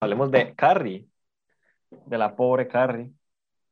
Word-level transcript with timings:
hablemos 0.00 0.30
de 0.30 0.54
Carrie, 0.54 1.06
de 2.06 2.18
la 2.18 2.34
pobre 2.34 2.66
Carrie. 2.66 3.12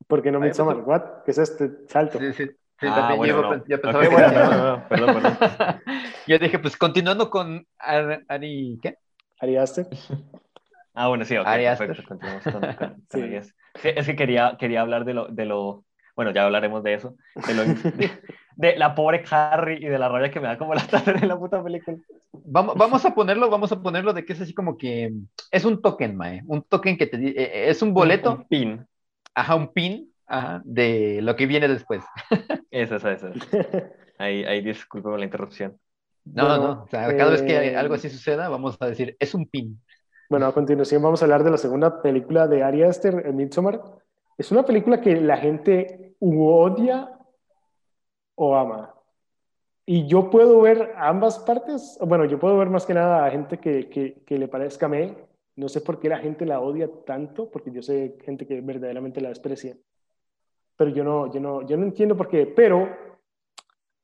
¿Por 0.06 0.22
qué 0.22 0.30
no 0.30 0.38
Ay, 0.40 0.48
Midsommar? 0.48 0.76
pues- 0.76 0.86
¿What? 0.86 1.02
¿Qué 1.24 1.30
es 1.32 1.38
este 1.38 1.70
salto? 1.88 2.18
Sí, 2.18 2.32
sí. 2.34 2.44
sí, 2.46 2.86
Ah, 2.88 2.94
también 2.94 3.18
bueno, 3.18 3.34
yo, 3.42 3.56
no. 3.56 3.64
yo 3.66 3.80
pensaba 3.80 4.04
Ok, 4.04 4.10
que- 4.10 4.14
bueno, 4.14 4.32
no, 4.32 4.50
no, 4.50 4.76
no, 4.76 4.88
perdón, 4.88 5.14
perdón. 5.14 5.36
Yo 6.26 6.38
dije, 6.38 6.58
pues 6.58 6.76
continuando 6.76 7.30
con 7.30 7.66
Ar- 7.78 8.22
Ari, 8.28 8.78
¿qué? 8.82 8.98
Ari 9.40 9.56
Aster. 9.56 9.86
Ah, 10.94 11.08
bueno, 11.08 11.24
sí, 11.24 11.36
ok, 11.38 11.46
Ari 11.46 11.64
perfecto. 11.64 11.92
Aster. 11.92 12.06
continuamos 12.06 12.42
con- 12.44 12.52
con- 12.60 12.74
con 12.76 13.06
Sí. 13.10 13.22
Ari 13.22 13.36
Aster. 13.36 13.54
Sí, 13.76 13.88
es 13.96 14.06
que 14.06 14.16
quería, 14.16 14.56
quería 14.58 14.80
hablar 14.82 15.04
de 15.06 15.14
lo, 15.14 15.28
de 15.28 15.46
lo, 15.46 15.84
bueno, 16.14 16.30
ya 16.32 16.44
hablaremos 16.44 16.82
de 16.82 16.94
eso, 16.94 17.16
de, 17.46 17.54
lo, 17.54 17.62
de, 17.64 18.10
de 18.58 18.76
la 18.76 18.94
pobre 18.94 19.22
Carrie 19.22 19.78
y 19.80 19.86
de 19.88 19.98
la 19.98 20.08
rabia 20.08 20.30
que 20.30 20.40
me 20.40 20.48
da 20.48 20.58
como 20.58 20.74
la 20.74 20.84
tarde 20.86 21.14
en 21.22 21.28
la 21.28 21.38
puta 21.38 21.62
película. 21.62 21.96
Vamos, 22.32 22.74
vamos 22.76 23.04
a 23.04 23.14
ponerlo, 23.14 23.48
vamos 23.48 23.70
a 23.72 23.80
ponerlo 23.80 24.12
de 24.12 24.24
que 24.24 24.32
es 24.34 24.40
así 24.40 24.52
como 24.52 24.76
que 24.76 25.12
es 25.50 25.64
un 25.64 25.80
token, 25.80 26.16
mae, 26.16 26.42
un 26.46 26.62
token 26.62 26.98
que 26.98 27.06
te 27.06 27.16
di- 27.16 27.34
eh, 27.36 27.68
es 27.70 27.80
un 27.82 27.94
boleto, 27.94 28.32
Un 28.32 28.48
pin. 28.48 28.86
ajá, 29.34 29.54
un 29.54 29.72
pin, 29.72 30.12
ajá, 30.26 30.60
de 30.64 31.20
lo 31.22 31.36
que 31.36 31.46
viene 31.46 31.68
después. 31.68 32.02
Eso, 32.70 32.96
eso, 32.96 33.08
eso. 33.08 33.28
Ahí, 34.18 34.44
ahí 34.44 34.60
disculpe 34.60 35.08
por 35.08 35.18
la 35.18 35.24
interrupción. 35.24 35.78
No, 36.26 36.46
Bueno, 36.46 36.58
no, 36.74 36.82
o 36.82 36.88
sea, 36.88 37.16
cada 37.16 37.30
vez 37.30 37.42
que 37.42 37.54
eh, 37.56 37.76
algo 37.76 37.94
así 37.94 38.10
suceda, 38.10 38.48
vamos 38.50 38.76
a 38.80 38.86
decir, 38.86 39.16
es 39.18 39.34
un 39.34 39.46
pin. 39.46 39.80
Bueno, 40.28 40.46
a 40.46 40.52
continuación 40.52 41.02
vamos 41.02 41.22
a 41.22 41.24
hablar 41.24 41.44
de 41.44 41.50
la 41.50 41.56
segunda 41.56 42.02
película 42.02 42.46
de 42.46 42.62
Ari 42.62 42.82
Aster, 42.82 43.22
eh, 43.26 43.32
Midsommar. 43.32 43.80
Es 44.36 44.52
una 44.52 44.64
película 44.64 45.00
que 45.00 45.18
la 45.20 45.38
gente 45.38 46.14
odia 46.20 47.08
o 48.38 48.56
ama. 48.56 48.94
Y 49.84 50.06
yo 50.06 50.30
puedo 50.30 50.60
ver 50.60 50.92
ambas 50.96 51.38
partes. 51.40 51.98
Bueno, 52.00 52.24
yo 52.24 52.38
puedo 52.38 52.56
ver 52.56 52.70
más 52.70 52.86
que 52.86 52.94
nada 52.94 53.26
a 53.26 53.30
gente 53.30 53.58
que, 53.58 53.88
que, 53.88 54.22
que 54.24 54.38
le 54.38 54.48
parezca 54.48 54.88
mí. 54.88 55.14
No 55.56 55.68
sé 55.68 55.80
por 55.80 55.98
qué 55.98 56.08
la 56.08 56.18
gente 56.18 56.46
la 56.46 56.60
odia 56.60 56.88
tanto, 57.04 57.50
porque 57.50 57.72
yo 57.72 57.82
sé 57.82 58.16
gente 58.24 58.46
que 58.46 58.60
verdaderamente 58.60 59.20
la 59.20 59.30
desprecia. 59.30 59.76
Pero 60.76 60.90
yo 60.90 61.02
no, 61.02 61.32
yo 61.32 61.40
no, 61.40 61.66
yo 61.66 61.76
no 61.76 61.84
entiendo 61.84 62.16
por 62.16 62.28
qué. 62.28 62.46
Pero 62.46 62.88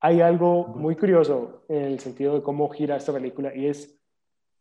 hay 0.00 0.20
algo 0.20 0.66
muy 0.66 0.96
curioso 0.96 1.64
en 1.68 1.84
el 1.84 2.00
sentido 2.00 2.34
de 2.34 2.42
cómo 2.42 2.68
gira 2.70 2.96
esta 2.96 3.12
película 3.12 3.54
y 3.54 3.66
es 3.66 3.96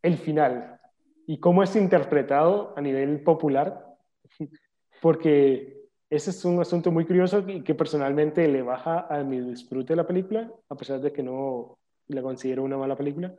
el 0.02 0.18
final 0.18 0.80
y 1.26 1.38
cómo 1.38 1.62
es 1.62 1.74
interpretado 1.74 2.74
a 2.76 2.80
nivel 2.80 3.22
popular, 3.22 3.96
porque 5.02 5.73
ese 6.14 6.30
es 6.30 6.44
un 6.44 6.60
asunto 6.60 6.90
muy 6.90 7.04
curioso 7.04 7.44
y 7.46 7.62
que 7.62 7.74
personalmente 7.74 8.46
le 8.48 8.62
baja 8.62 9.06
a 9.08 9.22
mi 9.24 9.40
disfrute 9.40 9.92
de 9.92 9.96
la 9.96 10.06
película, 10.06 10.50
a 10.68 10.74
pesar 10.74 11.00
de 11.00 11.12
que 11.12 11.22
no 11.22 11.78
la 12.08 12.22
considero 12.22 12.62
una 12.62 12.76
mala 12.76 12.96
película, 12.96 13.34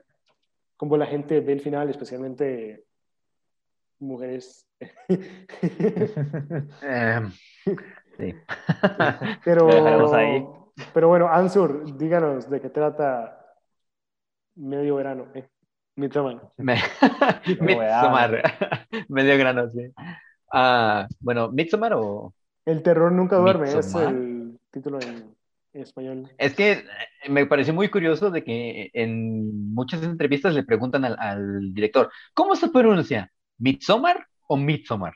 como 0.77 0.97
la 0.97 1.05
gente 1.05 1.39
ve 1.39 1.53
el 1.53 1.61
final, 1.61 1.89
especialmente 1.89 2.85
mujeres. 3.99 4.67
Eh, 6.83 7.21
sí. 8.17 8.35
pero, 9.45 10.13
ahí. 10.13 10.45
pero 10.93 11.07
bueno, 11.07 11.27
Ansur, 11.29 11.97
díganos 11.97 12.49
de 12.49 12.61
qué 12.61 12.69
trata 12.69 13.41
Medio 14.55 14.95
Verano, 14.95 15.27
eh. 15.33 15.47
Me... 15.95 16.09
No, 16.59 16.75
Midsommar. 17.61 18.41
Medio 19.07 19.37
grano, 19.37 19.69
sí. 19.69 19.93
Ah, 20.51 21.07
bueno, 21.19 21.51
Midsommar 21.51 21.93
o... 21.93 22.33
El 22.65 22.83
terror 22.83 23.11
nunca 23.11 23.37
duerme, 23.37 23.67
es 23.69 23.75
Midsommar. 23.75 24.13
el 24.13 24.59
título 24.71 24.99
en, 24.99 25.35
en 25.73 25.81
español. 25.81 26.29
Es 26.37 26.53
que 26.55 26.71
eh, 26.73 27.29
me 27.29 27.45
pareció 27.45 27.73
muy 27.73 27.89
curioso 27.89 28.29
de 28.31 28.43
que 28.43 28.89
en 28.93 29.73
muchas 29.73 30.03
entrevistas 30.03 30.53
le 30.53 30.63
preguntan 30.63 31.05
al, 31.05 31.17
al 31.19 31.73
director, 31.73 32.11
¿cómo 32.33 32.55
se 32.55 32.69
pronuncia? 32.69 33.31
¿Midsommar 33.57 34.27
o 34.47 34.57
Midsommar? 34.57 35.13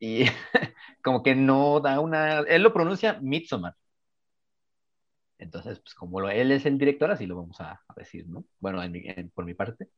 Y 0.00 0.24
como 1.04 1.22
que 1.22 1.34
no 1.36 1.80
da 1.80 2.00
una... 2.00 2.40
Él 2.40 2.62
lo 2.62 2.72
pronuncia 2.74 3.18
Midsommar. 3.22 3.74
Entonces, 5.38 5.80
pues 5.80 5.94
como 5.94 6.28
él 6.30 6.52
es 6.52 6.64
el 6.66 6.78
director, 6.78 7.10
así 7.10 7.26
lo 7.26 7.36
vamos 7.36 7.60
a, 7.60 7.72
a 7.72 7.94
decir, 7.96 8.26
¿no? 8.28 8.44
Bueno, 8.60 8.82
en 8.82 8.94
en- 8.96 9.30
por 9.30 9.44
mi 9.44 9.54
parte. 9.54 9.88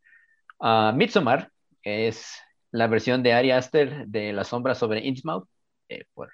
Ah, 0.60 0.92
Midsommar 0.96 1.52
es 1.82 2.36
la 2.72 2.88
versión 2.88 3.22
de 3.22 3.32
Ari 3.34 3.52
Aster 3.52 4.06
de 4.08 4.32
La 4.32 4.44
sombra 4.44 4.74
sobre 4.74 5.06
Innsmouth. 5.06 5.48
eh, 5.88 6.04
por- 6.14 6.32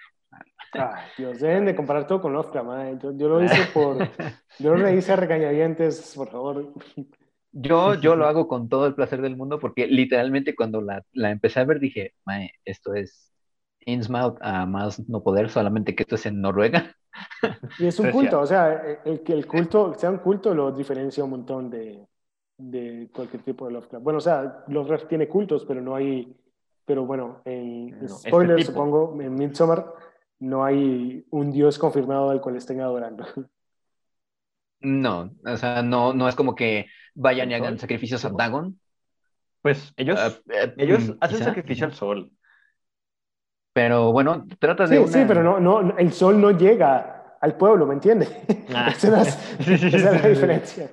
Ay, 0.74 1.04
Dios, 1.18 1.40
deben 1.40 1.66
de 1.66 1.74
comparar 1.76 2.06
todo 2.06 2.20
con 2.20 2.32
Lovecraft, 2.32 2.66
madre. 2.66 2.98
Yo, 3.02 3.12
yo 3.16 3.28
lo 3.28 3.42
hice 3.42 3.64
por. 3.66 3.96
Yo 4.58 4.74
lo 4.74 4.88
hice 4.90 5.12
a 5.12 5.16
regañadientes, 5.16 6.14
por 6.16 6.30
favor. 6.30 6.72
Yo, 7.52 7.94
yo 8.00 8.16
lo 8.16 8.26
hago 8.26 8.48
con 8.48 8.68
todo 8.68 8.86
el 8.86 8.94
placer 8.94 9.20
del 9.20 9.36
mundo 9.36 9.58
porque 9.58 9.86
literalmente 9.86 10.54
cuando 10.54 10.80
la, 10.80 11.04
la 11.12 11.30
empecé 11.30 11.60
a 11.60 11.64
ver 11.64 11.80
dije, 11.80 12.14
"Mae, 12.24 12.52
esto 12.64 12.94
es 12.94 13.30
Innsmouth 13.84 14.38
a 14.40 14.64
más 14.66 15.06
no 15.08 15.22
poder, 15.22 15.50
solamente 15.50 15.94
que 15.94 16.04
esto 16.04 16.14
es 16.14 16.26
en 16.26 16.40
Noruega. 16.40 16.96
Y 17.76 17.86
es 17.86 17.98
un 17.98 18.08
culto, 18.08 18.40
o 18.40 18.46
sea, 18.46 19.00
el 19.04 19.22
que 19.22 19.32
el 19.32 19.46
culto 19.46 19.94
sea 19.94 20.10
un 20.10 20.18
culto 20.18 20.54
lo 20.54 20.70
diferencia 20.72 21.24
un 21.24 21.30
montón 21.30 21.70
de, 21.70 22.06
de 22.58 23.10
cualquier 23.12 23.42
tipo 23.42 23.66
de 23.66 23.72
Lovecraft. 23.72 24.04
Bueno, 24.04 24.18
o 24.18 24.20
sea, 24.20 24.64
Lovecraft 24.68 25.08
tiene 25.08 25.28
cultos, 25.28 25.64
pero 25.66 25.80
no 25.80 25.94
hay. 25.96 26.36
Pero 26.84 27.06
bueno, 27.06 27.40
en 27.44 27.88
No, 28.00 28.04
este 28.06 28.28
spoiler, 28.28 28.56
tipo. 28.56 28.72
supongo, 28.72 29.20
en 29.20 29.34
Midsommar 29.34 29.92
no 30.42 30.64
hay 30.64 31.24
un 31.30 31.52
dios 31.52 31.78
confirmado 31.78 32.30
al 32.30 32.40
cual 32.40 32.56
estén 32.56 32.80
adorando. 32.80 33.24
No, 34.80 35.32
o 35.46 35.56
sea, 35.56 35.82
no, 35.82 36.12
no 36.12 36.28
es 36.28 36.34
como 36.34 36.54
que 36.56 36.86
vayan 37.14 37.50
y 37.50 37.54
hagan 37.54 37.78
sacrificios 37.78 38.24
a. 38.24 38.30
Dagon. 38.30 38.78
Pues 39.62 39.92
ellos, 39.96 40.18
Ah, 40.18 40.32
eh, 40.50 40.74
ellos 40.76 41.08
mm, 41.08 41.12
hacen 41.20 41.38
quizá, 41.38 41.44
sacrificio 41.44 41.86
al 41.86 41.94
sol. 41.94 42.32
Pero 43.72 44.12
bueno, 44.12 44.44
trata 44.58 44.86
de 44.86 44.96
Sí, 44.96 45.02
una... 45.02 45.12
sí, 45.12 45.24
pero 45.26 45.42
no, 45.42 45.60
no, 45.60 45.96
el 45.96 46.12
sol 46.12 46.40
no 46.40 46.50
llega 46.50 47.36
al 47.40 47.56
pueblo, 47.56 47.86
¿me 47.86 47.94
entiendes? 47.94 48.30
Ah. 48.74 48.90
Esa 48.90 49.22
es, 49.22 49.58
esa 49.68 49.86
es 49.86 50.02
la 50.02 50.12
diferencia. 50.28 50.90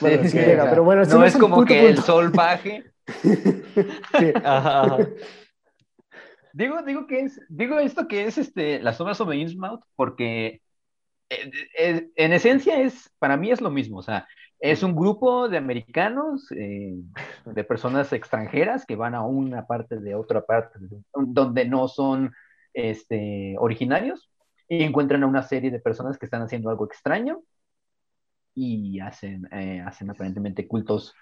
Bueno, 0.00 0.22
sí 0.24 0.30
Sí, 0.30 0.38
llega, 0.38 0.68
pero 0.68 0.84
bueno, 0.84 1.04
no 1.04 1.18
no 1.18 1.24
es 1.24 1.36
como 1.36 1.64
que 1.64 1.88
el 1.88 1.98
sol 1.98 2.30
baje. 2.30 2.84
Sí. 4.18 4.32
Ajá, 4.42 4.82
ajá. 4.82 4.96
Digo, 6.56 6.82
digo 6.82 7.06
que 7.06 7.20
es, 7.20 7.40
digo 7.50 7.78
esto 7.78 8.08
que 8.08 8.24
es 8.26 8.38
este, 8.38 8.80
la 8.80 8.94
sombra 8.94 9.14
sobre 9.14 9.36
Innsmouth, 9.38 9.82
porque 9.94 10.62
eh, 11.30 11.52
eh, 11.78 12.10
en 12.16 12.32
esencia 12.32 12.80
es, 12.82 13.12
para 13.18 13.36
mí 13.36 13.50
es 13.50 13.60
lo 13.60 13.70
mismo, 13.70 13.98
o 13.98 14.02
sea, 14.02 14.28
es 14.60 14.82
un 14.82 14.96
grupo 14.96 15.48
de 15.48 15.58
americanos, 15.58 16.50
eh, 16.52 16.94
de 17.46 17.64
personas 17.64 18.12
extranjeras 18.12 18.86
que 18.86 18.96
van 18.96 19.14
a 19.14 19.22
una 19.26 19.66
parte 19.66 19.98
de 20.00 20.14
otra 20.14 20.46
parte, 20.46 20.78
de- 20.80 21.02
donde 21.14 21.66
no 21.66 21.88
son 21.88 22.32
este, 22.74 23.56
originarios, 23.58 24.30
y 24.68 24.82
encuentran 24.84 25.24
a 25.24 25.26
una 25.28 25.42
serie 25.42 25.70
de 25.70 25.80
personas 25.80 26.18
que 26.18 26.26
están 26.26 26.42
haciendo 26.42 26.70
algo 26.70 26.86
extraño 26.86 27.42
y 28.54 29.00
hacen, 29.00 29.46
eh, 29.52 29.80
hacen 29.86 30.10
aparentemente 30.10 30.66
cultos, 30.66 31.14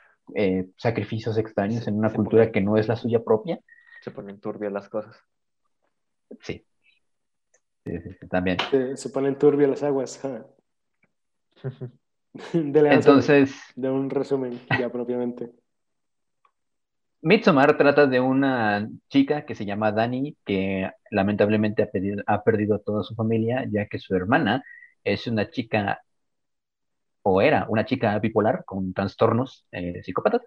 sacrificios 0.78 1.36
extraños 1.36 1.86
en 1.86 1.98
una 1.98 2.12
cultura 2.12 2.50
que 2.50 2.60
no 2.62 2.76
es 2.78 2.88
la 2.88 2.96
suya 2.96 3.22
propia. 3.22 3.58
Se 4.04 4.10
ponen 4.10 4.38
turbias 4.38 4.70
las 4.70 4.90
cosas. 4.90 5.16
Sí. 6.42 6.62
Sí, 7.86 7.98
sí, 8.02 8.10
sí, 8.20 8.28
también. 8.28 8.58
Se, 8.70 8.98
se 8.98 9.08
ponen 9.08 9.38
turbias 9.38 9.70
las 9.70 9.82
aguas. 9.82 10.20
Ansel, 12.52 12.86
Entonces, 12.86 13.54
de 13.76 13.88
un 13.88 14.10
resumen 14.10 14.60
ya 14.78 14.90
propiamente. 14.90 15.50
Midsommar 17.22 17.78
trata 17.78 18.06
de 18.06 18.20
una 18.20 18.90
chica 19.08 19.46
que 19.46 19.54
se 19.54 19.64
llama 19.64 19.90
Dani, 19.90 20.36
que 20.44 20.90
lamentablemente 21.10 21.82
ha 21.82 21.90
perdido, 21.90 22.22
ha 22.26 22.42
perdido 22.42 22.74
a 22.74 22.80
toda 22.80 23.02
su 23.02 23.14
familia, 23.14 23.66
ya 23.70 23.86
que 23.86 23.98
su 23.98 24.14
hermana 24.14 24.62
es 25.02 25.26
una 25.26 25.48
chica, 25.48 26.02
o 27.22 27.40
era 27.40 27.64
una 27.70 27.86
chica 27.86 28.18
bipolar 28.18 28.66
con 28.66 28.92
trastornos 28.92 29.66
eh, 29.72 30.02
psicópatas. 30.02 30.42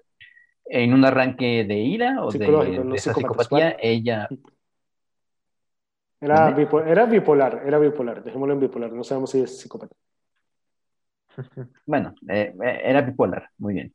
En 0.70 0.94
un 0.94 1.06
arranque 1.06 1.66
de 1.66 1.78
ira 1.80 2.24
o 2.24 2.34
de, 2.34 2.48
Psicológico, 2.50 2.84
no 2.86 2.96
de 2.96 2.98
esa 2.98 3.14
psicópatas, 3.14 3.50
psicopatía, 3.50 3.76
ella, 3.82 4.28
Era, 6.26 6.40
¿Dónde? 6.40 6.58
bipo- 6.58 6.84
era 6.94 7.06
bipolar, 7.14 7.54
era 7.66 7.80
bipolar, 7.80 8.24
dejémoslo 8.24 8.54
en 8.54 8.60
bipolar, 8.60 8.92
no 8.94 9.04
sabemos 9.04 9.32
si 9.32 9.40
es 9.42 9.60
psicópata. 9.60 9.96
bueno, 11.86 12.14
eh, 12.30 12.54
eh, 12.64 12.82
era 12.84 13.02
bipolar, 13.02 13.50
muy 13.58 13.74
bien. 13.76 13.94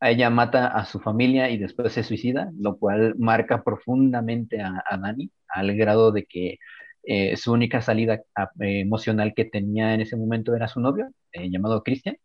A 0.00 0.10
ella 0.10 0.28
mata 0.30 0.68
a 0.68 0.84
su 0.84 1.00
familia 1.00 1.48
y 1.50 1.58
después 1.58 1.92
se 1.92 2.02
suicida, 2.02 2.50
lo 2.58 2.78
cual 2.78 3.14
marca 3.18 3.62
profundamente 3.62 4.60
a, 4.60 4.82
a 4.88 4.98
Dani, 4.98 5.30
al 5.48 5.74
grado 5.76 6.12
de 6.12 6.24
que 6.26 6.58
eh, 7.04 7.36
su 7.36 7.52
única 7.52 7.80
salida 7.82 8.20
a- 8.34 8.50
eh, 8.60 8.80
emocional 8.80 9.32
que 9.34 9.44
tenía 9.46 9.94
en 9.94 10.00
ese 10.02 10.16
momento 10.16 10.54
era 10.54 10.68
su 10.68 10.80
novio, 10.80 11.08
eh, 11.32 11.50
llamado 11.50 11.82
Christian, 11.82 12.16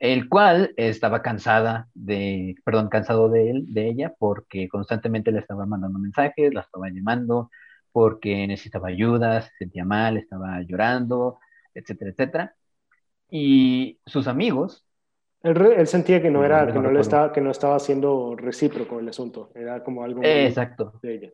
el 0.00 0.28
cual 0.28 0.74
estaba 0.78 1.22
cansada 1.22 1.88
de, 1.94 2.56
perdón, 2.64 2.90
cansado 2.90 3.30
de 3.30 3.50
él, 3.50 3.66
de 3.74 3.88
ella, 3.88 4.14
porque 4.18 4.68
constantemente 4.68 5.32
le 5.32 5.40
estaba 5.40 5.66
mandando 5.66 6.00
mensajes, 6.00 6.54
la 6.54 6.62
estaba 6.62 6.90
llamando, 6.90 7.50
porque 7.92 8.46
necesitaba 8.48 8.88
ayuda, 8.88 9.42
se 9.42 9.50
sentía 9.58 9.84
mal, 9.84 10.18
estaba 10.18 10.62
llorando, 10.62 11.38
etcétera, 11.74 12.12
etcétera. 12.12 12.56
Y 13.30 14.00
sus 14.06 14.26
amigos 14.26 14.86
Él, 15.42 15.86
sentía 15.86 16.22
que 16.22 16.30
no, 16.30 16.44
era, 16.44 16.66
No, 16.66 16.72
que 16.72 16.78
no 16.80 16.90
le 16.90 17.00
estaba, 17.00 17.32
que 17.32 17.40
no 17.42 17.50
estaba 17.50 17.78
siendo 17.78 18.36
recíproco 18.36 19.00
el 19.00 19.08
asunto. 19.08 19.50
Era 19.54 19.82
como 19.84 20.04
algo 20.04 20.22
Exacto. 20.24 20.98
de 21.02 21.14
ella. 21.14 21.30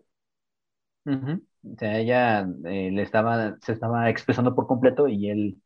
O 1.07 1.77
sea, 1.79 1.99
ella 1.99 2.49
eh, 2.65 2.91
le 2.93 3.03
estaba, 3.03 3.57
se 3.61 3.73
estaba 3.73 4.09
expresando 4.11 4.55
por 4.55 4.67
completo 4.67 5.09
y 5.09 5.31
él 5.31 5.63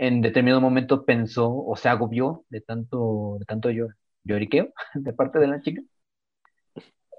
en 0.00 0.22
determinado 0.22 0.60
momento 0.62 1.04
pensó 1.04 1.50
o 1.54 1.76
se 1.76 1.88
agobió 1.90 2.44
de 2.50 2.60
tanto, 2.62 3.36
de 3.40 3.44
tanto 3.46 3.70
yo, 3.70 3.88
lloriqueo 4.24 4.72
de 4.94 5.12
parte 5.14 5.38
de 5.40 5.48
la 5.48 5.60
chica. 5.62 5.82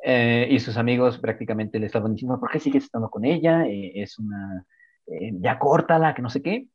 Eh, 0.03 0.47
y 0.49 0.59
sus 0.59 0.77
amigos 0.77 1.19
prácticamente 1.19 1.79
le 1.79 1.85
estaban 1.85 2.13
diciendo, 2.13 2.39
¿por 2.39 2.49
qué 2.49 2.59
sigues 2.59 2.85
estando 2.85 3.09
con 3.09 3.23
ella? 3.25 3.65
Eh, 3.67 3.91
es 4.01 4.17
una, 4.17 4.65
eh, 5.07 5.31
ya 5.39 5.59
córtala, 5.59 6.13
que 6.15 6.21
no 6.23 6.29
sé 6.29 6.41
qué. 6.41 6.67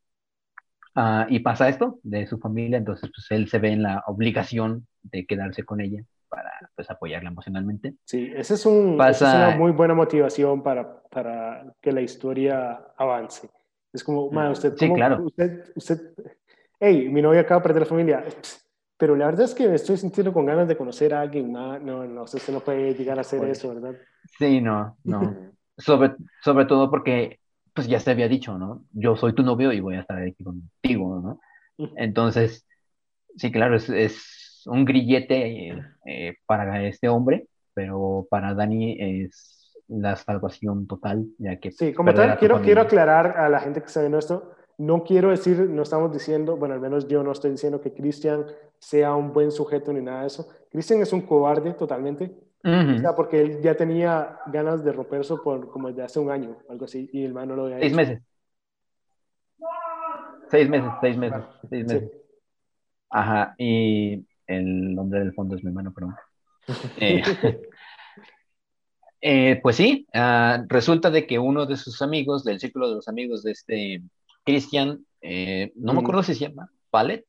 Ah, 0.95 1.27
y 1.29 1.41
pasa 1.41 1.69
esto 1.69 1.99
de 2.03 2.27
su 2.27 2.39
familia, 2.39 2.79
entonces 2.79 3.11
pues 3.15 3.27
él 3.31 3.49
se 3.49 3.59
ve 3.59 3.71
en 3.73 3.83
la 3.83 4.03
obligación 4.07 4.87
de 5.03 5.27
quedarse 5.27 5.63
con 5.65 5.81
ella 5.81 6.03
para 6.29 6.51
pues 6.75 6.91
apoyarla 6.91 7.29
emocionalmente. 7.31 7.95
Sí, 8.05 8.31
ese 8.35 8.55
es 8.55 8.65
un, 8.67 8.97
Pasa- 8.99 9.11
esa 9.11 9.25
es 9.27 9.35
una 9.35 9.51
muy 9.51 9.73
buena 9.73 9.95
motivación 9.95 10.63
para, 10.63 11.03
para 11.11 11.75
que 11.83 11.93
la 11.93 12.01
historia 12.01 12.93
avance. 12.97 13.49
Es 13.97 14.05
como, 14.05 14.31
man, 14.31 14.53
usted, 14.53 14.75
Sí, 14.77 14.85
¿cómo- 14.85 14.95
claro. 14.97 15.23
usted, 15.25 15.73
usted, 15.75 16.13
hey, 16.79 17.09
mi 17.09 17.23
novia 17.23 17.41
acaba 17.41 17.61
de 17.61 17.65
perder 17.65 17.83
la 17.83 17.89
familia, 17.89 18.25
pero 18.99 19.17
la 19.17 19.25
verdad 19.27 19.47
es 19.47 19.55
que 19.55 19.67
me 19.67 19.75
estoy 19.75 19.97
sintiendo 19.97 20.35
con 20.35 20.45
ganas 20.45 20.69
de 20.69 20.77
conocer 20.77 21.15
a 21.15 21.23
alguien. 21.23 21.51
No, 21.51 21.79
no, 21.79 22.23
usted 22.23 22.41
no 22.53 22.61
puede 22.61 22.95
llegar 22.95 23.17
a 23.17 23.23
hacer 23.23 23.41
Oye. 23.41 23.53
eso, 23.53 23.75
¿verdad? 23.75 23.97
Sí, 24.39 24.61
no, 24.61 24.99
no. 25.05 25.35
Sobre, 25.79 26.15
sobre 26.43 26.67
todo 26.67 26.91
porque, 26.91 27.39
pues 27.73 27.87
ya 27.87 28.01
se 28.01 28.11
había 28.11 28.29
dicho, 28.29 28.59
¿no? 28.59 28.85
Yo 28.93 29.17
soy 29.17 29.35
tu 29.35 29.43
novio 29.43 29.73
y 29.73 29.81
voy 29.81 29.97
a 29.97 30.01
estar 30.01 30.19
aquí 30.23 30.45
contigo, 30.45 31.21
¿no? 31.21 31.41
Entonces, 31.97 32.67
sí, 33.37 33.51
claro, 33.51 33.77
es, 33.77 33.89
es 33.89 34.63
un 34.67 34.85
grillete 34.85 35.69
eh, 35.71 35.83
eh, 36.07 36.35
para 36.45 36.87
este 36.87 37.09
hombre, 37.09 37.47
pero 37.73 38.27
para 38.31 38.53
Dani 38.55 38.97
es 39.01 39.66
la 39.89 40.17
salvación 40.17 40.87
total, 40.87 41.27
ya 41.39 41.57
que 41.61 41.71
Sí, 41.71 41.93
como 41.93 42.13
tal, 42.15 42.39
quiero, 42.39 42.61
quiero 42.63 42.83
aclarar 42.83 43.39
a 43.39 43.49
la 43.49 43.61
gente 43.61 43.81
que 43.81 43.87
está 43.87 44.01
viendo 44.01 44.19
esto, 44.19 44.53
no 44.79 45.05
quiero 45.05 45.31
decir, 45.31 45.59
no 45.71 45.83
estamos 45.83 46.13
diciendo, 46.13 46.57
bueno, 46.57 46.75
al 46.75 46.81
menos 46.81 47.07
yo 47.09 47.23
no 47.23 47.33
estoy 47.33 47.53
diciendo 47.53 47.81
que 47.81 47.93
Christian 47.95 48.45
sea 48.79 49.15
un 49.15 49.33
buen 49.33 49.51
sujeto 49.51 49.93
ni 49.93 50.03
nada 50.03 50.23
de 50.23 50.27
eso. 50.27 50.49
Christian 50.71 51.01
es 51.01 51.13
un 51.13 51.23
cobarde 51.23 51.73
totalmente, 51.75 52.35
o 52.63 52.99
sea, 52.99 53.15
porque 53.15 53.41
él 53.41 53.61
ya 53.63 53.75
tenía 53.77 54.41
ganas 54.47 54.85
de 54.85 54.93
romper 54.93 55.21
eso 55.21 55.41
por 55.43 55.71
como 55.71 55.89
desde 55.89 56.03
hace 56.03 56.19
un 56.19 56.31
año, 56.31 56.57
algo 56.69 56.85
así, 56.85 57.09
y 57.13 57.25
el 57.25 57.33
man 57.33 57.49
no 57.49 57.57
lo 57.57 57.65
había 57.67 57.79
Seis 57.79 57.93
hecho. 57.93 57.97
meses. 57.97 58.23
Seis 60.51 60.69
meses, 60.69 60.91
seis 61.01 61.17
meses, 61.17 61.43
seis 61.71 61.87
Sí. 61.89 61.95
meses. 61.95 62.11
Ajá, 63.11 63.55
y 63.59 64.27
el 64.47 64.95
nombre 64.95 65.21
del 65.21 65.33
fondo 65.33 65.57
es 65.57 65.63
mi 65.65 65.69
hermano, 65.69 65.93
perdón. 65.93 66.15
Eh, 67.01 67.23
eh, 69.29 69.59
pues 69.61 69.75
sí, 69.75 70.07
ah, 70.15 70.63
resulta 70.69 71.11
de 71.11 71.27
que 71.27 71.39
uno 71.41 71.67
de 71.67 71.77
sus 71.77 72.01
amigos, 72.01 72.45
del 72.45 72.61
círculo 72.61 72.89
de 72.89 72.95
los 72.95 73.09
amigos 73.09 73.43
de 73.43 73.51
este 73.51 74.03
Christian, 74.45 75.05
eh, 75.21 75.73
no 75.75 75.93
me 75.93 75.99
Ujú. 75.99 76.07
acuerdo 76.07 76.23
si 76.23 76.35
se 76.37 76.49
llama 76.49 76.71
Palet, 76.91 77.27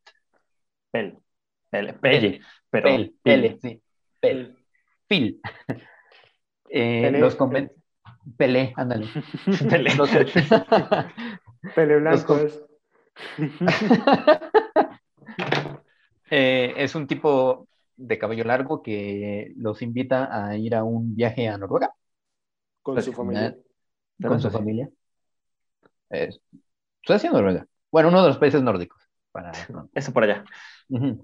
Pel. 0.92 1.18
Pel. 1.72 1.96
Pelle. 1.96 2.42
Pero. 2.70 2.84
Pel, 2.84 3.16
Pele, 3.24 3.58
sí, 3.62 3.82
Pel, 4.22 4.56
Phil. 5.08 5.40
Eh, 6.70 7.02
Pelé, 7.04 7.20
los 7.22 7.38
conven- 7.38 7.72
Pelé, 8.36 8.74
ándale. 8.76 9.08
Pelé. 9.70 9.96
Los- 9.96 10.12
Los 11.78 12.02
blanco 12.02 12.38
es. 12.40 12.62
Eh, 16.30 16.74
es 16.76 16.94
un 16.96 17.08
tipo 17.08 17.68
de 17.98 18.18
cabello 18.18 18.44
largo 18.44 18.82
que 18.82 19.54
los 19.58 19.82
invita 19.82 20.30
a 20.32 20.56
ir 20.56 20.76
a 20.76 20.84
un 20.84 21.16
viaje 21.16 21.48
a 21.48 21.58
Noruega 21.58 21.94
con 22.82 23.02
su 23.02 23.12
familia. 23.12 23.58
con 24.22 24.40
su 24.40 24.50
familia. 24.50 24.90
Eh, 26.10 26.30
Suecia 27.02 27.32
o 27.32 27.34
Noruega. 27.34 27.68
Bueno, 27.92 28.10
uno 28.10 28.22
de 28.22 28.30
los 28.30 28.38
países 28.38 28.62
nórdicos. 28.62 29.02
Para, 29.32 29.52
Eso 29.94 30.14
por 30.14 30.24
allá. 30.24 30.46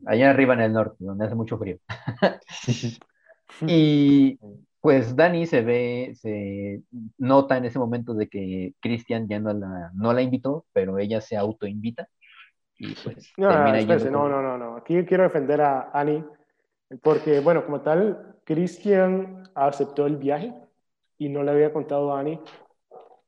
Allá 0.05 0.29
arriba 0.29 0.53
en 0.55 0.61
el 0.61 0.73
norte, 0.73 0.97
donde 0.99 1.25
hace 1.25 1.35
mucho 1.35 1.57
frío. 1.57 1.77
Y 3.67 4.39
pues 4.81 5.15
Dani 5.15 5.45
se 5.45 5.61
ve, 5.61 6.13
se 6.15 6.81
nota 7.17 7.57
en 7.57 7.65
ese 7.65 7.79
momento 7.79 8.13
de 8.13 8.27
que 8.27 8.73
Christian 8.79 9.27
ya 9.27 9.39
no 9.39 9.53
la, 9.53 9.91
no 9.93 10.11
la 10.11 10.21
invitó, 10.21 10.65
pero 10.73 10.97
ella 10.97 11.21
se 11.21 11.37
autoinvita. 11.37 12.09
Y 12.77 12.95
pues 12.95 13.31
No, 13.37 13.49
no, 13.49 13.75
espérese, 13.75 14.11
no, 14.11 14.27
no, 14.27 14.41
no, 14.41 14.57
no. 14.57 14.77
Aquí 14.77 15.05
quiero 15.05 15.23
defender 15.23 15.61
a 15.61 15.91
Annie, 15.93 16.25
porque, 17.01 17.39
bueno, 17.39 17.65
como 17.65 17.81
tal, 17.81 18.35
Christian 18.43 19.43
aceptó 19.55 20.05
el 20.05 20.17
viaje 20.17 20.53
y 21.17 21.29
no 21.29 21.43
le 21.43 21.51
había 21.51 21.73
contado 21.73 22.13
a 22.13 22.19
Annie, 22.19 22.39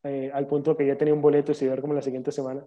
eh, 0.04 0.32
al 0.34 0.48
punto 0.48 0.76
que 0.76 0.86
ya 0.86 0.98
tenía 0.98 1.14
un 1.14 1.22
boleto 1.22 1.52
y 1.52 1.56
se 1.56 1.66
iba 1.66 1.74
a 1.74 1.76
ver 1.76 1.82
como 1.82 1.94
la 1.94 2.02
siguiente 2.02 2.32
semana. 2.32 2.64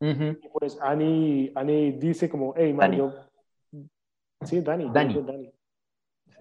Ujú. 0.00 0.24
Y 0.42 0.48
pues 0.52 0.78
Annie, 0.80 1.52
Annie 1.54 1.92
dice 1.92 2.28
como, 2.28 2.54
hey, 2.56 2.72
man, 2.72 2.90
Dani. 2.90 2.98
yo... 2.98 3.12
Sí, 4.44 4.60
Dani. 4.60 4.90
Dani. 4.92 5.14
yo- 5.14 5.22
Dani. 5.22 5.52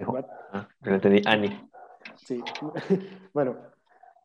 What? 0.05 0.25
Ah, 0.51 0.67
yo 0.81 0.89
no 0.89 0.95
entendí. 0.95 1.21
Annie. 1.25 1.69
Sí. 2.17 2.43
bueno, 3.33 3.57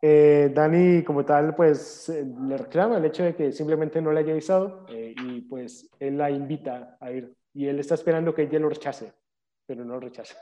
eh, 0.02 0.50
Dani 0.52 1.04
como 1.04 1.24
tal, 1.24 1.54
pues 1.54 2.08
eh, 2.08 2.26
le 2.48 2.56
reclama 2.56 2.98
el 2.98 3.04
hecho 3.04 3.22
de 3.22 3.34
que 3.34 3.52
simplemente 3.52 4.00
no 4.00 4.12
le 4.12 4.20
haya 4.20 4.32
avisado 4.32 4.86
eh, 4.88 5.14
y 5.16 5.42
pues 5.42 5.88
él 6.00 6.18
la 6.18 6.30
invita 6.30 6.96
a 7.00 7.12
ir 7.12 7.34
y 7.52 7.66
él 7.66 7.78
está 7.78 7.94
esperando 7.94 8.34
que 8.34 8.42
ella 8.42 8.58
lo 8.58 8.68
rechace, 8.68 9.12
pero 9.70 9.84
no 9.84 9.94
lo 9.94 10.00
rechaza. 10.00 10.34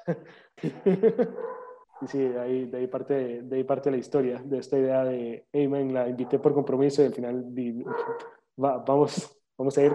y 2.01 2.07
sí, 2.07 2.19
de 2.19 2.41
ahí, 2.41 2.65
de 2.65 2.79
ahí, 2.79 2.87
parte, 2.87 3.43
de 3.43 3.57
ahí 3.57 3.63
parte 3.63 3.91
la 3.91 3.99
historia, 3.99 4.41
de 4.43 4.57
esta 4.57 4.79
idea 4.79 5.05
de, 5.05 5.45
hey 5.53 5.69
man, 5.69 5.93
la 5.93 6.09
invité 6.09 6.39
por 6.39 6.55
compromiso 6.55 7.03
y 7.03 7.07
al 7.07 7.13
final 7.13 7.55
di- 7.55 7.83
va- 8.65 8.79
vamos, 8.79 9.31
vamos 9.59 9.77
a 9.77 9.83
ir. 9.85 9.93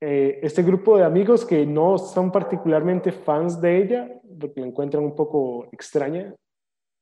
Eh, 0.00 0.40
este 0.42 0.64
grupo 0.64 0.96
de 0.96 1.04
amigos 1.04 1.44
que 1.44 1.64
no 1.64 1.98
son 1.98 2.32
particularmente 2.32 3.12
fans 3.12 3.60
de 3.60 3.76
ella, 3.76 4.20
porque 4.40 4.60
la 4.60 4.66
encuentran 4.66 5.04
un 5.04 5.14
poco 5.14 5.68
extraña 5.70 6.34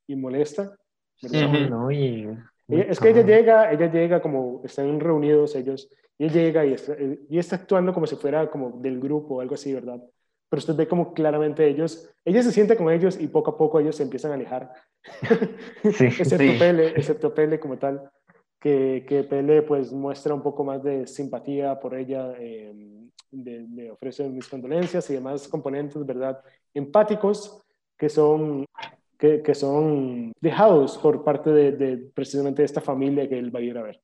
y 0.06 0.14
molesta. 0.14 0.76
Ujú. 1.22 1.70
No, 1.70 1.90
y... 1.90 2.28
Ella- 2.68 2.84
es 2.90 3.00
que 3.00 3.08
ella 3.08 3.22
llega, 3.22 3.72
ella 3.72 3.90
llega 3.90 4.20
como, 4.20 4.60
están 4.62 5.00
reunidos 5.00 5.56
ellos, 5.56 5.88
y 6.18 6.26
ella 6.26 6.34
llega 6.34 6.66
y 6.66 6.74
está, 6.74 6.96
y 7.30 7.38
está 7.38 7.56
actuando 7.56 7.94
como 7.94 8.06
si 8.06 8.16
fuera 8.16 8.50
como 8.50 8.72
del 8.72 9.00
grupo 9.00 9.36
o 9.36 9.40
algo 9.40 9.54
así, 9.54 9.72
¿verdad? 9.72 10.02
Pero 10.52 10.58
usted 10.60 10.76
ve 10.76 10.86
como 10.86 11.14
claramente 11.14 11.66
ellos, 11.66 12.10
ella 12.26 12.42
se 12.42 12.52
siente 12.52 12.76
con 12.76 12.90
ellos 12.92 13.18
y 13.18 13.26
poco 13.26 13.52
a 13.52 13.56
poco 13.56 13.80
ellos 13.80 13.96
se 13.96 14.02
empiezan 14.02 14.32
a 14.32 14.34
alejar. 14.34 14.70
Sí. 15.82 16.04
excepto 16.04 16.36
Sí. 16.36 16.56
Pele, 16.58 16.88
excepto 16.88 17.32
Pele 17.32 17.58
como 17.58 17.78
tal, 17.78 18.10
que, 18.60 19.06
que 19.08 19.24
Pele 19.24 19.62
pues 19.62 19.90
muestra 19.94 20.34
un 20.34 20.42
poco 20.42 20.62
más 20.62 20.82
de 20.82 21.06
simpatía 21.06 21.80
por 21.80 21.94
ella, 21.94 22.34
eh, 22.38 22.70
de- 23.30 23.66
le 23.66 23.90
ofrece 23.92 24.28
mis 24.28 24.46
condolencias 24.46 25.08
y 25.08 25.14
demás 25.14 25.48
componentes, 25.48 26.04
¿verdad? 26.04 26.38
Empáticos 26.74 27.62
que 27.96 28.10
son, 28.10 28.66
que, 29.18 29.40
que 29.40 29.54
son 29.54 30.32
dejados 30.38 30.98
por 30.98 31.24
parte 31.24 31.48
de, 31.48 31.72
de 31.72 31.96
precisamente 32.14 32.62
esta 32.62 32.82
familia 32.82 33.26
que 33.26 33.38
él 33.38 33.54
va 33.56 33.60
a 33.60 33.62
ir 33.62 33.78
a 33.78 33.82
ver. 33.84 34.02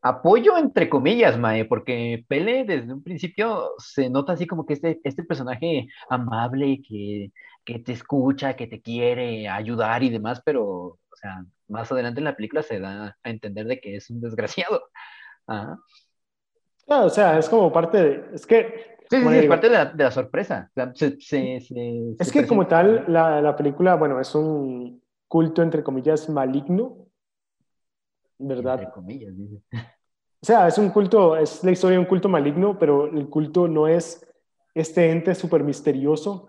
Apoyo 0.00 0.56
entre 0.56 0.88
comillas, 0.88 1.38
Mae, 1.38 1.64
porque 1.64 2.24
Pele 2.28 2.64
desde 2.64 2.92
un 2.92 3.02
principio 3.02 3.72
se 3.78 4.08
nota 4.08 4.32
así 4.34 4.46
como 4.46 4.64
que 4.64 4.74
este, 4.74 5.00
este 5.02 5.24
personaje 5.24 5.88
amable 6.08 6.80
que, 6.88 7.32
que 7.64 7.80
te 7.80 7.92
escucha, 7.92 8.54
que 8.54 8.68
te 8.68 8.80
quiere 8.80 9.48
ayudar 9.48 10.02
y 10.04 10.10
demás, 10.10 10.40
pero, 10.44 10.64
o 10.64 10.98
sea, 11.14 11.44
más 11.68 11.90
adelante 11.90 12.20
en 12.20 12.24
la 12.24 12.36
película 12.36 12.62
se 12.62 12.78
da 12.78 13.16
a 13.22 13.30
entender 13.30 13.66
de 13.66 13.80
que 13.80 13.96
es 13.96 14.08
un 14.10 14.20
desgraciado. 14.20 14.82
Ajá. 15.46 15.78
Ah, 16.88 17.04
o 17.04 17.10
sea, 17.10 17.38
es 17.38 17.48
como 17.48 17.72
parte 17.72 17.98
de, 18.02 18.24
es 18.34 18.46
que... 18.46 18.96
Sí, 19.10 19.16
sí, 19.16 19.22
sí, 19.28 19.36
es 19.38 19.46
parte 19.46 19.68
de 19.68 19.72
la, 19.74 19.84
de 19.86 20.04
la 20.04 20.10
sorpresa. 20.10 20.68
O 20.70 20.72
sea, 20.74 20.92
se- 20.94 21.20
se- 21.20 21.60
se- 21.60 22.14
Es 22.18 22.30
que 22.30 22.46
como 22.46 22.66
tal, 22.66 23.04
la, 23.08 23.40
la 23.40 23.56
película, 23.56 23.96
bueno, 23.96 24.20
es 24.20 24.34
un 24.34 25.02
culto, 25.26 25.62
entre 25.62 25.82
comillas, 25.82 26.28
maligno, 26.28 27.07
¿verdad? 28.38 28.80
Entre 28.80 28.92
comillas, 28.92 29.36
dice. 29.36 29.62
O 30.40 30.46
sea, 30.46 30.68
es 30.68 30.78
un 30.78 30.90
culto, 30.90 31.36
es 31.36 31.64
la 31.64 31.72
historia 31.72 31.94
de 31.96 32.00
un 32.00 32.06
culto 32.06 32.28
maligno, 32.28 32.78
pero 32.78 33.06
el 33.06 33.28
culto 33.28 33.66
no 33.66 33.88
es 33.88 34.24
este 34.74 35.10
ente 35.10 35.34
súper 35.34 35.64
misterioso, 35.64 36.48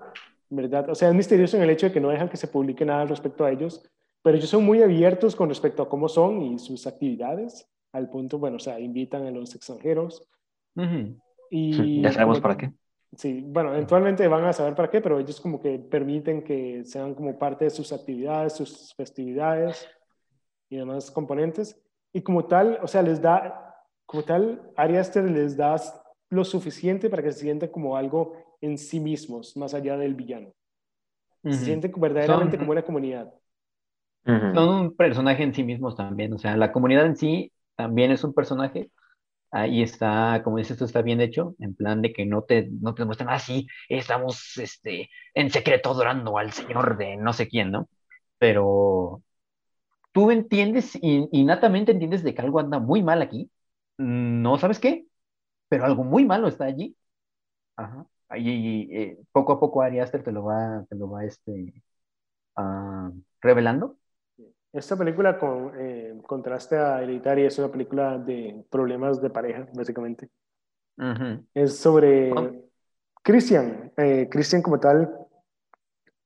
¿verdad? 0.50 0.90
O 0.90 0.96
sea, 0.96 1.10
es 1.10 1.16
misterioso 1.16 1.58
en 1.58 1.64
el 1.64 1.72
hecho 1.72 1.88
de 1.88 1.92
que 1.92 2.00
no 2.00 2.10
dejan 2.10 2.30
que 2.30 2.38
se 2.38 2.48
publique 2.48 2.86
nada 2.86 3.06
respecto 3.06 3.44
a 3.44 3.52
ellos, 3.52 3.84
pero 4.22 4.38
ellos 4.38 4.50
son 4.50 4.64
muy 4.64 4.84
abiertos 4.84 5.36
con 5.36 5.50
respecto 5.50 5.82
a 5.82 5.90
cómo 5.90 6.08
son 6.08 6.42
y 6.42 6.60
sus 6.60 6.86
actividades, 6.86 7.68
al 7.92 8.10
punto, 8.10 8.38
bueno, 8.38 8.58
o 8.58 8.60
sea, 8.60 8.80
invitan 8.80 9.26
a 9.26 9.32
los 9.32 9.56
extranjeros 9.56 10.30
Ujú. 10.76 11.20
y... 11.50 12.02
Ya 12.04 12.12
sabemos 12.12 12.40
para 12.40 12.58
qué. 12.58 12.72
Sí, 13.16 13.44
bueno, 13.44 13.74
eventualmente 13.74 14.28
van 14.28 14.46
a 14.46 14.54
saber 14.54 14.76
para 14.76 14.92
qué, 14.92 15.02
pero 15.02 15.20
ellos 15.20 15.42
como 15.42 15.60
que 15.60 15.80
permiten 15.80 16.44
que 16.44 16.86
sean 16.86 17.16
como 17.16 17.40
parte 17.40 17.66
de 17.66 17.72
sus 17.72 17.92
actividades, 17.92 18.54
sus 18.54 18.94
festividades 18.94 19.88
y 20.70 20.78
demás 20.78 21.12
componentes. 21.12 21.82
Y 22.14 22.22
como 22.22 22.46
tal, 22.46 22.80
o 22.82 22.88
sea, 22.88 23.02
les 23.02 23.22
da, 23.22 23.86
como 24.06 24.24
tal, 24.24 24.72
Ari 24.76 24.98
Aster 24.98 25.24
les 25.24 25.58
da 25.58 25.76
lo 26.30 26.44
suficiente 26.44 27.10
para 27.10 27.24
que 27.24 27.32
se 27.32 27.42
sienta 27.42 27.72
como 27.72 27.98
algo 27.98 28.34
en 28.62 28.78
sí 28.78 29.00
mismos, 29.00 29.56
más 29.58 29.74
allá 29.74 29.98
del 29.98 30.16
villano. 30.16 30.52
Se 31.44 31.54
siente 31.54 31.92
verdaderamente 31.96 32.58
como 32.58 32.72
una 32.72 32.84
comunidad. 32.84 33.34
Son 34.26 34.70
un 34.70 34.96
personaje 34.96 35.44
en 35.44 35.54
sí 35.54 35.64
mismos 35.64 35.96
también, 35.96 36.34
o 36.34 36.38
sea, 36.38 36.58
la 36.58 36.72
comunidad 36.72 37.06
en 37.06 37.16
sí 37.16 37.52
también 37.76 38.12
es 38.12 38.24
un 38.24 38.34
personaje. 38.34 38.92
Ahí 39.52 39.82
está, 39.82 40.42
como 40.44 40.58
dices, 40.58 40.74
esto 40.74 40.86
está 40.86 41.02
bien 41.02 41.22
hecho, 41.22 41.56
en 41.60 41.74
plan 41.74 42.02
de 42.04 42.14
que 42.14 42.26
no 42.26 42.44
te, 42.44 42.70
no 42.70 42.94
te 42.94 43.06
muestran 43.06 43.30
así, 43.30 43.66
ah, 43.70 43.96
estamos 43.96 44.58
este, 44.58 45.10
en 45.34 45.50
secreto 45.50 45.90
adorando 45.90 46.38
al 46.38 46.52
señor 46.52 46.98
de 46.98 47.18
no 47.18 47.34
sé 47.34 47.48
quién, 47.48 47.72
¿no? 47.72 47.90
Pero 48.38 49.24
tú 50.12 50.32
entiendes, 50.32 50.98
innatamente 51.02 51.92
entiendes 51.92 52.24
de 52.24 52.34
que 52.34 52.42
algo 52.42 52.60
anda 52.60 52.80
muy 52.80 53.04
mal 53.04 53.22
aquí, 53.22 53.50
no 53.98 54.58
sabes 54.58 54.80
qué, 54.80 55.06
pero 55.68 55.86
algo 55.86 56.04
muy 56.04 56.26
malo 56.26 56.48
está 56.48 56.66
allí. 56.66 56.96
Ajá. 57.76 58.06
Y, 58.38 58.96
eh, 58.96 59.18
poco 59.32 59.54
a 59.54 59.60
poco 59.60 59.82
Ari 59.82 60.00
Aster 60.00 60.24
te 60.24 60.32
lo 60.32 60.44
va, 60.44 60.86
te 60.90 60.96
lo 60.96 61.10
va 61.10 61.26
este, 61.26 61.82
uh, 62.58 63.12
revelando. 63.42 63.98
Esta 64.72 64.96
película 64.96 65.40
con 65.40 65.72
eh, 65.78 66.22
contraste 66.28 66.78
a 66.78 67.02
Hereditary 67.02 67.46
es 67.46 67.58
una 67.58 67.72
película 67.72 68.20
de 68.20 68.64
problemas 68.70 69.20
de 69.20 69.30
pareja, 69.32 69.68
básicamente. 69.74 70.30
Es 71.54 71.78
sobre 71.78 72.32
Christian. 73.24 73.92
Eh, 73.98 74.28
Christian 74.30 74.62
como 74.62 74.80
tal, 74.80 75.10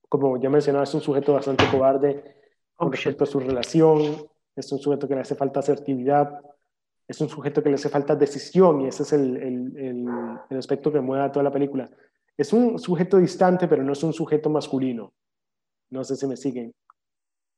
como 0.09 0.41
ya 0.41 0.49
mencionaba, 0.49 0.83
es 0.83 0.93
un 0.93 1.01
sujeto 1.01 1.33
bastante 1.33 1.63
cobarde 1.71 2.32
con 2.75 2.91
respecto 2.91 3.23
a 3.23 3.27
su 3.27 3.39
relación. 3.39 4.25
Es 4.55 4.71
un 4.71 4.79
sujeto 4.79 5.07
que 5.07 5.15
le 5.15 5.21
hace 5.21 5.35
falta 5.35 5.59
asertividad. 5.59 6.39
Es 7.07 7.19
un 7.21 7.29
sujeto 7.29 7.61
que 7.61 7.69
le 7.69 7.75
hace 7.75 7.89
falta 7.89 8.15
decisión 8.15 8.81
y 8.81 8.87
ese 8.87 9.03
es 9.03 9.13
el, 9.13 9.37
el, 9.37 10.07
el 10.49 10.57
aspecto 10.57 10.91
que 10.91 11.01
mueve 11.01 11.25
a 11.25 11.31
toda 11.31 11.43
la 11.43 11.51
película. 11.51 11.89
Es 12.37 12.53
un 12.53 12.79
sujeto 12.79 13.17
distante, 13.17 13.67
pero 13.67 13.83
no 13.83 13.93
es 13.93 14.03
un 14.03 14.13
sujeto 14.13 14.49
masculino. 14.49 15.13
No 15.89 16.03
sé 16.03 16.15
si 16.15 16.25
me 16.25 16.37
siguen 16.37 16.73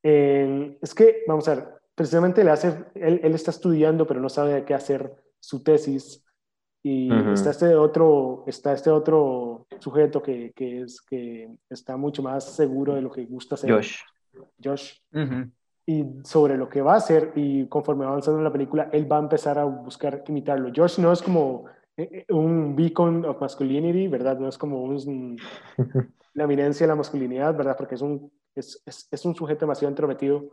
es 0.06 0.94
que, 0.94 1.24
vamos 1.28 1.48
a 1.48 1.56
ver, 1.56 1.68
precisamente 1.96 2.44
le 2.44 2.52
hace, 2.52 2.86
él, 2.94 3.20
él, 3.24 3.34
está 3.34 3.52
estudiando, 3.52 4.06
pero 4.06 4.20
no 4.20 4.30
sabe 4.30 4.64
qué 4.64 4.74
hacer 4.74 5.12
su 5.40 5.64
tesis. 5.64 6.22
Y 6.84 7.12
está, 7.34 7.50
este 7.50 7.74
otro, 7.74 8.44
está 8.46 8.74
este 8.74 8.92
otro 8.92 9.66
sujeto 9.80 10.22
que, 10.22 10.54
que, 10.56 10.82
es, 10.82 11.02
que 11.02 11.50
está 11.68 11.98
mucho 11.98 12.22
más 12.22 12.56
seguro 12.56 12.94
de 12.94 13.02
lo 13.02 13.12
que 13.12 13.26
gusta 13.26 13.56
hacer. 13.56 13.72
Josh. 13.72 13.98
Josh. 14.64 15.00
Y 15.88 16.04
sobre 16.24 16.58
lo 16.58 16.68
que 16.68 16.82
va 16.82 16.94
a 16.94 16.98
hacer, 16.98 17.32
y 17.36 17.68
conforme 17.68 18.06
va 18.06 18.12
avanzando 18.12 18.40
en 18.40 18.44
la 18.44 18.52
película, 18.52 18.90
él 18.92 19.12
va 19.12 19.18
a 19.18 19.22
empezar 19.22 19.60
a 19.60 19.66
buscar 19.66 20.24
imitarlo. 20.28 20.72
Josh 20.76 20.98
no 20.98 21.12
es 21.12 21.22
como 21.22 21.66
eh, 21.96 22.26
eh, 22.28 22.34
un 22.34 22.76
beacon 22.76 23.24
of 23.26 23.40
masculinity, 23.40 24.08
¿verdad? 24.08 24.40
No 24.40 24.48
es 24.48 24.58
como 24.58 24.84
un, 24.84 25.38
la 26.34 26.44
eminencia 26.44 26.86
de 26.86 26.90
la 26.90 26.96
masculinidad, 26.96 27.56
¿verdad? 27.56 27.76
Porque 27.78 27.96
es 27.96 28.02
un 28.02 28.32
es, 28.56 28.82
es, 29.12 29.26
un 29.26 29.36
sujeto 29.36 29.62
demasiado 29.62 29.92
intrometido. 29.92 30.52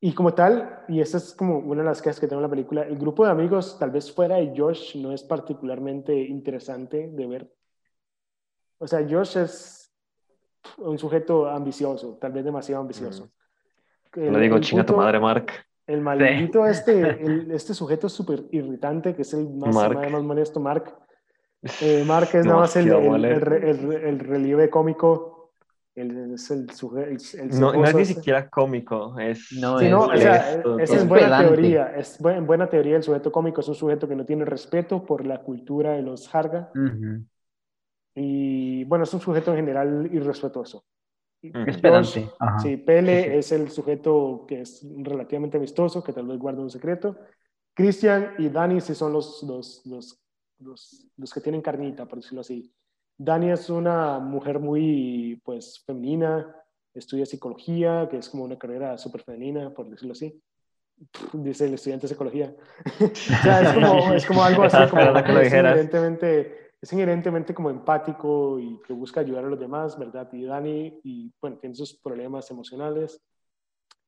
Y 0.00 0.14
como 0.14 0.34
tal, 0.34 0.84
y 0.88 1.00
esa 1.00 1.16
es 1.16 1.32
como 1.34 1.58
una 1.58 1.82
de 1.82 1.88
las 1.88 2.02
quejas 2.02 2.20
que 2.20 2.26
tengo 2.26 2.40
en 2.40 2.48
la 2.48 2.50
película, 2.50 2.82
el 2.82 2.98
grupo 2.98 3.24
de 3.24 3.30
amigos, 3.30 3.78
tal 3.78 3.90
vez 3.90 4.12
fuera 4.12 4.36
de 4.36 4.52
Josh, 4.56 4.96
no 4.96 5.12
es 5.12 5.22
particularmente 5.22 6.14
interesante 6.14 7.08
de 7.08 7.26
ver. 7.26 7.52
O 8.78 8.86
sea, 8.86 9.06
Josh 9.08 9.38
es 9.38 9.81
un 10.78 10.98
sujeto 10.98 11.48
ambicioso, 11.48 12.18
tal 12.20 12.32
vez 12.32 12.44
demasiado 12.44 12.82
ambicioso. 12.82 13.30
Le 14.14 14.38
digo, 14.40 14.58
chinga 14.58 14.84
tu 14.84 14.96
madre, 14.96 15.18
Mark. 15.18 15.52
El 15.86 16.00
maldito, 16.00 16.66
este, 16.68 17.54
este 17.54 17.74
sujeto 17.74 18.08
súper 18.08 18.44
irritante, 18.50 19.14
que 19.14 19.22
es 19.22 19.34
el 19.34 19.48
más, 19.50 19.74
más 19.74 20.22
molesto, 20.22 20.60
Mark. 20.60 20.94
Eh, 21.80 22.02
Mark 22.04 22.28
es 22.32 22.44
nada 22.44 22.58
más 22.58 22.74
el, 22.74 22.90
el, 22.90 23.24
el, 23.24 24.18
relieve 24.18 24.68
cómico 24.68 25.42
es 25.94 26.50
el, 26.50 26.70
no, 27.60 27.72
no, 27.72 27.84
es 27.84 27.94
ni 27.94 28.04
siquiera 28.06 28.48
cómico, 28.48 29.18
es... 29.18 29.52
No, 29.52 29.78
es, 29.78 29.92
o 29.92 30.16
sea, 30.16 30.62
es, 30.80 30.90
en 30.90 31.06
buena 31.06 31.38
teoría, 31.38 31.94
es 31.94 32.18
en 32.18 32.46
buena 32.46 32.70
teoría 32.70 32.96
el 32.96 33.02
sujeto 33.02 33.30
cómico 33.30 33.60
es 33.60 33.68
un 33.68 33.74
sujeto 33.74 34.08
que 34.08 34.16
no 34.16 34.24
tiene 34.24 34.46
respeto 34.46 35.04
por 35.04 35.26
la 35.26 35.42
cultura 35.42 35.92
de 35.92 36.02
los 36.02 36.34
Harga. 36.34 36.70
Y 38.14 38.84
bueno, 38.84 39.04
es 39.04 39.14
un 39.14 39.20
sujeto 39.20 39.52
en 39.52 39.58
general 39.58 40.10
irrespetuoso. 40.12 40.84
Esperante. 41.42 42.30
Sí, 42.62 42.76
Pele 42.76 43.36
es 43.36 43.50
el 43.50 43.70
sujeto 43.70 44.44
que 44.46 44.60
es 44.60 44.86
relativamente 44.98 45.56
amistoso, 45.56 46.02
que 46.02 46.12
tal 46.12 46.26
vez 46.26 46.38
guarda 46.38 46.62
un 46.62 46.70
secreto. 46.70 47.16
Christian 47.74 48.34
y 48.38 48.48
Dani 48.48 48.80
sí 48.80 48.94
son 48.94 49.12
los, 49.12 49.42
los, 49.42 49.84
los, 49.86 50.22
los, 50.58 51.08
los 51.16 51.32
que 51.32 51.40
tienen 51.40 51.62
carnita, 51.62 52.06
por 52.06 52.18
decirlo 52.18 52.42
así. 52.42 52.72
Dani 53.18 53.50
es 53.50 53.70
una 53.70 54.18
mujer 54.18 54.58
muy, 54.58 55.40
pues, 55.44 55.82
femenina, 55.84 56.54
estudia 56.94 57.26
psicología, 57.26 58.08
que 58.10 58.18
es 58.18 58.28
como 58.28 58.44
una 58.44 58.58
carrera 58.58 58.96
súper 58.98 59.22
femenina, 59.22 59.72
por 59.72 59.88
decirlo 59.88 60.12
así. 60.12 60.40
Dice 61.32 61.66
el 61.66 61.74
estudiante 61.74 62.04
de 62.04 62.08
psicología. 62.08 62.54
o 63.00 63.14
sea, 63.14 63.62
es 63.62 63.74
como, 63.74 64.12
es 64.12 64.26
como 64.26 64.44
algo 64.44 64.62
así, 64.64 64.90
como, 64.90 65.02
es, 65.40 65.52
inherentemente, 65.52 66.71
es 66.82 66.92
inherentemente 66.92 67.54
como 67.54 67.70
empático 67.70 68.58
y 68.58 68.78
que 68.86 68.92
busca 68.92 69.20
ayudar 69.20 69.46
a 69.46 69.48
los 69.48 69.58
demás, 69.58 69.98
¿verdad? 69.98 70.28
Y 70.32 70.44
Dani, 70.44 71.00
y, 71.02 71.32
bueno, 71.40 71.56
tiene 71.56 71.74
sus 71.74 71.94
problemas 71.94 72.50
emocionales. 72.50 73.22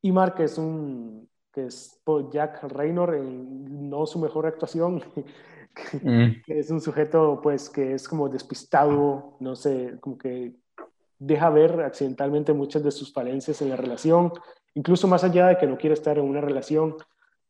Y 0.03 0.13
Mark 0.13 0.35
es 0.41 0.59
un, 0.59 1.31
que 1.51 1.67
es 1.67 2.03
Jack 2.31 2.65
Raynor 2.65 3.15
en 3.15 3.89
no 3.89 4.05
su 4.05 4.19
mejor 4.19 4.47
actuación, 4.47 5.03
Mm. 6.03 6.43
que 6.45 6.59
es 6.59 6.71
un 6.71 6.81
sujeto 6.81 7.41
pues 7.43 7.69
que 7.69 7.95
es 7.95 8.09
como 8.09 8.29
despistado, 8.29 9.37
no 9.41 9.57
sé, 9.57 9.97
como 10.01 10.17
que 10.17 10.55
deja 11.19 11.51
ver 11.51 11.81
accidentalmente 11.81 12.53
muchas 12.53 12.83
de 12.83 12.91
sus 12.91 13.13
falencias 13.13 13.61
en 13.63 13.71
la 13.71 13.77
relación, 13.77 14.33
incluso 14.75 15.09
más 15.09 15.25
allá 15.25 15.49
de 15.49 15.59
que 15.59 15.67
no 15.67 15.77
quiere 15.77 15.95
estar 15.95 16.19
en 16.19 16.25
una 16.25 16.41
relación 16.41 16.97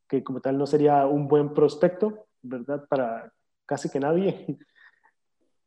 que 0.09 0.23
como 0.23 0.41
tal 0.41 0.59
no 0.59 0.67
sería 0.67 1.07
un 1.07 1.29
buen 1.29 1.55
prospecto, 1.55 2.27
¿verdad? 2.43 2.87
Para 2.89 3.33
casi 3.67 3.91
que 3.91 4.01
nadie, 4.01 4.59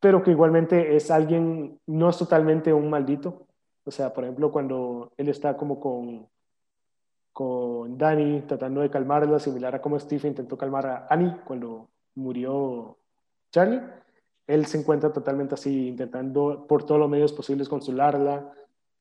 pero 0.00 0.22
que 0.22 0.30
igualmente 0.30 0.96
es 0.96 1.10
alguien, 1.10 1.80
no 1.86 2.10
es 2.10 2.18
totalmente 2.18 2.72
un 2.72 2.90
maldito. 2.90 3.46
O 3.84 3.90
sea, 3.90 4.12
por 4.12 4.24
ejemplo, 4.24 4.52
cuando 4.52 5.12
él 5.16 5.28
está 5.28 5.56
como 5.56 5.80
con, 5.80 6.28
con 7.32 7.96
Danny 7.98 8.42
tratando 8.42 8.80
de 8.80 8.90
calmarla, 8.90 9.38
similar 9.38 9.74
a 9.74 9.80
como 9.80 9.98
Steve 9.98 10.28
intentó 10.28 10.56
calmar 10.56 10.86
a 10.86 11.06
Annie 11.08 11.36
cuando 11.44 11.88
murió 12.14 12.96
Charlie, 13.50 13.80
él 14.46 14.66
se 14.66 14.78
encuentra 14.78 15.12
totalmente 15.12 15.54
así, 15.54 15.88
intentando 15.88 16.66
por 16.66 16.84
todos 16.84 17.00
los 17.00 17.10
medios 17.10 17.32
posibles 17.32 17.68
consolarla. 17.68 18.52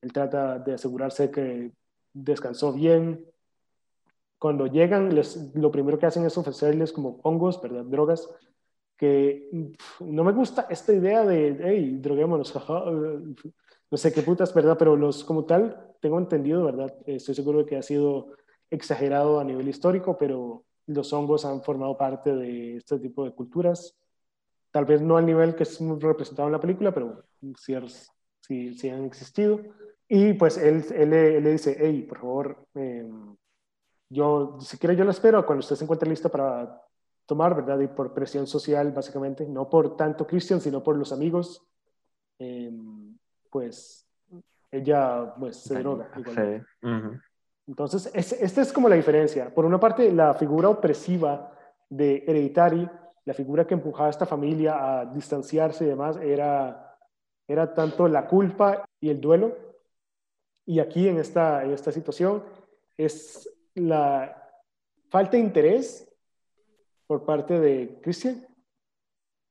Él 0.01 0.11
trata 0.11 0.59
de 0.59 0.73
asegurarse 0.73 1.31
que 1.31 1.71
descansó 2.13 2.73
bien. 2.73 3.25
Cuando 4.39 4.67
llegan, 4.67 5.15
les, 5.15 5.55
lo 5.55 5.71
primero 5.71 5.97
que 5.97 6.05
hacen 6.05 6.25
es 6.25 6.37
ofrecerles 6.37 6.91
como 6.91 7.19
hongos, 7.23 7.61
¿verdad? 7.61 7.85
Drogas, 7.85 8.29
que 8.97 9.49
no 9.99 10.23
me 10.23 10.31
gusta 10.31 10.67
esta 10.69 10.93
idea 10.93 11.23
de, 11.23 11.57
hey, 11.63 11.99
droguémonos, 12.01 12.53
no 13.91 13.97
sé 13.97 14.11
qué 14.11 14.21
putas, 14.23 14.53
¿verdad? 14.53 14.75
Pero 14.77 14.95
los, 14.95 15.23
como 15.23 15.45
tal, 15.45 15.93
tengo 16.01 16.17
entendido, 16.17 16.65
¿verdad? 16.65 16.93
Estoy 17.05 17.35
seguro 17.35 17.59
de 17.59 17.65
que 17.65 17.77
ha 17.77 17.83
sido 17.83 18.33
exagerado 18.69 19.39
a 19.39 19.43
nivel 19.43 19.67
histórico, 19.67 20.17
pero 20.17 20.65
los 20.87 21.13
hongos 21.13 21.45
han 21.45 21.61
formado 21.61 21.97
parte 21.97 22.35
de 22.35 22.77
este 22.77 22.99
tipo 22.99 23.23
de 23.23 23.31
culturas. 23.31 23.95
Tal 24.71 24.85
vez 24.85 25.01
no 25.01 25.17
al 25.17 25.25
nivel 25.25 25.55
que 25.55 25.63
es 25.63 25.79
representado 25.99 26.47
en 26.47 26.53
la 26.53 26.59
película, 26.59 26.93
pero 26.93 27.23
sí, 27.57 28.73
sí, 28.73 28.89
han 28.89 29.05
existido. 29.05 29.61
Y 30.09 30.33
pues 30.33 30.57
él, 30.57 30.85
él, 30.95 31.09
le 31.09 31.51
dice, 31.51 31.77
hey, 31.79 32.05
por 32.07 32.19
favor, 32.19 32.67
em, 32.73 33.35
yo, 34.09 34.57
si 34.61 34.77
quiere 34.77 34.95
yo 34.95 35.03
lo 35.03 35.11
espero 35.11 35.45
cuando 35.45 35.59
usted 35.59 35.75
se 35.75 35.83
encuentre 35.83 36.09
listo 36.09 36.29
para 36.29 36.81
tomar, 37.27 37.55
¿verdad? 37.55 37.79
Y 37.81 37.87
por 37.87 38.13
presión 38.13 38.47
social, 38.47 38.91
básicamente, 38.91 39.45
no 39.45 39.69
por 39.69 39.95
tanto 39.95 40.25
Christian, 40.25 40.59
sino 40.59 40.81
por 40.81 40.97
los 40.97 41.11
amigos, 41.11 41.63
em, 42.39 43.15
pues 43.51 44.07
ella 44.71 45.35
pues 45.37 45.57
se 45.57 45.77
droga. 45.79 46.09
Igual. 46.17 46.65
Sí. 46.81 46.89
Entonces, 47.67 48.09
esta 48.13 48.61
es 48.61 48.71
como 48.71 48.87
la 48.87 48.95
diferencia. 48.95 49.53
Por 49.53 49.65
una 49.65 49.79
parte, 49.79 50.09
la 50.11 50.33
figura 50.33 50.69
opresiva 50.69 51.51
de 51.89 52.23
Hereditary, 52.25 52.89
la 53.25 53.33
figura 53.33 53.67
que 53.67 53.73
empujaba 53.73 54.07
a 54.07 54.11
esta 54.11 54.25
familia 54.25 54.99
a 54.99 55.05
distanciarse 55.05 55.83
y 55.83 55.87
demás, 55.87 56.15
era, 56.15 56.97
era 57.45 57.73
tanto 57.73 58.07
la 58.07 58.25
culpa 58.25 58.85
y 59.01 59.09
el 59.09 59.19
duelo. 59.19 59.57
Y 60.65 60.79
aquí, 60.79 61.09
en 61.09 61.17
esta, 61.17 61.63
en 61.63 61.73
esta 61.73 61.91
situación, 61.91 62.41
es 62.95 63.49
la 63.75 64.49
falta 65.09 65.31
de 65.31 65.39
interés 65.39 66.06
por 67.07 67.25
parte 67.25 67.59
de 67.59 67.99
Christian 68.01 68.45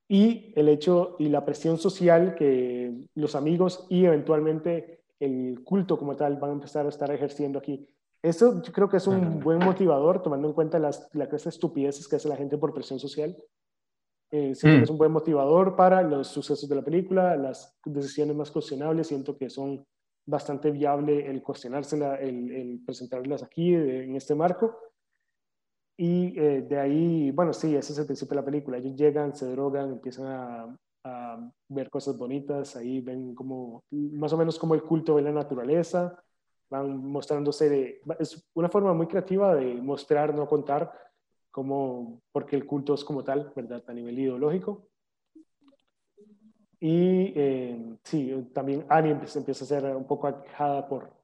y 0.07 0.53
el 0.55 0.69
hecho 0.69 1.15
y 1.19 1.27
la 1.29 1.43
presión 1.43 1.77
social 1.77 2.35
que 2.35 2.93
los 3.15 3.35
amigos 3.35 3.85
y 3.89 4.05
eventualmente 4.05 5.03
el 5.19 5.63
culto 5.63 5.97
como 5.97 6.15
tal 6.15 6.37
van 6.37 6.51
a 6.51 6.53
empezar 6.53 6.85
a 6.85 6.89
estar 6.89 7.11
ejerciendo 7.11 7.59
aquí. 7.59 7.87
Eso 8.21 8.61
yo 8.61 8.71
creo 8.71 8.89
que 8.89 8.97
es 8.97 9.07
un 9.07 9.39
buen 9.39 9.59
motivador, 9.59 10.21
tomando 10.21 10.47
en 10.47 10.53
cuenta 10.53 10.79
las, 10.79 11.09
la 11.13 11.27
clase 11.27 11.45
de 11.45 11.49
estupideces 11.51 12.07
que 12.07 12.15
hace 12.15 12.29
la 12.29 12.35
gente 12.35 12.57
por 12.57 12.73
presión 12.73 12.99
social. 12.99 13.35
Eh, 14.31 14.53
siento 14.55 14.75
que 14.75 14.81
Mm. 14.81 14.83
es 14.83 14.89
un 14.89 14.97
buen 14.97 15.11
motivador 15.11 15.75
para 15.75 16.01
los 16.01 16.27
sucesos 16.27 16.67
de 16.67 16.75
la 16.75 16.83
película, 16.83 17.35
las 17.37 17.77
decisiones 17.85 18.35
más 18.35 18.51
cuestionables, 18.51 19.07
siento 19.07 19.37
que 19.37 19.49
son 19.49 19.85
bastante 20.25 20.71
viable 20.71 21.25
el 21.29 21.41
cuestionársela, 21.41 22.15
el, 22.15 22.51
el 22.51 22.81
presentarlas 22.85 23.43
aquí 23.43 23.73
eh, 23.73 24.03
en 24.03 24.15
este 24.15 24.35
marco. 24.35 24.77
Y 25.97 26.39
eh, 26.39 26.61
de 26.61 26.79
ahí, 26.79 27.31
bueno, 27.31 27.53
sí, 27.53 27.75
ese 27.75 27.91
es 27.91 27.99
el 27.99 28.05
principio 28.05 28.35
de 28.35 28.41
la 28.41 28.45
película. 28.45 28.77
Ellos 28.77 28.95
llegan, 28.95 29.35
se 29.35 29.49
drogan, 29.49 29.91
empiezan 29.93 30.27
a, 30.27 30.77
a 31.03 31.51
ver 31.69 31.89
cosas 31.89 32.17
bonitas, 32.17 32.75
ahí 32.75 33.01
ven 33.01 33.33
como, 33.33 33.83
más 33.91 34.31
o 34.33 34.37
menos 34.37 34.59
como 34.59 34.75
el 34.75 34.83
culto 34.83 35.15
de 35.15 35.23
la 35.23 35.31
naturaleza, 35.31 36.23
van 36.69 36.97
mostrándose, 36.97 37.69
de, 37.69 38.01
es 38.19 38.45
una 38.53 38.69
forma 38.69 38.93
muy 38.93 39.07
creativa 39.07 39.55
de 39.55 39.75
mostrar, 39.75 40.35
no 40.35 40.47
contar, 40.47 40.91
como, 41.49 42.21
porque 42.31 42.55
el 42.55 42.65
culto 42.65 42.93
es 42.93 43.03
como 43.03 43.23
tal, 43.23 43.51
¿verdad? 43.55 43.83
A 43.87 43.93
nivel 43.93 44.19
ideológico. 44.19 44.87
Y 46.79 47.33
eh, 47.35 47.97
sí, 48.03 48.51
también 48.53 48.85
Annie 48.87 49.11
empieza, 49.11 49.39
empieza 49.39 49.63
a 49.63 49.67
ser 49.67 49.95
un 49.95 50.05
poco 50.05 50.27
aquejada 50.27 50.87
por, 50.87 51.16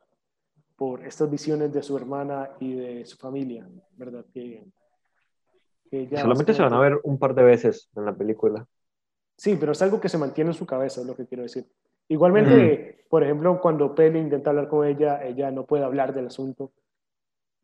por 0.84 1.08
estas 1.08 1.32
visiones 1.32 1.72
de 1.72 1.82
su 1.82 1.96
hermana 1.96 2.50
y 2.60 2.74
de 2.74 3.06
su 3.06 3.16
familia, 3.16 3.66
¿verdad? 3.96 4.26
Que, 4.34 4.66
que 5.90 6.08
ya 6.08 6.20
Solamente 6.20 6.54
se 6.54 6.62
van 6.62 6.74
a 6.74 6.80
ver 6.82 7.00
un 7.06 7.18
par 7.18 7.34
de 7.34 7.42
veces 7.42 7.90
en 7.96 8.04
la 8.04 8.14
película. 8.14 8.68
Sí, 9.38 9.56
pero 9.58 9.72
es 9.72 9.82
algo 9.82 10.02
que 10.02 10.10
se 10.10 10.18
mantiene 10.18 10.50
en 10.50 10.56
su 10.56 10.66
cabeza, 10.66 11.00
es 11.00 11.08
lo 11.08 11.16
que 11.16 11.26
quiero 11.26 11.44
decir. 11.44 11.66
Igualmente, 12.10 13.06
por 13.10 13.24
ejemplo, 13.24 13.62
cuando 13.62 13.96
Peli 13.96 14.20
intenta 14.20 14.50
hablar 14.50 14.68
con 14.68 14.86
ella, 14.86 15.24
ella 15.24 15.52
no 15.52 15.66
puede 15.66 15.86
hablar 15.86 16.14
del 16.14 16.28
asunto. 16.28 16.74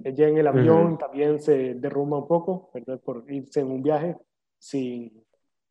Ella 0.02 0.30
en 0.30 0.38
el 0.38 0.48
avión 0.48 0.94
Ujú. 0.94 0.98
también 0.98 1.42
se 1.42 1.74
derrumba 1.74 2.20
un 2.20 2.28
poco, 2.28 2.72
¿verdad? 2.74 3.02
Por 3.02 3.30
irse 3.30 3.60
en 3.60 3.70
un 3.70 3.84
viaje, 3.84 4.16
sin, 4.58 5.26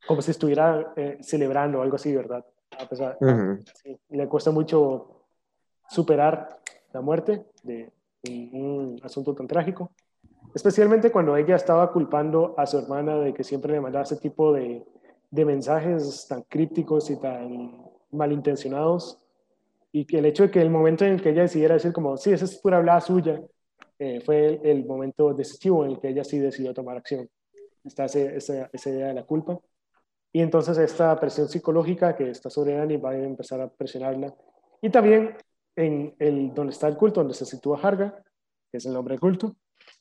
como 0.04 0.20
si 0.20 0.32
estuviera 0.32 0.92
eh, 0.96 1.16
celebrando 1.22 1.80
algo 1.80 1.96
así, 1.96 2.14
¿verdad? 2.14 2.44
A 2.78 2.86
pesar, 2.86 3.16
Ujú. 3.22 3.64
sí, 3.82 3.98
le 4.10 4.28
cuesta 4.28 4.50
mucho 4.50 5.24
superar 5.88 6.58
la 6.92 7.00
muerte 7.00 7.44
de 7.62 7.90
un, 8.28 8.50
un 8.52 9.00
asunto 9.02 9.34
tan 9.34 9.46
trágico. 9.46 9.90
Especialmente 10.54 11.10
cuando 11.10 11.36
ella 11.36 11.56
estaba 11.56 11.92
culpando 11.92 12.54
a 12.56 12.66
su 12.66 12.78
hermana 12.78 13.18
de 13.18 13.34
que 13.34 13.44
siempre 13.44 13.72
le 13.72 13.80
mandaba 13.80 14.04
ese 14.04 14.16
tipo 14.16 14.52
de, 14.52 14.84
de 15.30 15.44
mensajes 15.44 16.26
tan 16.26 16.42
crípticos 16.42 17.10
y 17.10 17.20
tan 17.20 17.82
malintencionados. 18.12 19.20
Y 19.92 20.04
que 20.04 20.18
el 20.18 20.26
hecho 20.26 20.44
de 20.44 20.50
que 20.50 20.60
el 20.60 20.70
momento 20.70 21.04
en 21.04 21.12
el 21.12 21.22
que 21.22 21.30
ella 21.30 21.42
decidiera 21.42 21.74
decir 21.74 21.92
como, 21.92 22.16
sí, 22.16 22.32
esa 22.32 22.44
es 22.44 22.56
pura 22.58 22.78
hablada 22.78 23.00
suya, 23.00 23.40
eh, 23.98 24.20
fue 24.20 24.46
el, 24.46 24.60
el 24.64 24.84
momento 24.86 25.32
decisivo 25.34 25.84
en 25.84 25.92
el 25.92 26.00
que 26.00 26.08
ella 26.08 26.24
sí 26.24 26.38
decidió 26.38 26.72
tomar 26.74 26.96
acción. 26.96 27.28
Está 27.84 28.04
ese- 28.04 28.36
esa, 28.36 28.68
esa 28.72 28.90
idea 28.90 29.08
de 29.08 29.14
la 29.14 29.24
culpa. 29.24 29.58
Y 30.32 30.40
entonces 30.40 30.76
esta 30.78 31.18
presión 31.18 31.48
psicológica 31.48 32.14
que 32.14 32.30
está 32.30 32.50
sobre 32.50 32.74
Dani 32.74 32.96
va 32.98 33.10
a 33.10 33.18
empezar 33.18 33.60
a 33.60 33.68
presionarla. 33.68 34.34
Y 34.82 34.90
también 34.90 35.34
en 35.78 36.14
el 36.18 36.52
donde 36.54 36.72
está 36.72 36.88
el 36.88 36.96
culto, 36.96 37.20
donde 37.20 37.34
se 37.34 37.46
sitúa 37.46 37.78
Harga, 37.80 38.20
que 38.70 38.78
es 38.78 38.86
el 38.86 38.92
nombre 38.92 39.12
del 39.12 39.20
culto, 39.20 39.56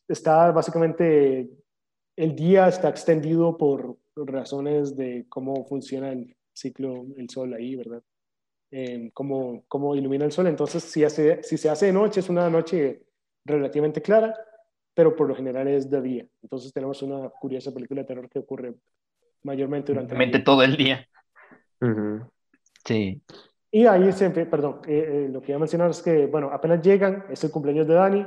está 0.08 0.52
básicamente 0.52 1.50
el 2.16 2.36
día 2.36 2.68
está 2.68 2.90
extendido 2.90 3.58
por 3.58 3.96
razones 4.16 4.96
de 4.96 5.28
cómo 5.30 5.66
funciona 5.66 6.12
el 6.12 6.36
ciclo, 6.52 7.06
el 7.16 7.30
sol 7.30 7.54
ahí, 7.54 7.76
¿verdad? 7.76 8.02
Eh, 8.72 9.12
cómo, 9.14 9.64
cómo 9.68 9.96
ilumina 9.96 10.26
el 10.26 10.32
sol. 10.32 10.48
Entonces, 10.48 10.82
si, 10.84 11.04
hace, 11.04 11.44
si 11.44 11.58
se 11.58 11.70
hace 11.70 11.86
de 11.86 11.94
noche, 11.94 12.22
es 12.22 12.30
una 12.30 12.50
noche 12.50 13.04
relativamente 13.46 14.02
clara, 14.02 14.34
pero 14.96 15.16
por 15.16 15.28
lo 15.28 15.36
general 15.36 15.68
es 15.68 15.90
de 15.92 16.02
día. 16.02 16.28
Entonces 16.42 16.74
tenemos 16.74 17.04
una 17.04 17.30
curiosa 17.30 17.72
película 17.72 18.02
de 18.02 18.08
terror 18.08 18.28
que 18.28 18.40
ocurre 18.40 18.74
mayormente 19.44 19.94
durante 19.94 20.14
el 20.14 20.18
Mente 20.18 20.40
día. 20.40 20.44
todo 20.46 20.64
el 20.64 20.76
día. 20.76 21.08
Ujú. 21.80 22.32
Sí. 22.84 23.22
Y 23.72 23.86
ahí 23.86 24.12
se, 24.14 24.30
perdón, 24.30 24.82
eh, 24.88 25.26
eh, 25.26 25.30
lo 25.32 25.42
que 25.42 25.52
iba 25.52 25.58
a 25.58 25.60
mencionar 25.60 25.90
es 25.90 26.02
que, 26.02 26.26
bueno, 26.28 26.50
apenas 26.52 26.82
llegan, 26.82 27.26
es 27.30 27.44
el 27.44 27.52
cumpleaños 27.52 27.88
de 27.88 27.94
Dani. 27.96 28.26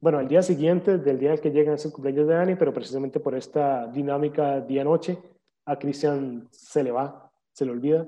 Bueno, 0.00 0.18
al 0.18 0.28
día 0.28 0.42
siguiente 0.42 0.98
del 0.98 1.18
día 1.18 1.32
en 1.32 1.38
que 1.38 1.50
llegan 1.50 1.74
es 1.74 1.84
el 1.84 1.92
cumpleaños 1.92 2.28
de 2.28 2.34
Dani, 2.34 2.54
pero 2.54 2.72
precisamente 2.72 3.18
por 3.18 3.34
esta 3.34 3.86
dinámica 3.88 4.60
día-noche, 4.60 5.18
a 5.66 5.76
Christian 5.78 6.46
se 6.50 6.84
le 6.84 6.92
va, 6.92 7.30
se 7.52 7.64
le 7.64 7.72
olvida, 7.72 8.06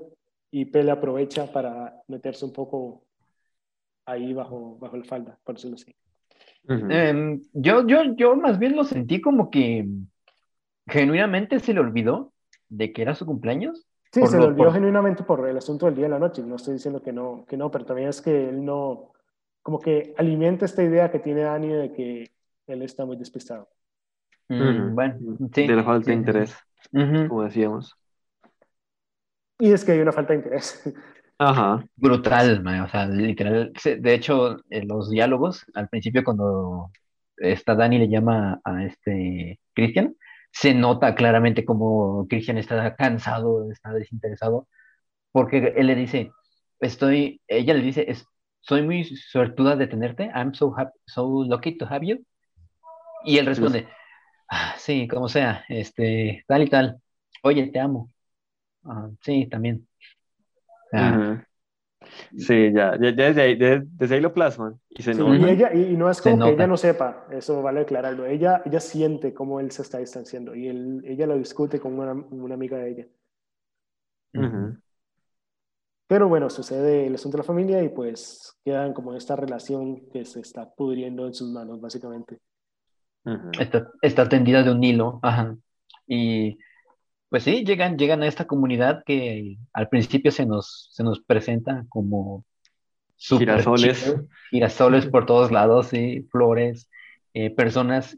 y 0.49 0.65
Pele 0.65 0.91
aprovecha 0.91 1.51
para 1.51 2.01
meterse 2.07 2.45
un 2.45 2.53
poco 2.53 3.03
ahí 4.05 4.33
bajo, 4.33 4.77
bajo 4.79 4.97
la 4.97 5.03
falda, 5.03 5.37
por 5.43 5.55
decirlo 5.55 5.75
así. 5.75 5.93
Ujú. 6.67 6.89
Em, 6.89 7.41
yo, 7.53 7.85
yo, 7.85 8.03
yo 8.15 8.35
más 8.35 8.57
bien 8.57 8.75
lo 8.75 8.83
sentí 8.83 9.19
como 9.19 9.49
que 9.49 9.87
genuinamente 10.87 11.59
se 11.59 11.73
le 11.73 11.79
olvidó 11.79 12.33
de 12.69 12.93
que 12.93 13.01
era 13.01 13.15
su 13.15 13.25
cumpleaños. 13.25 13.87
Sí, 14.11 14.21
Por 14.21 14.27
se 14.27 14.37
lo- 14.37 14.41
le 14.41 14.47
olvidó 14.47 14.71
por- 14.71 14.73
genuinamente 14.73 15.23
por 15.23 15.47
el 15.47 15.57
asunto 15.57 15.85
del 15.85 15.95
día 15.95 16.07
y 16.07 16.09
la 16.09 16.19
noche. 16.19 16.41
No 16.43 16.55
estoy 16.57 16.73
diciendo 16.75 17.01
que 17.01 17.13
no, 17.13 17.45
que 17.47 17.55
no, 17.57 17.71
pero 17.71 17.85
también 17.85 18.09
es 18.09 18.21
que 18.21 18.49
él 18.49 18.63
no, 18.65 19.13
como 19.61 19.79
que 19.79 20.13
alimenta 20.17 20.65
esta 20.65 20.83
idea 20.83 21.09
que 21.11 21.19
tiene 21.19 21.41
Dani 21.43 21.67
de 21.69 21.93
que 21.93 22.31
él 22.67 22.81
está 22.81 23.05
muy 23.05 23.15
despistado. 23.17 23.69
Mm, 24.49 24.93
bueno, 24.95 25.19
sí. 25.53 25.67
De 25.67 25.75
la 25.75 25.83
falta 25.83 26.05
sí, 26.05 26.11
de 26.11 26.17
interés, 26.17 26.55
como 27.27 27.43
decíamos. 27.43 27.95
Y 29.59 29.71
es 29.71 29.85
que 29.85 29.93
hay 29.93 29.99
una 29.99 30.11
falta 30.11 30.33
de 30.33 30.39
interés. 30.39 30.81
Ajá. 31.37 31.83
Brutal, 31.95 32.61
man, 32.63 32.81
o 32.81 32.89
sea, 32.89 33.07
literal. 33.07 33.71
De 33.99 34.13
hecho, 34.13 34.57
en 34.69 34.87
los 34.87 35.09
diálogos, 35.09 35.65
al 35.73 35.89
principio 35.89 36.23
cuando 36.23 36.91
esta 37.37 37.73
Dani 37.75 37.97
le 37.97 38.09
llama 38.09 38.61
a 38.63 38.85
este 38.85 39.59
Christian, 39.73 40.15
se 40.51 40.73
nota 40.73 41.15
claramente 41.15 41.65
como 41.65 42.27
Christian 42.27 42.57
está 42.57 42.95
cansado, 42.95 43.71
está 43.71 43.93
desinteresado, 43.93 44.67
porque 45.31 45.73
él 45.77 45.87
le 45.87 45.95
dice, 45.95 46.31
estoy, 46.79 47.41
ella 47.47 47.73
le 47.73 47.81
dice, 47.83 48.05
es, 48.09 48.25
soy 48.61 48.83
muy 48.83 49.03
suertuda 49.05 49.75
de 49.75 49.87
tenerte, 49.87 50.25
I'm 50.35 50.53
so 50.53 50.73
happy, 50.77 50.97
so 51.05 51.43
lucky 51.45 51.77
to 51.77 51.85
have 51.87 52.05
you. 52.05 52.23
Y 53.25 53.37
él 53.37 53.45
responde, 53.45 53.87
"Ah, 54.49 54.75
sí, 54.77 55.07
como 55.07 55.29
sea, 55.29 55.63
este, 55.69 56.43
tal 56.47 56.63
y 56.63 56.69
tal, 56.69 57.01
oye, 57.43 57.67
te 57.67 57.79
amo. 57.79 58.11
"Ah, 58.85 59.09
sí, 59.21 59.47
también. 59.47 59.87
Ujú. 60.93 61.45
Sí, 62.37 62.71
ya, 62.73 62.97
ya, 62.99 63.09
ya 63.15 63.25
desde 63.25 63.41
ahí, 63.41 63.55
desde, 63.55 63.83
desde 63.85 64.15
ahí 64.15 64.21
lo 64.21 64.33
plasman 64.33 64.79
y 64.89 65.03
se 65.03 65.13
Sí, 65.13 65.21
y, 65.21 65.49
ella, 65.49 65.73
y, 65.73 65.95
no 65.97 66.09
es 66.09 66.17
Se 66.17 66.31
como 66.31 66.35
que 66.35 66.39
nota. 66.39 66.53
ella 66.53 66.67
no 66.67 66.77
sepa, 66.77 67.25
eso 67.31 67.61
vale 67.61 67.81
aclararlo. 67.81 68.25
Ella, 68.25 68.61
ella 68.65 68.79
siente 68.79 69.33
cómo 69.33 69.59
él 69.59 69.71
se 69.71 69.81
está 69.81 69.97
distanciando 69.99 70.55
y 70.55 70.67
él, 70.67 71.01
ella 71.05 71.27
lo 71.27 71.37
discute 71.37 71.79
con 71.79 71.97
una, 71.99 72.13
una 72.13 72.53
amiga 72.55 72.77
de 72.77 72.89
ella. 72.91 73.07
Pero 76.07 76.27
bueno, 76.27 76.49
sucede 76.49 77.07
el 77.07 77.15
asunto 77.15 77.37
de 77.37 77.43
la 77.43 77.47
familia 77.47 77.81
y 77.83 77.89
pues 77.89 78.57
quedan 78.65 78.93
como 78.93 79.11
en 79.11 79.17
esta 79.17 79.35
relación 79.35 80.09
que 80.09 80.25
se 80.25 80.41
está 80.41 80.69
pudriendo 80.69 81.25
en 81.25 81.33
sus 81.33 81.49
manos, 81.51 81.79
básicamente. 81.79 82.39
Ujú. 83.23 83.51
Está, 83.59 83.89
está 84.01 84.27
tendida 84.27 84.63
de 84.63 84.71
un 84.71 84.83
hilo. 84.83 85.19
Ajá. 85.21 85.55
Y 86.07 86.57
pues 87.31 87.43
sí, 87.43 87.63
llegan, 87.63 87.97
llegan 87.97 88.23
a 88.23 88.27
esta 88.27 88.45
comunidad 88.45 89.05
que 89.05 89.57
al 89.71 89.87
principio 89.87 90.31
se 90.31 90.45
nos, 90.45 90.89
se 90.91 91.01
nos 91.01 91.21
presenta 91.21 91.85
como 91.87 92.43
Girasoles. 93.17 94.17
Girasoles 94.49 95.05
por 95.05 95.25
todos 95.25 95.49
lados, 95.49 95.87
sí, 95.87 96.27
flores, 96.29 96.89
eh, 97.33 97.49
personas 97.49 98.17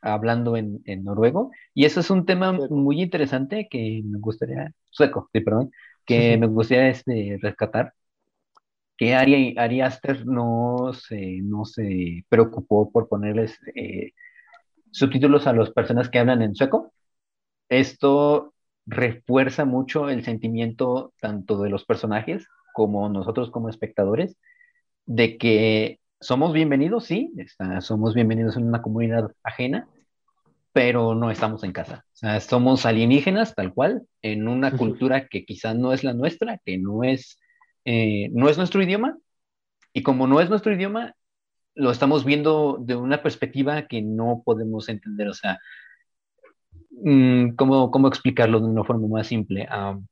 hablando 0.00 0.56
en, 0.56 0.80
en 0.84 1.02
noruego. 1.02 1.50
Y 1.74 1.86
eso 1.86 1.98
es 1.98 2.10
un 2.10 2.24
tema 2.24 2.52
muy 2.52 3.02
interesante 3.02 3.66
que 3.68 4.00
me 4.04 4.20
gustaría, 4.20 4.72
sueco, 4.90 5.28
sí, 5.32 5.40
perdón, 5.40 5.72
que 6.06 6.38
me 6.38 6.46
gustaría 6.46 6.88
este, 6.88 7.38
rescatar. 7.42 7.94
Que 8.96 9.16
Ari, 9.16 9.56
Ari 9.58 9.80
Aster 9.80 10.24
no 10.24 10.92
se, 10.92 11.40
no 11.42 11.64
se 11.64 12.24
preocupó 12.28 12.92
por 12.92 13.08
ponerles 13.08 13.58
eh, 13.74 14.12
subtítulos 14.92 15.48
a 15.48 15.52
las 15.52 15.70
personas 15.72 16.08
que 16.08 16.20
hablan 16.20 16.42
en 16.42 16.54
sueco. 16.54 16.92
Esto 17.72 18.52
refuerza 18.84 19.64
mucho 19.64 20.10
el 20.10 20.22
sentimiento 20.24 21.14
tanto 21.22 21.62
de 21.62 21.70
los 21.70 21.86
personajes 21.86 22.46
como 22.74 23.08
nosotros 23.08 23.50
como 23.50 23.70
espectadores 23.70 24.36
de 25.06 25.38
que 25.38 25.98
somos 26.20 26.52
bienvenidos, 26.52 27.06
sí, 27.06 27.32
está- 27.38 27.80
somos 27.80 28.12
bienvenidos 28.12 28.58
en 28.58 28.68
una 28.68 28.82
comunidad 28.82 29.32
ajena, 29.42 29.88
pero 30.74 31.14
no 31.14 31.30
estamos 31.30 31.64
en 31.64 31.72
casa. 31.72 32.04
O 32.12 32.16
sea, 32.16 32.40
somos 32.40 32.84
alienígenas 32.84 33.54
tal 33.54 33.72
cual, 33.72 34.02
en 34.20 34.48
una 34.48 34.76
cultura 34.76 35.26
que 35.28 35.46
quizá 35.46 35.72
no 35.72 35.94
es 35.94 36.04
la 36.04 36.12
nuestra, 36.12 36.58
que 36.66 36.76
no 36.76 37.04
es, 37.04 37.40
eh, 37.86 38.28
no 38.34 38.50
es 38.50 38.58
nuestro 38.58 38.82
idioma, 38.82 39.16
y 39.94 40.02
como 40.02 40.26
no 40.26 40.42
es 40.42 40.50
nuestro 40.50 40.74
idioma, 40.74 41.14
lo 41.74 41.90
estamos 41.90 42.26
viendo 42.26 42.76
de 42.82 42.96
una 42.96 43.22
perspectiva 43.22 43.86
que 43.86 44.02
no 44.02 44.42
podemos 44.44 44.90
entender. 44.90 45.28
O 45.28 45.34
sea, 45.34 45.58
¿cómo, 47.56 47.90
cómo 47.90 48.08
explicarlo 48.08 48.60
de 48.60 48.66
una 48.66 48.84
forma 48.84 49.08
más 49.08 49.26
simple? 49.26 49.66
Am, 49.70 50.06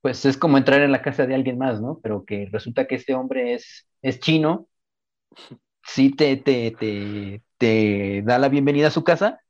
pues 0.00 0.24
es 0.24 0.36
como 0.36 0.58
entrar 0.58 0.80
en 0.80 0.92
la 0.92 1.02
casa 1.02 1.26
de 1.26 1.34
alguien 1.34 1.58
más, 1.58 1.80
¿no? 1.80 2.00
Pero 2.02 2.24
que 2.24 2.48
resulta 2.50 2.86
que 2.86 2.94
este 2.94 3.14
hombre 3.14 3.54
es, 3.54 3.88
es 4.02 4.20
chino, 4.20 4.68
sí 5.82 6.10
te, 6.14 6.36
te, 6.36 6.70
te, 6.72 7.42
te 7.58 8.22
da 8.22 8.38
la 8.38 8.48
bienvenida 8.48 8.88
a 8.88 8.92
su 8.92 9.04
casa, 9.04 9.40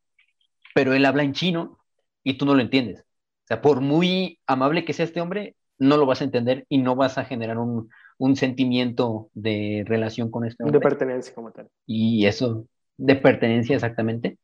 pero 0.75 0.95
él 0.95 1.05
habla 1.05 1.23
en 1.23 1.33
chino 1.33 1.79
y 2.23 2.39
tú 2.39 2.47
no 2.47 2.55
lo 2.55 2.63
entiendes. 2.63 3.01
O 3.01 3.47
sea, 3.49 3.61
por 3.61 3.81
muy 3.81 4.41
amable 4.47 4.85
que 4.85 4.93
sea 4.93 5.05
este 5.05 5.21
hombre, 5.21 5.57
no 5.79 5.97
lo 5.97 6.07
vas 6.07 6.21
a 6.21 6.25
entender 6.25 6.67
y 6.69 6.79
no 6.79 6.97
vas 6.97 7.19
a 7.19 7.25
generar 7.25 7.59
un, 7.59 7.89
un 8.19 8.37
sentimiento 8.37 9.31
de 9.33 9.85
relación 9.87 10.31
con 10.31 10.45
este 10.45 10.63
hombre. 10.65 10.79
De 10.79 10.83
pertenencia 10.83 11.35
como 11.35 11.53
tal. 11.53 11.69
Y 11.87 12.27
eso, 12.27 12.67
de 12.97 13.17
pertenencia 13.17 13.77
exactamente. 13.77 14.39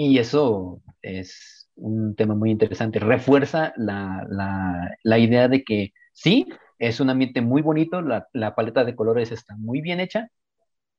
Y 0.00 0.16
eso 0.20 0.80
es 1.02 1.68
un 1.74 2.14
tema 2.14 2.36
muy 2.36 2.52
interesante. 2.52 3.00
Refuerza 3.00 3.72
la, 3.76 4.24
la, 4.30 4.96
la 5.02 5.18
idea 5.18 5.48
de 5.48 5.64
que 5.64 5.92
sí, 6.12 6.46
es 6.78 7.00
un 7.00 7.10
ambiente 7.10 7.40
muy 7.40 7.62
bonito, 7.62 8.00
la, 8.00 8.28
la, 8.32 8.54
paleta 8.54 8.84
de 8.84 8.94
colores 8.94 9.32
está 9.32 9.56
muy 9.56 9.80
bien 9.80 9.98
hecha, 9.98 10.28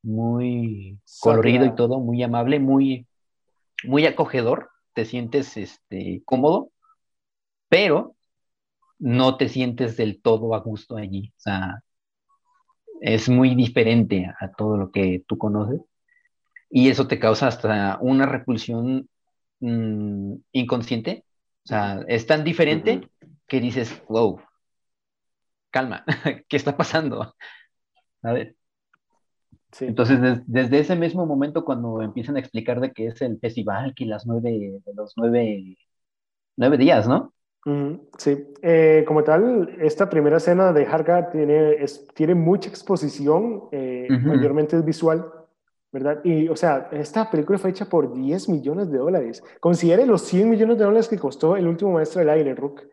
muy 0.04 1.00
colorido 1.22 1.64
y 1.66 1.76
todo, 1.76 2.02
muy 2.02 2.22
amable, 2.24 2.60
muy, 2.60 3.08
muy 3.86 4.06
acogedor, 4.06 4.70
te 4.94 5.06
sientes 5.06 5.56
este, 5.56 6.22
cómodo, 6.26 6.72
pero 7.70 8.18
no 8.98 9.38
te 9.38 9.48
sientes 9.48 9.96
del 9.96 10.22
todo 10.22 10.54
a 10.54 10.60
gusto 10.60 10.98
allí. 10.98 11.32
O 11.38 11.40
sea, 11.40 11.84
es 13.00 13.30
muy 13.30 13.56
diferente 13.56 14.30
a 14.42 14.52
todo 14.52 14.76
lo 14.76 14.92
que 14.92 15.24
tú 15.26 15.38
conoces 15.38 15.89
y 16.70 16.90
eso 16.90 17.08
te 17.08 17.20
causa 17.20 17.48
hasta 17.48 17.98
una 18.02 18.26
repulsión 18.26 19.10
mmm, 19.60 20.36
inconsciente. 20.52 21.26
O 21.66 21.68
sea, 21.68 22.04
es 22.08 22.26
tan 22.26 22.44
diferente 22.44 22.98
uh 22.98 23.00
-huh. 23.02 23.38
que 23.48 23.60
dices, 23.60 24.02
wow, 24.08 24.40
calma, 25.72 26.04
¿qué 26.48 26.58
está 26.58 26.76
pasando? 26.78 27.36
A 28.22 28.34
ver. 28.34 28.56
Sí. 29.72 29.86
Entonces, 29.86 30.20
des, 30.22 30.42
desde 30.48 30.80
ese 30.80 30.96
mismo 30.96 31.26
momento, 31.26 31.64
cuando 31.64 32.02
empiezan 32.02 32.36
a 32.38 32.40
explicar 32.40 32.80
de 32.80 32.92
qué 32.92 33.08
es 33.08 33.22
el 33.22 33.40
festival, 33.40 33.94
que 33.96 34.06
las 34.06 34.26
nueve, 34.26 34.82
de 34.84 34.94
los 34.96 35.14
nueve, 35.16 35.78
nueve 36.58 36.78
días, 36.78 37.08
¿no? 37.08 37.34
Sí, 38.18 38.38
eh, 38.62 39.04
como 39.06 39.24
tal, 39.24 39.76
esta 39.80 40.10
primera 40.10 40.38
escena 40.38 40.74
de 40.74 40.86
Harga 40.88 41.30
tiene, 41.30 41.74
es, 41.74 42.08
tiene 42.16 42.34
mucha 42.34 42.70
exposición, 42.70 43.66
eh, 43.72 44.08
uh 44.10 44.14
-huh. 44.14 44.22
mayormente 44.24 44.78
es 44.78 44.84
visual, 44.84 45.26
¿verdad? 45.92 46.20
Y, 46.24 46.48
o 46.48 46.56
sea, 46.56 46.90
esta 46.92 47.30
película 47.30 47.58
fue 47.58 47.72
hecha 47.72 47.86
por 47.86 48.14
10 48.14 48.50
millones 48.50 48.92
de 48.92 48.98
dólares. 48.98 49.44
Considere 49.60 50.06
los 50.06 50.22
100 50.24 50.50
millones 50.50 50.78
de 50.78 50.84
dólares 50.84 51.08
que 51.08 51.18
costó 51.18 51.56
El 51.56 51.68
último 51.68 51.92
maestro 51.92 52.20
del 52.20 52.30
aire, 52.30 52.56
Rook. 52.56 52.84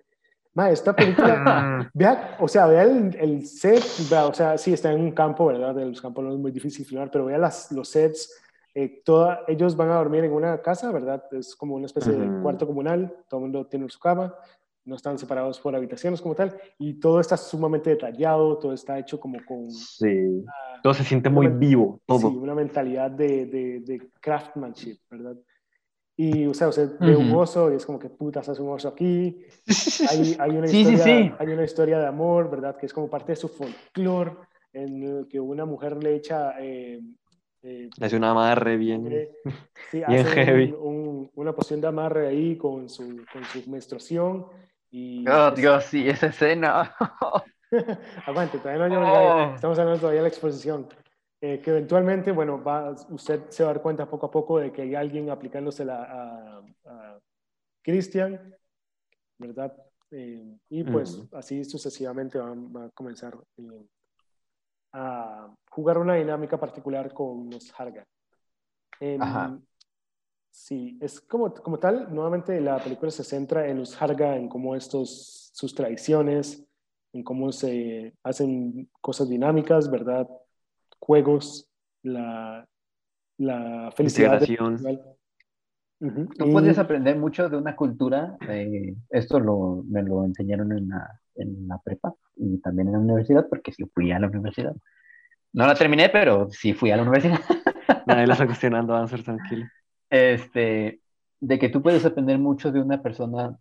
Ma, 0.55 0.71
esta 0.71 0.97
película, 0.97 1.91
vea, 1.95 2.39
o 2.41 2.49
sea, 2.49 2.67
vea 2.67 2.85
el, 2.85 3.15
el 3.21 3.47
set, 3.47 3.85
vea, 4.11 4.27
o 4.27 4.33
sea, 4.33 4.57
sí, 4.57 4.73
está 4.73 4.91
en 4.91 5.01
un 5.01 5.13
campo, 5.13 5.47
¿verdad? 5.47 5.79
En 5.79 5.91
los 5.91 6.01
campos 6.01 6.25
no 6.25 6.33
es 6.33 6.39
muy 6.39 6.51
difícil 6.51 6.87
filmar, 6.87 7.11
pero 7.11 7.27
vea 7.27 7.37
las, 7.37 7.71
los 7.73 7.91
sets, 7.91 8.33
eh, 8.75 9.03
toda, 9.05 9.41
ellos 9.49 9.75
van 9.75 9.91
a 9.91 9.95
dormir 9.95 10.25
en 10.25 10.33
una 10.33 10.61
casa, 10.61 10.93
¿verdad? 10.93 11.25
Es 11.33 11.57
como 11.57 11.75
una 11.77 11.87
especie 11.87 12.13
uh 12.13 12.17
-huh. 12.17 12.37
de 12.37 12.43
cuarto 12.43 12.67
comunal, 12.67 13.15
todo 13.29 13.41
el 13.41 13.43
mundo 13.45 13.67
tiene 13.67 13.89
su 13.89 13.99
cama, 13.99 14.35
no 14.87 14.97
están 14.97 15.19
separados 15.19 15.61
por 15.61 15.77
habitaciones 15.77 16.23
como 16.23 16.35
tal, 16.35 16.57
y 16.79 16.95
todo 16.95 17.21
está 17.21 17.37
sumamente 17.37 17.91
detallado, 17.91 18.57
todo 18.59 18.73
está 18.73 18.99
hecho 18.99 19.21
como 19.21 19.45
con... 19.45 19.71
Sí, 19.71 20.07
uh, 20.07 20.45
todo 20.83 20.95
se 20.95 21.05
siente 21.05 21.29
muy 21.29 21.49
vivo, 21.49 22.01
todo. 22.07 22.31
Sí, 22.31 22.37
una 22.37 22.55
mentalidad 22.55 23.11
de, 23.11 23.47
de, 23.47 23.81
de 23.81 24.11
craftsmanship, 24.21 24.99
¿verdad? 25.11 25.37
Y, 26.17 26.47
o 26.47 26.55
sea, 26.55 26.69
usted 26.69 26.99
ve 26.99 27.15
uh 27.15 27.21
-huh. 27.21 27.31
un 27.31 27.35
oso 27.35 27.71
y 27.71 27.77
es 27.77 27.85
como 27.85 27.99
que 27.99 28.09
putas 28.09 28.49
hace 28.49 28.63
un 28.63 28.71
oso 28.71 28.89
aquí. 28.89 29.45
Hay, 30.11 30.37
hay, 30.39 30.51
una 30.57 30.67
sí, 30.67 30.79
historia, 30.79 31.05
sí, 31.05 31.11
sí. 31.11 31.33
hay 31.39 31.47
una 31.49 31.65
historia 31.65 31.99
de 31.99 32.07
amor, 32.07 32.51
¿verdad? 32.51 32.77
Que 32.77 32.87
es 32.87 32.93
como 32.93 33.11
parte 33.11 33.33
de 33.33 33.37
su 33.37 33.49
folclore, 33.49 34.33
en 34.73 35.03
el 35.03 35.29
que 35.29 35.39
una 35.41 35.67
mujer 35.67 36.03
le 36.03 36.15
echa... 36.15 36.55
Eh, 36.61 37.01
eh, 37.63 37.91
hace 38.01 38.17
un 38.17 38.25
amarre 38.25 38.77
bien, 38.77 39.05
sí, 39.91 39.99
bien 40.09 40.21
hace 40.21 40.45
heavy. 40.45 40.73
Un, 40.79 40.97
un, 40.97 41.31
una 41.35 41.53
poción 41.53 41.81
de 41.81 41.89
amarre 41.89 42.29
ahí 42.29 42.57
con 42.57 42.89
su, 42.89 43.25
con 43.33 43.45
su 43.45 43.69
menstruación. 43.69 44.47
Y 44.91 45.29
oh, 45.29 45.51
Dios, 45.51 45.85
sí, 45.85 46.09
esa 46.09 46.29
escena. 46.29 46.95
Aguante, 48.27 48.59
todavía 48.59 48.89
no 48.89 49.13
oh. 49.13 49.55
estamos 49.55 49.79
hablando 49.79 50.01
todavía 50.01 50.21
de 50.21 50.29
la 50.29 50.29
exposición. 50.29 50.89
Eh, 51.41 51.61
que 51.61 51.71
eventualmente, 51.71 52.33
bueno, 52.33 52.63
va, 52.63 52.93
usted 53.11 53.51
se 53.51 53.63
va 53.63 53.71
a 53.71 53.73
dar 53.75 53.83
cuenta 53.83 54.09
poco 54.09 54.27
a 54.27 54.31
poco 54.31 54.59
de 54.59 54.73
que 54.73 54.83
hay 54.83 54.95
alguien 54.95 55.29
aplicándosela 55.29 56.03
a, 56.03 56.63
a 56.87 57.19
Christian, 57.83 58.55
¿verdad? 59.39 59.77
Eh, 60.11 60.59
y 60.71 60.85
pues 60.85 61.19
mm. 61.19 61.37
así 61.37 61.65
sucesivamente 61.65 62.39
va, 62.39 62.55
va 62.55 62.85
a 62.87 62.91
comenzar 62.91 63.37
eh, 63.59 63.87
a 64.93 65.53
jugar 65.71 65.99
una 65.99 66.15
dinámica 66.15 66.59
particular 66.59 67.13
con 67.13 67.51
los 67.51 67.73
Harga. 67.79 68.07
Sí, 70.59 70.99
es 71.03 71.21
como, 71.21 71.53
como 71.53 71.79
tal, 71.79 72.13
nuevamente 72.15 72.59
la 72.63 72.79
película 72.79 73.11
se 73.11 73.23
centra 73.23 73.69
en 73.69 73.79
los 73.79 74.01
Harga, 74.01 74.37
en 74.37 74.49
cómo 74.49 74.75
estos, 74.75 75.51
sus 75.53 75.75
tradiciones, 75.75 76.67
en 77.13 77.23
cómo 77.23 77.53
se 77.53 78.15
hacen 78.23 78.89
cosas 79.03 79.29
dinámicas, 79.29 79.91
¿verdad? 79.91 80.27
juegos, 80.99 81.69
la, 82.03 82.67
la 83.37 83.93
felicidad. 83.95 84.41
Uh 85.99 86.07
-huh. 86.09 86.35
Tú 86.39 86.51
puedes 86.51 86.79
aprender 86.79 87.19
mucho 87.19 87.51
de 87.51 87.59
una 87.59 87.77
cultura, 87.77 88.39
eh, 88.49 88.95
esto 89.11 89.39
lo, 89.39 89.85
me 89.87 90.03
lo 90.03 90.25
enseñaron 90.25 90.73
en 90.73 90.89
la, 90.89 91.21
en 91.35 91.69
la 91.69 91.79
prepa 91.85 92.15
y 92.35 92.59
también 92.63 92.89
en 92.89 92.95
la 92.95 93.01
universidad, 93.01 93.47
porque 93.49 93.73
sí 93.73 93.85
fui 93.95 94.11
a 94.11 94.19
la 94.19 94.29
universidad. 94.29 94.75
No 95.53 95.67
la 95.67 95.75
terminé, 95.75 96.09
pero 96.09 96.49
sí 96.51 96.73
fui 96.73 96.91
a 96.91 96.97
la 96.97 97.03
universidad. 97.03 97.41
Nadie 98.07 98.27
lo 98.27 98.33
está 98.33 98.47
cuestionando, 98.47 98.95
van 98.95 99.05
a 99.05 99.09
ser 99.09 99.23
tranquilo. 99.23 99.67
Este, 100.17 101.01
de 101.41 101.59
que 101.59 101.69
tú 101.69 101.83
puedes 101.83 102.05
aprender 102.05 102.39
mucho 102.39 102.73
de 102.73 102.81
una 102.81 103.03
persona 103.03 103.59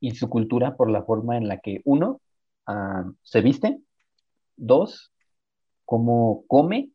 y 0.00 0.12
su 0.12 0.28
cultura 0.28 0.76
por 0.76 0.90
la 0.90 1.02
forma 1.02 1.36
en 1.36 1.48
la 1.48 1.58
que, 1.58 1.80
uno, 1.84 2.20
uh, 2.68 3.12
se 3.22 3.40
viste, 3.40 3.78
dos, 4.56 5.12
cómo 5.84 6.44
come 6.46 6.90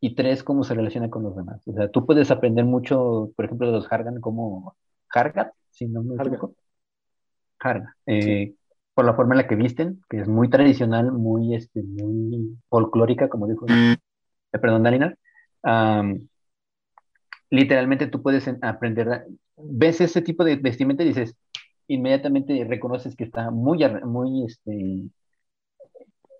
y 0.00 0.14
tres, 0.14 0.42
cómo 0.42 0.64
se 0.64 0.74
relaciona 0.74 1.10
con 1.10 1.22
los 1.22 1.36
demás. 1.36 1.66
O 1.66 1.72
sea, 1.72 1.90
tú 1.90 2.06
puedes 2.06 2.30
aprender 2.30 2.64
mucho, 2.64 3.30
por 3.36 3.44
ejemplo, 3.44 3.66
de 3.66 3.72
los 3.72 3.90
Hargan, 3.90 4.20
como 4.20 4.76
Hargat, 5.10 5.52
si 5.70 5.86
no 5.86 6.02
me 6.02 6.14
equivoco. 6.14 6.54
Harga. 7.58 7.96
Eh, 8.06 8.22
sí. 8.22 8.58
Por 8.94 9.06
la 9.06 9.14
forma 9.14 9.34
en 9.34 9.38
la 9.38 9.48
que 9.48 9.56
visten, 9.56 10.02
que 10.08 10.20
es 10.20 10.28
muy 10.28 10.48
tradicional, 10.48 11.10
muy, 11.10 11.54
este, 11.54 11.82
muy 11.82 12.56
folclórica, 12.68 13.28
como 13.28 13.48
dijo, 13.48 13.66
eh, 13.68 13.96
perdón, 14.52 14.84
Dalinar. 14.84 15.18
Um, 15.62 16.28
literalmente 17.54 18.06
tú 18.06 18.22
puedes 18.22 18.48
aprender, 18.62 19.26
ves 19.56 20.00
ese 20.00 20.22
tipo 20.22 20.44
de 20.44 20.56
vestimenta 20.56 21.02
y 21.02 21.08
dices, 21.08 21.36
inmediatamente 21.88 22.64
reconoces 22.64 23.16
que 23.16 23.24
está 23.24 23.50
muy, 23.50 23.78
muy, 24.04 24.44
este, 24.44 25.10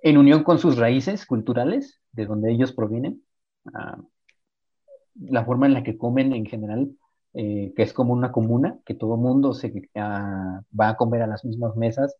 en 0.02 0.18
unión 0.18 0.42
con 0.44 0.58
sus 0.58 0.76
raíces 0.76 1.26
culturales, 1.26 2.00
de 2.12 2.26
donde 2.26 2.52
ellos 2.52 2.72
provienen, 2.72 3.22
la 5.14 5.44
forma 5.44 5.66
en 5.66 5.74
la 5.74 5.82
que 5.82 5.96
comen 5.96 6.32
en 6.32 6.46
general, 6.46 6.90
eh, 7.34 7.72
que 7.76 7.82
es 7.82 7.92
como 7.92 8.12
una 8.12 8.32
comuna, 8.32 8.78
que 8.84 8.94
todo 8.94 9.16
mundo 9.16 9.54
se, 9.54 9.88
va 9.96 10.88
a 10.88 10.96
comer 10.96 11.22
a 11.22 11.26
las 11.26 11.44
mismas 11.44 11.76
mesas, 11.76 12.16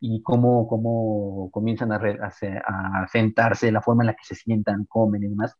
y 0.00 0.22
cómo, 0.22 0.68
cómo 0.68 1.50
comienzan 1.50 1.92
a, 1.92 1.96
a, 1.96 3.08
sentarse, 3.08 3.72
la 3.72 3.82
forma 3.82 4.04
en 4.04 4.08
la 4.08 4.14
que 4.14 4.24
se 4.24 4.34
sientan, 4.36 4.84
comen 4.84 5.24
y 5.24 5.28
demás, 5.28 5.56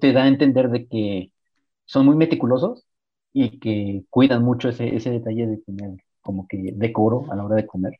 te 0.00 0.12
da 0.12 0.24
a 0.24 0.28
entender 0.28 0.70
de 0.70 0.86
que 0.88 1.32
son 1.90 2.06
muy 2.06 2.14
meticulosos 2.14 2.86
y 3.32 3.58
que 3.58 4.04
cuidan 4.10 4.44
mucho 4.44 4.68
ese, 4.68 4.94
ese 4.94 5.10
detalle 5.10 5.48
de 5.48 5.56
tener 5.56 5.90
como 6.20 6.46
que 6.46 6.70
decoro 6.76 7.24
a 7.32 7.34
la 7.34 7.44
hora 7.44 7.56
de 7.56 7.66
comer. 7.66 7.94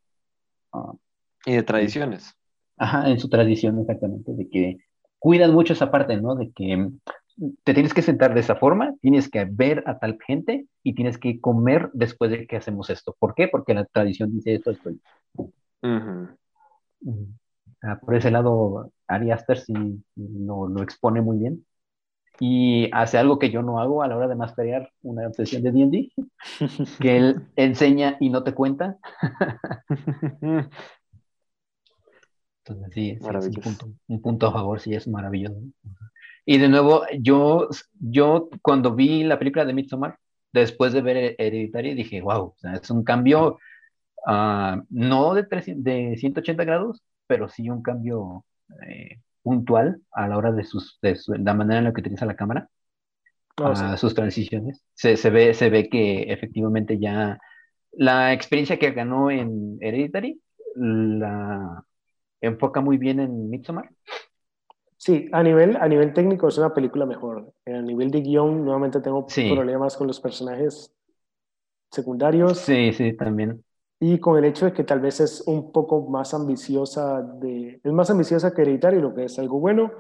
Uh, 0.73 0.97
y 1.45 1.55
de 1.57 1.65
tradiciones. 1.65 2.33
Ajá, 2.77 3.11
en 3.11 3.19
su 3.19 3.29
tradición, 3.29 3.81
exactamente, 3.81 4.33
de 4.33 4.49
que 4.49 4.77
cuidan 5.19 5.53
mucho 5.53 5.73
esa 5.73 5.91
parte, 5.91 6.21
¿no? 6.21 6.37
De 6.37 6.53
que 6.53 6.89
te 7.65 7.75
tienes 7.75 7.93
que 7.93 8.03
sentar 8.03 8.33
de 8.33 8.41
esa 8.41 8.55
forma, 8.55 8.95
tienes 9.01 9.29
que 9.29 9.45
ver 9.45 9.83
a 9.87 9.99
tal 9.99 10.19
gente 10.25 10.69
y 10.85 10.95
tienes 10.95 11.19
que 11.19 11.41
comer 11.41 11.91
después 11.93 12.31
de 12.31 12.47
que 12.47 12.59
hacemos 12.59 12.91
esto. 12.91 13.17
¿Por 13.19 13.35
qué? 13.35 13.49
Porque 13.49 13.75
la 13.75 13.87
tradición 13.87 14.33
dice 14.33 14.55
esto. 14.55 14.71
esto. 14.71 14.91
Uh 15.35 15.49
-huh. 15.83 16.37
ah, 17.83 17.99
por 17.99 18.15
ese 18.15 18.31
lado, 18.31 18.93
Ari 19.09 19.33
Aster 19.33 19.59
sí 19.59 19.75
lo, 20.15 20.69
lo, 20.69 20.81
expone 20.81 21.23
muy 21.23 21.39
bien. 21.39 21.67
Y 22.43 22.89
hace 22.93 23.19
algo 23.19 23.39
que 23.39 23.51
yo 23.51 23.63
no 23.63 23.81
hago 23.81 24.03
a 24.03 24.09
la 24.09 24.17
hora 24.17 24.27
de 24.27 24.35
masterear 24.35 24.91
una 25.03 25.27
obsesión 25.27 25.63
de 25.63 25.73
D&D, 25.73 26.11
que 27.01 27.17
él 27.19 27.47
enseña 27.55 28.17
y 28.19 28.31
no 28.31 28.43
te 28.43 28.55
cuenta. 28.55 28.97
Entonces, 32.65 32.95
sí, 32.95 33.19
sí 33.21 33.29
es 33.29 33.47
un, 33.47 33.55
punto, 33.63 33.89
un, 34.09 34.23
punto, 34.23 34.47
a 34.47 34.53
favor, 34.53 34.81
sí, 34.81 34.95
es 34.95 35.07
maravilloso. 35.07 35.61
Y 36.47 36.57
de 36.59 36.69
nuevo, 36.69 37.03
yo, 37.19 37.69
yo 37.99 38.49
cuando 38.63 38.95
vi 38.95 39.23
la 39.25 39.39
película 39.39 39.67
de 39.67 39.75
Midsommar, 39.75 40.19
después 40.53 40.93
de 40.93 41.03
ver 41.03 41.35
Hereditary, 41.39 41.95
dije, 41.95 42.23
wow, 42.23 42.47
o 42.47 42.57
sea, 42.59 42.75
es 42.75 42.91
un 42.91 43.05
cambio, 43.05 43.59
uh, 44.27 44.83
no 44.89 45.35
de, 45.35 45.45
300, 45.45 45.85
de 45.85 46.17
180 46.19 46.65
grados, 46.65 47.03
pero 47.27 47.49
sí 47.49 47.69
un 47.69 47.83
cambio 47.83 48.45
eh, 48.87 49.21
puntual 49.43 50.01
a 50.13 50.29
la 50.29 50.37
hora 50.37 50.53
de, 50.53 50.65
sus, 50.65 50.99
de 51.03 51.17
su, 51.17 51.35
la 51.35 51.55
manera 51.55 51.79
en 51.79 51.85
la 51.85 51.93
que 51.93 52.01
utiliza 52.01 52.27
la 52.27 52.37
cámara. 52.37 52.69
a 53.57 53.97
sus 53.97 54.15
transiciones. 54.15 54.83
Se, 54.95 55.17
se, 55.17 55.31
ve, 55.31 55.55
se 55.55 55.71
ve 55.71 55.89
que 55.89 56.23
efectivamente 56.33 56.99
ya 56.99 57.39
la 57.93 58.33
experiencia 58.33 58.79
que 58.79 58.93
ganó 58.93 59.31
en 59.31 59.79
Hereditary 59.81 60.41
la 60.77 61.85
enfoca 62.41 62.81
muy 62.81 62.99
bien 62.99 63.21
en 63.21 63.51
Midsommar. 63.51 63.91
Sí, 64.97 65.29
a 65.33 65.43
nivel, 65.43 65.77
a 65.77 65.89
nivel 65.89 66.13
técnico 66.13 66.49
es 66.49 66.59
una 66.59 66.75
película 66.75 67.07
mejor. 67.07 67.53
A 67.67 67.71
nivel 67.81 68.11
de 68.11 68.21
guion, 68.21 68.65
nuevamente 68.65 69.01
tengo 69.01 69.27
problemas 69.27 69.97
con 69.97 70.07
los 70.07 70.21
personajes 70.21 70.95
secundarios. 71.91 72.59
Sí, 72.59 72.93
sí, 72.93 73.15
también. 73.17 73.65
Y 74.03 74.19
con 74.19 74.39
el 74.39 74.47
hecho 74.47 74.65
de 74.65 74.73
que 74.73 74.83
tal 74.83 75.01
vez 75.01 75.21
es 75.21 75.43
un 75.47 75.73
poco 75.73 76.01
más 76.09 76.33
ambiciosa, 76.33 77.21
de, 77.21 77.81
es 77.85 77.93
más 77.93 78.09
ambiciosa 78.11 78.55
que 78.55 78.63
Hereditary, 78.63 78.99
lo 78.99 79.15
que 79.15 79.25
es 79.25 79.39
algo 79.39 79.61
bueno, 79.61 79.93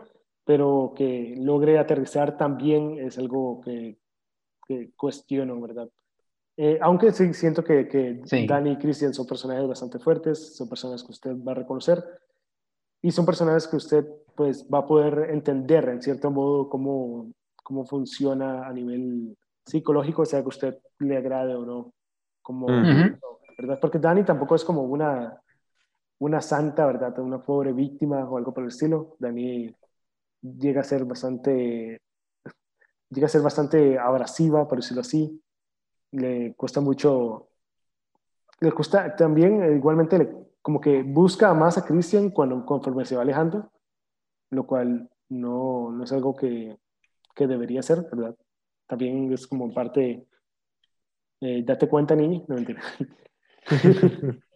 pero 0.44 0.94
que 0.96 1.34
logre 1.36 1.78
aterrizar 1.78 2.38
también 2.38 2.98
es 2.98 3.18
algo 3.18 3.60
que, 3.60 3.98
que 4.66 4.90
cuestiono, 4.96 5.60
¿verdad? 5.60 5.90
Eh, 6.56 6.78
aunque 6.80 7.12
sí 7.12 7.32
siento 7.34 7.62
que, 7.62 7.88
que 7.88 8.22
Danny 8.46 8.72
y 8.72 8.76
Christian 8.78 9.14
son 9.14 9.26
personajes 9.26 9.68
bastante 9.68 9.98
fuertes, 9.98 10.56
son 10.56 10.68
personas 10.68 11.04
que 11.04 11.12
usted 11.12 11.36
va 11.36 11.52
a 11.52 11.56
reconocer 11.56 12.02
y 13.02 13.10
son 13.10 13.24
personajes 13.24 13.66
que 13.66 13.76
usted 13.76 14.06
pues 14.34 14.66
va 14.72 14.78
a 14.78 14.86
poder 14.86 15.30
entender 15.30 15.88
en 15.88 16.02
cierto 16.02 16.30
modo 16.30 16.68
cómo, 16.68 17.30
cómo 17.62 17.84
funciona 17.84 18.66
a 18.66 18.72
nivel 18.72 19.36
psicológico, 19.64 20.24
sea 20.24 20.42
que 20.42 20.48
usted 20.48 20.78
le 20.98 21.16
agrade 21.16 21.54
o 21.54 21.64
no. 21.64 21.92
Como, 22.42 22.66
¿verdad? 23.60 23.78
Porque 23.80 23.98
Danny 23.98 24.24
tampoco 24.24 24.54
es 24.54 24.64
como 24.64 24.82
una, 24.82 25.40
una 26.18 26.40
santa, 26.40 26.86
¿verdad? 26.86 27.18
Una 27.18 27.42
pobre 27.42 27.72
víctima 27.72 28.28
o 28.28 28.36
algo 28.36 28.52
por 28.54 28.64
el 28.64 28.68
estilo. 28.70 29.16
Danny 29.18 29.74
llega 30.42 30.80
a 30.82 30.84
ser 30.84 31.04
bastante 31.04 32.00
llega 33.10 33.26
a 33.26 33.28
ser 33.28 33.42
bastante 33.42 33.98
abrasiva, 33.98 34.68
por 34.68 34.78
decirlo 34.78 35.00
así 35.02 35.42
le 36.12 36.54
cuesta 36.54 36.80
mucho, 36.80 37.48
le 38.60 38.72
cuesta 38.72 39.14
también 39.16 39.62
eh, 39.62 39.76
igualmente 39.76 40.32
como 40.62 40.80
que 40.80 41.02
busca 41.02 41.54
más 41.54 41.78
a 41.78 41.84
Christian 41.84 42.30
cuando, 42.30 42.64
conforme 42.64 43.04
se 43.04 43.16
va 43.16 43.22
alejando, 43.22 43.70
lo 44.50 44.66
cual 44.66 45.08
no, 45.28 45.90
no 45.90 46.04
es 46.04 46.12
algo 46.12 46.34
que, 46.36 46.76
que, 47.34 47.46
debería 47.46 47.82
ser, 47.82 48.02
¿verdad? 48.12 48.36
También 48.86 49.32
es 49.32 49.46
como 49.46 49.72
parte, 49.72 50.26
eh, 51.40 51.62
date 51.64 51.88
cuenta, 51.88 52.14
niño, 52.14 52.44
no 52.48 52.56
mentira. 52.56 52.82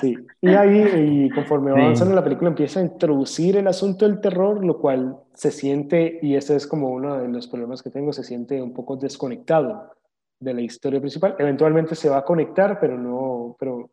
Sí. 0.00 0.16
Y 0.40 0.48
ahí, 0.48 1.26
y 1.26 1.30
conforme 1.30 1.70
va 1.70 1.78
avanzando 1.78 2.14
la 2.14 2.24
película, 2.24 2.48
empieza 2.48 2.80
a 2.80 2.84
introducir 2.84 3.56
el 3.56 3.66
asunto 3.68 4.06
del 4.06 4.20
terror, 4.20 4.64
lo 4.64 4.78
cual 4.78 5.16
se 5.34 5.50
siente, 5.50 6.18
y 6.22 6.34
ese 6.34 6.56
es 6.56 6.66
como 6.66 6.88
uno 6.88 7.18
de 7.18 7.28
los 7.28 7.46
problemas 7.46 7.82
que 7.82 7.90
tengo, 7.90 8.12
se 8.12 8.24
siente 8.24 8.60
un 8.60 8.72
poco 8.72 8.96
desconectado 8.96 9.92
de 10.40 10.54
la 10.54 10.62
historia 10.62 11.00
principal. 11.00 11.36
Eventualmente 11.38 11.94
se 11.94 12.08
va 12.08 12.18
a 12.18 12.24
conectar, 12.24 12.80
pero 12.80 12.98
no, 12.98 13.56
pero 13.58 13.90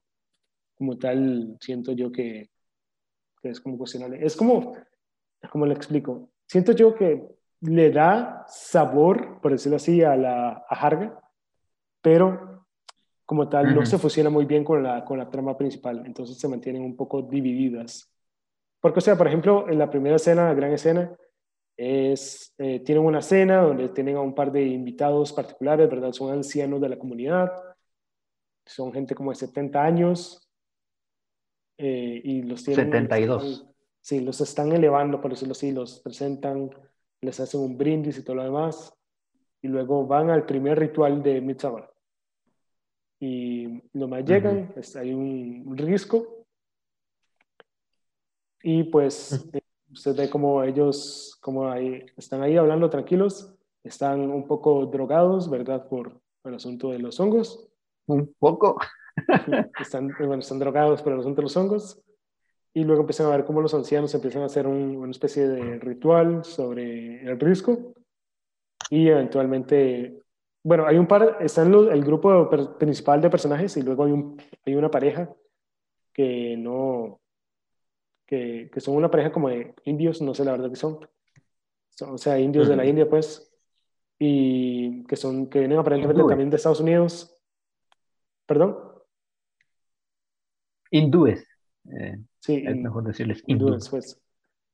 como 0.76 0.98
tal, 0.98 1.58
siento 1.60 1.92
yo 1.92 2.12
que, 2.12 2.50
que 3.42 3.50
es 3.50 3.62
como 3.62 3.78
cuestionable. 3.78 4.26
Es 4.26 4.36
como, 4.36 4.74
como 5.52 5.66
le 5.66 5.74
explico, 5.74 6.30
siento 6.48 6.72
yo 6.72 6.96
que 6.96 7.28
le 7.62 7.92
da 7.92 8.46
sabor, 8.48 9.40
por 9.42 9.52
decirlo 9.52 9.76
así, 9.76 10.04
a 10.04 10.16
la 10.16 10.66
a 10.68 10.76
Harga, 10.76 11.20
pero 12.02 12.51
como 13.32 13.48
tal 13.48 13.74
no 13.74 13.86
se 13.86 13.98
fusiona 13.98 14.30
muy 14.30 14.44
bien 14.44 14.62
con 14.62 14.84
la, 14.84 15.06
con 15.06 15.18
la 15.18 15.30
trama 15.30 15.58
principal, 15.58 16.04
entonces 16.06 16.38
se 16.38 16.50
mantienen 16.50 16.82
un 16.82 16.98
poco 16.98 17.22
divididas. 17.22 18.14
Porque, 18.82 19.00
o 19.00 19.02
sea, 19.02 19.18
por 19.18 19.26
ejemplo, 19.26 19.70
en 19.70 19.80
la 19.80 19.90
primera 19.90 20.18
escena, 20.18 20.48
la 20.48 20.54
gran 20.54 20.74
escena, 20.74 21.16
es, 21.78 22.54
eh, 22.58 22.82
tienen 22.82 23.06
una 23.06 23.22
cena 23.22 23.62
donde 23.62 23.88
tienen 23.88 24.18
a 24.18 24.20
un 24.20 24.36
par 24.36 24.52
de 24.52 24.66
invitados 24.66 25.32
particulares, 25.32 25.90
¿verdad? 25.90 26.12
Son 26.12 26.30
ancianos 26.30 26.82
de 26.82 26.90
la 26.90 27.00
comunidad, 27.00 27.54
son 28.66 28.92
gente 28.92 29.16
como 29.16 29.32
de 29.32 29.38
70 29.38 29.82
años, 29.82 30.50
eh, 31.78 32.20
y 32.22 32.42
los 32.42 32.66
tienen... 32.66 32.88
72. 32.88 33.66
sí, 34.02 34.20
los 34.20 34.42
están 34.42 34.74
elevando, 34.74 35.22
por 35.22 35.32
decirlo 35.32 35.54
así, 35.54 35.72
los 35.72 36.02
presentan, 36.02 36.70
les 37.22 37.40
hacen 37.40 37.62
un 37.62 37.78
brindis 37.78 38.18
y 38.18 38.26
todo 38.26 38.36
lo 38.36 38.44
demás, 38.44 38.94
y 39.62 39.70
luego 39.70 40.06
van 40.06 40.30
al 40.30 40.46
primer 40.46 40.78
ritual 40.78 41.24
de 41.24 41.40
Midsummer 41.40 41.91
y 43.22 43.82
nomás 43.94 44.26
llegan, 44.26 44.74
hay 44.96 45.14
un 45.14 45.78
risco 45.78 46.42
y 48.64 48.84
pues 48.84 49.48
eh, 49.54 49.62
usted 49.92 50.16
ve 50.16 50.30
como 50.30 50.64
ellos 50.64 51.38
como 51.42 51.70
ahí, 51.70 52.06
están 52.18 52.44
ahí 52.44 52.58
hablando 52.58 52.90
tranquilos, 52.90 53.54
están 53.84 54.20
un 54.20 54.48
poco 54.48 54.86
drogados, 54.86 55.50
¿verdad? 55.50 55.88
Por 55.88 56.20
el 56.44 56.56
asunto 56.56 56.92
de 56.92 57.00
los 57.00 57.20
hongos. 57.20 57.68
Un 58.08 58.34
poco. 58.38 58.78
están, 59.80 60.14
bueno, 60.20 60.40
están 60.40 60.60
drogados 60.60 61.02
por 61.02 61.14
el 61.14 61.20
asunto 61.20 61.38
de 61.38 61.44
los 61.44 61.58
hongos. 61.58 62.02
Y 62.74 62.84
luego 62.84 63.02
empiezan 63.02 63.28
a 63.28 63.36
ver 63.36 63.46
cómo 63.46 63.62
los 63.62 63.74
ancianos 63.74 64.14
empiezan 64.14 64.44
a 64.44 64.46
hacer 64.46 64.66
una 64.68 65.12
especie 65.12 65.48
de 65.48 65.80
ritual 65.80 66.46
sobre 66.46 67.22
el 67.24 67.40
risco. 67.40 67.94
Y 68.90 69.08
eventualmente 69.08 70.22
bueno, 70.64 70.86
hay 70.86 70.98
un 70.98 71.08
par, 71.08 71.38
está 71.42 71.64
en 71.64 71.74
el 71.74 72.04
grupo 72.04 72.50
principal 72.78 73.22
de 73.22 73.30
personajes 73.30 73.76
y 73.78 73.82
luego 73.82 74.06
hay, 74.06 74.12
un, 74.12 74.42
hay 74.66 74.76
una 74.76 74.92
pareja 74.92 75.34
que 76.14 76.56
no, 76.58 77.20
que, 78.26 78.70
que, 78.72 78.80
son 78.80 78.96
una 78.96 79.10
pareja 79.10 79.32
como 79.32 79.50
de 79.50 79.74
indios, 79.86 80.22
no 80.22 80.34
sé 80.34 80.46
la 80.46 80.52
verdad 80.52 80.70
que 80.70 80.76
son, 80.76 81.00
o 82.02 82.18
sea, 82.18 82.40
indios 82.40 82.68
de 82.68 82.76
la 82.76 82.86
India 82.86 83.10
pues, 83.10 83.52
y 84.20 85.04
que 85.06 85.16
son, 85.16 85.50
que 85.50 85.60
vienen 85.60 85.80
aparentemente 85.80 86.24
también 86.24 86.50
de 86.50 86.58
Estados 86.58 86.80
Unidos. 86.80 87.36
¿Perdón? 88.46 88.78
Hindúes. 90.92 91.48
Eh, 91.86 92.20
sí, 92.40 92.64
es 92.66 92.76
mejor 92.76 93.04
decirles 93.04 93.44
hindúes. 93.48 93.90
Pues. 93.90 94.22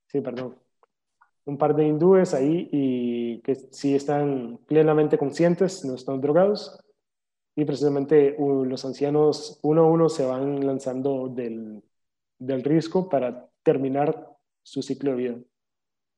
Sí, 0.07 0.19
perdón 0.19 0.66
un 1.47 1.57
par 1.57 1.75
de 1.75 1.87
hindúes 1.87 2.33
ahí 2.33 2.69
y 2.71 3.39
que 3.39 3.55
sí 3.55 3.95
están 3.95 4.59
plenamente 4.67 5.17
conscientes, 5.17 5.83
no 5.85 5.95
están 5.95 6.21
drogados. 6.21 6.77
Y 7.55 7.65
precisamente 7.65 8.35
los 8.37 8.85
ancianos 8.85 9.59
uno 9.63 9.83
a 9.85 9.87
uno 9.91 10.09
se 10.09 10.25
van 10.25 10.65
lanzando 10.65 11.29
del, 11.29 11.81
del 12.37 12.63
risco 12.63 13.09
para 13.09 13.49
terminar 13.63 14.29
su 14.61 14.81
ciclo 14.81 15.11
de 15.11 15.17
vida. 15.17 15.35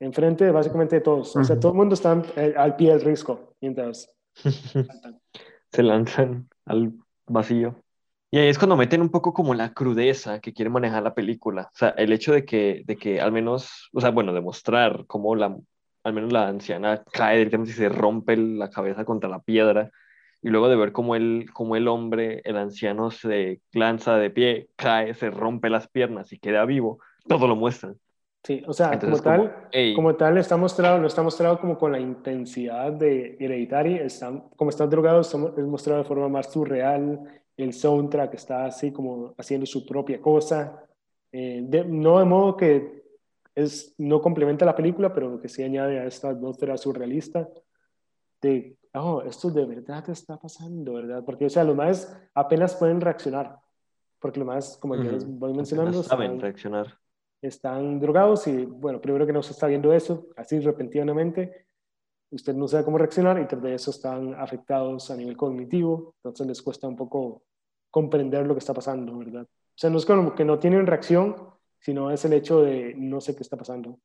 Enfrente 0.02 0.46
de 0.46 0.52
básicamente 0.52 1.00
todos. 1.00 1.36
O 1.36 1.44
sea, 1.44 1.60
todo 1.60 1.74
el 1.74 1.78
mundo 1.78 1.94
está 1.94 2.22
eh, 2.36 2.54
al 2.58 2.76
pie 2.76 2.92
del 2.92 3.02
risco 3.02 3.56
mientras 3.62 4.12
se 5.72 5.84
lanzan 5.84 6.50
al 6.66 6.94
vacío. 7.28 7.76
Y 8.32 8.38
ahí 8.38 8.48
es 8.48 8.60
cuando 8.60 8.78
meten 8.78 9.02
un 9.02 9.10
poco 9.10 9.34
como 9.34 9.56
la 9.56 9.74
crudeza 9.74 10.40
que 10.40 10.54
quiere 10.54 10.70
manejar 10.70 11.02
la 11.02 11.16
película. 11.16 11.70
O 11.74 11.78
sea, 11.78 11.90
el 11.90 12.14
hecho 12.14 12.32
de 12.32 12.46
que, 12.46 12.84
de 12.86 12.96
que 12.96 13.20
al 13.20 13.32
menos, 13.32 13.90
o 13.92 14.02
sea, 14.02 14.12
bueno, 14.12 14.34
demostrar 14.34 15.06
cómo 15.08 15.36
la, 15.36 15.58
al 16.04 16.14
menos 16.14 16.32
la 16.32 16.48
anciana 16.48 17.04
cae 17.12 17.38
directamente 17.38 17.72
y 17.72 17.76
se 17.76 17.90
rompe 17.90 18.38
la 18.38 18.70
cabeza 18.70 19.04
contra 19.04 19.30
la 19.30 19.40
piedra. 19.40 19.90
Y 20.42 20.50
luego 20.50 20.70
de 20.70 20.76
ver 20.76 20.92
cómo 20.92 21.16
el, 21.16 21.48
cómo 21.54 21.76
el 21.76 21.88
hombre, 21.88 22.42
el 22.46 22.58
anciano, 22.58 23.10
se 23.10 23.62
lanza 23.74 24.16
de 24.18 24.30
pie, 24.30 24.70
cae, 24.76 25.14
se 25.16 25.32
rompe 25.32 25.70
las 25.70 25.88
piernas 25.88 26.32
y 26.32 26.40
queda 26.40 26.66
vivo, 26.66 27.00
todo 27.28 27.48
lo 27.48 27.56
muestran. 27.56 27.98
Sí, 28.44 28.64
o 28.66 28.72
sea, 28.72 28.98
como, 28.98 29.18
tal, 29.18 29.54
como 29.96 30.16
tal 30.16 30.38
está 30.38 30.56
mostrado, 30.56 30.98
no 30.98 31.08
está 31.08 31.22
mostrado 31.22 31.60
como 31.60 31.78
con 31.78 31.92
la 31.92 32.00
intensidad 32.00 32.94
de 32.94 33.36
Hereditary, 33.38 33.96
están, 33.96 34.46
como 34.56 34.70
están 34.70 34.90
drogados, 34.90 35.36
es 35.58 35.66
mostrado 35.66 36.04
de 36.04 36.08
forma 36.08 36.30
más 36.30 36.50
surreal, 36.50 37.20
el 37.64 37.74
soundtrack 37.74 38.34
está 38.34 38.66
así 38.66 38.92
como 38.92 39.34
haciendo 39.38 39.66
su 39.66 39.86
propia 39.86 40.22
cosa. 40.22 40.84
Eh, 41.32 41.62
no 41.62 42.20
de 42.20 42.26
modo 42.26 42.56
que 42.56 43.04
es, 43.54 43.94
no 43.98 44.22
complementa 44.22 44.66
la 44.66 44.76
película, 44.76 45.14
pero 45.14 45.40
que 45.40 45.50
sí 45.50 45.62
añade 45.64 46.00
a 46.00 46.06
esta 46.06 46.30
atmósfera 46.30 46.78
surrealista 46.78 47.50
de, 48.42 48.78
oh, 48.94 49.22
esto 49.24 49.50
de 49.50 49.66
verdad 49.66 50.10
está 50.10 50.38
pasando, 50.38 50.94
¿verdad? 50.94 51.24
Porque, 51.26 51.46
o 51.46 51.50
sea, 51.50 51.64
los 51.64 51.76
más 51.76 52.18
apenas 52.34 52.76
pueden 52.76 53.02
reaccionar, 53.02 53.58
porque 54.20 54.40
los 54.40 54.48
más, 54.48 54.78
como 54.78 54.96
ya 54.96 55.12
les 55.12 55.28
voy 55.28 55.54
mencionando, 55.54 56.02
saben 56.04 56.40
reaccionar. 56.40 56.98
Están 57.42 58.00
drogados 58.00 58.48
y, 58.48 58.66
bueno, 58.66 59.02
primero 59.02 59.26
que 59.26 59.34
no 59.34 59.44
se 59.44 59.52
está 59.52 59.68
viendo 59.68 59.94
eso, 59.94 60.28
así 60.38 60.60
repentinamente, 60.60 61.66
usted 62.32 62.54
no 62.54 62.68
sabe 62.68 62.86
cómo 62.86 62.98
reaccionar 62.98 63.40
y 63.40 63.48
tras 63.48 63.62
de 63.62 63.74
eso 63.74 63.92
están 63.92 64.34
afectados 64.36 65.12
a 65.12 65.16
nivel 65.16 65.36
cognitivo, 65.36 66.16
entonces 66.18 66.48
les 66.48 66.62
cuesta 66.62 66.88
un 66.88 66.96
poco 66.96 67.44
comprender 67.90 68.46
lo 68.46 68.54
que 68.54 68.60
está 68.60 68.74
pasando, 68.74 69.18
¿verdad? 69.18 69.44
O 69.44 69.78
sea, 69.82 69.90
no 69.90 69.98
es 69.98 70.06
como 70.06 70.36
que 70.36 70.46
no 70.46 70.60
tienen 70.60 70.88
reacción, 70.88 71.36
sino 71.80 72.12
es 72.12 72.24
el 72.26 72.34
hecho 72.34 72.62
de 72.62 72.94
no 72.98 73.22
sé 73.22 73.36
qué 73.36 73.44
está 73.44 73.58
pasando. 73.58 74.00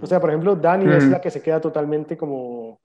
O 0.00 0.06
sea, 0.06 0.20
por 0.20 0.30
ejemplo, 0.30 0.54
Dani 0.54 0.92
es 0.94 1.08
la 1.08 1.20
que 1.20 1.30
se 1.30 1.42
queda 1.42 1.60
totalmente 1.60 2.16
como 2.16 2.80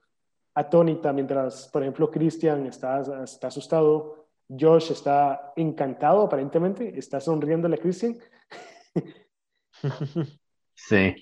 atónita, 0.54 1.12
mientras, 1.12 1.68
por 1.68 1.82
ejemplo, 1.82 2.10
Christian 2.10 2.66
está, 2.66 3.22
está 3.22 3.46
asustado, 3.46 4.26
Josh 4.48 4.90
está 4.90 5.52
encantado 5.54 6.22
aparentemente, 6.22 6.98
está 6.98 7.20
sonriéndole 7.20 7.76
a 7.76 7.78
Christian. 7.78 8.18
sí. 10.74 11.14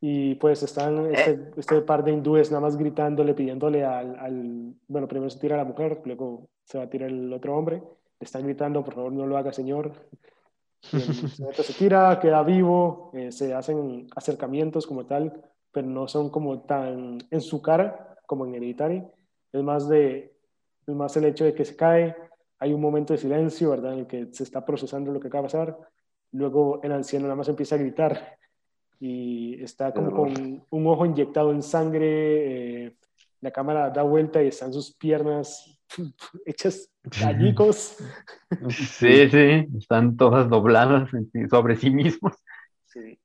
Y 0.00 0.34
pues 0.34 0.62
están 0.62 1.14
este, 1.14 1.50
este, 1.56 1.80
par 1.82 2.04
de 2.04 2.12
hindúes 2.12 2.50
nada 2.50 2.60
más 2.60 2.76
gritándole, 2.76 3.32
pidiéndole 3.32 3.84
al, 3.84 4.18
al, 4.18 4.74
Bueno, 4.88 5.06
primero 5.06 5.30
se 5.30 5.38
tira 5.38 5.56
la 5.56 5.64
mujer, 5.64 6.02
luego 6.04 6.50
se 6.64 6.78
va 6.78 6.84
a 6.84 6.90
tirar 6.90 7.10
el 7.10 7.32
otro 7.32 7.56
hombre. 7.56 7.76
Le 7.76 8.24
están 8.24 8.42
gritando, 8.42 8.84
por 8.84 8.94
favor, 8.94 9.12
no 9.12 9.26
lo 9.26 9.36
haga, 9.36 9.52
señor. 9.52 9.92
Y 10.92 10.98
se 11.62 11.72
tira, 11.74 12.18
queda 12.20 12.42
vivo, 12.42 13.10
eh, 13.14 13.32
se 13.32 13.54
hacen 13.54 14.08
acercamientos 14.14 14.86
como 14.86 15.06
tal, 15.06 15.42
pero 15.72 15.86
no 15.86 16.08
son 16.08 16.30
como 16.30 16.60
tan 16.62 17.18
en 17.30 17.40
su 17.40 17.62
cara 17.62 18.16
como 18.26 18.46
en 18.46 18.54
Hereditary. 18.54 19.04
Es 19.52 19.62
más, 19.62 19.88
de, 19.88 20.34
es 20.86 20.94
más 20.94 21.16
el 21.16 21.26
hecho 21.26 21.44
de 21.44 21.54
que 21.54 21.64
se 21.64 21.76
cae, 21.76 22.16
hay 22.58 22.72
un 22.72 22.80
momento 22.80 23.12
de 23.12 23.18
silencio, 23.18 23.70
¿verdad? 23.70 23.92
En 23.94 24.00
el 24.00 24.06
que 24.06 24.28
se 24.32 24.42
está 24.42 24.64
procesando 24.64 25.12
lo 25.12 25.20
que 25.20 25.28
acaba 25.28 25.42
de 25.42 25.46
pasar. 25.46 25.78
Luego 26.32 26.80
el 26.82 26.92
anciano 26.92 27.26
nada 27.26 27.36
más 27.36 27.48
empieza 27.48 27.76
a 27.76 27.78
gritar 27.78 28.38
y 28.98 29.62
está 29.62 29.92
como 29.92 30.12
con 30.12 30.64
un 30.70 30.86
ojo 30.86 31.04
inyectado 31.04 31.52
en 31.52 31.62
sangre, 31.62 32.86
eh, 32.86 32.96
la 33.40 33.50
cámara 33.50 33.90
da 33.90 34.02
vuelta 34.02 34.42
y 34.42 34.48
están 34.48 34.72
sus 34.72 34.94
piernas 34.94 35.73
hechas 36.46 36.90
gallicos. 37.20 37.96
Sí, 38.70 39.28
sí, 39.30 39.66
están 39.78 40.16
todas 40.16 40.48
dobladas 40.48 41.10
sobre 41.50 41.76
sí 41.76 41.90
mismos. 41.90 42.34
Sí. 42.86 43.18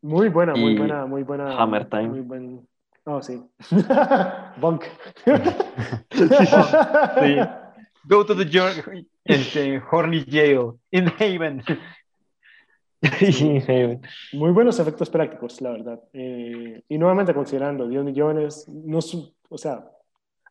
Muy 0.00 0.28
buena, 0.28 0.54
muy 0.54 0.76
buena, 0.76 1.06
muy 1.06 1.22
buena. 1.24 1.60
Hammer 1.60 1.88
Time. 1.88 2.08
Muy 2.08 2.20
buen... 2.20 2.68
Oh, 3.04 3.22
sí. 3.22 3.42
Bunk. 4.60 4.84
sí. 6.12 7.36
Go 8.04 8.24
to 8.24 8.34
the 8.34 8.44
este, 9.24 9.82
horny 9.90 10.24
jail 10.24 10.78
in 10.90 11.08
Haven. 11.18 11.62
Muy 14.32 14.50
buenos 14.52 14.78
efectos 14.78 15.10
prácticos, 15.10 15.60
la 15.60 15.70
verdad. 15.70 16.00
Eh, 16.12 16.82
y 16.88 16.98
nuevamente 16.98 17.34
considerando 17.34 17.86
10 17.88 18.04
millones, 18.04 18.68
no, 18.68 18.98
o 19.48 19.58
sea, 19.58 19.90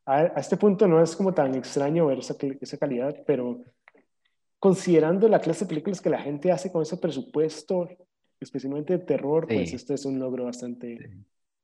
a, 0.07 0.25
este 0.39 0.55
punto 0.57 0.87
no 0.87 1.03
es 1.03 1.15
como 1.15 1.33
tan 1.33 1.53
extraño 1.55 2.07
ver 2.07 2.19
esa, 2.19 2.35
esa, 2.61 2.77
calidad, 2.77 3.15
pero 3.27 3.61
considerando 4.57 5.27
la 5.27 5.39
clase 5.39 5.65
de 5.65 5.69
películas 5.69 6.01
que 6.01 6.09
la 6.09 6.21
gente 6.21 6.51
hace 6.51 6.71
con 6.71 6.81
ese 6.81 6.97
presupuesto, 6.97 7.89
especialmente 8.39 8.97
de 8.97 9.03
terror, 9.03 9.45
pues 9.47 9.73
este 9.73 9.95
es 9.95 10.05
un 10.05 10.17
logro 10.17 10.45
bastante, 10.45 10.97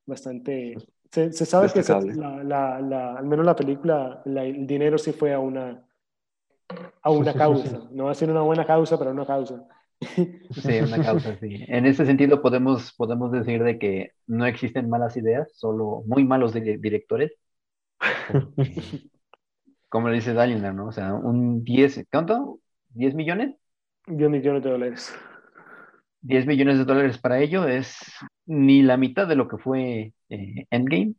bastante... 0.04 0.76
Se, 1.10 1.32
sabe 1.32 1.68
que 1.72 1.82
la, 2.44 2.80
la, 2.80 3.14
al 3.16 3.24
menos 3.26 3.46
la 3.46 3.56
película, 3.56 4.22
el 4.26 4.66
dinero 4.66 4.98
sí 4.98 5.12
fue 5.12 5.32
a 5.32 5.38
una, 5.38 5.86
a 7.02 7.10
una 7.10 7.32
causa. 7.32 7.88
No 7.92 8.04
va 8.04 8.10
a 8.10 8.14
ser 8.14 8.30
una 8.30 8.42
buena 8.42 8.66
causa, 8.66 8.98
pero 8.98 9.12
una 9.12 9.24
causa. 9.24 9.64
Sí, 10.00 10.80
una 10.80 11.02
causa, 11.02 11.36
sí. 11.38 11.64
En 11.68 11.86
ese 11.86 12.04
sentido 12.04 12.42
podemos, 12.42 12.92
podemos 12.94 13.32
decir 13.32 13.62
de 13.62 13.78
que 13.78 14.10
no 14.26 14.44
existen 14.44 14.90
malas 14.90 15.16
ideas, 15.16 15.52
solo 15.54 16.02
muy 16.04 16.24
malos 16.24 16.52
directores. 16.52 17.32
Como 19.88 20.08
le 20.08 20.16
dice 20.16 20.34
Dalinar, 20.34 20.74
¿no? 20.74 20.86
O 20.86 20.92
sea, 20.92 21.14
un 21.14 21.62
10, 21.62 22.06
¿cuánto? 22.10 22.58
¿10 22.94 23.14
millones? 23.14 23.54
10 24.06 24.30
millones 24.30 24.64
de 24.64 24.70
dólares. 24.70 25.14
10 26.22 26.46
millones 26.46 26.78
de 26.78 26.84
dólares 26.84 27.18
para 27.18 27.38
ello 27.38 27.66
es 27.68 27.96
ni 28.46 28.82
la 28.82 28.96
mitad 28.96 29.28
de 29.28 29.36
lo 29.36 29.46
que 29.46 29.58
fue 29.58 30.12
eh, 30.30 30.66
Endgame. 30.70 31.14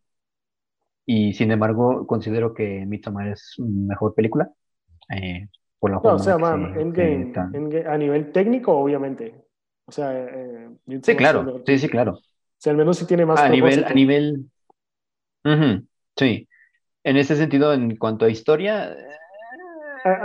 Y 1.06 1.34
sin 1.34 1.52
embargo, 1.52 2.08
considero 2.08 2.54
que 2.54 2.86
Midsommar 2.86 3.28
es 3.28 3.56
mejor 3.60 4.16
película. 4.16 4.50
Eh, 5.10 5.48
no, 5.82 6.00
o 6.02 6.20
sea, 6.20 6.36
a 6.36 7.98
nivel 7.98 8.32
técnico, 8.32 8.76
obviamente. 8.76 9.36
O 9.86 9.92
sea, 9.92 10.12
eh, 10.14 10.70
sí, 11.04 11.16
claro, 11.16 11.62
sí, 11.66 11.78
sí, 11.78 11.88
claro. 11.88 12.14
O 12.14 12.22
sea, 12.58 12.72
al 12.72 12.78
menos 12.78 12.98
si 12.98 13.06
tiene 13.06 13.26
más. 13.26 13.40
A 13.40 13.50
nivel, 13.50 13.86
a 13.86 13.94
nivel. 13.94 14.46
sí. 16.18 16.48
En 17.06 17.18
ese 17.18 17.36
sentido, 17.36 17.72
en 17.72 17.98
cuanto 17.98 18.26
a 18.26 18.30
historia. 18.30 18.98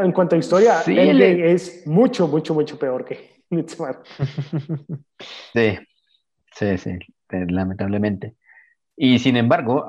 En 0.01 0.13
cuanto 0.13 0.35
a 0.35 0.39
historia, 0.39 0.79
sí, 0.79 0.97
es 0.99 1.87
mucho, 1.87 2.27
mucho, 2.27 2.55
mucho 2.55 2.79
peor 2.79 3.05
que 3.05 3.45
sí, 5.55 5.79
sí, 6.55 6.79
sí, 6.79 6.99
lamentablemente. 7.29 8.35
Y 8.97 9.19
sin 9.19 9.37
embargo, 9.37 9.87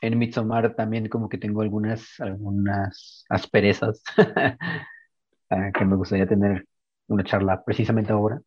en 0.00 0.18
Midsommar 0.18 0.74
también 0.74 1.10
como 1.10 1.28
que 1.28 1.36
tengo 1.36 1.60
algunas, 1.60 2.18
algunas 2.18 3.26
asperezas 3.28 4.02
ah, 5.50 5.70
que 5.74 5.84
me 5.84 5.96
gustaría 5.96 6.26
tener 6.26 6.66
una 7.08 7.24
charla 7.24 7.62
precisamente 7.62 8.10
ahora. 8.10 8.40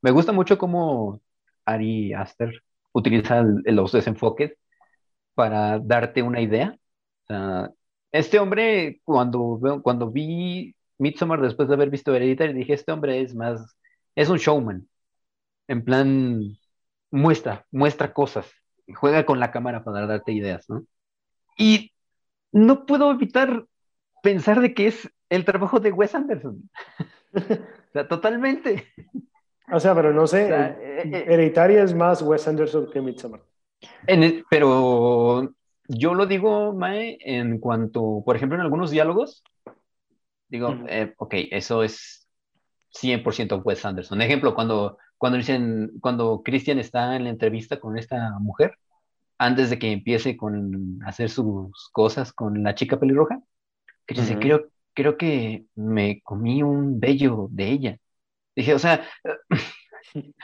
me 0.00 0.10
gusta 0.10 0.32
mucho 0.32 0.56
cómo 0.56 1.20
Ari 1.66 2.14
Aster 2.14 2.62
utiliza 2.92 3.42
los 3.42 3.92
desenfoques 3.92 4.52
para 5.40 5.78
darte 5.78 6.22
una 6.22 6.42
idea. 6.42 6.76
este 8.12 8.38
hombre, 8.38 9.00
cuando, 9.04 9.58
cuando 9.82 10.10
vi 10.10 10.74
Midsommar 10.98 11.40
después 11.40 11.66
de 11.66 11.76
haber 11.76 11.88
visto 11.88 12.14
Hereditary, 12.14 12.52
dije, 12.52 12.74
este 12.74 12.92
hombre 12.92 13.22
es 13.22 13.34
más, 13.34 13.74
es 14.14 14.28
un 14.28 14.36
showman. 14.36 14.86
En 15.66 15.82
plan, 15.82 16.42
muestra, 17.10 17.64
muestra 17.70 18.12
cosas 18.12 18.52
juega 18.94 19.24
con 19.24 19.40
la 19.40 19.50
cámara 19.50 19.82
para 19.82 20.06
darte 20.06 20.32
ideas, 20.32 20.68
¿no? 20.68 20.84
Y 21.56 21.94
no 22.52 22.84
puedo 22.84 23.10
evitar 23.10 23.64
pensar 24.22 24.60
de 24.60 24.74
que 24.74 24.88
es 24.88 25.10
el 25.30 25.46
trabajo 25.46 25.80
de 25.80 25.90
Wes 25.90 26.14
Anderson. 26.14 26.68
o 27.34 27.92
sea, 27.94 28.08
totalmente. 28.08 28.92
O 29.72 29.80
sea, 29.80 29.94
pero 29.94 30.12
no 30.12 30.26
sé, 30.26 30.50
eh, 30.50 31.02
eh, 31.04 31.24
Hereditaria 31.28 31.82
es 31.82 31.94
más 31.94 32.20
Wes 32.20 32.46
Anderson 32.46 32.90
que 32.92 33.00
Midsommar. 33.00 33.40
Pero 34.48 35.54
yo 35.88 36.14
lo 36.14 36.26
digo, 36.26 36.72
Mae, 36.72 37.18
en 37.20 37.58
cuanto, 37.58 38.22
por 38.24 38.36
ejemplo, 38.36 38.56
en 38.56 38.62
algunos 38.62 38.90
diálogos, 38.90 39.42
digo, 40.48 40.76
eh, 40.88 41.14
ok, 41.16 41.34
eso 41.50 41.82
es 41.82 42.28
100% 42.90 43.62
Wes 43.64 43.84
Anderson. 43.84 44.20
Ejemplo, 44.20 44.54
cuando 44.54 44.98
cuando 45.20 45.36
dicen, 45.36 45.98
cuando 46.00 46.40
Christian 46.42 46.78
está 46.78 47.14
en 47.14 47.24
la 47.24 47.30
entrevista 47.30 47.78
con 47.78 47.98
esta 47.98 48.38
mujer, 48.38 48.78
antes 49.36 49.68
de 49.68 49.78
que 49.78 49.92
empiece 49.92 50.34
con 50.34 50.98
hacer 51.04 51.28
sus 51.28 51.90
cosas 51.92 52.32
con 52.32 52.62
la 52.62 52.74
chica 52.74 52.98
pelirroja, 52.98 53.38
que 54.06 54.14
dice, 54.14 54.38
creo, 54.38 54.70
creo 54.94 55.18
que 55.18 55.66
me 55.74 56.22
comí 56.22 56.62
un 56.62 57.00
bello 57.00 57.48
de 57.50 57.68
ella. 57.68 57.98
Dije, 58.56 58.72
o 58.72 58.78
sea, 58.78 59.06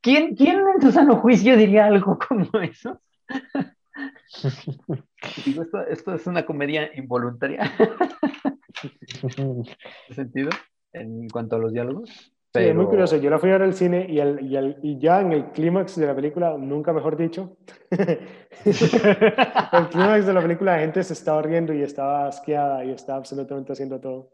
¿quién, 0.00 0.34
¿quién 0.34 0.60
en 0.74 0.80
su 0.80 0.92
sano 0.92 1.16
juicio 1.16 1.56
diría 1.56 1.86
algo 1.86 2.18
como 2.28 2.46
eso? 2.60 3.00
Digo, 5.44 5.62
esto, 5.62 5.86
esto, 5.86 6.14
es 6.14 6.26
una 6.26 6.46
comedia 6.46 6.90
involuntaria. 6.94 7.72
¿En 10.08 10.14
sentido? 10.14 10.50
En 10.92 11.28
cuanto 11.28 11.56
a 11.56 11.58
los 11.58 11.72
diálogos. 11.72 12.32
Sí, 12.52 12.62
es 12.62 12.74
muy 12.74 12.86
curioso. 12.86 13.16
Yo 13.16 13.30
la 13.30 13.38
fui 13.38 13.48
a 13.50 13.52
ver 13.52 13.62
al 13.62 13.74
cine 13.74 14.06
y, 14.08 14.20
y, 14.20 14.76
y 14.82 14.98
ya 14.98 15.20
en 15.20 15.32
el 15.32 15.52
clímax 15.52 15.94
de 15.96 16.06
la 16.06 16.16
película, 16.16 16.56
nunca 16.58 16.92
mejor 16.92 17.16
dicho, 17.16 17.56
el 17.90 19.88
clímax 19.90 20.26
de 20.26 20.32
la 20.32 20.42
película 20.42 20.72
la 20.72 20.80
gente 20.80 21.04
se 21.04 21.12
estaba 21.12 21.42
riendo 21.42 21.72
y 21.72 21.82
estaba 21.82 22.26
asqueada 22.26 22.84
y 22.84 22.90
estaba 22.90 23.18
absolutamente 23.18 23.72
haciendo 23.72 24.00
todo. 24.00 24.32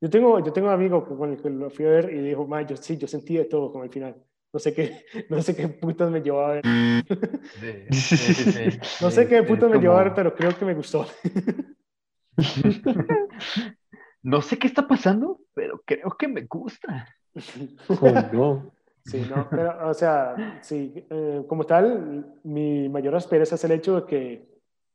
Yo 0.00 0.08
tengo, 0.08 0.38
yo 0.42 0.50
tengo 0.50 0.68
un 0.68 0.74
amigo 0.74 1.04
con 1.04 1.32
el 1.32 1.42
que 1.42 1.50
lo 1.50 1.68
fui 1.68 1.84
a 1.84 1.90
ver 1.90 2.10
y 2.10 2.20
dijo, 2.20 2.48
yo 2.66 2.76
sí, 2.76 2.96
yo 2.96 3.06
sentí 3.06 3.36
de 3.36 3.44
todo 3.44 3.70
con 3.70 3.82
el 3.82 3.90
final. 3.90 4.14
No 4.52 4.60
sé 4.60 4.72
qué, 4.72 5.04
no 5.28 5.42
sé 5.42 5.54
qué 5.54 5.68
putas 5.68 6.10
me 6.10 6.20
llevó 6.20 6.40
a 6.40 6.52
ver. 6.54 6.64
Sí, 7.90 8.16
sí, 8.16 8.16
sí, 8.16 8.78
no 9.00 9.10
sé 9.10 9.28
qué 9.28 9.42
putas 9.42 9.70
me 9.70 9.78
llevó 9.78 9.96
a 9.96 10.04
ver, 10.04 10.14
pero 10.14 10.34
creo 10.34 10.56
que 10.56 10.64
me 10.64 10.74
gustó. 10.74 11.06
no 14.22 14.42
sé 14.42 14.58
qué 14.58 14.66
está 14.66 14.86
pasando, 14.86 15.40
pero 15.54 15.82
creo 15.84 16.10
que 16.18 16.28
me 16.28 16.42
gusta. 16.42 17.08
Sí, 19.04 19.22
no, 19.30 19.48
pero, 19.48 19.88
o 19.88 19.94
sea, 19.94 20.60
sí, 20.60 20.92
eh, 21.08 21.42
como 21.48 21.64
tal, 21.64 22.40
mi 22.44 22.90
mayor 22.90 23.14
aspereza 23.14 23.54
es 23.54 23.64
el 23.64 23.72
hecho 23.72 24.02
de 24.02 24.06
que 24.06 24.48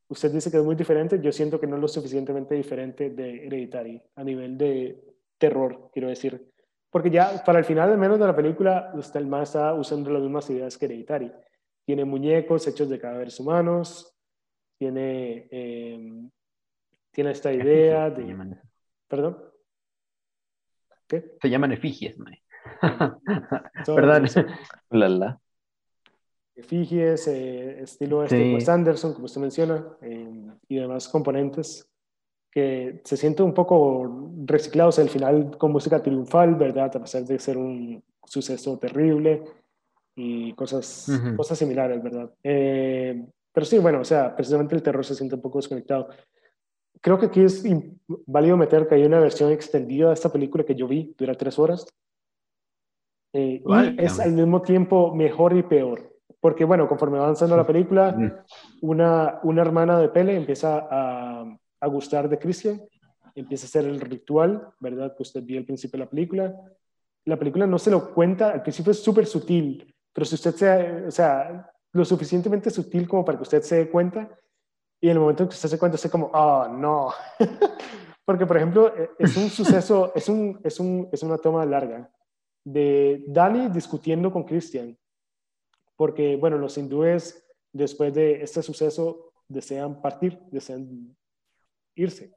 usted 0.07 0.31
dice 0.31 0.51
que 0.51 0.57
es 0.57 0.63
muy 0.63 0.75
diferente, 0.75 1.19
yo 1.19 1.31
siento 1.31 1.59
que 1.59 1.65
no 1.65 1.77
es 1.77 1.81
lo 1.81 1.87
suficientemente 1.87 2.53
diferente 2.53 3.09
de 3.09 3.47
Hereditary 3.47 4.01
a 4.15 4.23
nivel 4.23 4.55
de 4.55 5.03
terror, 5.39 5.89
quiero 5.91 6.09
decir. 6.09 6.52
Porque 6.93 7.09
ya 7.09 7.43
para 7.43 7.57
el 7.57 7.65
final, 7.65 7.89
al 7.89 7.97
menos 7.97 8.19
de 8.19 8.27
la 8.27 8.35
película, 8.35 8.91
usted 8.93 9.19
el 9.19 9.25
más 9.25 9.49
está 9.49 9.73
usando 9.73 10.11
las 10.11 10.21
mismas 10.21 10.47
ideas 10.51 10.77
que 10.77 10.85
Hereditary. 10.85 11.31
Tiene 11.83 12.05
muñecos 12.05 12.67
hechos 12.67 12.87
de 12.87 12.99
cadáveres 12.99 13.39
humanos, 13.39 14.15
tiene, 14.77 15.47
em, 15.49 16.29
tiene 17.09 17.31
esta 17.31 17.51
idea 17.51 18.11
de... 18.11 18.55
¿Perdón? 19.07 19.43
Se 21.41 21.49
llaman 21.49 21.71
efigies, 21.71 22.15
¿Verdad? 23.87 24.23
La, 24.91 25.41
Efigies, 26.55 27.27
eh, 27.27 27.81
estilo 27.81 28.23
este, 28.23 28.53
Wes 28.53 28.69
Anderson, 28.69 29.13
como 29.13 29.25
usted 29.25 29.41
menciona, 29.41 29.83
eh, 30.03 30.47
y 30.67 30.75
demás 30.75 31.09
componentes 31.09 31.91
que 32.53 33.01
se 33.03 33.17
sienten 33.17 33.47
un 33.47 33.53
poco 33.53 34.29
reciclados 34.45 34.99
al 34.99 35.09
final 35.09 35.57
con 35.57 35.71
música 35.71 36.01
triunfal, 36.03 36.53
¿verdad? 36.53 36.95
A 36.95 37.01
pesar 37.01 37.23
de 37.23 37.39
ser 37.39 37.57
un 37.57 38.03
suceso 38.23 38.77
terrible. 38.77 39.43
y 40.15 40.53
cosas, 40.53 41.09
cosas 41.35 41.57
similares, 41.57 42.03
¿verdad? 42.03 42.29
Eh, 42.43 43.25
pero 43.51 43.65
sí, 43.65 43.79
bueno, 43.79 44.01
o 44.01 44.05
sea, 44.05 44.35
precisamente 44.35 44.75
el 44.75 44.83
terror 44.83 45.03
se 45.03 45.15
siente 45.15 45.33
un 45.33 45.41
poco 45.41 45.57
desconectado. 45.57 46.09
Creo 47.01 47.17
que 47.17 47.25
aquí 47.25 47.41
es 47.41 47.63
válido 48.27 48.55
meter 48.55 48.87
que 48.87 48.95
hay 48.95 49.05
una 49.05 49.19
versión 49.19 49.51
extendida 49.51 50.09
de 50.09 50.13
esta 50.13 50.31
película 50.31 50.63
que 50.63 50.75
yo 50.75 50.87
vi, 50.87 51.15
dura 51.17 51.33
tres 51.33 51.57
horas. 51.57 51.87
Eh, 53.33 53.63
y 53.65 54.03
es 54.03 54.19
al 54.19 54.33
mismo 54.33 54.61
tiempo 54.61 55.15
mejor 55.15 55.57
y 55.57 55.63
peor. 55.63 56.13
Porque, 56.39 56.65
bueno, 56.65 56.87
conforme 56.87 57.17
avanzando 57.17 57.57
la 57.57 57.65
película, 57.65 58.15
una, 58.81 59.39
una 59.41 59.61
hermana 59.63 59.97
de 59.97 60.09
Pele 60.09 60.35
empieza 60.35 60.87
a, 60.91 61.57
a 61.83 61.87
gustar 61.87 62.29
de 62.29 62.39
Christian, 62.39 62.81
empieza 63.35 63.65
a 63.65 63.67
hacer 63.67 63.85
el 63.85 63.99
ritual, 63.99 64.69
¿verdad? 64.79 65.15
Que 65.15 65.23
usted 65.23 65.43
vio 65.43 65.59
al 65.59 65.65
principio 65.65 65.97
de 65.97 66.05
la 66.05 66.09
película. 66.09 66.55
La 67.25 67.37
película 67.37 67.67
no 67.67 67.77
se 67.77 67.91
lo 67.91 68.13
cuenta, 68.13 68.51
al 68.51 68.61
principio 68.61 68.91
es 68.91 68.99
súper 68.99 69.25
sutil, 69.25 69.93
pero 70.13 70.25
si 70.25 70.35
usted 70.35 70.55
sea, 70.55 71.03
o 71.07 71.11
sea, 71.11 71.71
lo 71.91 72.05
suficientemente 72.05 72.69
sutil 72.69 73.07
como 73.07 73.25
para 73.25 73.37
que 73.37 73.43
usted 73.43 73.61
se 73.61 73.75
dé 73.77 73.89
cuenta, 73.89 74.29
y 75.01 75.07
en 75.07 75.13
el 75.13 75.19
momento 75.19 75.43
en 75.43 75.49
que 75.49 75.55
usted 75.55 75.69
se 75.69 75.79
cuenta, 75.79 75.95
usted 75.95 76.11
como, 76.11 76.27
oh, 76.33 76.67
no. 76.67 77.11
Porque, 78.25 78.45
por 78.45 78.55
ejemplo, 78.55 78.95
e, 78.95 79.09
es 79.19 79.35
un 79.35 79.49
suceso, 79.49 80.11
es, 80.15 80.29
un, 80.29 80.59
es, 80.63 80.79
un, 80.79 81.09
es 81.11 81.23
una 81.23 81.37
toma 81.37 81.65
larga 81.65 82.09
de 82.63 83.25
Dani 83.27 83.67
discutiendo 83.67 84.31
con 84.31 84.43
Christian. 84.43 84.97
Porque, 85.97 86.37
bueno, 86.37 86.57
los 86.57 86.77
hindúes, 86.77 87.45
después 87.73 88.13
de 88.13 88.41
este 88.41 88.61
suceso, 88.61 89.33
desean 89.47 90.01
partir, 90.01 90.39
desean 90.51 91.15
irse. 91.95 92.33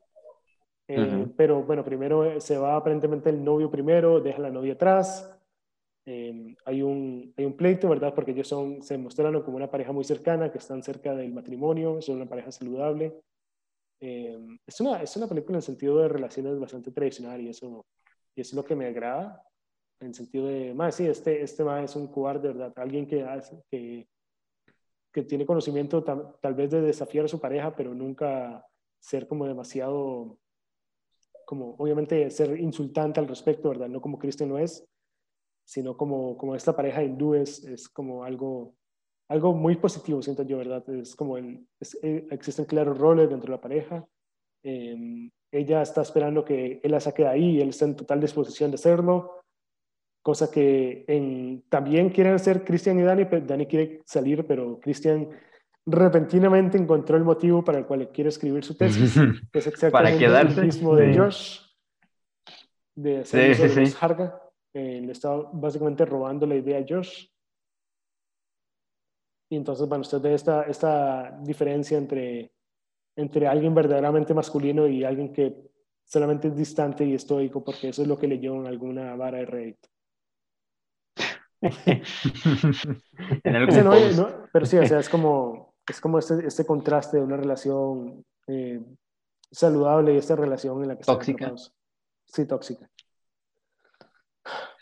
Eh, 0.88 1.26
pero 1.36 1.62
bueno, 1.62 1.84
primero 1.84 2.40
se 2.40 2.57
va 2.59 2.76
aparentemente 2.76 3.30
el 3.30 3.42
novio 3.42 3.70
primero, 3.70 4.20
deja 4.20 4.40
la 4.40 4.50
novia 4.50 4.74
atrás, 4.74 5.36
Em, 6.09 6.54
hay, 6.64 6.82
un, 6.82 7.34
hay 7.36 7.44
un 7.44 7.57
pleito, 7.57 7.88
¿verdad? 7.88 8.14
Porque 8.14 8.30
ellos 8.30 8.46
son, 8.46 8.80
se 8.80 8.96
mostraron 8.96 9.42
como 9.42 9.57
una 9.57 9.68
pareja 9.68 9.90
muy 9.90 10.04
cercana, 10.04 10.52
que 10.52 10.59
están 10.59 10.82
cerca 10.82 11.14
del 11.16 11.32
matrimonio, 11.32 12.00
son 12.00 12.16
una 12.16 12.28
pareja 12.28 12.52
saludable. 12.52 13.20
Es, 13.98 14.80
una, 14.80 15.02
es 15.02 15.16
una 15.16 15.26
película 15.26 15.59
en 15.59 15.62
sentido 15.62 15.98
de 15.98 16.09
relaciones 16.09 16.61
bastante 16.61 16.92
tradicional 16.92 17.40
y 17.40 17.48
eso, 17.48 17.86
y 18.36 18.42
eso 18.42 18.50
es 18.50 18.54
lo 18.54 18.64
que 18.64 18.76
me 18.76 18.86
agrada, 18.86 19.42
en 19.98 20.14
sentido 20.14 20.46
de, 20.46 20.74
más 20.74 20.94
sí, 20.94 21.07
este, 21.07 21.42
este 21.42 21.64
más 21.64 21.82
es 21.90 21.96
un 21.96 22.07
cobarde, 22.07 22.48
¿verdad? 22.48 22.72
Alguien 22.76 23.07
que, 23.07 23.26
que, 23.70 24.07
que 25.12 25.22
tiene 25.22 25.46
conocimiento 25.46 26.04
tal 26.04 26.54
vez 26.54 26.70
de 26.70 26.82
desafiar 26.82 27.24
a 27.24 27.28
su 27.28 27.40
pareja, 27.40 27.74
pero 27.74 27.94
nunca 27.94 28.64
ser 29.07 29.28
como 29.28 29.46
demasiado, 29.46 30.36
como 31.46 31.76
obviamente 31.78 32.28
ser 32.30 32.59
insultante 32.59 33.20
al 33.20 33.28
respecto, 33.28 33.68
¿verdad? 33.68 33.88
No 33.88 34.00
como 34.00 34.18
Cristo 34.18 34.44
no 34.46 34.59
es, 34.59 34.84
sino 35.64 35.96
como, 35.96 36.36
como 36.36 36.57
esta 36.57 36.74
pareja 36.74 37.04
hindú 37.04 37.34
es, 37.34 37.64
es 37.64 37.88
como 37.88 38.24
algo, 38.24 38.74
algo 39.28 39.54
muy 39.54 39.76
positivo, 39.76 40.22
siento 40.22 40.42
yo, 40.42 40.59
¿verdad? 40.59 40.88
Es 40.90 41.14
como 41.14 41.36
el, 41.36 41.64
eh, 42.02 42.26
existen 42.32 42.64
claros 42.64 42.98
roles 42.98 43.30
dentro 43.30 43.46
de 43.46 43.57
la 43.57 43.61
pareja. 43.61 44.04
Em, 44.64 45.30
ella 45.52 45.82
está 45.82 46.02
esperando 46.02 46.44
que 46.44 46.80
él 46.82 46.90
la 46.90 46.98
saque 46.98 47.22
de 47.22 47.28
ahí 47.28 47.61
él 47.61 47.68
está 47.68 47.84
en 47.84 47.94
total 47.94 48.20
disposición 48.20 48.72
de 48.72 48.74
hacerlo, 48.74 49.44
cosa 50.20 50.50
que 50.50 51.04
en, 51.07 51.62
también 51.68 52.11
quieren 52.11 52.34
hacer 52.34 52.64
Cristian 52.64 52.98
y 52.98 53.04
Dani, 53.04 53.24
Dani 53.24 53.66
quiere 53.66 54.02
salir, 54.04 54.44
pero 54.48 54.80
Cristian 54.80 55.28
repentinamente 55.87 56.76
encontró 56.76 57.16
el 57.16 57.24
motivo 57.24 57.64
para 57.64 57.78
el 57.78 57.87
cual 57.87 58.11
quiere 58.11 58.28
escribir 58.28 58.64
su 58.64 58.76
tesis, 58.76 59.14
que 59.53 59.59
es 59.59 59.66
exactamente 59.66 60.24
el 60.24 60.64
mismo 60.64 60.97
de 60.97 61.16
Josh, 61.16 61.61
de 62.97 63.20
hacer 63.20 63.55
sí, 63.55 63.68
sí, 63.68 63.87
sí. 63.87 63.97
Eh, 64.74 65.01
le 65.01 65.12
estaba 65.12 65.49
básicamente 65.55 66.05
robando 66.05 66.45
la 66.45 66.57
idea 66.57 66.78
a 66.78 66.84
Josh. 66.87 67.28
Y 69.49 69.57
entonces, 69.57 69.89
bueno, 69.89 70.03
usted 70.03 70.20
ve 70.20 70.34
esta, 70.34 70.64
esta 70.64 71.39
diferencia 71.41 71.97
entre, 71.97 72.53
entre 73.16 73.47
alguien 73.47 73.74
verdaderamente 73.74 74.34
masculino 74.34 74.87
y 74.87 75.05
alguien 75.05 75.32
que 75.32 75.57
solamente 76.05 76.49
es 76.49 76.57
distante 76.57 77.07
y 77.07 77.14
estoico, 77.14 77.64
porque 77.64 77.89
eso 77.89 78.03
es 78.03 78.09
lo 78.09 78.18
que 78.18 78.26
leyó 78.26 78.57
en 78.57 78.66
alguna 78.66 79.16
vara 79.16 79.39
de 79.39 79.47
Reddit. 79.47 79.87
pero 84.53 84.66
sí, 84.66 84.76
o 84.76 84.87
sea, 84.87 84.99
es 84.99 85.09
como, 85.09 85.66
es 85.89 86.01
como 86.01 86.18
este, 86.18 86.47
este 86.47 86.64
contraste 86.64 87.18
de 87.18 87.22
una 87.22 87.37
relación 87.37 88.24
eh, 88.47 88.80
saludable 89.51 90.14
y 90.14 90.18
esta 90.18 90.37
relación 90.37 90.82
en 90.82 90.89
la 90.89 90.97
que 90.97 91.05
tóxica. 91.05 91.55
Sí, 92.26 92.45
tóxica. 92.45 92.91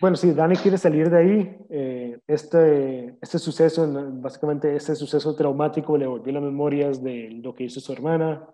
Bueno, 0.00 0.16
sí, 0.16 0.32
Dani 0.32 0.57
quiere 0.57 0.76
salir 0.76 1.11
de 1.11 1.18
ahí. 1.18 1.57
Eh, 1.70 2.20
este, 2.26 3.16
este 3.20 3.38
suceso, 3.38 3.86
básicamente 4.14 4.74
este 4.76 4.94
suceso 4.94 5.34
traumático 5.34 5.96
le 5.96 6.07
volvió 6.07 6.32
las 6.32 6.42
memorias 6.42 7.02
de 7.02 7.30
lo 7.42 7.55
que 7.55 7.64
hizo 7.64 7.80
su 7.80 7.92
hermana. 7.92 8.46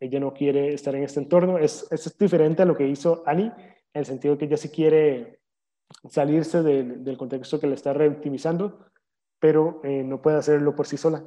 Ella 0.00 0.20
no 0.20 0.32
quiere 0.32 0.74
estar 0.74 0.94
en 0.94 1.02
este 1.02 1.20
entorno. 1.20 1.58
Es, 1.58 1.86
es 1.90 2.16
diferente 2.18 2.62
a 2.62 2.66
lo 2.66 2.76
que 2.76 2.86
hizo 2.86 3.22
Annie, 3.26 3.46
en 3.46 4.00
el 4.00 4.04
sentido 4.04 4.34
de 4.34 4.38
que 4.38 4.44
ella 4.44 4.56
sí 4.56 4.68
quiere 4.68 5.40
salirse 6.08 6.62
del 6.62 7.16
contexto 7.16 7.58
que 7.58 7.66
le 7.66 7.74
está 7.74 7.92
revictimizando, 7.92 8.86
pero 9.40 9.80
eh, 9.84 10.02
no 10.04 10.20
puede 10.20 10.36
hacerlo 10.36 10.74
por 10.74 10.86
sí 10.86 10.96
sola. 10.96 11.24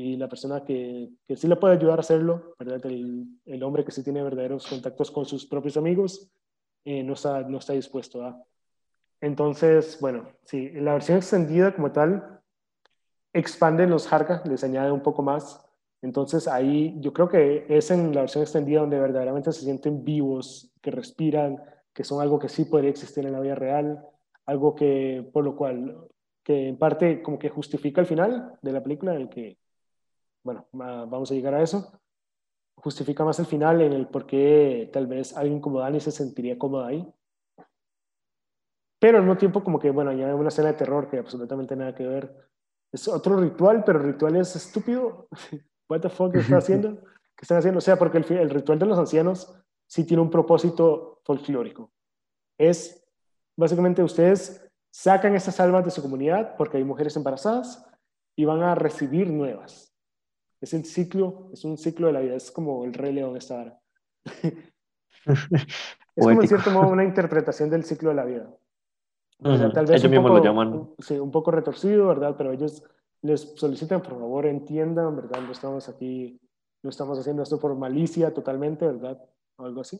Y 0.00 0.16
la 0.16 0.28
persona 0.28 0.64
que, 0.64 1.10
que 1.28 1.36
sí 1.36 1.46
le 1.46 1.56
puede 1.56 1.74
ayudar 1.74 1.98
a 1.98 2.00
hacerlo, 2.00 2.54
¿verdad? 2.58 2.84
El, 2.86 3.26
el 3.44 3.62
hombre 3.62 3.84
que 3.84 3.90
sí 3.90 4.02
tiene 4.02 4.22
verdaderos 4.22 4.66
contactos 4.66 5.10
con 5.10 5.26
sus 5.26 5.44
propios 5.44 5.76
amigos, 5.76 6.30
eh, 6.84 7.02
no, 7.02 7.12
está, 7.12 7.42
no 7.42 7.58
está 7.58 7.74
dispuesto 7.74 8.24
a. 8.24 8.42
Entonces, 9.20 9.98
bueno, 10.00 10.30
sí, 10.44 10.70
la 10.70 10.94
versión 10.94 11.18
extendida 11.18 11.74
como 11.74 11.92
tal 11.92 12.40
expande 13.32 13.86
los 13.86 14.10
Harka, 14.10 14.42
les 14.46 14.64
añade 14.64 14.90
un 14.90 15.02
poco 15.02 15.22
más. 15.22 15.64
Entonces 16.02 16.48
ahí 16.48 16.96
yo 17.00 17.12
creo 17.12 17.28
que 17.28 17.66
es 17.68 17.90
en 17.90 18.14
la 18.14 18.22
versión 18.22 18.42
extendida 18.42 18.80
donde 18.80 18.98
verdaderamente 18.98 19.52
se 19.52 19.64
sienten 19.64 20.02
vivos, 20.02 20.72
que 20.80 20.90
respiran, 20.90 21.62
que 21.92 22.04
son 22.04 22.22
algo 22.22 22.38
que 22.38 22.48
sí 22.48 22.64
podría 22.64 22.90
existir 22.90 23.26
en 23.26 23.32
la 23.32 23.40
vida 23.40 23.54
real, 23.54 24.02
algo 24.46 24.74
que 24.74 25.28
por 25.32 25.44
lo 25.44 25.54
cual 25.56 26.08
que 26.42 26.68
en 26.68 26.78
parte 26.78 27.22
como 27.22 27.38
que 27.38 27.50
justifica 27.50 28.00
el 28.00 28.06
final 28.06 28.58
de 28.62 28.72
la 28.72 28.82
película 28.82 29.14
en 29.14 29.22
el 29.22 29.28
que 29.28 29.58
bueno, 30.42 30.66
vamos 30.72 31.30
a 31.30 31.34
llegar 31.34 31.54
a 31.54 31.62
eso 31.62 32.00
justifica 32.80 33.24
más 33.24 33.38
el 33.38 33.46
final 33.46 33.80
en 33.82 33.92
el 33.92 34.08
por 34.08 34.26
qué 34.26 34.90
tal 34.92 35.06
vez 35.06 35.36
alguien 35.36 35.60
como 35.60 35.80
Dani 35.80 36.00
se 36.00 36.10
sentiría 36.10 36.58
cómodo 36.58 36.84
ahí. 36.84 37.06
Pero 38.98 39.18
al 39.18 39.24
mismo 39.24 39.38
tiempo 39.38 39.64
como 39.64 39.78
que, 39.78 39.90
bueno, 39.90 40.12
ya 40.12 40.28
hay 40.28 40.32
una 40.32 40.48
escena 40.48 40.68
de 40.68 40.74
terror 40.74 41.08
que 41.08 41.18
absolutamente 41.18 41.76
nada 41.76 41.94
que 41.94 42.06
ver. 42.06 42.50
Es 42.92 43.08
otro 43.08 43.38
ritual, 43.38 43.84
pero 43.84 44.00
el 44.00 44.06
ritual 44.06 44.36
es 44.36 44.54
estúpido. 44.56 45.28
What 45.88 46.00
the 46.00 46.08
fuck 46.08 46.34
está 46.36 46.58
haciendo? 46.58 47.00
¿Qué 47.00 47.42
están 47.42 47.58
haciendo? 47.58 47.78
O 47.78 47.80
sea, 47.80 47.98
porque 47.98 48.18
el, 48.18 48.32
el 48.32 48.50
ritual 48.50 48.78
de 48.78 48.86
los 48.86 48.98
ancianos 48.98 49.54
sí 49.86 50.04
tiene 50.04 50.22
un 50.22 50.30
propósito 50.30 51.20
folclórico. 51.24 51.90
Es, 52.58 53.04
básicamente, 53.56 54.02
ustedes 54.02 54.70
sacan 54.92 55.34
esas 55.34 55.58
almas 55.60 55.84
de 55.84 55.90
su 55.90 56.02
comunidad 56.02 56.56
porque 56.56 56.76
hay 56.76 56.84
mujeres 56.84 57.16
embarazadas 57.16 57.86
y 58.36 58.44
van 58.44 58.62
a 58.62 58.74
recibir 58.74 59.30
nuevas. 59.30 59.89
Es 60.60 60.74
el 60.74 60.84
ciclo, 60.84 61.48
es 61.52 61.64
un 61.64 61.78
ciclo 61.78 62.08
de 62.08 62.12
la 62.12 62.20
vida, 62.20 62.34
es 62.34 62.50
como 62.50 62.84
el 62.84 62.92
rey 62.92 63.12
león 63.12 63.36
esta 63.36 63.60
hora. 63.60 63.80
es 65.26 66.24
como 66.24 66.42
en 66.42 66.48
cierto 66.48 66.70
modo 66.70 66.88
una 66.88 67.04
interpretación 67.04 67.70
del 67.70 67.84
ciclo 67.84 68.10
de 68.10 68.16
la 68.16 68.24
vida. 68.24 68.50
tal 69.40 69.86
vez 69.86 70.00
ellos 70.00 70.10
mismos 70.10 70.30
lo 70.30 70.44
llaman. 70.44 70.90
Sí, 70.98 71.18
un 71.18 71.30
poco 71.30 71.50
retorcido, 71.50 72.08
¿verdad? 72.08 72.34
Pero 72.36 72.52
ellos 72.52 72.82
les 73.22 73.52
solicitan, 73.56 74.02
por 74.02 74.18
favor, 74.18 74.46
entiendan, 74.46 75.16
¿verdad? 75.16 75.40
No 75.40 75.52
estamos 75.52 75.88
aquí, 75.88 76.38
no 76.82 76.90
estamos 76.90 77.18
haciendo 77.18 77.42
esto 77.42 77.58
por 77.58 77.74
malicia 77.74 78.32
totalmente, 78.34 78.86
¿verdad? 78.86 79.18
O 79.56 79.64
algo 79.64 79.80
así. 79.80 79.98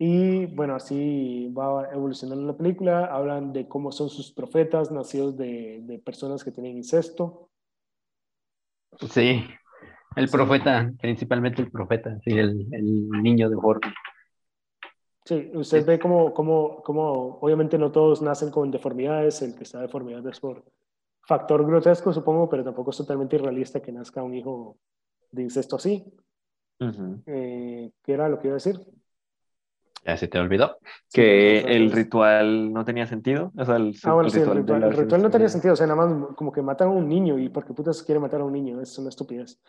Y 0.00 0.46
bueno, 0.46 0.76
así 0.76 1.52
va 1.58 1.90
evolucionando 1.92 2.46
la 2.46 2.56
película. 2.56 3.06
Hablan 3.06 3.52
de 3.52 3.66
cómo 3.66 3.90
son 3.90 4.08
sus 4.08 4.30
profetas, 4.30 4.92
nacidos 4.92 5.36
de, 5.36 5.80
de 5.82 5.98
personas 5.98 6.44
que 6.44 6.52
tienen 6.52 6.76
incesto. 6.76 7.47
Sí, 9.10 9.44
el 10.16 10.28
profeta, 10.28 10.92
principalmente 11.00 11.62
el 11.62 11.70
profeta, 11.70 12.18
sí, 12.24 12.32
el, 12.32 12.66
el 12.72 13.08
niño 13.22 13.48
de 13.48 13.56
Jorge. 13.56 13.90
Sí, 15.24 15.50
usted 15.54 15.84
ve 15.84 15.98
como, 15.98 16.32
como, 16.32 16.82
como, 16.82 17.38
obviamente 17.40 17.76
no 17.76 17.92
todos 17.92 18.22
nacen 18.22 18.50
con 18.50 18.70
deformidades, 18.70 19.42
el 19.42 19.54
que 19.54 19.64
está 19.64 19.80
deformidad 19.80 20.26
es 20.26 20.40
por 20.40 20.64
factor 21.20 21.66
grotesco, 21.66 22.12
supongo, 22.14 22.48
pero 22.48 22.64
tampoco 22.64 22.90
es 22.90 22.96
totalmente 22.96 23.36
irrealista 23.36 23.80
que 23.82 23.92
nazca 23.92 24.22
un 24.22 24.34
hijo 24.34 24.78
de 25.30 25.42
incesto 25.42 25.76
así. 25.76 26.10
Eh, 27.26 27.90
¿Qué 28.02 28.12
era 28.12 28.28
lo 28.28 28.38
que 28.38 28.48
iba 28.48 28.54
a 28.54 28.62
decir? 28.62 28.80
Ya 30.04 30.16
se 30.16 30.28
te 30.28 30.38
olvidó. 30.38 30.78
Que 31.12 31.60
el 31.60 31.92
ritual 31.92 32.72
no 32.72 32.84
tenía 32.84 33.06
sentido. 33.06 33.52
O 33.56 33.64
sea, 33.64 33.76
el, 33.76 33.94
ah, 34.04 34.12
bueno, 34.14 34.30
sí, 34.30 34.40
el 34.40 34.92
ritual, 34.94 35.22
no 35.22 35.30
tenía 35.30 35.48
sentido. 35.48 35.74
O 35.74 35.76
sea, 35.76 35.86
nada 35.86 36.06
más 36.06 36.34
como 36.36 36.52
que 36.52 36.62
matan 36.62 36.88
a 36.88 36.92
un 36.92 37.08
niño 37.08 37.38
y 37.38 37.48
porque 37.48 37.74
putas 37.74 38.02
quiere 38.02 38.20
matar 38.20 38.40
a 38.40 38.44
un 38.44 38.52
niño. 38.52 38.80
Es 38.80 38.98
una 38.98 39.08
estupidez. 39.08 39.60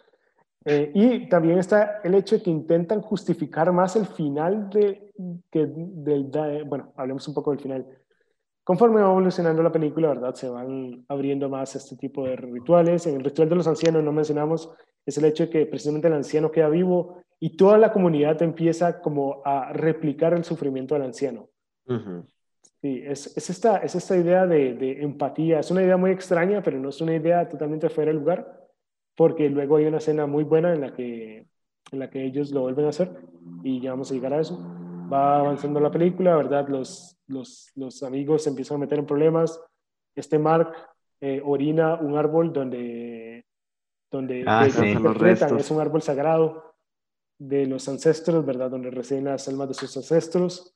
Eh, 0.65 0.91
y 0.93 1.29
también 1.29 1.57
está 1.57 2.01
el 2.03 2.15
hecho 2.15 2.35
de 2.35 2.43
que 2.43 2.49
intentan 2.49 3.01
justificar 3.01 3.71
más 3.71 3.95
el 3.95 4.05
final 4.05 4.69
de, 4.69 5.11
que 5.49 5.65
del, 5.67 6.29
bueno, 6.65 6.91
hablemos 6.95 7.27
un 7.27 7.33
poco 7.33 7.51
del 7.51 7.59
final. 7.59 7.85
Conforme 8.69 9.01
va 9.01 9.09
evolucionando 9.09 9.63
la 9.63 9.71
película, 9.71 10.09
¿verdad? 10.09 10.35
Se 10.35 10.47
van 10.47 11.03
abriendo 11.07 11.49
más 11.49 11.75
este 11.75 11.95
tipo 11.95 12.27
de 12.27 12.35
rituales. 12.35 13.07
En 13.07 13.15
el 13.15 13.23
ritual 13.23 13.49
de 13.49 13.55
los 13.55 13.65
ancianos, 13.65 14.03
no 14.03 14.11
mencionamos, 14.11 14.69
es 15.03 15.17
el 15.17 15.25
hecho 15.25 15.45
de 15.45 15.49
que 15.49 15.65
precisamente 15.65 16.07
el 16.07 16.13
anciano 16.13 16.51
queda 16.51 16.69
vivo 16.69 17.23
y 17.39 17.57
toda 17.57 17.79
la 17.79 17.91
comunidad 17.91 18.39
empieza 18.43 19.01
como 19.01 19.41
a 19.43 19.73
replicar 19.73 20.35
el 20.35 20.43
sufrimiento 20.43 20.93
del 20.93 21.05
anciano. 21.05 21.49
Sí, 22.79 23.01
es, 23.03 23.35
es, 23.35 23.49
esta, 23.49 23.77
es 23.77 23.95
esta 23.95 24.15
idea 24.15 24.45
de, 24.45 24.75
de, 24.75 25.01
empatía. 25.01 25.61
Es 25.61 25.71
una 25.71 25.81
idea 25.81 25.97
muy 25.97 26.11
extraña, 26.11 26.61
pero 26.61 26.77
no 26.77 26.89
es 26.89 27.01
una 27.01 27.15
idea 27.15 27.49
totalmente 27.49 27.89
fuera 27.89 28.11
de 28.11 28.19
lugar, 28.19 28.67
porque 29.15 29.49
luego 29.49 29.77
hay 29.77 29.85
una 29.85 29.97
escena 29.97 30.27
muy 30.27 30.43
buena 30.43 30.75
en 30.75 30.81
la 30.81 30.93
que, 30.93 31.47
en 31.91 31.97
la 31.97 32.11
que 32.11 32.23
ellos 32.23 32.51
lo 32.51 32.61
vuelven 32.61 32.85
a 32.85 32.89
hacer 32.89 33.09
y 33.63 33.81
ya 33.81 33.89
vamos 33.89 34.11
a 34.11 34.13
llegar 34.13 34.33
a 34.35 34.41
eso. 34.41 34.63
Va 35.11 35.39
avanzando 35.39 35.79
la 35.79 35.91
película, 35.91 36.35
¿verdad? 36.35 36.67
Los, 36.67 37.17
los, 37.27 37.71
los 37.75 38.03
amigos 38.03 38.43
se 38.43 38.49
empiezan 38.49 38.75
a 38.77 38.79
meter 38.81 38.99
en 38.99 39.05
problemas. 39.05 39.59
Este 40.15 40.37
Mark 40.37 40.73
eh, 41.21 41.41
orina 41.43 41.95
un 41.95 42.17
árbol 42.17 42.53
donde, 42.53 43.45
donde 44.11 44.43
ah, 44.47 44.69
sí, 44.69 44.95
es 45.57 45.71
un 45.71 45.81
árbol 45.81 46.01
sagrado 46.01 46.75
de 47.37 47.65
los 47.65 47.87
ancestros, 47.89 48.45
¿verdad? 48.45 48.69
Donde 48.69 48.91
residen 48.91 49.25
las 49.25 49.47
almas 49.47 49.69
de 49.69 49.73
sus 49.73 49.95
ancestros. 49.97 50.75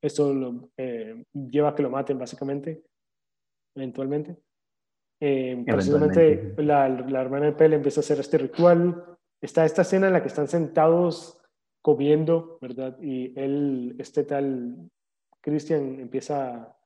Esto 0.00 0.32
lo, 0.34 0.70
eh, 0.76 1.24
lleva 1.32 1.70
a 1.70 1.74
que 1.74 1.82
lo 1.82 1.90
maten, 1.90 2.18
básicamente, 2.18 2.84
eventualmente. 3.74 4.36
Eh, 5.20 5.62
precisamente 5.64 6.54
la, 6.58 6.88
la, 6.88 7.20
hermana 7.20 7.46
de 7.46 7.52
Pele 7.52 7.76
empieza 7.76 8.00
a 8.00 8.02
hacer 8.02 8.18
este 8.18 8.38
ritual. 8.38 9.16
Está 9.40 9.64
esta 9.64 9.82
escena 9.82 10.08
en 10.08 10.12
la 10.12 10.22
que 10.22 10.28
están 10.28 10.48
sentados 10.48 11.41
comiendo, 11.82 12.58
¿verdad? 12.60 12.96
Y 13.02 13.38
él, 13.38 13.96
este 13.98 14.24
tal 14.24 14.88
Christian, 15.40 16.00
empieza, 16.00 16.76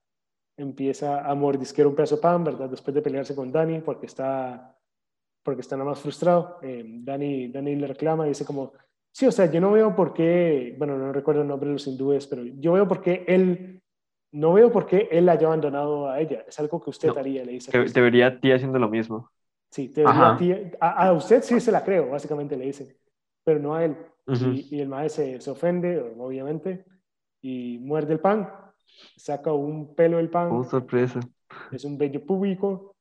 empieza 0.56 1.24
a 1.24 1.34
mordisquear 1.34 1.86
un 1.86 1.94
pedazo 1.94 2.16
de 2.16 2.22
pan, 2.22 2.42
¿verdad? 2.42 2.68
Después 2.68 2.94
de 2.94 3.02
pelearse 3.02 3.36
con 3.36 3.52
Dani, 3.52 3.80
porque 3.80 4.06
está 4.06 4.72
porque 5.46 5.60
está 5.60 5.76
nada 5.76 5.90
más 5.90 6.00
frustrado. 6.00 6.58
Eh, 6.60 6.84
Dani, 6.84 7.48
Dani 7.48 7.76
le 7.76 7.86
reclama 7.86 8.26
y 8.26 8.30
dice 8.30 8.44
como, 8.44 8.72
sí, 9.12 9.26
o 9.26 9.32
sea, 9.32 9.46
yo 9.46 9.60
no 9.60 9.70
veo 9.70 9.94
por 9.94 10.12
qué, 10.12 10.74
bueno, 10.76 10.98
no 10.98 11.12
recuerdo 11.12 11.42
el 11.42 11.48
nombre 11.48 11.68
de 11.68 11.74
los 11.74 11.86
hindúes, 11.86 12.26
pero 12.26 12.42
yo 12.42 12.72
veo 12.72 12.88
por 12.88 13.00
qué 13.00 13.24
él, 13.28 13.80
no 14.32 14.54
veo 14.54 14.72
por 14.72 14.86
qué 14.86 15.08
él 15.10 15.28
haya 15.28 15.46
abandonado 15.46 16.10
a 16.10 16.20
ella. 16.20 16.44
Es 16.48 16.58
algo 16.58 16.82
que 16.82 16.90
usted 16.90 17.16
haría, 17.16 17.44
le 17.44 17.52
dice. 17.52 17.70
debería 17.94 18.26
a 18.26 18.40
ti 18.40 18.50
haciendo 18.50 18.80
lo 18.80 18.88
mismo. 18.88 19.30
Sí, 19.70 19.86
debería 19.86 20.32
a 20.32 20.36
ti. 20.36 20.52
A, 20.80 21.12
usted 21.12 21.42
sí 21.42 21.60
se 21.60 21.70
la 21.70 21.84
creo, 21.84 22.10
básicamente 22.10 22.56
le 22.56 22.66
dice, 22.66 22.98
pero 23.44 23.60
no 23.60 23.76
a 23.76 23.84
él. 23.84 23.96
Y, 24.26 24.80
el 24.80 24.88
maestro 24.88 25.24
se, 25.24 25.40
se, 25.40 25.50
ofende, 25.50 26.00
obviamente, 26.18 26.84
y 27.40 27.78
muerde 27.78 28.14
el 28.14 28.20
pan, 28.20 28.48
saca 29.16 29.52
un 29.52 29.94
pelo 29.94 30.16
del 30.16 30.30
pan. 30.30 30.50
Oh, 30.50 30.64
sorpresa. 30.64 31.20
Es 31.70 31.84
un 31.84 31.96
bello 31.96 32.24
público. 32.24 32.96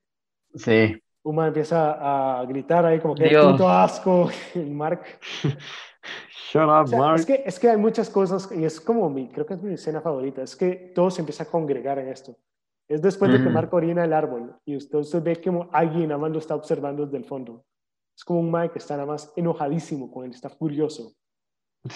Sí. 0.54 1.02
Uma 1.24 1.48
empieza 1.48 2.40
a 2.40 2.46
gritar 2.46 2.86
ahí 2.86 3.00
como 3.00 3.16
que 3.16 3.30
puto 3.30 3.68
asco, 3.68 4.30
Mark. 4.56 5.02
Shut 6.52 6.70
up, 6.70 6.96
Mark. 6.96 7.20
Es 7.20 7.26
que, 7.26 7.44
es 7.46 7.60
que 7.60 7.70
hay 7.70 7.78
muchas 7.78 8.10
cosas 8.10 8.48
y 8.56 8.64
es 8.64 8.80
como 8.80 9.10
mi, 9.10 9.28
creo 9.30 9.46
que 9.46 9.56
es 9.56 9.64
mi 9.64 9.74
escena 9.74 10.02
favorita, 10.02 10.44
es 10.44 10.56
que 10.56 10.92
todo 10.94 11.10
se 11.10 11.22
empieza 11.22 11.44
a 11.44 11.48
congregar 11.48 11.98
en 11.98 12.10
esto. 12.10 12.38
Es 12.88 13.02
después 13.02 13.32
de 13.32 13.42
que 13.42 13.50
Mark 13.50 13.74
orina 13.74 14.06
el 14.06 14.14
árbol 14.14 14.56
y 14.64 14.78
usted, 14.78 15.00
usted 15.00 15.24
ve 15.24 15.42
como 15.42 15.68
alguien 15.72 16.10
lo 16.10 16.38
está 16.38 16.54
observando 16.54 17.06
desde 17.06 17.18
el 17.18 17.26
fondo. 17.26 17.66
Es 18.16 18.24
como 18.24 18.40
un 18.40 18.52
Mike 18.52 18.74
que 18.74 18.80
está 18.80 18.96
nada 18.96 19.08
más 19.08 19.32
enojadísimo 19.36 20.12
con 20.12 20.26
él, 20.26 20.32
está 20.32 20.50
furioso. 20.50 21.16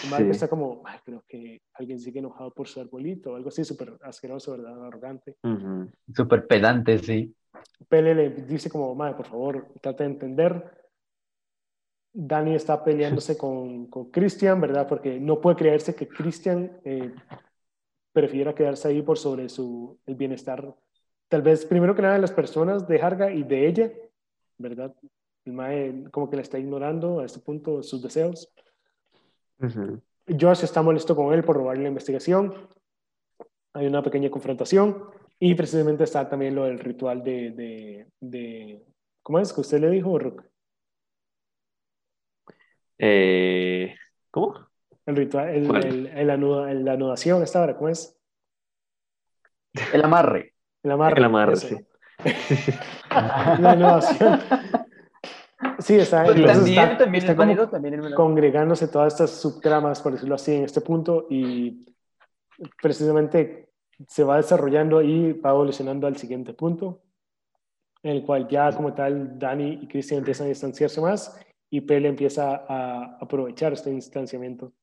Y 0.04 0.08
Mark 0.08 0.26
está 0.30 0.48
como, 0.48 0.84
creo 1.04 1.24
que 1.28 1.62
alguien 1.74 2.00
sigue 2.00 2.20
enojado 2.20 2.52
por 2.52 2.68
su 2.68 2.80
arbolito, 2.80 3.36
algo 3.36 3.50
así 3.50 3.64
súper 3.64 3.98
asqueroso, 4.02 4.52
¿verdad? 4.52 4.86
Arrogante. 4.86 5.38
Súper 6.14 6.46
pedante, 6.46 7.00
sí. 7.00 7.34
Pele 7.88 8.14
le 8.14 8.30
dice 8.30 8.70
como, 8.70 8.94
madre, 8.94 9.16
por 9.16 9.26
favor, 9.26 9.74
trate 9.82 10.04
de 10.04 10.10
entender. 10.12 10.80
Dani 12.14 12.54
está 12.54 12.84
peleándose 12.84 13.38
con, 13.38 13.88
con 13.88 14.12
Christian, 14.12 14.62
¿verdad? 14.62 14.88
Porque 14.88 15.20
no 15.20 15.42
puede 15.42 15.56
creerse 15.56 15.96
que 15.96 16.08
Christian 16.08 16.80
eh, 16.84 17.12
prefiera 18.12 18.54
quedarse 18.54 18.90
ahí 18.90 19.02
por 19.02 19.18
sobre 19.18 19.50
su, 19.50 20.00
el 20.06 20.16
bienestar, 20.16 20.76
tal 21.30 21.42
vez 21.42 21.66
primero 21.66 21.96
que 21.96 22.02
nada 22.02 22.16
de 22.16 22.22
las 22.22 22.32
personas 22.32 22.88
de 22.88 23.02
Harga 23.02 23.32
y 23.32 23.44
de 23.44 23.68
ella, 23.68 23.92
¿verdad? 24.58 24.94
El 25.50 25.56
mae 25.56 26.04
como 26.12 26.30
que 26.30 26.36
le 26.36 26.44
está 26.44 26.60
ignorando 26.60 27.20
a 27.20 27.26
este 27.26 27.40
punto 27.40 27.82
sus 27.82 28.04
deseos. 28.04 28.52
Josh 30.28 30.64
está 30.64 30.84
molesto 30.84 31.16
con 31.16 31.34
él 31.34 31.44
por 31.44 31.56
robarle 31.58 31.84
la 31.84 31.90
investigación. 31.90 32.54
Hay 33.74 33.88
una 33.88 34.04
pequeña 34.04 34.30
confrontación. 34.30 35.06
Y 35.40 35.56
precisamente 35.56 36.04
está 36.04 36.30
también 36.30 36.54
lo 36.54 36.66
del 36.66 36.80
ritual 36.80 37.24
de, 37.24 37.52
de, 37.52 38.08
de 38.20 38.86
¿cómo 39.24 39.40
es 39.40 39.52
que 39.52 39.62
usted 39.62 39.80
le 39.80 39.90
dijo, 39.90 40.20
Rook? 40.20 40.44
Eh, 43.00 43.96
¿Cómo? 44.30 44.68
El 45.06 45.16
ritual, 45.16 45.50
el, 45.50 45.76
el, 45.76 46.08
el, 46.08 46.86
la 46.86 46.94
anudación, 46.94 47.42
esta 47.42 47.64
hora, 47.64 47.76
¿cómo 47.76 47.90
es? 47.90 48.20
El 49.94 50.04
amarre. 50.04 50.54
El 50.84 50.92
amarre. 50.92 51.18
El 51.18 51.24
amarre, 51.24 51.56
sí. 51.56 51.78
la 53.10 53.72
anudación. 53.72 54.40
Sí, 55.80 55.96
está, 55.96 56.26
pues 56.26 56.46
también, 56.46 56.80
está, 56.80 56.98
también 56.98 57.24
está 57.24 57.70
también 57.70 58.14
congregándose 58.14 58.88
todas 58.88 59.14
estas 59.14 59.32
subtramas, 59.32 60.02
por 60.02 60.14
decirlo 60.14 60.36
así, 60.36 60.54
en 60.54 60.64
este 60.66 60.82
punto 60.82 61.28
y 61.30 61.86
precisamente 62.82 63.70
se 64.08 64.24
va 64.24 64.38
desarrollando 64.38 65.02
y 65.02 65.34
va 65.34 65.52
evolucionando 65.52 66.08
al 66.08 66.18
siguiente 66.18 66.54
punto, 66.54 67.02
en 68.04 68.18
el 68.18 68.24
cual 68.24 68.48
ya 68.48 68.72
como 68.72 68.94
tal 68.94 69.38
Dani 69.38 69.80
y 69.82 69.88
Cristian 69.88 70.20
empiezan 70.20 70.46
a 70.46 70.50
distanciarse 70.50 71.02
más 71.02 71.40
y 71.70 71.82
Pele 71.82 72.10
empieza 72.10 72.66
a 72.68 73.18
aprovechar 73.20 73.74
este 73.74 73.92
distanciamiento. 73.92 74.74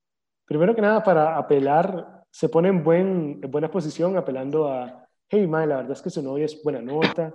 Primero 0.44 0.74
que 0.74 0.82
nada, 0.82 1.02
para 1.02 1.36
apelar, 1.36 2.24
se 2.30 2.48
pone 2.48 2.68
en, 2.68 2.84
buen, 2.84 3.40
en 3.42 3.50
buena 3.50 3.70
posición 3.70 4.16
apelando 4.16 4.68
a, 4.68 5.08
hey, 5.28 5.46
madre, 5.46 5.68
la 5.68 5.76
verdad 5.76 5.92
es 5.92 6.02
que 6.02 6.10
su 6.10 6.22
novia 6.22 6.44
es 6.44 6.62
buena 6.62 6.80
nota, 6.80 7.34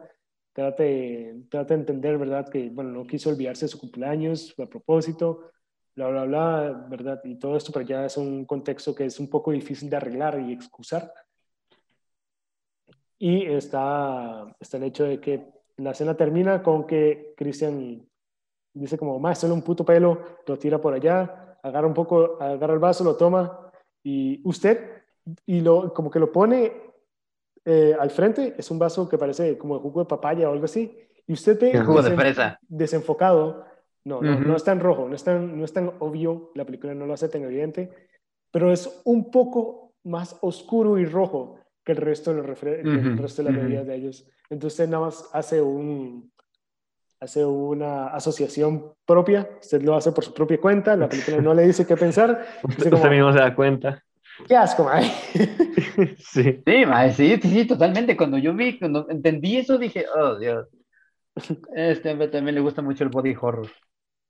trate, 0.54 1.46
trate 1.50 1.74
de 1.74 1.80
entender, 1.80 2.18
¿verdad? 2.18 2.50
Que, 2.50 2.70
bueno, 2.70 2.92
no 2.92 3.06
quiso 3.06 3.30
olvidarse 3.30 3.66
de 3.66 3.70
su 3.70 3.80
cumpleaños 3.80 4.54
a 4.60 4.66
propósito, 4.66 5.52
bla, 5.96 6.10
bla, 6.10 6.26
bla, 6.26 6.88
¿verdad? 6.90 7.22
Y 7.24 7.36
todo 7.36 7.56
esto, 7.56 7.72
pero 7.72 7.86
ya 7.86 8.06
es 8.06 8.18
un 8.18 8.46
contexto 8.46 8.94
que 8.96 9.06
es 9.06 9.20
un 9.20 9.30
poco 9.30 9.52
difícil 9.52 9.90
de 9.90 9.98
arreglar 9.98 10.40
y 10.40 10.54
excusar. 10.54 11.14
Y 13.18 13.46
está, 13.46 14.56
está 14.60 14.78
el 14.78 14.84
hecho 14.84 15.04
de 15.04 15.20
que 15.20 15.48
la 15.78 15.92
escena 15.92 16.16
termina 16.16 16.64
con 16.64 16.86
que 16.86 17.34
Christian 17.38 18.08
dice 18.74 18.98
como, 18.98 19.20
más 19.20 19.40
solo 19.40 19.54
un 19.54 19.62
puto 19.62 19.86
pelo, 19.86 20.22
lo 20.48 20.58
tira 20.58 20.80
por 20.80 20.94
allá, 20.94 21.58
agarra 21.62 21.88
un 21.88 21.94
poco, 21.94 22.42
agarra 22.42 22.74
el 22.74 22.80
vaso, 22.80 23.04
lo 23.04 23.16
toma 23.16 23.72
y 24.04 24.42
usted, 24.48 25.04
y 25.46 25.62
lo, 25.62 25.94
como 25.94 26.10
que 26.10 26.20
lo 26.20 26.32
pone 26.32 26.91
eh, 27.66 27.96
al 28.00 28.10
frente, 28.10 28.56
es 28.58 28.72
un 28.72 28.80
vaso 28.80 29.08
que 29.08 29.18
parece 29.18 29.58
como 29.58 29.76
de 29.76 29.82
jugo 29.82 30.02
de 30.02 30.08
papaya 30.08 30.50
o 30.50 30.54
algo 30.54 30.66
así, 30.66 30.98
y 31.28 31.34
usted 31.34 31.60
ve 31.60 31.80
jugo 31.80 32.02
de 32.02 32.16
fresa. 32.16 32.60
desenfocado, 32.68 33.66
no, 34.04 34.22
no, 34.22 34.40
no 34.40 34.56
es 34.56 34.64
tan 34.64 34.80
rojo, 34.80 35.08
no 35.08 35.16
es 35.16 35.24
tan, 35.24 35.58
no 35.58 35.66
es 35.66 35.74
tan 35.74 35.92
obvio, 36.00 36.52
la 36.56 36.66
película 36.66 36.94
no 36.94 37.06
lo 37.06 37.14
hace 37.14 37.30
tan 37.30 37.44
evidente, 37.44 37.92
pero 38.52 38.72
es 38.72 39.02
un 39.06 39.30
poco 39.30 39.94
más 40.04 40.38
oscuro 40.42 40.98
y 40.98 41.06
rojo 41.06 41.60
que 41.84 41.92
el 41.92 42.00
resto 42.00 42.34
de, 42.34 42.42
los 42.42 42.64
el 42.64 43.18
resto 43.18 43.44
de 43.44 43.52
las 43.52 43.62
bebidas 43.62 43.88
de 43.88 43.96
ellos. 43.96 44.28
Entonces 44.50 44.88
nada 44.90 45.06
más 45.06 45.30
hace 45.34 45.62
un 45.62 46.32
hace 47.20 47.46
una 47.46 48.08
asociación 48.08 48.94
propia, 49.06 49.48
usted 49.62 49.82
lo 49.84 49.96
hace 49.96 50.12
por 50.12 50.24
su 50.24 50.34
propia 50.34 50.60
cuenta, 50.60 50.96
la 50.96 51.08
película 51.08 51.38
no 51.38 51.54
le 51.54 51.68
dice 51.68 51.86
qué 51.86 51.96
pensar. 51.96 52.44
Usted, 52.64 52.92
mismo 53.12 53.32
se 53.32 53.38
da 53.38 53.54
cuenta. 53.54 54.04
Qué 54.48 54.56
asco, 54.56 54.84
mae. 54.84 55.04
sí. 56.18 56.62
Sí, 56.66 56.86
mae, 56.86 57.14
sí, 57.14 57.40
sí, 57.42 57.66
totalmente. 57.66 58.18
Cuando 58.18 58.38
yo 58.38 58.54
vi, 58.54 58.78
cuando 58.80 59.08
entendí 59.10 59.58
eso, 59.58 59.78
dije, 59.78 60.06
oh, 60.16 60.38
Dios. 60.38 60.68
Este 61.76 62.16
también 62.28 62.56
le 62.56 62.62
gusta 62.62 62.82
mucho 62.82 63.04
el 63.04 63.10
body 63.10 63.36
horror. 63.40 63.70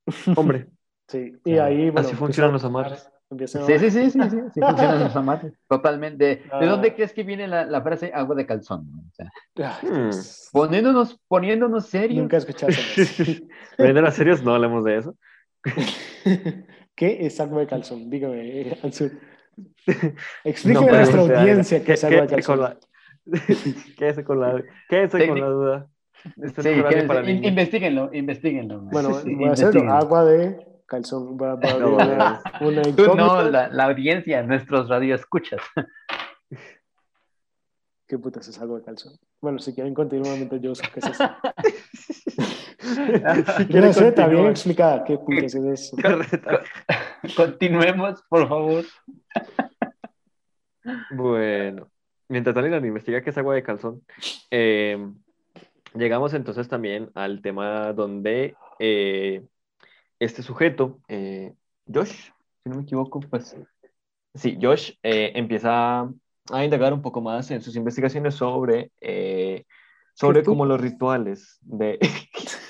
Hombre. 0.36 0.68
Sí, 1.07 1.34
y 1.43 1.57
ahí, 1.57 1.89
bueno, 1.89 2.07
Así 2.07 2.16
funcionan 2.16 2.53
los 2.53 2.64
amarres. 2.64 3.09
Sí, 3.30 3.47
sí, 3.47 3.57
sí, 3.80 3.89
sí, 3.91 4.12
sí, 4.12 4.20
sí, 4.53 4.59
funcionan 4.62 4.99
los 4.99 5.16
amarres. 5.16 5.53
Totalmente. 5.68 6.26
¿De 6.26 6.43
ah. 6.51 6.66
dónde 6.66 6.93
crees 6.93 7.14
que 7.14 7.24
viene 7.24 7.47
la, 7.47 7.66
la, 7.66 7.82
frase 7.82 8.12
agua 8.14 8.36
de 8.36 8.45
calzón? 8.45 8.89
O 9.09 9.14
sea, 9.14 9.80
hmm. 9.82 10.09
poniéndonos, 10.51 11.20
poniéndonos 11.28 11.88
serios. 11.88 12.20
Nunca 12.20 12.38
he 12.38 12.39
escuchado 12.39 12.72
eso. 12.72 13.41
¿Poniéndonos 13.78 14.14
serios? 14.14 14.43
No 14.43 14.53
hablemos 14.53 14.84
de 14.84 14.97
eso. 14.97 15.16
¿Qué 16.95 17.26
es 17.26 17.39
agua 17.39 17.62
de 17.62 17.68
calzón? 17.68 18.09
Dígame, 18.09 18.78
Ansu. 18.84 19.12
Explíqueme 20.43 20.89
a 20.89 20.97
nuestra 20.97 21.22
audiencia 21.22 21.84
qué 21.84 21.93
es 21.93 22.04
agua 22.04 22.22
de 22.22 22.28
calzón. 22.28 22.78
¿Qué 23.97 24.10
es 24.10 24.24
con 24.24 24.39
la, 24.39 24.64
qué 24.89 25.04
es 25.04 25.12
con 25.12 25.39
la 25.39 25.47
duda? 25.47 25.88
Sí, 26.24 26.64
que, 26.64 27.47
investiguenlo, 27.47 28.10
investiguenlo. 28.14 28.82
Bueno, 28.82 29.10
voy 29.26 29.49
a 29.49 29.54
hacerlo. 29.54 29.91
Agua 29.91 30.26
de 30.26 30.68
calzón. 30.86 31.38
Va, 31.38 31.56
va 31.56 31.74
no, 31.80 31.95
una, 31.95 32.41
una 32.62 32.82
Tú 32.95 33.16
no, 33.16 33.41
la, 33.43 33.70
la, 33.70 33.86
audiencia, 33.86 34.43
nuestros 34.43 34.88
radioescuchas. 34.89 35.62
¿Qué 38.08 38.20
putas 38.20 38.47
es 38.47 38.60
agua 38.60 38.80
de 38.80 38.86
calzón? 38.86 39.14
Bueno, 39.39 39.58
si 39.60 39.74
quieren 39.74 39.93
continuar 39.93 40.38
yo 40.60 40.72
uso 40.72 40.84
qué 40.93 40.99
es 40.99 41.06
eso. 41.08 41.24
Una 42.97 43.45
quieren 43.67 43.83
receta 43.83 44.27
bien 44.27 44.47
explicada. 44.47 45.03
¿Qué 45.03 45.17
putas 45.17 45.55
es 45.55 45.55
eso? 45.55 45.97
Correcto. 45.97 46.59
Continuemos, 47.35 48.21
por 48.29 48.47
favor. 48.47 48.85
Bueno, 51.11 51.89
mientras 52.27 52.55
Daniel 52.55 52.85
investiga 52.85 53.21
qué 53.21 53.29
es 53.29 53.37
agua 53.37 53.55
de 53.55 53.63
calzón, 53.63 54.01
eh, 54.49 54.97
llegamos 55.93 56.33
entonces 56.33 56.67
también 56.67 57.11
al 57.13 57.41
tema 57.41 57.93
donde 57.93 58.55
eh, 58.79 59.43
este 60.19 60.43
sujeto, 60.43 60.99
eh, 61.07 61.53
Josh, 61.91 62.31
si 62.63 62.69
no 62.69 62.75
me 62.75 62.83
equivoco, 62.83 63.19
pues 63.19 63.55
sí, 64.35 64.57
Josh 64.61 64.93
eh, 65.03 65.31
empieza 65.35 66.09
a 66.51 66.65
indagar 66.65 66.93
un 66.93 67.01
poco 67.01 67.21
más 67.21 67.49
en 67.51 67.61
sus 67.61 67.75
investigaciones 67.75 68.35
sobre, 68.35 68.91
eh, 68.99 69.65
sobre 70.13 70.43
los 70.43 70.81
rituales 70.81 71.57
de 71.61 71.99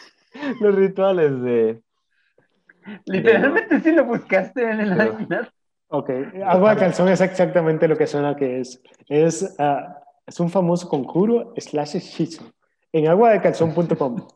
los 0.60 0.76
rituales 0.76 1.42
de 1.42 1.82
Literalmente 3.06 3.80
sí 3.80 3.92
lo 3.92 4.06
buscaste 4.06 4.70
en 4.70 4.80
el 4.82 5.28
Pero-. 5.28 5.48
Ok, 5.94 6.10
agua 6.46 6.74
de 6.74 6.80
calzón 6.80 7.10
es 7.10 7.20
exactamente 7.20 7.88
lo 7.88 7.98
que 7.98 8.08
suena 8.08 8.36
que 8.36 8.62
es. 8.62 8.82
Es, 9.10 9.56
ah, 9.60 10.02
es 10.26 10.40
un 10.40 10.50
famoso 10.50 10.88
conjuro 10.88 11.54
slash 11.58 11.98
hechizo 11.98 12.46
en 12.94 13.08
aguadecalzón.com 13.08 14.28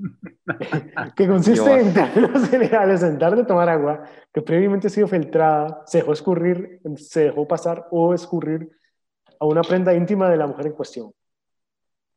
que 1.15 1.27
consiste 1.27 1.79
en 1.79 1.93
dar 1.93 2.15
los 2.17 2.41
cereales 2.47 3.03
en 3.03 3.17
dar 3.17 3.35
de 3.35 3.43
tomar 3.43 3.69
agua 3.69 4.03
que 4.33 4.41
previamente 4.41 4.87
ha 4.87 4.89
sido 4.89 5.07
filtrada, 5.07 5.81
se 5.85 5.99
dejó 5.99 6.13
escurrir, 6.13 6.81
se 6.97 7.25
dejó 7.25 7.47
pasar 7.47 7.87
o 7.91 8.13
escurrir 8.13 8.69
a 9.39 9.45
una 9.45 9.61
prenda 9.61 9.93
íntima 9.93 10.29
de 10.29 10.37
la 10.37 10.47
mujer 10.47 10.67
en 10.67 10.73
cuestión. 10.73 11.13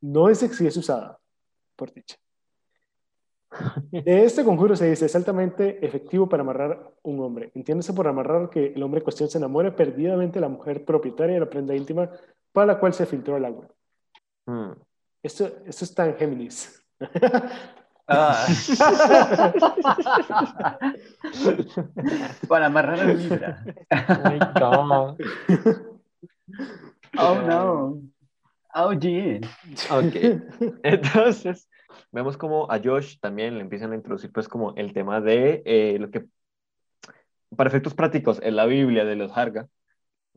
No 0.01 0.28
es 0.28 0.38
si 0.38 0.66
es 0.66 0.76
usada, 0.76 1.18
por 1.76 1.92
dicha. 1.92 2.16
De 3.90 4.24
este 4.24 4.44
conjuro 4.44 4.76
se 4.76 4.90
dice 4.90 5.07
es 5.07 5.16
altamente 5.16 5.84
efectivo 5.84 6.28
para 6.28 6.42
amarrar 6.42 6.92
un 7.03 7.20
hombre. 7.20 7.51
Entiéndase 7.55 7.92
por 7.92 8.07
amarrar 8.07 8.51
que 8.51 8.72
el 8.74 8.82
hombre 8.82 8.99
en 8.99 9.05
cuestión 9.05 9.28
se 9.28 9.38
enamore 9.38 9.72
perdidamente 9.72 10.38
de 10.38 10.42
la 10.42 10.49
mujer 10.49 10.84
propietaria 10.84 11.34
de 11.34 11.40
la 11.40 11.51
prenda 11.51 11.74
íntima 11.74 12.11
para 12.53 12.66
la 12.66 12.78
cual 12.78 12.92
se 12.92 13.07
filtró 13.07 13.36
el 13.36 13.44
agua. 13.44 13.68
Mm. 14.46 14.72
Esto, 15.22 15.51
esto 15.66 15.84
está 15.84 16.07
en 16.07 16.16
Géminis. 16.16 16.84
Ah. 18.11 18.46
Para 22.49 22.66
amarrar 22.66 22.99
la 22.99 23.12
libra. 23.12 23.62
Oh 23.92 24.30
my 24.30 24.38
God. 24.59 25.18
Oh 27.18 27.42
no. 27.42 28.01
Oh 28.74 28.92
yeah. 28.92 29.40
Ok. 29.90 30.14
Entonces, 30.82 31.68
vemos 32.12 32.36
como 32.36 32.70
a 32.70 32.80
Josh 32.82 33.18
también 33.20 33.55
le 33.55 33.62
empiezan 33.62 33.93
a 33.93 33.97
introducir 33.97 34.32
pues 34.32 34.49
como 34.49 34.74
el 34.76 34.93
tema 34.93 35.20
de 35.20 35.62
eh, 35.64 35.97
lo 35.99 36.11
que 36.11 36.26
para 37.57 37.68
efectos 37.68 37.95
prácticos 37.95 38.41
es 38.43 38.53
la 38.53 38.66
Biblia 38.66 39.05
de 39.05 39.16
los 39.16 39.36
Harga, 39.36 39.68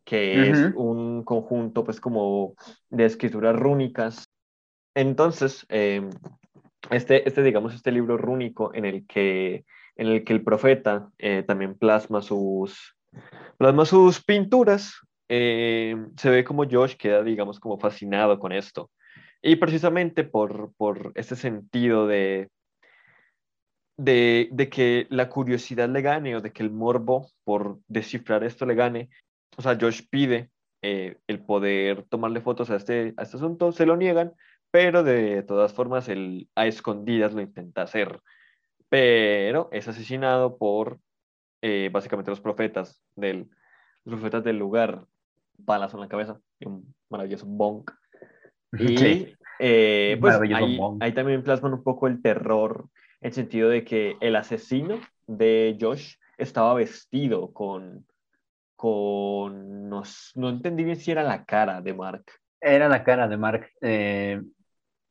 que 0.04 0.50
es 0.50 0.74
un 0.76 1.24
conjunto 1.24 1.84
pues 1.84 2.00
como 2.00 2.56
de 2.90 3.06
escrituras 3.06 3.56
rúnicas. 3.56 4.30
Entonces, 4.96 5.66
eh, 5.70 6.10
este, 6.90 7.28
este, 7.28 7.44
digamos, 7.44 7.74
este 7.74 7.92
libro 7.92 8.18
rúnico 8.18 8.74
en 8.74 8.86
el 8.86 9.06
que, 9.06 9.66
en 9.96 10.08
el, 10.08 10.24
que 10.24 10.34
el 10.34 10.44
profeta 10.44 11.10
eh, 11.18 11.44
también 11.46 11.78
plasma 11.78 12.22
sus, 12.22 12.96
plasma 13.58 13.86
sus 13.86 14.24
pinturas, 14.24 14.96
eh, 15.30 15.96
se 16.18 16.30
ve 16.30 16.44
como 16.44 16.66
Josh 16.70 16.96
queda, 16.96 17.24
digamos, 17.24 17.60
como 17.60 17.78
fascinado 17.78 18.40
con 18.40 18.52
esto. 18.52 18.90
Y 19.42 19.56
precisamente 19.56 20.24
por, 20.24 20.74
por 20.78 21.12
ese 21.16 21.36
sentido 21.36 22.08
de, 22.08 22.50
de, 23.98 24.50
de 24.52 24.70
que 24.70 25.08
la 25.10 25.30
curiosidad 25.30 25.90
le 25.90 26.02
gane 26.02 26.36
o 26.36 26.42
de 26.42 26.52
que 26.52 26.64
el 26.64 26.72
morbo 26.72 27.32
por 27.44 27.80
descifrar 27.88 28.44
esto 28.44 28.66
le 28.66 28.76
gane, 28.76 29.10
o 29.58 29.62
sea, 29.62 29.78
Josh 29.80 30.04
pide 30.10 30.52
eh, 30.82 31.18
el 31.28 31.44
poder 31.44 32.04
tomarle 32.04 32.42
fotos 32.42 32.70
a 32.72 32.76
este, 32.76 33.14
a 33.18 33.24
este 33.24 33.38
asunto, 33.38 33.72
se 33.72 33.86
lo 33.86 33.98
niegan, 33.98 34.34
pero 34.72 35.04
de 35.04 35.44
todas 35.44 35.74
formas 35.74 36.10
él 36.10 36.50
a 36.56 36.66
escondidas 36.66 37.34
lo 37.34 37.42
intenta 37.42 37.84
hacer. 37.84 38.22
Pero 38.90 39.70
es 39.72 39.88
asesinado 39.88 40.58
por 40.58 41.00
eh, 41.62 41.90
básicamente 41.92 42.32
los 42.32 42.42
profetas 42.42 43.02
del, 43.16 43.50
profetas 44.04 44.44
del 44.44 44.58
lugar, 44.58 45.06
balas 45.58 45.94
en 45.94 46.00
la 46.00 46.08
cabeza 46.08 46.40
y 46.60 46.68
un 46.68 46.96
maravilloso 47.10 47.46
bonk. 47.46 47.92
Y 48.74 48.98
Sí. 48.98 49.36
eh, 49.60 50.18
pues 50.20 50.40
ahí, 50.40 50.80
ahí 51.00 51.12
también 51.14 51.44
plasman 51.44 51.74
un 51.74 51.84
poco 51.84 52.08
el 52.08 52.22
terror, 52.22 52.86
en 53.22 53.28
el 53.28 53.34
sentido 53.34 53.70
de 53.70 53.84
que 53.84 54.16
el 54.22 54.36
asesino 54.36 55.00
de 55.28 55.78
Josh 55.80 56.16
estaba 56.38 56.74
vestido 56.74 57.52
con, 57.54 58.06
con 58.76 59.90
no, 59.90 60.04
no 60.36 60.50
entendí 60.50 60.84
bien 60.84 60.96
si 60.96 61.12
era 61.12 61.24
la 61.24 61.46
cara 61.46 61.82
de 61.82 61.94
Mark. 61.94 62.24
Era 62.60 62.88
la 62.90 63.04
cara 63.04 63.28
de 63.28 63.38
Mark. 63.38 63.68
Eh, 63.82 64.42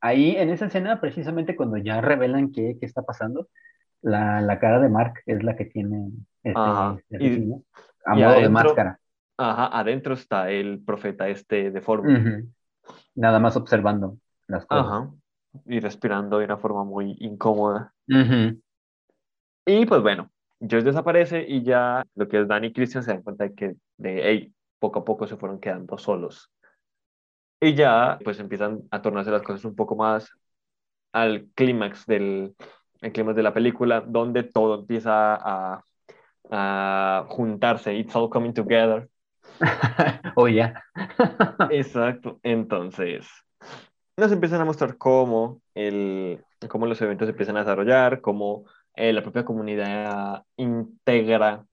ahí 0.01 0.35
en 0.37 0.49
esa 0.49 0.65
escena, 0.65 0.99
precisamente 0.99 1.55
cuando 1.55 1.77
ya 1.77 2.01
revelan 2.01 2.51
qué, 2.51 2.75
qué 2.79 2.85
está 2.85 3.03
pasando, 3.03 3.47
la, 4.01 4.41
la 4.41 4.59
cara 4.59 4.79
de 4.79 4.89
Mark 4.89 5.21
es 5.25 5.43
la 5.43 5.55
que 5.55 5.65
tiene 5.65 6.09
este, 6.43 6.59
Ajá. 6.59 6.97
este 7.09 7.23
Y- 7.23 7.27
asesino, 7.27 7.63
a 8.05 8.15
y 8.17 8.21
modo 8.21 8.29
de 8.31 8.37
adentro- 8.39 8.51
máscara. 8.51 8.99
Ajá, 9.37 9.79
adentro 9.79 10.13
está 10.13 10.49
el 10.51 10.83
profeta 10.83 11.27
este 11.29 11.71
deforme. 11.71 12.19
Ujú. 12.19 12.49
Nada 13.15 13.39
más 13.39 13.55
observando 13.55 14.17
las 14.47 14.65
cosas. 14.65 14.85
Ajá. 14.85 15.11
Y 15.65 15.79
respirando 15.79 16.39
de 16.39 16.45
una 16.45 16.57
forma 16.57 16.83
muy 16.83 17.15
incómoda. 17.19 17.93
Y 19.65 19.85
pues 19.85 20.01
bueno, 20.01 20.31
Josh 20.59 20.83
desaparece 20.83 21.45
y 21.47 21.63
ya 21.63 22.05
lo 22.15 22.27
que 22.27 22.41
es 22.41 22.47
Danny 22.47 22.67
y 22.67 22.73
Christian 22.73 23.03
se 23.03 23.11
dan 23.11 23.21
cuenta 23.21 23.45
de 23.45 23.53
que 23.53 23.75
de, 23.97 24.21
hey, 24.23 24.53
poco 24.79 24.99
a 24.99 25.05
poco 25.05 25.27
se 25.27 25.37
fueron 25.37 25.59
quedando 25.59 25.97
solos. 25.97 26.51
Y 27.59 27.73
ya 27.75 28.17
pues 28.23 28.39
empiezan 28.39 28.81
a 28.89 29.01
tornarse 29.01 29.31
las 29.31 29.43
cosas 29.43 29.65
un 29.65 29.75
poco 29.75 29.95
más 29.95 30.31
al 31.11 31.47
clímax 31.53 32.05
del 32.05 32.55
el 33.01 33.11
clímax 33.11 33.35
de 33.35 33.43
la 33.43 33.53
película, 33.53 34.01
donde 34.01 34.43
todo 34.43 34.75
empieza 34.79 35.35
a, 35.35 35.83
a 36.51 37.25
juntarse. 37.27 37.95
It's 37.95 38.15
all 38.15 38.29
coming 38.29 38.53
together. 38.53 39.09
Oh, 40.35 40.47
ya. 40.47 40.73
Exacto. 41.71 42.39
Entonces, 42.43 43.27
nos 44.17 44.31
empiezan 44.31 44.61
a 44.61 44.65
mostrar 44.65 44.97
cómo, 44.97 45.61
el, 45.75 46.43
cómo 46.69 46.85
los 46.87 47.01
eventos 47.01 47.27
se 47.27 47.31
empiezan 47.31 47.57
a 47.57 47.61
desarrollar, 47.61 48.21
cómo 48.21 48.65
eh, 48.95 49.13
la 49.13 49.21
propia 49.23 49.45
comunidad 49.45 50.43
integra 50.57 51.65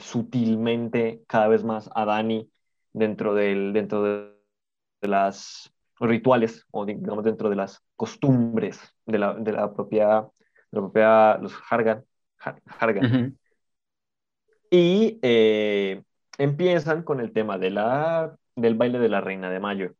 sutilmente 0.00 1.22
cada 1.28 1.48
vez 1.48 1.64
más 1.64 1.90
a 1.94 2.04
Dani 2.04 2.50
dentro, 2.92 3.34
del, 3.34 3.72
dentro 3.72 4.02
de, 4.02 4.34
de 5.02 5.08
las 5.08 5.72
rituales 6.00 6.66
o 6.72 6.86
digamos 6.86 7.24
dentro 7.24 7.50
de 7.50 7.56
las 7.56 7.82
costumbres 7.96 8.80
de 9.06 9.18
la, 9.18 9.34
de 9.34 9.52
la 9.52 9.72
propia, 9.74 10.22
de 10.22 10.28
la 10.72 10.80
propia 10.80 11.38
los 11.38 11.54
Hargan. 11.70 12.04
Har- 12.38 12.62
Hargan. 12.80 13.04
Ujú. 13.06 13.36
Y 14.70 15.18
eh, 15.22 16.02
empiezan 16.38 17.02
con 17.02 17.20
el 17.20 17.32
tema 17.32 17.58
de 17.58 17.70
la, 17.70 18.36
del 18.56 18.74
baile 18.76 18.98
de 18.98 19.08
la 19.08 19.20
Reina 19.20 19.50
de 19.50 19.60
Mayo, 19.60 19.94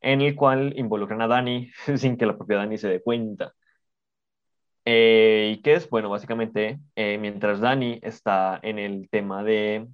en 0.00 0.22
el 0.22 0.36
cual 0.36 0.74
involucran 0.78 1.22
a 1.22 1.28
Dani 1.28 1.70
sin 1.96 2.16
que 2.16 2.26
la 2.26 2.36
propia 2.36 2.58
Dani 2.58 2.78
se 2.78 2.88
dé 2.88 3.02
cuenta. 3.02 3.54
Eh, 4.84 5.54
¿Y 5.56 5.62
qué 5.62 5.74
es? 5.74 5.88
Bueno, 5.90 6.08
básicamente, 6.10 6.80
eh, 6.96 7.18
mientras 7.18 7.60
Dani 7.60 8.00
está 8.02 8.58
en 8.62 8.78
el 8.78 9.08
tema 9.10 9.42
de, 9.44 9.88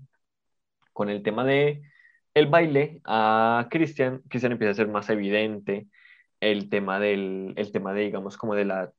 con 0.93 1.09
el 1.11 1.23
tema 1.23 1.45
de 1.45 1.83
el 2.35 2.47
baile, 2.47 3.01
a 3.05 3.69
Christian, 3.71 4.23
Christian 4.29 4.53
empieza 4.53 4.73
a 4.73 4.75
ser 4.75 4.89
más 4.89 5.09
evidente 5.11 5.89
el 6.41 6.69
tema 6.71 7.01
del, 7.01 7.55
el 7.57 7.73
tema 7.73 7.93
de, 7.95 8.03
digamos, 8.03 8.37
como 8.37 8.55
de 8.55 8.65
la 8.67 8.93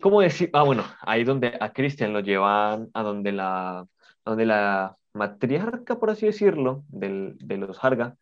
¿Cómo 0.00 0.20
decir? 0.20 0.50
Ah, 0.52 0.62
bueno, 0.62 0.84
ahí 1.00 1.24
donde 1.24 1.56
a 1.58 1.72
Christian 1.72 2.12
lo 2.12 2.20
llevan 2.20 2.90
a 2.92 3.02
donde 3.02 3.32
la, 3.32 3.86
donde 4.26 4.44
la 4.44 4.96
matriarca, 5.14 5.98
por 5.98 6.10
así 6.10 6.26
decirlo, 6.26 6.84
del, 6.88 7.36
de 7.38 7.56
los 7.56 7.82
Harga, 7.82 8.16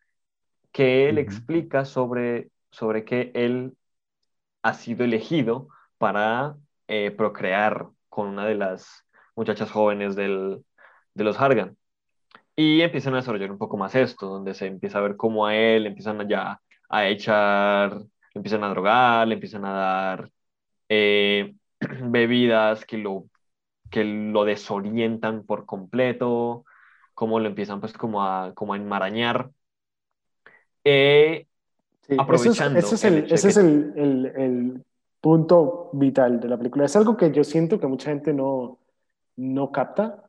que 0.72 1.09
él 1.09 1.18
explica 1.18 1.84
sobre, 1.84 2.50
sobre 2.70 3.05
que 3.05 3.32
él 3.34 3.76
ha 4.62 4.74
sido 4.74 5.05
elegido 5.05 5.68
para 5.98 6.57
eh, 6.88 7.11
procrear 7.11 7.88
con 8.09 8.28
una 8.28 8.46
de 8.46 8.55
las 8.55 9.05
muchachas 9.36 9.70
jóvenes 9.70 10.14
del, 10.16 10.64
de 11.14 11.24
los 11.24 11.40
Hargan. 11.40 11.76
Y 12.57 12.82
empiezan 12.82 13.14
a 13.14 13.18
desarrollar 13.18 13.50
un 13.50 13.59
poco 13.59 13.76
más 13.76 13.94
esto, 13.94 14.28
donde 14.28 14.55
se 14.55 14.66
empieza 14.66 14.98
a 14.98 15.02
ver 15.02 15.16
cómo 15.16 15.46
a 15.46 15.57
él 15.57 15.86
empiezan 15.86 16.28
ya 16.28 16.61
a 16.88 17.09
echar, 17.09 18.02
empiezan 18.34 18.62
a 18.64 18.68
drogar, 18.68 19.26
le 19.28 19.34
empiezan 19.34 19.64
a 19.64 19.72
dar 19.72 20.30
eh, 20.88 21.55
bebidas 22.02 22.84
que 22.84 22.98
lo, 22.98 23.26
que 23.95 24.05
lo 24.05 24.45
desorientan 24.45 25.45
por 25.45 25.66
completo, 25.66 26.64
cómo 27.14 27.38
lo 27.38 27.47
empiezan 27.49 27.80
pues 27.80 27.92
como 27.92 28.24
a, 28.24 28.53
como 28.55 28.74
a 28.74 28.76
enmarañar. 28.76 29.51
eh, 30.84 31.47
Sí, 32.07 32.16
aprovechando 32.18 32.78
Ese 32.80 32.95
es, 32.97 33.03
ese 33.03 33.09
es 33.09 33.12
el 33.12 33.14
el, 33.14 33.32
ese 33.32 33.49
es 33.49 33.57
el, 33.57 33.92
el- 33.97 34.26
el 34.36 34.84
punto 35.20 35.90
vital 35.95 36.40
de 36.40 36.49
la 36.49 36.59
película. 36.59 36.84
Es 36.84 36.97
algo 36.97 37.16
que 37.16 37.32
yo 37.32 37.45
siento 37.45 37.80
que 37.80 37.86
mucha 37.86 38.11
gente 38.11 38.34
no, 38.34 38.78
no 39.36 39.72
capta. 39.72 40.24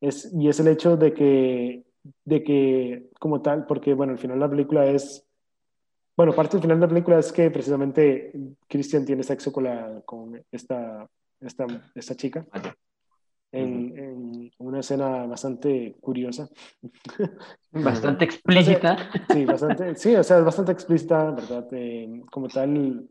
Es, 0.00 0.32
y 0.34 0.48
es 0.48 0.58
el 0.60 0.68
hecho 0.68 0.96
de 0.96 1.14
que, 1.14 1.84
de 2.24 2.42
que, 2.44 3.10
como 3.20 3.40
tal, 3.42 3.66
porque, 3.66 3.94
bueno, 3.94 4.12
al 4.14 4.18
final 4.18 4.38
de 4.38 4.46
la 4.46 4.50
película 4.50 4.86
es. 4.86 5.24
Bueno, 6.16 6.32
parte 6.34 6.52
del 6.56 6.62
final 6.62 6.80
de 6.80 6.86
la 6.86 6.90
película 6.90 7.18
es 7.18 7.32
que 7.32 7.50
precisamente 7.50 8.32
Christian 8.68 9.04
tiene 9.04 9.22
sexo 9.22 9.52
con, 9.52 9.64
la, 9.64 10.00
con 10.04 10.42
esta, 10.50 11.06
esta, 11.40 11.66
esta 11.94 12.14
chica 12.14 12.46
En, 13.52 13.98
en 13.98 14.50
una 14.58 14.80
escena 14.80 15.26
bastante 15.26 15.96
curiosa. 16.00 16.48
Bastante 17.72 18.24
explícita. 18.24 18.96
Sí, 19.32 19.44
bastante, 19.44 19.94
sí, 19.96 20.14
o 20.14 20.22
sea, 20.22 20.38
es 20.38 20.44
bastante 20.44 20.72
explícita, 20.72 21.30
¿verdad? 21.30 21.66
Eh, 21.72 22.22
como 22.30 22.48
tal, 22.48 23.08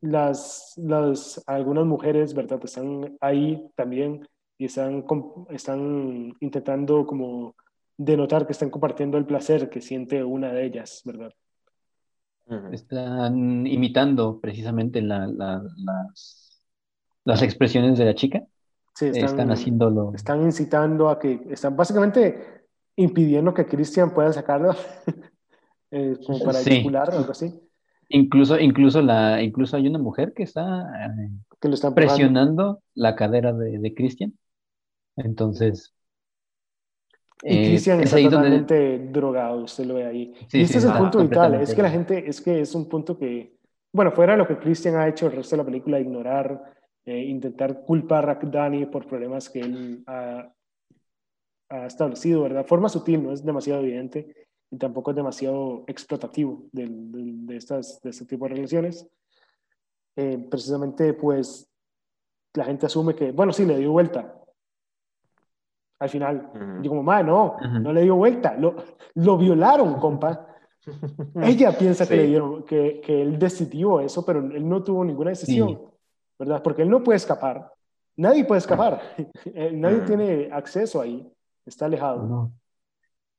las, 0.00 0.74
las, 0.76 1.42
algunas 1.46 1.86
mujeres, 1.86 2.34
¿verdad? 2.34 2.60
Están 2.64 3.16
ahí 3.20 3.62
también 3.76 4.26
y 4.58 4.66
están, 4.66 5.04
están 5.50 6.34
intentando 6.40 7.06
como 7.06 7.54
denotar 7.96 8.46
que 8.46 8.52
están 8.52 8.70
compartiendo 8.70 9.18
el 9.18 9.26
placer 9.26 9.70
que 9.70 9.80
siente 9.80 10.24
una 10.24 10.52
de 10.52 10.66
ellas, 10.66 11.02
¿verdad? 11.04 11.32
Están 12.72 13.66
imitando 13.66 14.38
precisamente 14.40 15.00
la- 15.02 15.26
la- 15.26 15.62
las, 15.78 16.62
las 17.24 17.42
expresiones 17.42 17.98
de 17.98 18.06
la 18.06 18.14
chica. 18.14 18.44
Sí, 18.94 19.06
Están 19.12 19.50
haciéndolo. 19.50 20.12
están 20.14 20.42
incitando 20.42 21.08
a 21.08 21.18
que, 21.18 21.40
están 21.50 21.76
básicamente 21.76 22.64
impidiendo 22.96 23.52
que 23.52 23.66
Christian 23.66 24.14
pueda 24.14 24.32
sacarlo 24.32 24.72
eh, 25.90 26.16
como 26.26 26.38
para 26.44 26.58
Sí. 26.60 26.84
o 26.86 26.98
algo 26.98 27.30
así, 27.32 27.60
Incluso, 28.10 28.60
incluso, 28.60 29.00
la, 29.02 29.42
incluso 29.42 29.76
hay 29.76 29.88
una 29.88 29.98
mujer 29.98 30.32
que 30.34 30.42
está 30.44 30.62
eh, 31.06 31.30
que 31.60 31.68
lo 31.68 31.74
están 31.74 31.94
presionando 31.94 32.82
la 32.94 33.16
cadera 33.16 33.52
de, 33.52 33.78
de 33.78 33.94
Christian. 33.94 34.34
Entonces, 35.16 35.94
Y 37.42 37.56
eh, 37.56 37.64
Christian 37.70 37.98
es 38.00 38.04
está 38.06 38.16
ahí 38.18 38.24
donde- 38.24 38.36
totalmente 38.60 38.98
drogado, 39.10 39.64
usted 39.64 39.86
lo 39.86 39.94
ve 39.94 40.04
ahí. 40.06 40.34
Sí, 40.48 40.58
y 40.58 40.62
este 40.62 40.74
sí, 40.74 40.78
es 40.78 40.84
el 40.84 40.90
está 40.90 40.98
punto 41.00 41.18
vital, 41.20 41.54
es 41.54 41.74
que 41.74 41.82
la 41.82 41.90
gente, 41.90 42.28
es 42.28 42.40
que 42.40 42.60
es 42.60 42.74
un 42.74 42.88
punto 42.88 43.18
que, 43.18 43.56
bueno, 43.92 44.12
fuera 44.12 44.32
de 44.34 44.38
lo 44.38 44.46
que 44.46 44.58
Christian 44.58 44.96
ha 44.96 45.08
hecho 45.08 45.26
el 45.26 45.32
resto 45.32 45.56
de 45.56 45.62
la 45.62 45.66
película, 45.66 45.98
ignorar, 45.98 46.62
eh, 47.06 47.18
intentar 47.24 47.84
culpar 47.84 48.28
a 48.30 48.34
Danny 48.42 48.86
por 48.86 49.06
problemas 49.06 49.50
que 49.50 49.60
él 49.60 50.02
ha, 50.06 50.50
ha 51.70 51.86
establecido, 51.86 52.42
¿verdad? 52.42 52.66
Forma 52.66 52.88
sutil, 52.88 53.22
no 53.22 53.32
es 53.32 53.44
demasiado 53.44 53.80
evidente 53.82 54.48
y 54.70 54.78
tampoco 54.78 55.10
es 55.10 55.16
demasiado 55.16 55.84
explotativo 55.86 56.64
del- 56.72 57.12
del- 57.12 57.46
de, 57.46 57.56
estas, 57.56 58.00
de 58.02 58.10
este 58.10 58.24
tipo 58.24 58.46
de 58.48 58.54
relaciones. 58.54 59.06
Eh, 60.16 60.38
precisamente, 60.50 61.12
pues, 61.14 61.68
la 62.54 62.64
gente 62.64 62.86
asume 62.86 63.14
que, 63.14 63.32
bueno, 63.32 63.52
sí, 63.52 63.64
le 63.66 63.76
dio 63.78 63.92
vuelta, 63.92 64.40
al 65.98 66.08
final. 66.08 66.50
Ujú. 66.54 66.82
Yo 66.82 66.90
como, 66.90 67.02
madre, 67.02 67.24
no, 67.24 67.56
Ujú. 67.56 67.78
no 67.80 67.92
le 67.92 68.02
dio 68.02 68.16
vuelta, 68.16 68.56
lo, 68.56 68.76
lo 69.14 69.36
violaron, 69.38 69.94
compa. 69.98 70.46
Ella 71.42 71.76
piensa 71.76 72.06
que, 72.06 72.14
Sí. 72.14 72.20
le 72.20 72.26
dieron, 72.26 72.64
que, 72.64 73.00
que 73.00 73.22
él 73.22 73.38
decidió 73.38 74.00
eso, 74.00 74.24
pero 74.24 74.40
él 74.40 74.68
no 74.68 74.82
tuvo 74.82 75.04
ninguna 75.04 75.30
decisión, 75.30 75.68
Sí. 75.68 75.78
¿Verdad? 76.38 76.62
Porque 76.62 76.82
él 76.82 76.90
no 76.90 77.02
puede 77.02 77.16
escapar. 77.16 77.70
Nadie 78.16 78.44
puede 78.44 78.58
escapar. 78.60 79.00
Eh, 79.54 79.70
Nadie 79.72 79.98
Ujú. 79.98 80.06
tiene 80.06 80.48
acceso 80.52 81.00
ahí. 81.00 81.26
Está 81.66 81.86
alejado. 81.86 82.22
No. 82.22 82.52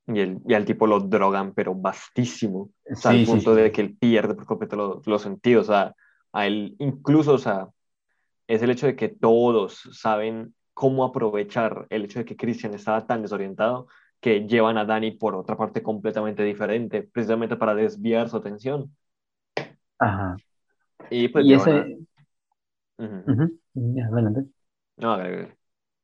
Y, 0.07 0.19
el, 0.19 0.39
y 0.47 0.53
al 0.53 0.65
tipo 0.65 0.85
lo 0.87 0.99
drogan, 0.99 1.53
pero 1.53 1.73
bastísimo. 1.73 2.69
O 2.89 2.95
sea, 2.95 3.11
Sí, 3.11 3.19
al 3.19 3.25
sí, 3.25 3.31
punto 3.31 3.55
sí. 3.55 3.61
de 3.61 3.71
que 3.71 3.81
él 3.81 3.95
pierde 3.97 4.35
por 4.35 4.45
completo 4.45 4.75
lo- 4.75 5.01
los 5.05 5.21
sentidos. 5.21 5.69
O 5.69 5.71
sea, 5.73 5.95
a 6.33 6.45
él 6.47 6.75
incluso, 6.79 7.33
o 7.33 7.37
sea, 7.37 7.67
es 8.47 8.61
el 8.61 8.69
hecho 8.69 8.85
de 8.85 8.95
que 8.95 9.09
todos 9.09 9.81
saben 9.91 10.53
cómo 10.73 11.03
aprovechar 11.05 11.87
el 11.89 12.05
hecho 12.05 12.19
de 12.19 12.25
que 12.25 12.35
Christian 12.35 12.73
estaba 12.73 13.07
tan 13.07 13.21
desorientado 13.21 13.87
que 14.19 14.45
llevan 14.47 14.77
a 14.77 14.85
Danny 14.85 15.11
por 15.11 15.35
otra 15.35 15.55
parte 15.57 15.81
completamente 15.81 16.43
diferente, 16.43 17.01
precisamente 17.03 17.55
para 17.55 17.73
desviar 17.75 18.29
su 18.29 18.37
atención. 18.37 18.95
Ajá. 19.99 20.35
Y 21.09 21.27
pues 21.29 21.45
Y 21.45 21.53
ese. 21.53 21.97
Ya, 23.73 24.05
adelante. 24.07 24.45
No. 24.97 25.17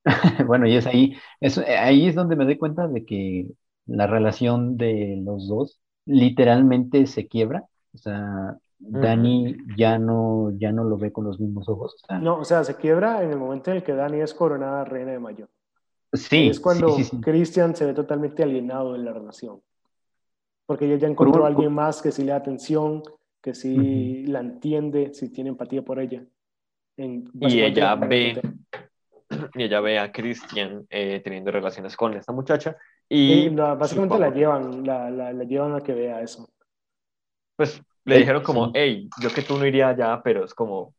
Bueno, 0.47 0.67
y 0.67 0.75
es 0.75 0.87
ahí, 0.87 1.15
es, 1.39 1.57
ahí 1.57 2.07
es 2.07 2.15
donde 2.15 2.35
me 2.35 2.45
doy 2.45 2.57
cuenta 2.57 2.87
de 2.87 3.05
que 3.05 3.47
la 3.85 4.07
relación 4.07 4.77
de 4.77 5.21
los 5.23 5.47
dos 5.47 5.79
literalmente 6.05 7.05
se 7.07 7.27
quiebra. 7.27 7.65
O 7.93 7.97
sea, 7.97 8.57
Dani 8.79 9.55
ya 9.77 9.99
no, 9.99 10.51
ya 10.57 10.71
no 10.71 10.83
lo 10.83 10.97
ve 10.97 11.11
con 11.11 11.25
los 11.25 11.39
mismos 11.39 11.69
ojos. 11.69 11.95
O 11.95 12.07
sea, 12.07 12.19
No, 12.19 12.37
o 12.39 12.45
sea, 12.45 12.63
se 12.63 12.75
quiebra 12.75 13.23
en 13.23 13.31
el 13.31 13.37
momento 13.37 13.71
en 13.71 13.77
el 13.77 13.83
que 13.83 13.93
Dani 13.93 14.21
es 14.21 14.33
coronada 14.33 14.85
reina 14.85 15.11
de 15.11 15.19
mayo. 15.19 15.47
sí, 16.13 16.47
es 16.49 16.59
cuando 16.59 16.87
sí, 16.95 17.03
sí, 17.03 17.09
sí. 17.17 17.21
Christian 17.21 17.75
se 17.75 17.85
ve 17.85 17.93
totalmente 17.93 18.43
alienado 18.43 18.95
en 18.95 19.05
la 19.05 19.13
relación. 19.13 19.61
Porque 20.65 20.85
ella 20.85 20.95
ya 20.97 21.07
encontró 21.07 21.43
a 21.45 21.47
alguien 21.47 21.71
más 21.73 22.01
que 22.01 22.11
sí 22.11 22.23
le 22.23 22.31
da 22.31 22.37
atención, 22.37 23.03
que 23.41 23.53
sí 23.53 24.25
la 24.27 24.39
entiende, 24.39 25.13
sí 25.13 25.29
tiene 25.29 25.49
empatía 25.51 25.83
por 25.83 25.99
ella. 25.99 26.25
En- 26.97 27.29
Y 27.39 27.61
ella 27.61 27.95
ve, 27.95 28.41
y 29.55 29.63
ella 29.63 29.79
ve 29.81 29.99
a 29.99 30.11
Christian 30.11 30.85
eh, 30.89 31.21
teniendo 31.23 31.51
relaciones 31.51 31.95
con 31.95 32.13
esta 32.13 32.33
muchacha 32.33 32.75
Y 33.09 33.33
y 33.33 33.49
la- 33.49 33.75
básicamente 33.75 34.19
la 34.19 34.29
llevan, 34.29 34.83
la, 34.85 35.09
la, 35.09 35.33
la 35.33 35.43
llevan 35.43 35.75
a 35.75 35.81
que 35.81 35.93
vea 35.93 36.21
eso. 36.21 36.47
pues 37.55 37.81
le 38.05 38.17
dijeron 38.17 38.43
como, 38.43 38.65
sí. 38.67 38.71
hey, 38.75 39.09
yo 39.21 39.29
que 39.33 39.41
tú 39.43 39.57
no 39.57 39.65
iría 39.65 39.89
allá, 39.89 40.21
pero 40.23 40.43
es 40.45 40.53
como, 40.53 40.93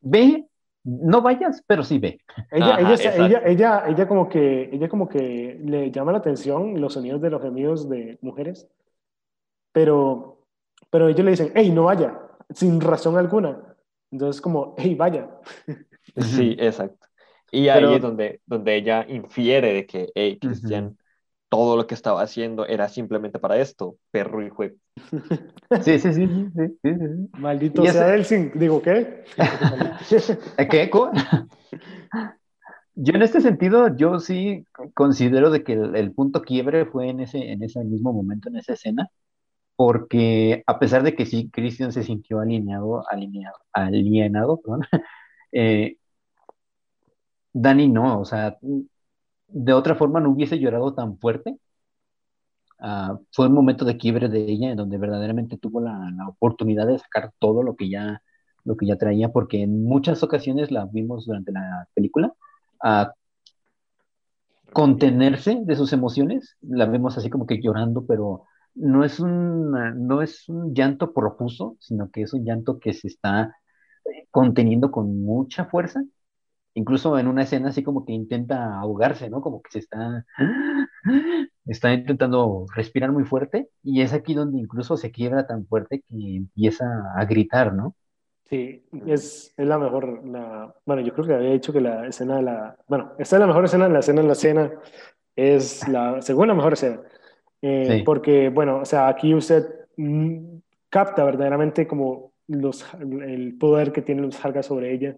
Ve, 0.00 0.46
no 0.84 1.20
vayas, 1.20 1.62
pero 1.66 1.82
sí 1.82 1.98
ve. 1.98 2.20
Ella, 2.52 2.74
Ajá, 2.74 2.94
ella, 2.94 3.16
ella, 3.16 3.42
ella, 3.44 3.84
ella 3.88 4.08
como 4.08 4.28
que, 4.28 4.70
ella 4.72 4.88
como 4.88 5.08
que 5.08 5.58
le 5.64 5.90
llama 5.90 6.12
la 6.12 6.18
atención 6.18 6.80
los 6.80 6.92
sonidos 6.94 7.20
de 7.20 7.30
los 7.30 7.42
gemidos 7.42 7.88
de 7.88 8.18
mujeres, 8.22 8.68
pero, 9.72 10.38
pero 10.90 11.08
ellos 11.08 11.24
le 11.24 11.32
dicen, 11.32 11.52
hey, 11.54 11.70
no 11.70 11.84
vaya, 11.84 12.18
sin 12.50 12.80
razón 12.80 13.16
alguna. 13.16 13.75
Entonces 14.10 14.40
como, 14.40 14.74
hey, 14.78 14.94
vaya. 14.94 15.28
sí, 16.16 16.56
exacto. 16.58 17.06
Y 17.52 17.68
ahí 17.68 17.80
Pero- 17.80 17.96
es 17.96 18.02
donde, 18.02 18.40
donde 18.46 18.76
ella 18.76 19.04
infiere 19.08 19.72
de 19.72 19.86
que, 19.86 20.10
hey, 20.14 20.38
Christian, 20.40 20.96
todo 21.48 21.76
lo 21.76 21.86
que 21.86 21.94
estaba 21.94 22.22
haciendo 22.22 22.66
era 22.66 22.88
simplemente 22.88 23.38
para 23.38 23.58
esto, 23.58 23.96
perro 24.10 24.44
y 24.44 24.50
juego. 24.50 24.76
Sí, 25.82 25.98
sí, 25.98 26.12
sí, 26.14 26.26
sí, 26.26 26.46
sí, 26.56 26.78
sí, 26.82 26.94
sí. 26.94 27.28
Maldito 27.38 27.82
Y 27.84 27.88
sea 27.88 28.06
ese- 28.06 28.14
él 28.14 28.24
sin, 28.24 28.58
digo, 28.58 28.80
¿qué? 28.82 29.24
¿Eh, 29.36 30.68
¿Qué 30.70 30.82
eco? 30.82 31.10
Yo 32.94 33.12
en 33.14 33.22
este 33.22 33.40
sentido, 33.40 33.94
yo 33.96 34.18
sí 34.20 34.64
considero 34.94 35.50
de 35.50 35.62
que 35.62 35.74
el, 35.74 35.96
el 35.96 36.12
punto 36.12 36.42
quiebre 36.42 36.86
fue 36.86 37.08
en 37.10 37.20
ese, 37.20 37.38
en 37.52 37.62
ese 37.62 37.84
mismo 37.84 38.12
momento, 38.12 38.48
en 38.48 38.56
esa 38.56 38.72
escena, 38.72 39.08
porque 39.76 40.62
a 40.66 40.78
pesar 40.78 41.02
de 41.02 41.14
que 41.14 41.26
sí, 41.26 41.50
Christian 41.50 41.92
se 41.92 42.02
sintió 42.02 42.40
alineado, 42.40 43.04
alineado, 43.10 43.56
alienado, 43.72 44.60
perdón, 44.60 44.82
eh, 45.52 45.98
Dani 47.52 47.88
no, 47.88 48.20
o 48.20 48.24
sea, 48.24 48.56
de 49.48 49.72
otra 49.72 49.94
forma 49.96 50.20
no 50.20 50.30
hubiese 50.30 50.58
llorado 50.58 50.94
tan 50.94 51.18
fuerte. 51.18 51.58
Ah, 52.78 53.18
fue 53.32 53.46
un 53.46 53.54
momento 53.54 53.84
de 53.84 53.96
quiebre 53.96 54.28
de 54.28 54.40
ella 54.44 54.70
en 54.70 54.76
donde 54.76 54.98
verdaderamente 54.98 55.56
tuvo 55.56 55.80
la, 55.80 56.10
la 56.14 56.28
oportunidad 56.28 56.86
de 56.86 56.98
sacar 56.98 57.32
todo 57.38 57.62
lo 57.62 57.74
que 57.74 57.88
ya, 57.88 58.22
lo 58.64 58.76
que 58.76 58.86
ya 58.86 58.96
traía, 58.98 59.30
porque 59.32 59.62
en 59.62 59.84
muchas 59.84 60.22
ocasiones 60.22 60.70
la 60.70 60.84
vimos 60.86 61.24
durante 61.26 61.52
la 61.52 61.88
película 61.94 62.34
a 62.82 63.14
contenerse 64.72 65.62
de 65.64 65.76
sus 65.76 65.92
emociones, 65.94 66.56
la 66.60 66.84
vemos 66.86 67.16
así 67.16 67.30
como 67.30 67.46
que 67.46 67.60
llorando, 67.62 68.04
pero 68.06 68.44
no 68.76 69.04
es 69.04 69.20
un, 69.20 69.72
no 70.06 70.22
es 70.22 70.48
un 70.48 70.74
llanto 70.74 71.12
profuso, 71.12 71.76
sino 71.80 72.10
que 72.10 72.22
es 72.22 72.32
un 72.32 72.44
llanto 72.44 72.78
que 72.78 72.92
se 72.92 73.08
está 73.08 73.56
conteniendo 74.30 74.90
con 74.90 75.22
mucha 75.24 75.64
fuerza. 75.66 76.04
Incluso 76.74 77.18
en 77.18 77.26
una 77.26 77.42
escena 77.44 77.70
así 77.70 77.82
como 77.82 78.04
que 78.04 78.12
intenta 78.12 78.78
ahogarse, 78.78 79.30
¿no? 79.30 79.40
Como 79.40 79.62
que 79.62 79.70
se 79.72 79.78
está, 79.78 80.26
está 81.64 81.92
intentando 81.94 82.66
respirar 82.74 83.12
muy 83.12 83.24
fuerte 83.24 83.70
y 83.82 84.02
es 84.02 84.12
aquí 84.12 84.34
donde 84.34 84.58
incluso 84.58 84.98
se 84.98 85.10
quiebra 85.10 85.46
tan 85.46 85.66
fuerte 85.66 86.04
que 86.06 86.36
empieza 86.36 86.84
a 87.16 87.24
gritar, 87.24 87.72
¿no? 87.72 87.96
Sí, 88.44 88.84
es, 89.06 89.52
es 89.56 89.66
la 89.66 89.78
mejor, 89.78 90.24
la, 90.24 90.72
bueno, 90.84 91.02
yo 91.02 91.12
creo 91.14 91.26
que 91.26 91.34
había 91.34 91.50
dicho 91.50 91.72
que 91.72 91.80
la 91.80 92.06
escena 92.06 92.36
de 92.36 92.42
la, 92.42 92.76
bueno, 92.86 93.12
esta 93.18 93.36
es 93.36 93.40
la 93.40 93.46
mejor 93.46 93.64
escena, 93.64 93.88
la 93.88 93.98
escena 93.98 94.20
en 94.20 94.28
la 94.28 94.34
cena 94.36 94.72
es 95.34 95.88
la 95.88 96.22
segunda 96.22 96.54
mejor 96.54 96.74
escena, 96.74 97.00
Eh, 97.66 97.98
Sí. 97.98 98.02
porque, 98.04 98.48
bueno, 98.48 98.78
o 98.78 98.84
sea, 98.84 99.08
aquí 99.08 99.34
usted 99.34 99.64
mm, 99.96 100.58
capta 100.88 101.24
verdaderamente 101.24 101.86
como 101.86 102.32
los, 102.48 102.86
el 103.00 103.56
poder 103.58 103.92
que 103.92 104.02
tienen 104.02 104.26
los 104.26 104.44
Hargas 104.44 104.66
sobre 104.66 104.92
ella 104.92 105.16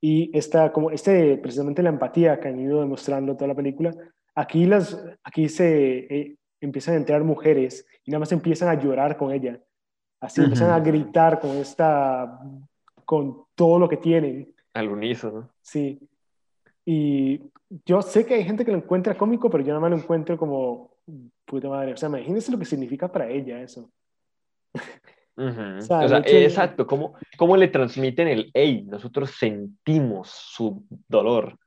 y 0.00 0.30
esta, 0.36 0.72
como, 0.72 0.90
este, 0.90 1.36
precisamente 1.38 1.82
la 1.82 1.90
empatía 1.90 2.38
que 2.40 2.48
han 2.48 2.60
ido 2.60 2.80
demostrando 2.80 3.34
toda 3.34 3.48
la 3.48 3.54
película, 3.54 3.94
aquí, 4.34 4.66
las, 4.66 4.96
aquí 5.24 5.48
se, 5.48 5.98
eh, 5.98 6.36
empiezan 6.60 6.94
a 6.94 6.98
entrar 6.98 7.22
mujeres 7.24 7.86
y 8.04 8.10
nada 8.10 8.20
más 8.20 8.32
empiezan 8.32 8.68
a 8.68 8.80
llorar 8.80 9.16
con 9.16 9.32
ella. 9.32 9.60
Así 10.20 10.42
empiezan 10.42 10.70
a 10.70 10.80
gritar 10.80 11.40
con 11.40 11.56
esta, 11.56 12.40
con 13.04 13.44
todo 13.54 13.78
lo 13.78 13.88
que 13.88 13.96
tienen. 13.96 14.52
Al 14.74 14.88
unísono. 14.88 15.50
Sí. 15.62 15.98
Y 16.84 17.40
yo 17.86 18.02
sé 18.02 18.26
que 18.26 18.34
hay 18.34 18.44
gente 18.44 18.64
que 18.64 18.70
lo 18.72 18.78
encuentra 18.78 19.16
cómico, 19.16 19.48
pero 19.48 19.64
yo 19.64 19.68
nada 19.68 19.80
más 19.80 19.90
lo 19.90 19.96
encuentro 19.96 20.36
como, 20.36 20.89
puta 21.50 21.68
madre, 21.68 21.92
o 21.92 21.96
sea, 21.96 22.08
imagínense 22.08 22.52
lo 22.52 22.58
que 22.58 22.64
significa 22.64 23.10
para 23.10 23.28
ella 23.28 23.60
eso. 23.60 23.90
o 25.36 25.80
sea, 25.80 26.18
exacto, 26.24 26.86
¿Cómo, 26.86 27.14
¿cómo, 27.36 27.56
le 27.56 27.68
transmiten 27.68 28.28
el, 28.28 28.50
hey, 28.54 28.84
nosotros 28.86 29.32
sentimos 29.36 30.30
su 30.30 30.84
dolor, 31.08 31.58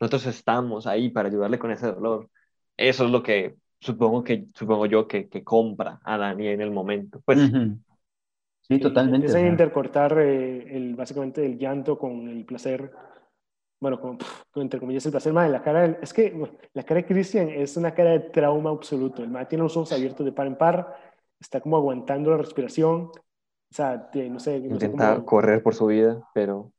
nosotros 0.00 0.26
estamos 0.26 0.86
ahí 0.88 1.10
para 1.10 1.28
ayudarle 1.28 1.58
con 1.58 1.70
ese 1.70 1.92
dolor. 1.92 2.28
Eso 2.76 3.04
es 3.04 3.10
lo 3.10 3.22
que 3.22 3.54
supongo 3.78 4.24
que 4.24 4.46
supongo 4.54 4.86
yo 4.86 5.06
que, 5.06 5.28
que 5.28 5.44
compra 5.44 6.00
a 6.02 6.18
Dani 6.18 6.48
en 6.48 6.60
el 6.60 6.70
momento. 6.70 7.20
Pues, 7.24 7.38
Sí, 8.70 8.78
totalmente. 8.78 9.26
Empiezan 9.26 9.46
a 9.46 9.48
intercortar 9.48 10.16
eh, 10.20 10.76
el, 10.76 10.94
básicamente 10.94 11.44
el 11.44 11.58
llanto 11.58 11.98
con 11.98 12.28
el 12.28 12.44
placer 12.44 12.92
bueno, 13.80 13.98
con, 13.98 14.18
entre 14.56 14.78
comillas, 14.78 15.06
el 15.06 15.10
placer, 15.10 15.32
madre, 15.32 15.50
la 15.50 15.62
cara, 15.62 15.98
es 16.02 16.12
que 16.12 16.38
la 16.74 16.82
cara 16.82 17.00
de 17.00 17.06
Christian 17.06 17.48
es 17.48 17.78
una 17.78 17.94
cara 17.94 18.10
de 18.10 18.20
trauma 18.20 18.70
absoluto. 18.70 19.22
El 19.22 19.30
madre 19.30 19.46
tiene 19.46 19.64
los 19.64 19.76
ojos 19.76 19.92
abiertos 19.92 20.24
de 20.26 20.32
par 20.32 20.46
en 20.46 20.56
par, 20.56 20.96
está 21.40 21.60
como 21.62 21.78
aguantando 21.78 22.30
la 22.30 22.36
respiración, 22.36 23.10
o 23.10 23.74
sea, 23.74 24.10
no 24.14 24.38
sé. 24.38 24.58
Intenta 24.58 25.24
correr 25.24 25.62
por 25.62 25.74
su 25.74 25.86
vida, 25.86 26.22
pero, 26.34 26.72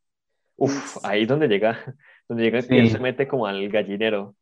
uff, 0.58 1.04
ahí 1.04 1.24
es 1.24 1.28
donde 1.28 1.48
llega, 1.48 1.76
donde 2.30 2.44
llega, 2.44 2.60
y 2.70 2.78
él 2.78 2.90
se 2.92 3.00
mete 3.00 3.28
como 3.28 3.48
al 3.48 3.68
gallinero. 3.70 4.36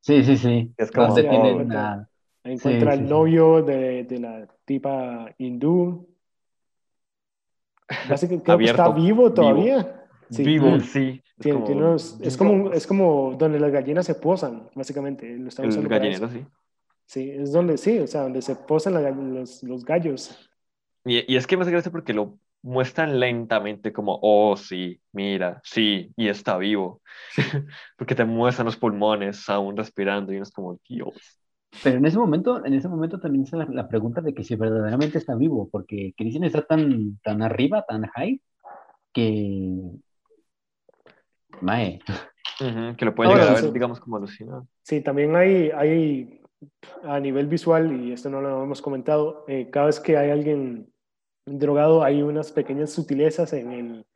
Sí, 0.00 0.22
sí, 0.22 0.36
sí. 0.36 0.72
Es 0.76 0.92
como, 0.92 1.12
oh, 1.12 1.18
encuentra, 1.18 2.08
encuentra 2.44 2.92
al 2.92 3.08
novio 3.08 3.62
de, 3.62 4.04
de, 4.04 4.20
la 4.20 4.46
tipa 4.64 5.34
hindú. 5.38 6.06
Creo 7.86 8.56
que 8.56 8.64
está 8.64 8.90
vivo 8.90 9.32
todavía. 9.32 9.78
Vivo, 9.78 10.05
sí. 10.30 11.22
es, 12.20 12.36
como, 12.36 12.72
es, 12.72 12.86
como, 12.86 13.36
donde 13.38 13.60
las 13.60 13.72
gallinas 13.72 14.06
se 14.06 14.14
posan, 14.14 14.68
básicamente. 14.74 15.36
Lo 15.36 15.50
el 15.62 15.88
gallinero, 15.88 16.28
sí. 16.28 16.44
Sí, 17.06 17.30
es 17.30 17.52
donde 17.52 17.78
sí, 17.78 18.00
o 18.00 18.06
sea, 18.06 18.22
donde 18.22 18.42
se 18.42 18.56
posan 18.56 18.94
los, 19.34 19.62
los, 19.62 19.84
gallos. 19.84 20.50
Y, 21.04 21.32
y, 21.32 21.36
es 21.36 21.46
que 21.46 21.56
me 21.56 21.62
hace 21.62 21.70
gracia 21.70 21.92
porque 21.92 22.12
lo 22.12 22.38
muestran 22.62 23.20
lentamente 23.20 23.92
como, 23.92 24.18
oh, 24.20 24.56
sí, 24.56 25.00
mira, 25.12 25.60
sí, 25.62 26.12
y 26.16 26.28
está 26.28 26.56
vivo. 26.58 27.00
porque 27.96 28.16
te 28.16 28.24
muestran 28.24 28.66
los 28.66 28.76
pulmones 28.76 29.48
aún 29.48 29.76
respirando 29.76 30.32
y 30.32 30.36
uno 30.36 30.42
es 30.42 30.50
como, 30.50 30.80
Dios. 30.88 31.14
Pero 31.84 31.98
en 31.98 32.06
ese 32.06 32.18
momento, 32.18 32.64
en 32.64 32.74
ese 32.74 32.88
momento 32.88 33.20
también 33.20 33.44
es 33.44 33.52
la, 33.52 33.66
la, 33.66 33.86
pregunta 33.86 34.20
de 34.20 34.34
que 34.34 34.42
si 34.42 34.56
verdaderamente 34.56 35.18
está 35.18 35.36
vivo, 35.36 35.68
porque 35.70 36.12
Christian 36.16 36.44
está 36.44 36.62
tan, 36.62 37.18
tan 37.22 37.42
arriba, 37.42 37.84
tan 37.86 38.06
high, 38.06 38.40
que 39.12 39.80
Mae. 41.60 42.00
que 42.58 43.04
lo 43.04 43.14
puede 43.14 43.30
llegar 43.30 43.48
a 43.48 43.60
ver, 43.60 43.72
digamos, 43.72 44.00
como 44.00 44.16
alucinado. 44.16 44.66
Sí, 44.82 45.00
también 45.00 45.36
hay, 45.36 45.70
hay 45.70 46.40
a 47.02 47.20
nivel 47.20 47.46
visual, 47.46 47.92
y 48.00 48.12
esto 48.12 48.30
no 48.30 48.40
lo 48.40 48.62
hemos 48.62 48.80
comentado, 48.80 49.44
eh, 49.48 49.68
cada 49.70 49.86
vez 49.86 50.00
que 50.00 50.16
hay 50.16 50.30
alguien 50.30 50.90
drogado 51.46 52.02
hay 52.02 52.22
unas 52.22 52.50
pequeñas 52.50 52.90
sutilezas 52.90 53.52
en, 53.52 53.72
el, 53.72 54.06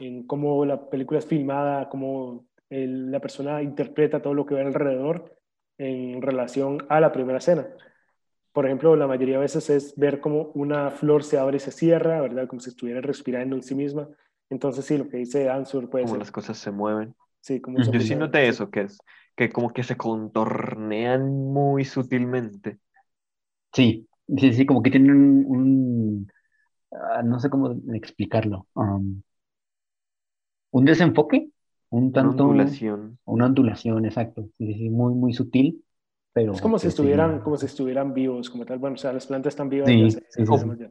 en 0.00 0.26
cómo 0.26 0.64
la 0.64 0.88
película 0.90 1.18
es 1.18 1.26
filmada, 1.26 1.88
cómo 1.88 2.46
la 2.68 3.20
persona 3.20 3.62
interpreta 3.62 4.20
todo 4.20 4.34
lo 4.34 4.46
que 4.46 4.54
ve 4.54 4.62
alrededor 4.62 5.36
en 5.78 6.20
relación 6.20 6.84
a 6.88 7.00
la 7.00 7.12
primera 7.12 7.38
escena. 7.38 7.68
Por 8.52 8.66
ejemplo, 8.66 8.96
la 8.96 9.06
mayoría 9.06 9.36
de 9.36 9.42
veces 9.42 9.70
es 9.70 9.96
ver 9.96 10.20
cómo 10.20 10.50
una 10.54 10.90
flor 10.90 11.22
se 11.22 11.38
abre 11.38 11.56
y 11.58 11.60
se 11.60 11.70
cierra, 11.70 12.20
¿verdad? 12.20 12.48
Como 12.48 12.60
si 12.60 12.70
estuviera 12.70 13.00
respirando 13.00 13.54
en 13.54 13.62
sí 13.62 13.74
misma. 13.74 14.08
Entonces, 14.50 14.84
sí, 14.84 14.96
lo 14.98 15.08
que 15.08 15.18
dice 15.18 15.48
Ansur 15.48 15.88
puede 15.88 16.04
como 16.04 16.16
las 16.16 16.30
cosas 16.30 16.58
se 16.58 16.70
mueven. 16.70 17.14
Sí, 17.40 17.60
como 17.60 17.78
Yo 17.78 18.00
sí 18.00 18.14
noté 18.14 18.48
eso, 18.48 18.70
que 18.70 18.82
es 18.82 18.98
que 19.36 19.50
como 19.50 19.70
que 19.72 19.82
se 19.82 19.96
contornean 19.96 21.52
muy 21.52 21.84
sutilmente. 21.84 22.78
Sí, 23.72 24.08
sí, 24.36 24.52
sí, 24.52 24.66
como 24.66 24.82
que 24.82 24.90
tienen 24.90 25.44
un, 25.46 26.28
ah, 26.92 27.22
no 27.22 27.40
sé 27.40 27.50
cómo 27.50 27.74
explicarlo, 27.92 28.68
um, 28.74 29.20
un 30.70 30.84
desenfoque, 30.84 31.48
un 31.90 32.12
tanto... 32.12 32.44
Una 32.44 32.52
ondulación. 32.52 33.18
Una 33.24 33.46
ondulación, 33.46 34.04
exacto, 34.04 34.48
sí, 34.56 34.74
sí, 34.74 34.90
muy, 34.90 35.14
muy 35.14 35.32
sutil 35.32 35.83
es 36.34 36.60
como 36.60 36.78
si 36.78 36.88
estuvieran, 36.88 37.40
como 37.40 37.56
si 37.56 37.66
estuvieran 37.66 38.12
vivos, 38.12 38.50
como 38.50 38.64
tal. 38.66 38.78
Bueno, 38.78 38.94
o 38.94 38.98
sea, 38.98 39.12
las 39.12 39.26
plantas 39.26 39.52
están 39.52 39.68
vivas. 39.68 39.88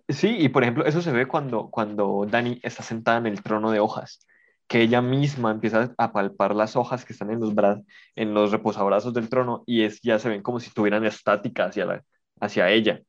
Sí, 0.08 0.38
y 0.40 0.50
por 0.50 0.64
ejemplo, 0.64 0.86
eso 0.86 1.02
se 1.02 1.12
ve 1.12 1.28
cuando, 1.28 1.70
cuando 1.70 2.26
Dani 2.30 2.60
está 2.64 2.82
sentada 2.82 3.18
en 3.18 3.28
el 3.28 3.44
trono 3.44 3.72
de 3.72 3.80
hojas, 3.80 4.26
que 4.68 4.82
ella 4.82 5.02
misma 5.02 5.52
empieza 5.52 5.94
a 5.98 6.14
palpar 6.14 6.56
las 6.56 6.78
hojas 6.78 7.04
que 7.04 7.12
están 7.12 7.30
en 7.32 7.42
los, 7.42 7.54
brazos, 7.54 7.84
en 8.16 8.34
los 8.34 8.52
reposabrazos 8.52 9.14
del 9.14 9.28
trono 9.28 9.64
y 9.66 9.84
es, 9.84 10.02
ya 10.02 10.18
se 10.18 10.30
ven 10.30 10.42
como 10.42 10.62
si 10.62 10.68
estuvieran 10.68 11.06
estáticas 11.06 11.70
hacia, 11.70 11.86
la, 11.86 12.04
hacia 12.40 12.70
ella. 12.70 13.02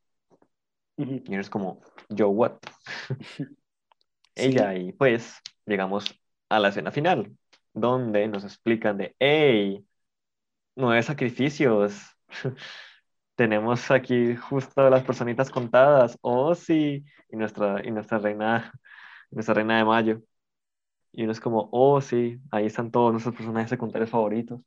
Y 0.97 1.33
eres 1.33 1.49
como, 1.49 1.81
yo, 2.09 2.29
what? 2.29 2.57
ella, 4.35 4.75
y 4.75 4.91
pues 4.91 5.41
llegamos 5.65 6.05
a 6.49 6.59
la 6.59 6.67
escena 6.69 6.91
final, 6.91 7.31
donde 7.73 8.27
nos 8.27 8.43
explican 8.43 8.97
de, 8.97 9.15
hey, 9.19 9.85
nueve 10.75 11.01
sacrificios, 11.01 12.14
tenemos 13.35 13.91
aquí 13.91 14.35
justo 14.35 14.89
las 14.89 15.03
personitas 15.03 15.49
contadas, 15.49 16.17
oh 16.21 16.55
sí, 16.55 17.05
y 17.29 17.35
nuestra, 17.35 17.85
y 17.85 17.91
nuestra 17.91 18.17
reina, 18.17 18.71
nuestra 19.31 19.53
reina 19.55 19.77
de 19.77 19.85
mayo. 19.85 20.21
Y 21.11 21.23
uno 21.23 21.31
es 21.31 21.39
como, 21.39 21.69
oh 21.71 22.01
sí, 22.01 22.39
ahí 22.51 22.65
están 22.65 22.91
todos 22.91 23.11
nuestros 23.11 23.35
personajes 23.35 23.69
secundarios 23.69 24.09
favoritos. 24.09 24.61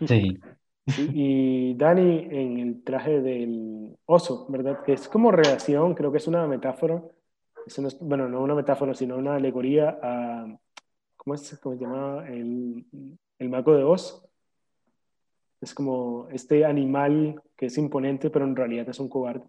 Sí. 0.86 1.00
y 1.14 1.74
Dani 1.76 2.28
en 2.30 2.58
el 2.58 2.84
traje 2.84 3.22
del 3.22 3.96
oso, 4.04 4.46
¿verdad? 4.50 4.82
Que 4.84 4.92
es 4.92 5.08
como 5.08 5.30
reacción, 5.30 5.94
creo 5.94 6.12
que 6.12 6.18
es 6.18 6.26
una 6.26 6.46
metáfora. 6.46 7.02
bueno, 8.00 8.28
no 8.28 8.42
una 8.42 8.54
metáfora, 8.54 8.92
sino 8.92 9.16
una 9.16 9.36
alegoría 9.36 9.98
a, 10.02 10.46
¿cómo, 11.16 11.34
es, 11.34 11.58
cómo 11.62 11.76
se 11.76 11.80
llama? 11.80 12.28
El, 12.28 12.84
el 13.38 13.48
mago 13.48 13.74
de 13.74 13.84
Oz 13.84 14.28
es 15.60 15.74
como 15.74 16.28
este 16.30 16.64
animal 16.64 17.40
que 17.56 17.66
es 17.66 17.78
imponente, 17.78 18.30
pero 18.30 18.44
en 18.44 18.56
realidad 18.56 18.88
es 18.88 19.00
un 19.00 19.08
cobarde. 19.08 19.46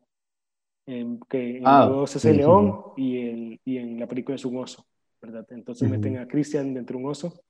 Em, 0.88 1.20
que 1.28 1.58
en 1.58 1.64
ah, 1.66 2.04
es 2.04 2.26
el 2.26 2.38
león 2.38 2.94
Y, 2.96 3.18
en, 3.18 3.60
y, 3.66 3.78
en, 3.78 4.00
la 4.00 4.08
película 4.08 4.36
es 4.36 4.46
un 4.46 4.58
oso, 4.58 4.86
¿verdad? 5.20 5.46
Entonces 5.50 5.90
meten 5.90 6.18
a 6.18 6.28
Christian 6.28 6.74
dentro 6.76 6.98
de 6.98 7.04
un 7.04 7.10
oso, 7.10 7.42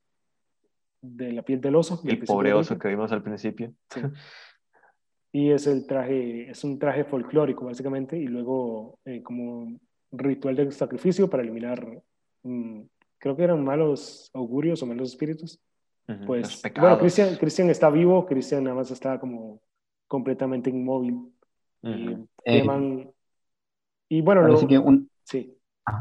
de 1.02 1.34
la 1.34 1.42
piel 1.44 1.60
del 1.60 1.76
oso. 1.76 2.02
El 2.06 2.20
pobre 2.20 2.54
oso 2.54 2.80
que 2.80 2.88
vimos 2.88 3.12
al 3.12 3.24
principio. 3.24 3.74
Y 5.36 5.52
es 5.52 5.68
el 5.68 5.86
traje, 5.86 6.50
es 6.50 6.64
un 6.64 6.80
traje 6.80 7.04
folclórico 7.04 7.66
básicamente, 7.66 8.18
y 8.18 8.26
luego 8.26 9.00
eh, 9.04 9.22
como 9.22 9.68
ritual 10.14 10.56
de 10.56 10.72
sacrificio 10.72 11.30
para 11.30 11.44
eliminar, 11.44 12.02
mm, 12.44 12.84
creo 13.18 13.36
que 13.36 13.44
eran 13.44 13.62
malos 13.62 14.32
augurios 14.34 14.82
o 14.82 14.86
malos 14.86 15.10
espíritus. 15.10 15.60
Pues, 16.26 16.62
bueno, 16.80 17.00
Cristian, 17.00 17.36
Cristian 17.36 17.70
está 17.70 17.90
vivo, 17.90 18.26
Cristian 18.26 18.64
nada 18.64 18.76
más 18.76 18.92
está 18.92 19.20
como 19.20 19.60
completamente 20.08 20.70
inmóvil. 20.70 21.32
y, 21.82 22.16
eh, 22.46 22.64
y, 24.10 24.22
bueno, 24.22 24.68
que 24.68 24.78
un, 24.78 25.10
sí. 25.24 25.58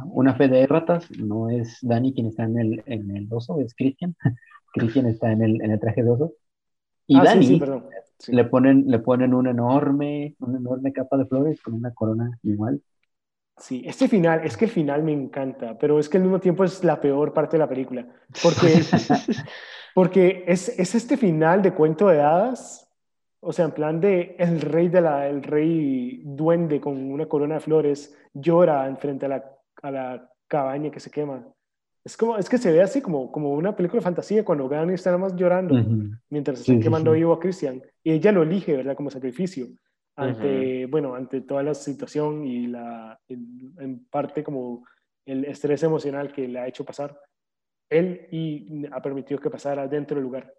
una 0.06 0.34
fe 0.34 0.48
de 0.48 0.66
ratas, 0.66 1.10
no 1.18 1.48
es 1.48 1.78
Dani 1.80 2.12
quien 2.12 2.26
está 2.26 2.44
en 2.44 2.58
el, 2.58 2.82
en 2.86 3.16
el 3.16 3.28
oso, 3.30 3.60
es 3.60 3.74
Cristian. 3.74 4.14
Cristian 4.74 5.06
está 5.06 5.32
en 5.32 5.42
el, 5.42 5.62
en 5.62 5.70
el 5.70 5.80
traje 5.80 6.02
de 6.02 6.10
oso. 6.10 6.32
Y 7.06 7.16
ah, 7.16 7.24
Dani 7.24 7.60
le 8.28 8.44
ponen, 8.44 8.84
le 8.86 8.98
ponen 8.98 9.34
una 9.34 9.50
enorme, 9.50 10.36
una 10.40 10.58
enorme 10.58 10.92
capa 10.92 11.16
de 11.16 11.26
flores 11.26 11.60
con 11.62 11.74
una 11.74 11.92
corona 11.92 12.38
igual. 12.42 12.82
Sí, 13.56 13.84
este 13.86 14.08
final, 14.08 14.40
es 14.44 14.56
que 14.56 14.64
el 14.64 14.70
final 14.70 15.04
me 15.04 15.12
encanta, 15.12 15.78
pero 15.78 15.98
es 16.00 16.08
que 16.08 16.16
al 16.16 16.24
mismo 16.24 16.40
tiempo 16.40 16.64
es 16.64 16.82
la 16.82 17.00
peor 17.00 17.32
parte 17.32 17.52
de 17.56 17.60
la 17.60 17.68
película, 17.68 18.06
porque, 18.42 18.82
porque 19.94 20.44
es, 20.46 20.68
es 20.76 20.94
este 20.94 21.16
final 21.16 21.62
de 21.62 21.72
cuento 21.72 22.08
de 22.08 22.20
hadas, 22.20 22.90
o 23.38 23.52
sea, 23.52 23.66
en 23.66 23.70
plan 23.70 24.00
de 24.00 24.34
el 24.38 24.60
rey, 24.60 24.88
de 24.88 25.00
la, 25.00 25.28
el 25.28 25.42
rey 25.42 26.22
duende 26.24 26.80
con 26.80 26.96
una 27.12 27.26
corona 27.26 27.54
de 27.54 27.60
flores 27.60 28.16
llora 28.32 28.88
enfrente 28.88 29.26
a 29.26 29.28
la, 29.28 29.44
a 29.82 29.90
la 29.90 30.30
cabaña 30.48 30.90
que 30.90 30.98
se 30.98 31.10
quema. 31.10 31.46
Es, 32.02 32.16
como, 32.16 32.36
es 32.36 32.48
que 32.48 32.58
se 32.58 32.72
ve 32.72 32.82
así 32.82 33.00
como, 33.00 33.30
como 33.30 33.52
una 33.52 33.76
película 33.76 34.00
de 34.00 34.04
fantasía 34.04 34.44
cuando 34.44 34.68
Gani 34.68 34.94
está 34.94 35.10
nada 35.10 35.18
más 35.18 35.36
llorando 35.36 35.74
mientras 36.28 36.58
se 36.58 36.72
está 36.72 36.82
quemando 36.82 37.12
vivo 37.12 37.32
a 37.32 37.40
Christian. 37.40 37.82
Y 38.02 38.12
ella 38.12 38.32
lo 38.32 38.42
elige, 38.42 38.76
¿verdad? 38.76 38.96
Como 38.96 39.10
sacrificio 39.10 39.68
ante, 40.16 40.86
bueno, 40.86 41.14
ante 41.14 41.40
toda 41.40 41.62
la 41.62 41.74
situación 41.74 42.46
y 42.46 42.68
la, 42.68 43.18
en, 43.28 44.06
parte 44.10 44.44
como 44.44 44.86
el 45.26 45.44
estrés 45.44 45.82
emocional 45.82 46.32
que 46.32 46.46
le 46.46 46.58
ha 46.58 46.68
hecho 46.68 46.84
pasar 46.84 47.18
él 47.88 48.28
y 48.30 48.86
ha 48.90 49.00
permitido 49.02 49.40
que 49.40 49.50
pasara 49.50 49.88
dentro 49.88 50.16
del 50.16 50.24
lugar. 50.24 50.54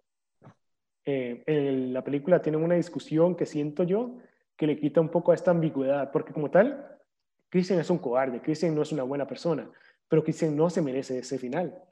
Eh, 1.04 1.42
en 1.46 1.92
la 1.92 2.02
película 2.02 2.42
tienen 2.42 2.62
una 2.62 2.74
discusión 2.74 3.36
que 3.36 3.46
siento 3.46 3.84
yo 3.84 4.18
que 4.56 4.66
le 4.66 4.78
quita 4.78 5.00
un 5.00 5.10
poco 5.10 5.32
a 5.32 5.34
esta 5.34 5.50
ambigüedad, 5.50 6.10
porque 6.10 6.32
como 6.32 6.50
tal, 6.50 6.98
Christian 7.48 7.78
es 7.78 7.90
un 7.90 7.98
cobarde, 7.98 8.40
Christian 8.40 8.74
no 8.74 8.82
es 8.82 8.90
una 8.90 9.02
buena 9.02 9.26
persona, 9.26 9.70
pero 10.08 10.24
Christian 10.24 10.56
no 10.56 10.70
se 10.70 10.82
merece 10.82 11.18
ese 11.18 11.38
final. 11.38 11.82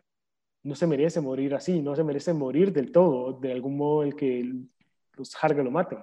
No 0.62 0.74
se 0.74 0.86
merece 0.86 1.20
morir 1.20 1.54
así, 1.54 1.82
no 1.82 1.94
se 1.94 2.02
merece 2.02 2.32
morir 2.32 2.72
del 2.72 2.90
todo, 2.90 3.38
de 3.38 3.52
algún 3.52 3.76
modo 3.76 4.02
el 4.02 4.16
que 4.16 4.50
los 5.12 5.36
Harga 5.42 5.62
lo 5.62 5.70
maten. 5.70 5.98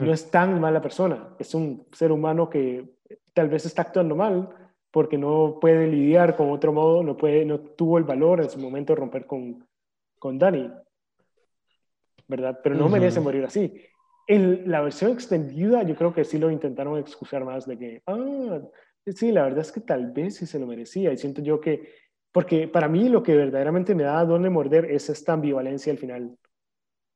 No 0.00 0.12
es 0.12 0.30
tan 0.30 0.58
mala 0.60 0.80
persona, 0.80 1.34
es 1.38 1.54
un 1.54 1.86
ser 1.92 2.12
humano 2.12 2.48
que 2.48 2.96
tal 3.34 3.48
vez 3.48 3.66
está 3.66 3.82
actuando 3.82 4.16
mal 4.16 4.48
porque 4.90 5.18
no 5.18 5.58
puede 5.60 5.86
lidiar 5.86 6.36
con 6.36 6.50
otro 6.50 6.72
modo, 6.72 7.02
no, 7.02 7.16
puede, 7.16 7.44
no 7.44 7.60
tuvo 7.60 7.98
el 7.98 8.04
valor 8.04 8.40
en 8.40 8.50
su 8.50 8.58
momento 8.58 8.92
de 8.92 9.00
romper 9.00 9.26
con, 9.26 9.66
con 10.18 10.38
Dani, 10.38 10.70
¿verdad? 12.28 12.60
Pero 12.62 12.74
no 12.76 12.88
merece 12.88 13.20
morir 13.20 13.44
así. 13.44 13.74
En 14.26 14.70
la 14.70 14.82
versión 14.82 15.12
extendida 15.12 15.82
yo 15.82 15.96
creo 15.96 16.12
que 16.14 16.24
sí 16.24 16.38
lo 16.38 16.50
intentaron 16.50 16.98
excusar 16.98 17.44
más 17.44 17.66
de 17.66 17.78
que, 17.78 18.02
ah, 18.06 18.60
sí, 19.06 19.32
la 19.32 19.44
verdad 19.44 19.60
es 19.60 19.72
que 19.72 19.80
tal 19.80 20.12
vez 20.12 20.36
sí 20.36 20.46
se 20.46 20.58
lo 20.58 20.66
merecía 20.66 21.12
y 21.12 21.18
siento 21.18 21.42
yo 21.42 21.60
que, 21.60 21.88
porque 22.30 22.68
para 22.68 22.86
mí 22.86 23.08
lo 23.08 23.22
que 23.22 23.34
verdaderamente 23.34 23.94
me 23.94 24.04
da 24.04 24.24
donde 24.24 24.50
morder 24.50 24.86
es 24.86 25.08
esta 25.08 25.32
ambivalencia 25.32 25.92
al 25.92 25.98
final. 25.98 26.36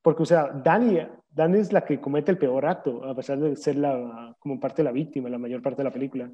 Porque, 0.06 0.22
o 0.22 0.26
sea, 0.26 0.52
Dani, 0.62 1.00
Dani 1.28 1.58
es 1.58 1.72
la 1.72 1.84
que 1.84 2.00
comete 2.00 2.30
el 2.30 2.38
peor 2.38 2.64
acto, 2.64 3.02
a 3.04 3.12
pesar 3.12 3.40
de 3.40 3.56
ser 3.56 3.74
la, 3.74 4.36
como 4.38 4.60
parte 4.60 4.76
de 4.76 4.84
la 4.84 4.92
víctima 4.92 5.28
la 5.28 5.36
mayor 5.36 5.60
parte 5.60 5.78
de 5.78 5.88
la 5.88 5.92
película. 5.92 6.30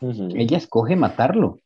Ella 0.00 0.56
escoge 0.56 0.96
matarlo. 0.96 1.58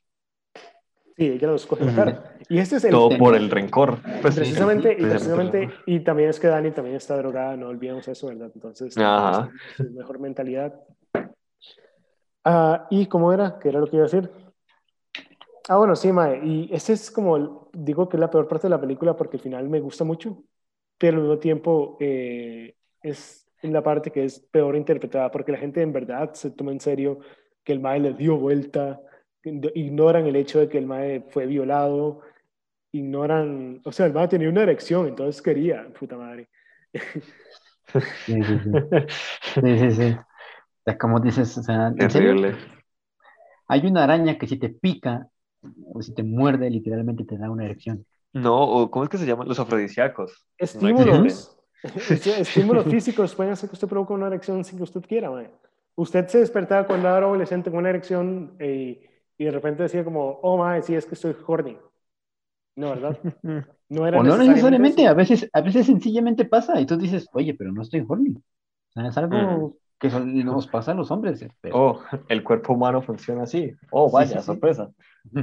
Sí, 1.17 1.27
ella 1.27 1.47
lo 1.47 1.55
escoge 1.55 1.85
matar. 1.85 2.35
Y 2.49 2.59
este 2.59 2.79
es 2.79 2.85
el... 2.85 2.91
Todo 2.91 3.17
por 3.17 3.37
el 3.37 3.49
rencor. 3.49 3.99
Pues, 4.21 4.35
precisamente, 4.35 4.97
y 4.99 5.05
precisamente, 5.05 5.71
y 5.87 6.01
también 6.01 6.31
es 6.31 6.41
que 6.41 6.49
Dani 6.49 6.73
también 6.73 6.97
está 6.97 7.17
drogada, 7.17 7.57
no 7.57 7.69
olvidemos 7.69 8.09
eso, 8.09 8.27
¿verdad? 8.27 8.51
Entonces, 8.53 8.99
Ajá. 8.99 9.53
mejor 9.95 10.19
mentalidad. 10.19 10.75
Ah, 12.45 12.89
¿Y 12.91 13.07
cómo 13.07 13.33
era? 13.33 13.57
¿Qué 13.61 13.69
era 13.69 13.79
lo 13.79 13.87
que 13.87 13.95
iba 13.95 14.05
a 14.05 14.09
decir? 14.09 14.29
Ah, 15.69 15.77
bueno, 15.77 15.95
sí, 15.95 16.11
Mae. 16.11 16.45
Y 16.45 16.69
ese 16.73 16.95
es 16.95 17.09
como, 17.09 17.71
digo 17.73 18.09
que 18.09 18.17
es 18.17 18.21
la 18.21 18.31
peor 18.31 18.49
parte 18.49 18.67
de 18.67 18.71
la 18.71 18.81
película 18.81 19.17
porque 19.17 19.37
al 19.37 19.43
final 19.45 19.69
me 19.69 19.79
gusta 19.79 20.03
mucho, 20.03 20.43
pero 21.01 21.17
al 21.17 21.23
mismo 21.23 21.39
tiempo 21.39 21.97
eh, 21.99 22.77
es 23.03 23.49
la 23.63 23.83
parte 23.83 24.13
que 24.13 24.25
es 24.25 24.39
peor 24.39 24.77
interpretada 24.77 25.33
porque 25.33 25.53
la 25.53 25.59
gente 25.59 25.83
en 25.83 25.93
verdad 25.93 26.35
se 26.35 26.53
toma 26.53 26.71
en 26.71 26.81
serio 26.81 27.19
que 27.65 27.73
el 27.73 27.81
Mae 27.81 27.99
le 27.99 28.13
dio 28.15 28.37
vuelta 28.37 29.01
ignoran 29.43 30.27
el 30.27 30.37
hecho 30.37 30.61
de 30.61 30.69
que 30.69 30.79
el 30.79 30.87
mae 30.87 31.23
fue 31.31 31.47
violado, 31.47 32.21
ignoran, 32.93 33.81
o 33.85 33.93
sea, 33.93 34.07
el 34.07 34.13
mae 34.13 34.29
tenía 34.29 34.49
una 34.49 34.63
erección, 34.63 35.09
entonces 35.09 35.41
quería, 35.41 35.89
puta 35.99 36.17
madre. 36.17 36.49
Sí, 38.25 38.43
sí, 38.43 39.91
sí. 39.91 40.17
sí, 40.87 40.97
como 40.99 41.21
dices, 41.21 41.59
o 41.59 41.63
sea, 41.63 41.93
Terrible. 41.93 42.55
hay 43.67 43.87
una 43.87 44.05
araña 44.05 44.39
que 44.39 44.47
si 44.47 44.59
te 44.59 44.69
pica 44.69 45.29
o 45.93 46.01
si 46.01 46.15
te 46.15 46.23
muerde, 46.23 46.71
literalmente 46.71 47.25
te 47.25 47.37
da 47.37 47.51
una 47.51 47.65
erección. 47.65 48.07
No, 48.33 48.63
o 48.63 48.91
¿cómo 48.91 49.05
es 49.05 49.11
que 49.11 49.19
se 49.19 49.27
llaman? 49.27 49.49
Los 49.49 49.59
afrodisíacos. 49.59 50.47
Estímulos. 50.59 51.57
Estímulos 51.83 52.85
físicos 52.91 53.35
pueden 53.35 53.53
hacer 53.53 53.69
que 53.69 53.75
usted 53.75 53.89
provoque 53.89 54.13
una 54.13 54.27
erección 54.27 54.65
sin 54.65 54.79
que 54.79 54.85
usted 54.85 55.03
quiera, 55.03 55.31
mae. 55.31 55.51
Usted 55.97 56.29
se 56.29 56.39
despertaba 56.39 56.87
cuando 56.87 57.09
era 57.09 57.27
adolescente 57.27 57.71
con 57.71 57.81
una 57.81 57.91
erección 57.91 58.57
y 58.61 59.01
y 59.41 59.45
de 59.45 59.53
repente 59.53 59.83
decía 59.85 60.05
como, 60.05 60.39
oh, 60.43 60.59
mae, 60.59 60.83
sí, 60.83 60.95
es 60.95 61.07
que 61.07 61.15
estoy 61.15 61.35
horny. 61.47 61.79
No, 62.77 62.91
¿verdad? 62.91 63.19
No 63.89 64.07
era 64.07 64.21
o 64.21 64.23
no 64.23 64.37
necesariamente, 64.37 65.05
a 65.09 65.15
veces, 65.15 65.51
a 65.53 65.63
veces 65.63 65.87
sencillamente 65.87 66.45
pasa 66.45 66.81
y 66.81 66.87
tú 66.87 66.97
dices, 66.97 67.27
oye, 67.33 67.55
pero 67.55 67.73
no 67.73 67.83
estoy 67.83 68.05
horny. 68.07 68.37
O 68.37 68.93
sea, 68.93 69.09
es 69.09 69.17
algo 69.17 69.75
que 69.99 70.09
nos 70.11 70.69
pasa 70.69 70.93
a 70.93 70.95
los 70.95 71.11
hombres. 71.11 71.45
Oh, 71.73 72.01
el 72.29 72.45
cuerpo 72.45 72.75
humano 72.75 73.03
funciona 73.03 73.43
así. 73.43 73.73
Oh, 73.91 74.09
vaya, 74.09 74.43
sorpresa. 74.43 74.93
Sí, 75.35 75.41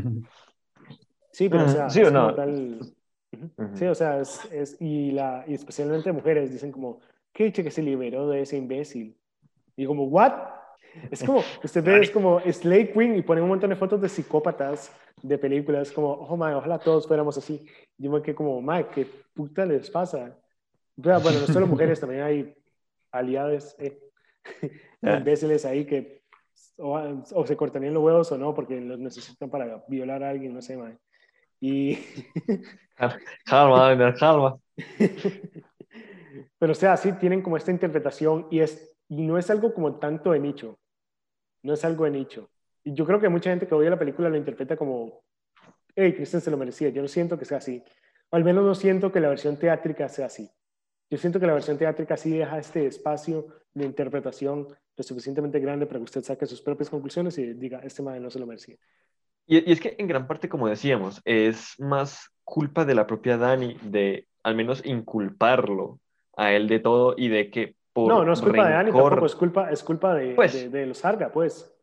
pero 1.49 1.65
o 1.65 1.69
sea, 1.69 1.89
¿Sí 1.89 2.01
o 2.01 2.11
no? 2.11 2.35
Sí, 3.73 3.85
o 3.85 3.95
sea, 3.95 4.19
es, 4.19 4.39
es, 4.51 4.81
y, 4.81 5.11
la, 5.11 5.43
y 5.47 5.53
especialmente 5.53 6.11
mujeres 6.11 6.51
dicen 6.51 6.71
como, 6.71 6.99
qué 7.33 7.45
dicho 7.45 7.63
que 7.63 7.71
se 7.71 7.83
liberó 7.83 8.27
de 8.29 8.41
ese 8.41 8.57
imbécil. 8.57 9.15
Y 9.75 9.85
como, 9.85 10.05
¿what? 10.05 10.33
Es 11.11 11.23
como, 11.23 11.43
usted 11.63 11.83
ve, 11.83 11.99
es 11.99 12.09
como 12.09 12.39
Slay 12.39 12.91
Queen 12.91 13.15
y 13.15 13.21
ponen 13.21 13.43
un 13.43 13.49
montón 13.49 13.69
de 13.69 13.75
fotos 13.75 14.01
de 14.01 14.09
psicópatas 14.09 14.91
de 15.21 15.37
películas, 15.37 15.91
como, 15.91 16.13
oh, 16.13 16.37
my, 16.37 16.53
ojalá 16.53 16.79
todos 16.79 17.07
fuéramos 17.07 17.37
así. 17.37 17.65
Yo 17.97 18.09
me 18.09 18.21
quedé 18.21 18.33
como, 18.33 18.61
my, 18.61 18.85
¿qué 18.85 19.05
puta 19.33 19.65
les 19.65 19.91
pasa? 19.91 20.35
Bueno, 20.95 21.19
no 21.21 21.47
solo 21.47 21.67
mujeres, 21.67 21.99
también 21.99 22.23
hay 22.23 22.55
aliados, 23.11 23.75
eh, 23.77 23.99
imbéciles 25.01 25.65
ahí 25.65 25.85
que 25.85 26.23
o, 26.77 27.45
se 27.45 27.57
cortarían 27.57 27.93
los 27.93 28.03
huevos 28.03 28.31
o 28.31 28.37
no, 28.37 28.53
porque 28.53 28.79
los 28.79 28.99
necesitan 28.99 29.49
para 29.49 29.83
violar 29.87 30.23
a 30.23 30.29
alguien, 30.29 30.53
no 30.53 30.61
sé, 30.61 30.77
man. 30.77 30.97
Y... 31.59 31.97
calma, 33.45 34.13
calma. 34.15 34.57
Pero 36.59 36.71
o 36.71 36.75
sea, 36.75 36.97
sí 36.97 37.11
tienen 37.13 37.41
como 37.41 37.57
esta 37.57 37.71
interpretación 37.71 38.47
y 38.49 38.59
es 38.59 38.97
y 39.09 39.21
no 39.21 39.37
es 39.37 39.49
algo 39.49 39.73
como 39.73 39.95
tanto 39.95 40.31
de 40.31 40.39
nicho. 40.39 40.79
No 41.63 41.73
es 41.73 41.85
algo 41.85 42.05
de 42.05 42.11
nicho. 42.11 42.49
Y 42.83 42.93
yo 42.93 43.05
creo 43.05 43.19
que 43.19 43.29
mucha 43.29 43.49
gente 43.49 43.67
que 43.67 43.75
oye 43.75 43.89
la 43.89 43.99
película 43.99 44.29
lo 44.29 44.37
interpreta 44.37 44.75
como, 44.75 45.23
hey, 45.95 46.13
Kristen 46.13 46.41
se 46.41 46.51
lo 46.51 46.57
merecía. 46.57 46.89
Yo 46.89 47.01
no 47.01 47.07
siento 47.07 47.37
que 47.37 47.45
sea 47.45 47.57
así. 47.57 47.83
O 48.29 48.35
al 48.35 48.43
menos 48.43 48.65
no 48.65 48.75
siento 48.75 49.11
que 49.11 49.19
la 49.19 49.29
versión 49.29 49.57
teátrica 49.57 50.09
sea 50.09 50.27
así. 50.27 50.49
Yo 51.09 51.17
siento 51.17 51.39
que 51.39 51.47
la 51.47 51.53
versión 51.53 51.77
teátrica 51.77 52.17
sí 52.17 52.37
deja 52.37 52.59
este 52.59 52.85
espacio 52.85 53.47
de 53.73 53.85
interpretación 53.85 54.67
lo 54.95 55.03
suficientemente 55.03 55.59
grande 55.59 55.85
para 55.85 55.99
que 55.99 56.05
usted 56.05 56.23
saque 56.23 56.45
sus 56.45 56.61
propias 56.61 56.89
conclusiones 56.89 57.37
y 57.37 57.53
diga, 57.53 57.79
este 57.79 58.01
madre 58.01 58.19
no 58.19 58.29
se 58.29 58.39
lo 58.39 58.47
merecía. 58.47 58.75
Y, 59.47 59.69
y, 59.69 59.71
es 59.71 59.79
que 59.79 59.95
en 59.97 60.07
gran 60.07 60.27
parte, 60.27 60.49
como 60.49 60.67
decíamos, 60.67 61.21
es 61.25 61.75
más 61.79 62.29
culpa 62.43 62.85
de 62.85 62.95
la 62.95 63.07
propia 63.07 63.37
Dani 63.37 63.77
de 63.81 64.27
al 64.43 64.55
menos 64.55 64.85
inculparlo 64.85 65.99
a 66.35 66.53
él 66.53 66.67
de 66.67 66.79
todo 66.79 67.15
y 67.17 67.29
de 67.29 67.49
que 67.49 67.75
no, 68.05 68.23
no 68.23 68.33
es 68.33 68.41
culpa 68.41 68.67
de 68.67 68.73
Dani 68.73 68.91
tampoco, 68.91 69.25
es 69.25 69.35
culpa, 69.35 69.71
es 69.71 69.83
culpa 69.83 70.13
de, 70.13 70.35
pues, 70.35 70.71
de, 70.71 70.85
los 70.85 71.03
Arga, 71.03 71.31
pues. 71.31 71.73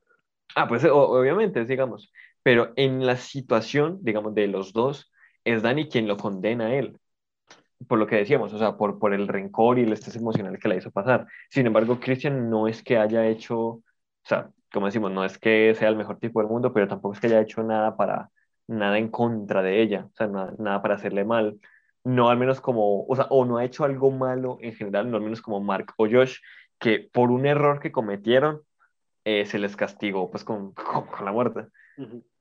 Ah, 0.55 0.69
pues 0.69 0.85
obviamente, 0.85 1.65
digamos. 1.65 2.13
Pero 2.43 2.73
en 2.77 3.05
la 3.05 3.17
situación, 3.17 3.99
digamos, 4.03 4.35
de 4.35 4.47
los 4.47 4.73
dos, 4.73 5.13
es 5.43 5.63
Dani 5.63 5.89
quien 5.89 6.07
lo 6.07 6.17
condena 6.17 6.67
a 6.67 6.75
él. 6.75 6.99
Por 7.89 7.99
lo 7.99 8.07
que 8.07 8.17
decíamos, 8.17 8.53
o 8.53 8.59
sea, 8.59 8.77
por, 8.77 8.99
por 8.99 9.13
el 9.13 9.27
rencor 9.27 9.79
y 9.79 9.83
el 9.83 9.93
estrés 9.93 10.17
emocional 10.17 10.59
que 10.59 10.69
le 10.69 10.77
hizo 10.77 10.91
pasar. 10.91 11.27
Sin 11.51 11.67
embargo, 11.67 11.99
Christian 11.99 12.49
no 12.49 12.69
es 12.69 12.83
que 12.83 12.99
haya 12.99 13.27
hecho, 13.27 13.59
o 13.59 13.83
sea, 14.23 14.51
como 14.75 14.87
decimos, 14.87 15.11
no 15.11 15.25
es 15.25 15.39
que 15.39 15.75
sea 15.75 15.89
el 15.89 15.97
mejor 15.97 16.19
tipo 16.19 16.41
del 16.41 16.51
mundo, 16.51 16.75
pero 16.75 16.87
tampoco 16.87 17.15
es 17.15 17.21
que 17.21 17.29
haya 17.29 17.41
hecho 17.41 17.63
nada 17.63 17.97
para, 17.97 18.31
nada 18.67 18.99
en 18.99 19.09
contra 19.09 19.63
de 19.63 19.81
ella, 19.81 20.09
o 20.13 20.17
sea, 20.17 20.27
nada, 20.27 20.55
nada 20.59 20.83
para 20.83 20.97
hacerle 20.97 21.25
mal 21.25 21.59
no 22.05 22.29
al 22.29 22.39
menos 22.39 22.61
como, 22.61 23.05
o 23.07 23.17
sea, 23.17 23.27
o 23.31 23.45
no 23.45 23.57
ha 23.57 23.65
hecho 23.65 23.85
algo 23.85 24.11
malo 24.11 24.59
en 24.61 24.75
general, 24.75 25.11
no 25.11 25.17
al 25.17 25.23
menos 25.23 25.41
como 25.41 25.61
Mark 25.61 25.95
o 25.97 26.07
Josh, 26.09 26.39
que 26.79 27.09
por 27.11 27.31
un 27.31 27.47
error 27.47 27.81
que 27.81 27.93
cometieron 27.93 28.61
eh, 29.25 29.47
se 29.47 29.59
les 29.59 29.75
castigó 29.75 30.31
pues 30.31 30.45
con, 30.45 30.73
con, 30.75 31.25
la 31.25 31.33
muerte. 31.33 31.67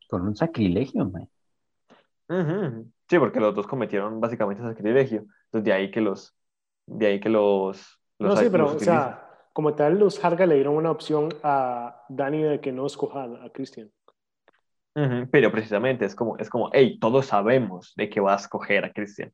Con 0.10 0.22
un 0.24 0.36
sacrilegio, 0.36 1.10
man. 1.10 1.30
Sí, 3.10 3.20
porque 3.20 3.40
los 3.40 3.56
dos 3.56 3.68
cometieron 3.68 4.20
básicamente 4.20 4.64
sacrilegio. 4.64 5.26
Entonces 5.46 5.64
de 5.64 5.74
ahí 5.74 5.92
que 5.92 6.02
los, 6.02 6.36
de 6.86 7.08
ahí 7.08 7.20
que 7.20 7.30
los... 7.30 8.02
no, 8.20 8.36
sí, 8.36 8.48
pero, 8.52 8.68
o 8.74 8.80
sea, 8.80 9.23
como 9.54 9.76
tal, 9.76 10.00
los 10.00 10.24
Harga 10.24 10.46
le 10.46 10.56
dieron 10.56 10.76
una 10.76 10.92
opción 10.92 11.30
a 11.44 12.04
Dani 12.10 12.42
de 12.42 12.60
que 12.60 12.72
no 12.72 12.86
escoja 12.86 13.24
a 13.24 13.50
Christian. 13.50 13.90
Pero 15.32 15.52
precisamente 15.52 16.06
es 16.06 16.14
como, 16.14 16.38
es 16.38 16.50
como, 16.50 16.70
hey, 16.74 17.00
todos 17.00 17.28
sabemos 17.28 17.94
de 17.96 18.10
que 18.10 18.20
va 18.20 18.34
a 18.34 18.38
escoger 18.38 18.86
a 18.86 18.92
Christian 18.92 19.32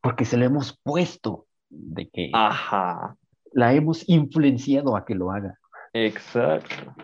porque 0.00 0.24
se 0.24 0.36
lo 0.36 0.44
hemos 0.44 0.78
puesto 0.82 1.46
de 1.68 2.08
que 2.08 2.30
Ajá. 2.32 3.16
la 3.52 3.74
hemos 3.74 4.08
influenciado 4.08 4.96
a 4.96 5.04
que 5.04 5.14
lo 5.14 5.30
haga. 5.30 5.58
Exacto. 5.92 6.94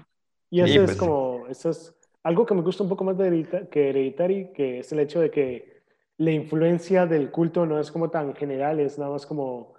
Y 0.51 0.61
eso 0.61 0.81
es 0.81 0.87
pues, 0.87 0.97
como, 0.97 1.47
eso 1.49 1.71
es 1.71 1.95
algo 2.23 2.47
que 2.47 2.55
me 2.55 2.63
gusta 2.63 2.83
un 2.83 2.89
poco 2.89 3.05
más 3.05 3.19
de 3.19 3.69
que 3.71 3.91
Hereditary, 3.91 4.53
que 4.53 4.81
es 4.81 4.93
el 4.93 5.01
hecho 5.01 5.21
de 5.21 5.31
que 5.31 5.83
la 6.19 6.31
influencia 6.31 7.07
del 7.07 7.31
culto 7.31 7.67
no 7.67 7.79
es 7.79 7.91
como 7.93 8.11
tan 8.11 8.35
general, 8.35 8.81
es 8.81 8.99
nada 8.99 9.13
más 9.13 9.27
como, 9.27 9.75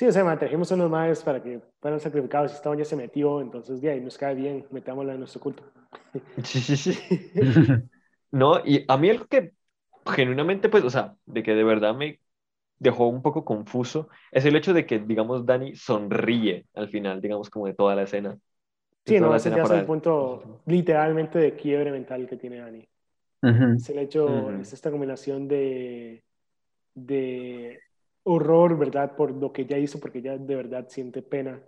sí, 0.00 0.06
o 0.06 0.12
sea, 0.12 0.38
trajimos 0.38 0.72
a 0.72 0.76
unos 0.76 0.90
madres 0.90 1.22
para 1.22 1.42
que 1.42 1.60
fueran 1.78 2.00
sacrificados 2.00 2.52
y 2.52 2.54
esta 2.54 2.74
ya 2.74 2.86
se 2.86 2.96
metió, 2.96 3.42
entonces 3.42 3.82
ya, 3.82 3.90
ahí 3.90 4.00
nos 4.00 4.16
cae 4.16 4.34
bien, 4.34 4.64
metámosla 4.70 5.12
en 5.12 5.18
nuestro 5.18 5.42
culto. 5.42 5.62
Sí, 6.42 6.58
sí, 6.60 6.74
sí. 6.74 6.98
no, 8.30 8.64
y 8.64 8.82
a 8.88 8.96
mí 8.96 9.10
algo 9.10 9.26
que 9.26 9.52
genuinamente, 10.06 10.70
pues, 10.70 10.84
o 10.84 10.90
sea, 10.90 11.16
de 11.26 11.42
que 11.42 11.54
de 11.54 11.64
verdad 11.64 11.94
me 11.94 12.18
dejó 12.78 13.08
un 13.08 13.20
poco 13.20 13.44
confuso 13.44 14.08
es 14.32 14.46
el 14.46 14.56
hecho 14.56 14.72
de 14.72 14.86
que, 14.86 15.00
digamos, 15.00 15.44
Dani 15.44 15.76
sonríe 15.76 16.64
al 16.72 16.88
final, 16.88 17.20
digamos, 17.20 17.50
como 17.50 17.66
de 17.66 17.74
toda 17.74 17.94
la 17.94 18.04
escena. 18.04 18.38
Sí, 19.04 19.20
no, 19.20 19.34
ese 19.34 19.50
ya 19.50 19.62
es 19.64 19.70
el 19.70 19.84
punto 19.84 20.62
literalmente 20.64 21.38
de 21.38 21.54
quiebre 21.54 21.92
mental 21.92 22.26
que 22.26 22.38
tiene 22.38 22.56
Dani. 22.56 22.88
Es 23.76 23.90
el 23.90 23.98
hecho, 23.98 24.50
es 24.52 24.72
esta 24.72 24.90
combinación 24.90 25.46
de, 25.46 26.24
de 26.94 27.80
horror, 28.24 28.78
¿verdad? 28.78 29.16
Por 29.16 29.32
lo 29.32 29.52
que 29.52 29.62
ella 29.62 29.78
hizo, 29.78 29.98
porque 30.00 30.18
ella 30.18 30.36
de 30.38 30.54
verdad 30.56 30.86
siente 30.88 31.22
pena 31.22 31.60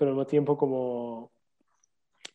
pero 0.00 0.12
al 0.12 0.16
mismo 0.16 0.26
tiempo 0.26 0.56
como... 0.56 1.30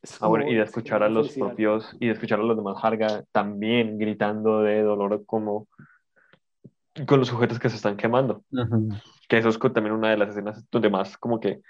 es 0.03 0.21
Ah, 0.21 0.27
bueno, 0.27 0.45
como- 0.45 0.53
y 0.53 0.55
de 0.55 0.61
es 0.61 0.69
escuchar 0.69 1.01
a 1.01 1.09
los 1.09 1.29
felicidad. 1.29 1.47
propios, 1.47 1.97
y 1.99 2.05
de 2.05 2.11
escuchar 2.13 2.39
a 2.39 2.43
los 2.43 2.55
demás 2.55 2.77
Harga 2.79 3.23
también 3.31 3.97
gritando 3.97 4.61
de 4.61 4.83
dolor 4.83 5.25
como 5.25 5.67
con 7.07 7.19
los 7.19 7.27
sujetos 7.27 7.57
que 7.59 7.69
se 7.69 7.77
están 7.77 7.97
quemando. 7.97 8.43
Que 9.27 9.39
eso 9.39 9.49
es 9.49 9.57
también 9.57 9.93
una 9.93 10.11
de 10.11 10.17
las 10.17 10.29
escenas 10.29 10.63
donde 10.69 10.91
más, 10.91 11.17
como 11.17 11.39
que, 11.39 11.61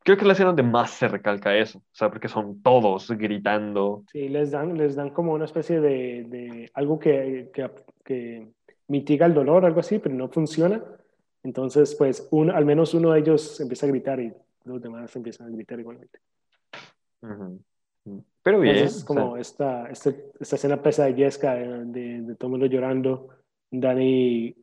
creo 0.00 0.16
que 0.16 0.22
es 0.22 0.26
la 0.26 0.32
escena 0.32 0.48
donde 0.48 0.64
más 0.64 0.90
se 0.90 1.06
recalca 1.06 1.56
eso, 1.56 1.78
o 1.78 1.82
sea, 1.92 2.10
porque 2.10 2.26
son 2.26 2.60
todos 2.60 3.08
gritando. 3.12 4.02
Sí, 4.10 4.28
les 4.28 4.50
dan, 4.50 4.76
les 4.76 4.96
dan 4.96 5.10
como 5.10 5.32
una 5.32 5.44
especie 5.44 5.80
de, 5.80 6.24
de 6.24 6.70
algo 6.74 6.98
que, 6.98 7.50
que, 7.54 7.70
que 8.04 8.48
mitiga 8.88 9.26
el 9.26 9.34
dolor, 9.34 9.64
algo 9.64 9.80
así, 9.80 9.98
pero 9.98 10.14
no 10.14 10.28
funciona. 10.28 10.82
Entonces, 11.42 11.94
pues, 11.94 12.26
un, 12.30 12.50
al 12.50 12.64
menos 12.64 12.94
uno 12.94 13.12
de 13.12 13.20
ellos 13.20 13.60
empieza 13.60 13.86
a 13.86 13.90
gritar 13.90 14.20
y 14.20 14.32
los 14.64 14.80
demás 14.80 15.14
empiezan 15.16 15.48
a 15.48 15.50
gritar 15.50 15.78
igualmente. 15.78 16.18
Ujú. 17.22 17.60
Pero 18.42 18.60
bien, 18.60 18.76
Entonces, 18.76 18.96
es 18.98 19.04
o 19.04 19.06
sea, 19.06 19.22
como 19.22 19.36
esta, 19.36 19.90
este- 19.90 20.30
esta 20.40 20.56
escena 20.56 20.82
pesadillesca 20.82 21.54
de, 21.54 21.84
de, 21.86 22.20
de 22.22 22.34
todo 22.36 22.48
el 22.48 22.50
mundo 22.52 22.66
llorando, 22.66 23.28
Dani 23.70 24.54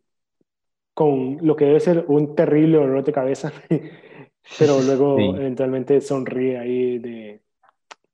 con 0.93 1.37
lo 1.41 1.55
que 1.55 1.65
debe 1.65 1.79
ser 1.79 2.05
un 2.07 2.35
terrible 2.35 2.77
dolor 2.77 3.03
de 3.03 3.11
cabeza, 3.13 3.51
pero 4.59 4.81
luego 4.81 5.17
Sí. 5.17 5.23
eventualmente 5.37 6.01
sonríe 6.01 6.57
ahí 6.59 6.99
de, 6.99 7.41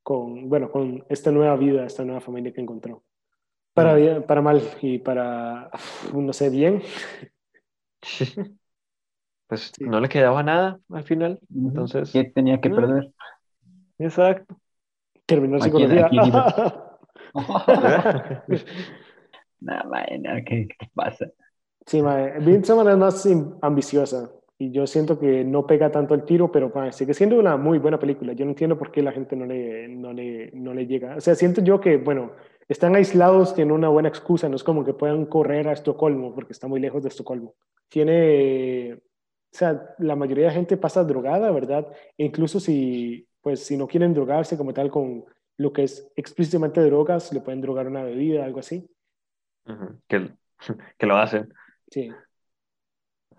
con, 0.04 0.48
bueno, 0.48 0.72
con 0.72 1.04
esta 1.10 1.32
nueva 1.32 1.56
vida, 1.58 1.86
esta 1.86 2.06
nueva 2.06 2.22
familia 2.22 2.54
que 2.54 2.62
encontró. 2.62 3.04
Para, 3.78 3.94
bien- 3.96 4.24
para 4.24 4.42
mal 4.42 4.62
y 4.82 4.98
para, 5.00 5.70
no 6.14 6.34
sé, 6.34 6.50
bien. 6.50 6.82
pues 9.48 9.72
Sí. 9.78 9.86
no 9.86 10.00
le 10.00 10.10
quedaba 10.10 10.44
nada 10.44 10.80
al 10.92 11.04
final, 11.04 11.40
entonces, 11.56 12.12
¿Qué 12.12 12.26
tenía 12.26 12.60
que 12.60 12.70
no. 12.70 12.76
perder? 12.76 13.12
exacto. 14.00 14.58
Terminó 15.26 15.58
¿A 15.58 15.62
psicología. 15.62 16.08
quién- 16.10 16.22
a 16.22 16.32
quién 16.32 16.34
no, 19.60 19.86
¿qué, 20.46 20.68
qué 20.68 20.90
pasa? 20.94 21.28
Sí, 21.86 22.02
mae. 22.02 22.40
Midsommar 22.42 22.90
es 22.90 22.98
más 22.98 23.28
ambiciosa 23.62 24.32
y 24.60 24.72
yo 24.72 24.88
siento 24.88 25.20
que 25.20 25.44
no 25.44 25.66
pega 25.68 25.92
tanto 25.92 26.14
el 26.16 26.24
tiro, 26.26 26.52
pero 26.52 26.72
mae, 26.74 26.92
sigue 26.92 27.14
siendo 27.14 27.40
una 27.40 27.58
muy 27.58 27.80
buena 27.80 28.00
película. 28.00 28.34
Yo 28.34 28.46
no 28.46 28.52
entiendo 28.52 28.78
por 28.78 28.92
qué 28.92 29.02
la 29.02 29.12
gente 29.12 29.36
no 29.36 29.46
le, 29.46 29.88
no 29.88 30.14
le, 30.14 30.52
no 30.54 30.74
le 30.74 30.86
llega. 30.88 31.16
O 31.18 31.22
sea, 31.22 31.36
siento 31.36 31.62
yo 31.62 31.80
que, 31.80 31.98
bueno, 31.98 32.32
están 32.68 32.96
aislados, 32.96 33.56
tienen 33.56 33.74
una 33.74 33.90
buena 33.90 34.10
excusa, 34.10 34.50
no 34.50 34.56
es 34.56 34.64
como 34.64 34.84
que 34.84 34.94
puedan 34.94 35.26
correr 35.26 35.68
a 35.68 35.74
Estocolmo 35.74 36.34
porque 36.36 36.54
está 36.54 36.68
muy 36.68 36.80
lejos 36.80 37.04
de 37.04 37.10
Estocolmo. 37.10 37.56
Tiene, 37.88 38.94
o 38.94 39.00
sea, 39.52 39.96
la 40.00 40.16
mayoría 40.16 40.48
de 40.48 40.54
gente 40.54 40.78
pasa 40.78 41.04
drogada, 41.04 41.50
¿verdad? 41.52 41.88
E 42.18 42.26
incluso 42.26 42.60
si, 42.60 43.28
pues, 43.42 43.64
si 43.64 43.78
no 43.78 43.88
quieren 43.88 44.14
drogarse 44.14 44.58
como 44.58 44.74
tal 44.74 44.92
con 44.92 45.26
lo 45.58 45.72
que 45.72 45.84
es 45.84 46.12
explícitamente 46.16 46.82
drogas, 46.82 47.32
le 47.32 47.42
pueden 47.42 47.62
drogar 47.62 47.88
una 47.88 48.04
bebida, 48.04 48.44
algo 48.44 48.60
así. 48.60 48.90
Que, 50.08 50.32
que 50.98 51.06
lo 51.06 51.18
hacen. 51.18 51.54
Sí. 51.90 52.12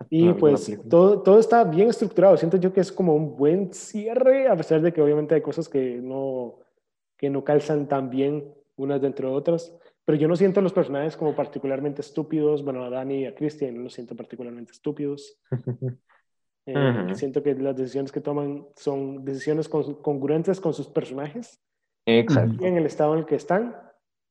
Y 0.09 0.31
pues 0.31 0.79
todo, 0.89 1.21
todo 1.21 1.39
está 1.39 1.65
bien 1.65 1.89
estructurado. 1.89 2.37
Siento 2.37 2.55
yo 2.55 2.71
que 2.71 2.79
es 2.79 2.89
como 2.89 3.13
un 3.13 3.35
buen 3.35 3.73
cierre, 3.73 4.47
a 4.47 4.55
pesar 4.55 4.81
de 4.81 4.93
que 4.93 5.01
obviamente 5.01 5.35
hay 5.35 5.41
cosas 5.41 5.67
que 5.67 5.99
no, 6.01 6.59
que 7.17 7.29
no 7.29 7.43
calzan 7.43 7.85
tan 7.89 8.09
bien 8.09 8.53
unas 8.79 9.01
dentro 9.01 9.29
de 9.29 9.35
otras. 9.35 9.75
Pero 10.05 10.17
yo 10.17 10.27
no 10.27 10.35
siento 10.35 10.59
a 10.59 10.63
los 10.63 10.73
personajes 10.73 11.15
como 11.15 11.35
particularmente 11.35 12.01
estúpidos. 12.01 12.63
Bueno, 12.63 12.83
a 12.83 12.89
Dani 12.89 13.21
y 13.21 13.25
a 13.25 13.35
Christian 13.35 13.75
no 13.75 13.83
los 13.83 13.93
siento 13.93 14.15
particularmente 14.15 14.71
estúpidos. 14.71 15.39
Eh, 16.65 17.03
Ujú. 17.07 17.15
Siento 17.15 17.41
que 17.41 17.55
las 17.55 17.75
decisiones 17.75 18.11
que 18.11 18.21
toman 18.21 18.67
son 18.75 19.25
decisiones 19.25 19.67
con- 19.67 19.95
congruentes 20.03 20.61
con 20.61 20.71
sus 20.73 20.87
personajes 20.87 21.59
Exacto. 22.05 22.63
y 22.63 22.67
en 22.67 22.77
el 22.77 22.85
estado 22.85 23.13
en 23.13 23.19
el 23.19 23.25
que 23.25 23.35
están 23.35 23.75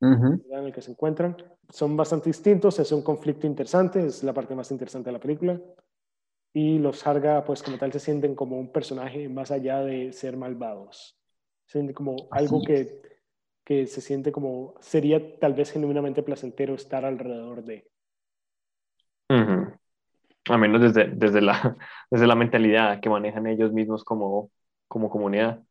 Ujú. 0.01 0.40
en 0.51 0.64
el 0.66 0.72
que 0.72 0.80
se 0.80 0.92
encuentran. 0.92 1.36
Son 1.70 1.96
bastante 1.96 2.28
distintos, 2.28 2.78
es 2.78 2.92
un 2.92 3.03
conflicto 3.03 3.49
interesante, 3.49 4.07
es 4.07 4.22
la 4.22 4.32
parte 4.32 4.55
más 4.55 4.70
interesante 4.70 5.09
de 5.09 5.14
la 5.14 5.18
película. 5.20 5.61
Y 6.55 6.78
los 6.78 7.05
Harga, 7.05 7.44
pues 7.44 7.61
como 7.61 7.76
tal, 7.76 7.90
se 7.92 7.99
sienten 7.99 8.36
como 8.36 8.57
un 8.61 8.70
personaje 8.70 9.28
más 9.28 9.51
allá 9.51 9.80
de 9.82 10.12
ser 10.12 10.36
malvados. 10.36 11.18
Se 11.66 11.78
sienten 11.78 11.94
como 11.94 12.12
Así 12.30 12.44
algo 12.44 12.61
es. 12.61 12.66
que, 12.68 13.03
que 13.68 13.86
se 13.86 14.00
siente 14.00 14.32
como, 14.32 14.74
sería 14.80 15.38
tal 15.38 15.52
vez 15.52 15.70
genuinamente 15.70 16.22
placentero 16.22 16.74
estar 16.74 17.04
alrededor 17.04 17.62
de. 17.62 17.86
Ujú. 19.28 19.72
A 20.50 20.58
menos 20.58 20.80
desde, 20.82 21.10
desde 21.14 21.40
la, 21.42 21.76
desde 22.10 22.26
la 22.26 22.34
mentalidad 22.34 23.00
que 23.00 23.10
manejan 23.10 23.46
ellos 23.46 23.72
mismos 23.72 24.04
como, 24.04 24.50
como 24.88 25.10
comunidad. 25.10 25.62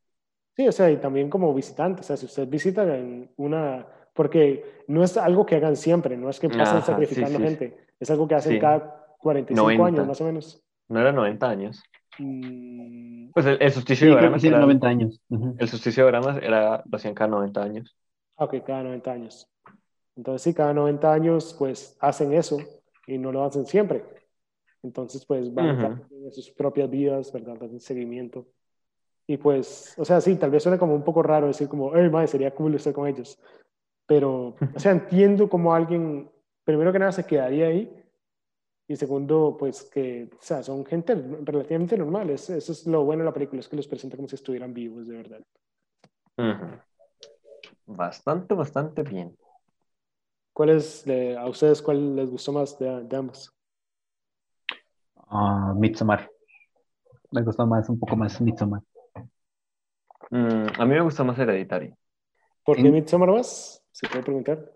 Sí, 0.55 0.67
o 0.67 0.71
sea, 0.71 0.91
y 0.91 0.97
también 0.97 1.29
como 1.29 1.53
visitante, 1.53 2.01
o 2.01 2.03
sea, 2.03 2.17
si 2.17 2.25
usted 2.27 2.47
visita 2.47 2.83
en 2.95 3.31
una, 3.37 3.87
porque 4.13 4.83
no 4.87 5.03
es 5.03 5.17
algo 5.17 5.45
que 5.45 5.55
hagan 5.55 5.75
siempre, 5.75 6.17
no 6.17 6.29
es 6.29 6.39
que 6.39 6.49
pasen 6.49 6.79
Ajá, 6.79 6.85
sacrificando 6.85 7.39
sí, 7.39 7.47
sí. 7.47 7.47
gente, 7.47 7.77
es 7.99 8.11
algo 8.11 8.27
que 8.27 8.35
hacen 8.35 8.59
cada 8.59 9.15
45 9.19 9.65
90. 9.65 9.85
años 9.85 10.07
más 10.07 10.21
o 10.21 10.25
menos. 10.25 10.63
No 10.89 10.99
era 10.99 11.11
90 11.11 11.49
años. 11.49 11.83
Pues 13.33 13.45
el, 13.45 13.61
el 13.61 13.71
Sí, 13.71 13.75
solsticio 13.75 14.07
de 14.07 14.15
creo 14.15 14.17
que 14.19 14.23
verano 14.23 14.39
sí, 14.39 14.47
era, 14.47 14.59
90 14.59 14.87
años. 14.87 15.21
Ujú. 15.29 15.55
el 15.59 15.69
solsticio 15.69 16.05
de 16.05 16.11
verano 16.11 16.37
era, 16.39 16.83
lo 16.89 16.95
hacían 16.97 17.13
cada 17.13 17.29
90 17.29 17.63
años. 17.63 17.95
Ah, 18.37 18.45
Ok, 18.45 18.55
cada 18.65 18.83
90 18.83 19.11
años. 19.11 19.47
Entonces, 20.15 20.41
sí, 20.43 20.53
cada 20.53 20.73
90 20.73 21.13
años, 21.13 21.55
pues 21.57 21.95
hacen 21.99 22.33
eso 22.33 22.59
y 23.07 23.17
no 23.17 23.31
lo 23.31 23.43
hacen 23.43 23.65
siempre. 23.65 24.03
Entonces, 24.83 25.25
pues 25.25 25.53
van 25.53 25.77
cada 25.77 25.95
quien 25.95 26.25
en 26.25 26.31
sus 26.31 26.51
propias 26.51 26.89
vidas, 26.89 27.31
¿verdad? 27.31 27.61
Hacen 27.63 27.79
seguimiento. 27.79 28.47
Y 29.27 29.37
pues, 29.37 29.95
o 29.97 30.05
sea, 30.05 30.21
sí, 30.21 30.35
tal 30.37 30.51
vez 30.51 30.63
suene 30.63 30.77
como 30.79 30.95
un 30.95 31.03
poco 31.03 31.23
raro 31.23 31.47
decir 31.47 31.67
como, 31.67 31.95
hey, 31.95 32.09
madre, 32.09 32.27
sería 32.27 32.53
cool 32.55 32.75
estar 32.75 32.93
con 32.93 33.07
ellos. 33.07 33.39
Pero, 34.07 34.55
o 34.73 34.79
sea, 34.79 34.91
entiendo 34.93 35.49
cómo 35.49 35.73
alguien, 35.73 36.29
primero 36.63 36.93
que 36.93 36.99
nada, 36.99 37.11
se 37.11 37.25
quedaría 37.25 37.67
ahí. 37.67 37.91
Y 38.89 38.95
segundo, 38.95 39.55
pues 39.59 39.83
que, 39.83 40.29
o 40.33 40.41
sea, 40.41 40.63
son 40.63 40.85
gente 40.85 41.13
relativamente 41.43 41.97
normal. 41.97 42.29
Es- 42.29 42.49
Eso 42.49 42.71
es 42.71 42.87
lo 42.87 43.03
bueno 43.03 43.23
de 43.23 43.25
la 43.29 43.33
película, 43.33 43.59
es 43.61 43.67
que 43.69 43.75
los 43.75 43.87
presenta 43.87 44.15
como 44.17 44.27
si 44.29 44.35
estuvieran 44.35 44.73
vivos, 44.73 45.07
de 45.07 45.17
verdad. 45.17 45.41
Bastante, 47.87 48.53
bastante 48.53 49.01
bien. 49.03 49.35
¿Cuál 50.53 50.71
es, 50.71 51.05
a 51.37 51.47
ustedes, 51.47 51.81
cuál 51.81 52.15
les 52.17 52.29
gustó 52.29 52.51
más 52.51 52.77
de, 52.79 53.03
de 53.05 53.15
ambos? 53.15 53.49
Ah, 55.29 55.73
Midsommar. 55.75 56.29
Me 57.31 57.41
gustó 57.41 57.65
más, 57.65 57.87
un 57.89 57.99
poco 57.99 58.15
más 58.17 58.39
Midsommar. 58.41 58.81
Mm, 60.31 60.67
a 60.79 60.85
mí 60.85 60.93
me 60.95 61.01
gusta 61.01 61.23
más 61.23 61.37
Hereditary. 61.39 61.93
¿Por 62.63 62.79
qué 62.79 62.89
En- 62.89 62.91
Midsommar 62.91 63.31
más? 63.31 63.83
¿Se 63.91 64.07
puede 64.07 64.21
preguntar? 64.23 64.71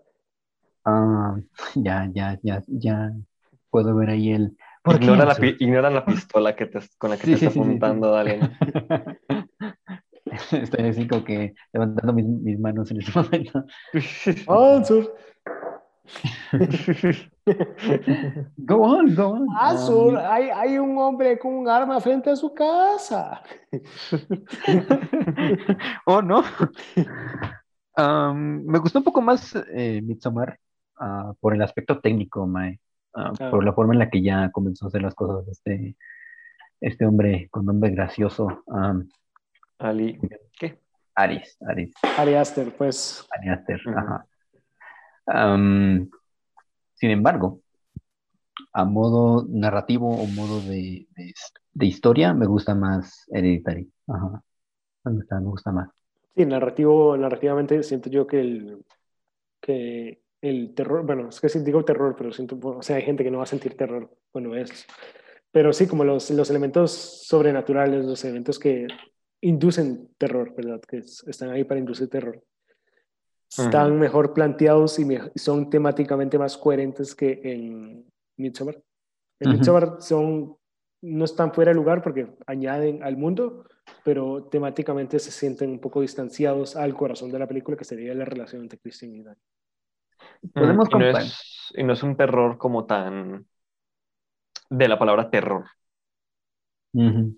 Ah, 0.84 1.36
ya, 1.76 2.10
ya, 2.14 2.38
ya, 2.42 2.62
ya 2.68 3.12
puedo 3.72 3.96
ver 3.96 4.10
ahí 4.10 4.32
el. 4.32 4.56
¿Por 4.84 5.00
qué 5.00 5.06
Ignora 5.06 5.26
la, 5.26 5.36
ignora 5.60 5.90
la 5.90 6.04
pistola 6.06 6.56
que 6.56 6.66
te, 6.66 6.80
con 6.98 7.10
la 7.10 7.18
que 7.18 7.26
Sí, 7.26 7.32
te 7.32 7.38
sí, 7.38 7.46
está 7.46 7.50
sí, 7.50 7.54
sí, 7.54 7.64
sí. 7.64 7.70
apuntando, 7.70 8.12
dale. 8.12 8.40
Estoy 10.52 10.88
así 10.88 11.06
como 11.08 11.24
que 11.24 11.54
levantando 11.72 12.12
mis, 12.12 12.26
mis 12.26 12.58
manos 12.58 12.90
en 12.90 13.00
este 13.00 13.12
momento. 13.18 13.64
¡Ah, 14.46 14.82
Sur! 14.84 15.12
Go 18.58 18.82
on, 18.82 19.14
go 19.14 19.32
on. 19.34 19.48
¡Ah, 19.56 19.70
Ah, 19.72 19.76
Sur! 19.76 20.12
mi- 20.12 20.18
Hay, 20.18 20.50
hay 20.50 20.78
un 20.78 20.96
hombre 20.98 21.38
con 21.38 21.54
un 21.54 21.68
arma 21.68 22.00
frente 22.00 22.30
a 22.30 22.36
su 22.36 22.52
casa. 22.54 23.42
oh, 26.06 26.22
no. 26.22 26.44
Am, 27.96 28.64
me 28.64 28.78
gustó 28.78 28.98
un 28.98 29.04
poco 29.04 29.20
más 29.20 29.54
eh, 29.74 30.00
Midsommar 30.02 30.58
ah, 30.98 31.34
por 31.40 31.54
el 31.54 31.62
aspecto 31.62 32.00
técnico, 32.00 32.46
Mae. 32.46 32.80
Ah, 33.14 33.32
por 33.50 33.64
la 33.64 33.72
forma 33.72 33.92
en 33.92 33.98
la 33.98 34.08
que 34.10 34.22
ya 34.22 34.50
comenzó 34.50 34.86
a 34.86 34.88
hacer 34.88 35.02
las 35.02 35.14
cosas 35.14 35.46
este, 35.48 35.96
este 36.80 37.04
hombre 37.04 37.48
con 37.50 37.66
nombre 37.66 37.90
gracioso, 37.90 38.62
am, 38.68 39.08
Ali, 39.78 40.18
¿qué? 40.58 40.78
Aris, 41.14 41.58
Aris, 41.68 41.92
Ari 42.16 42.34
Aster, 42.34 42.74
pues. 42.76 43.26
Ari 43.36 43.48
Aster, 43.50 43.80
ajá. 43.94 44.26
Sin 46.94 47.10
embargo, 47.10 47.60
a 48.72 48.84
modo 48.84 49.44
narrativo 49.48 50.08
o 50.08 50.26
modo 50.28 50.60
de, 50.60 51.06
de- 51.16 51.34
de 51.74 51.86
historia, 51.86 52.32
me 52.32 52.46
gusta 52.46 52.74
más 52.74 53.26
Hereditary. 53.30 53.90
Ajá. 54.06 54.42
Me 55.04 55.12
gusta, 55.12 55.40
me 55.40 55.46
gusta 55.46 55.72
más. 55.72 55.88
Sí, 56.36 56.46
narrativo, 56.46 57.16
narrativamente 57.16 57.82
siento 57.82 58.08
yo 58.08 58.26
que 58.26 58.40
el, 58.40 58.84
que 59.60 60.21
el 60.42 60.74
terror, 60.74 61.06
bueno, 61.06 61.28
es 61.28 61.40
que 61.40 61.48
sí 61.48 61.60
digo 61.60 61.84
terror, 61.84 62.14
pero 62.18 62.32
siento, 62.32 62.58
o 62.62 62.82
sea, 62.82 62.96
hay 62.96 63.02
gente 63.02 63.22
que 63.24 63.30
no 63.30 63.38
va 63.38 63.44
a 63.44 63.46
sentir 63.46 63.76
terror 63.76 64.10
cuando 64.32 64.54
eso. 64.56 64.74
Pero 65.52 65.72
sí, 65.72 65.86
como 65.86 66.04
los, 66.04 66.30
los 66.30 66.50
elementos 66.50 66.90
sobrenaturales, 67.26 68.04
los 68.04 68.24
elementos 68.24 68.58
que 68.58 68.88
inducen 69.40 70.08
terror, 70.18 70.52
¿verdad? 70.56 70.80
Que 70.80 70.98
es- 70.98 71.22
están 71.28 71.50
ahí 71.50 71.62
para 71.64 71.78
inducir 71.80 72.08
terror. 72.08 72.42
Están 73.56 73.92
Ujú. 73.92 74.00
mejor 74.00 74.32
planteados 74.34 74.98
y 74.98 75.04
me- 75.04 75.30
son 75.36 75.70
temáticamente 75.70 76.38
más 76.38 76.56
coherentes 76.58 77.14
que 77.14 77.40
en 77.44 78.04
Midsommar. 78.36 78.80
En 79.40 79.50
Ujú. 79.50 79.58
Midsommar 79.58 79.96
son, 80.00 80.56
no 81.02 81.24
están 81.24 81.52
fuera 81.52 81.70
de 81.70 81.74
lugar 81.76 82.02
porque 82.02 82.26
añaden 82.46 83.02
al 83.02 83.16
mundo, 83.16 83.64
pero 84.04 84.44
temáticamente 84.44 85.18
se 85.18 85.30
sienten 85.30 85.70
un 85.70 85.78
poco 85.80 86.00
distanciados 86.00 86.74
al 86.76 86.94
corazón 86.94 87.30
de 87.30 87.38
la 87.38 87.46
película, 87.46 87.76
que 87.76 87.84
sería 87.84 88.14
la 88.14 88.24
relación 88.24 88.62
entre 88.62 88.78
Christian 88.78 89.14
y 89.14 89.22
Dani. 89.22 89.40
Podemos 90.56 90.88
Mm, 90.88 90.92
y, 90.92 90.94
no 90.96 91.04
comparar. 91.06 91.26
es, 91.26 91.72
y 91.76 91.82
no 91.84 91.92
es 91.92 92.02
un 92.02 92.16
terror 92.16 92.58
como 92.58 92.86
tan 92.86 93.46
de 94.70 94.88
la 94.88 94.98
palabra 94.98 95.30
terror. 95.30 95.66
Ujú. 96.94 97.36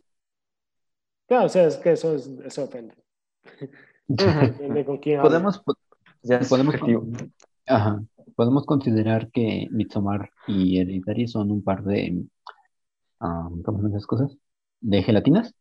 Claro, 1.28 1.46
o 1.46 1.48
sea, 1.48 1.66
es 1.66 1.76
que 1.78 1.92
eso, 1.92 2.14
es, 2.14 2.26
eso 2.44 2.62
depende. 2.62 2.94
Depende 4.08 4.84
con 4.84 4.98
quién. 4.98 5.20
Podemos, 5.20 5.58
po- 5.60 5.74
Ya 6.22 6.42
podemos, 6.48 6.76
subjetivo. 6.76 7.06
ajá, 7.66 8.02
podemos 8.36 8.66
considerar 8.66 9.30
que 9.32 9.68
Midsommar 9.72 10.30
y 10.46 10.78
Hereditary 10.80 11.28
son 11.28 11.50
un 11.50 11.62
par 11.64 11.84
de, 11.84 12.24
ah, 13.20 13.48
¿cómo 13.64 13.78
llaman 13.78 13.92
esas 13.92 14.06
cosas? 14.06 14.36
De 14.80 15.02
gelatinas. 15.02 15.54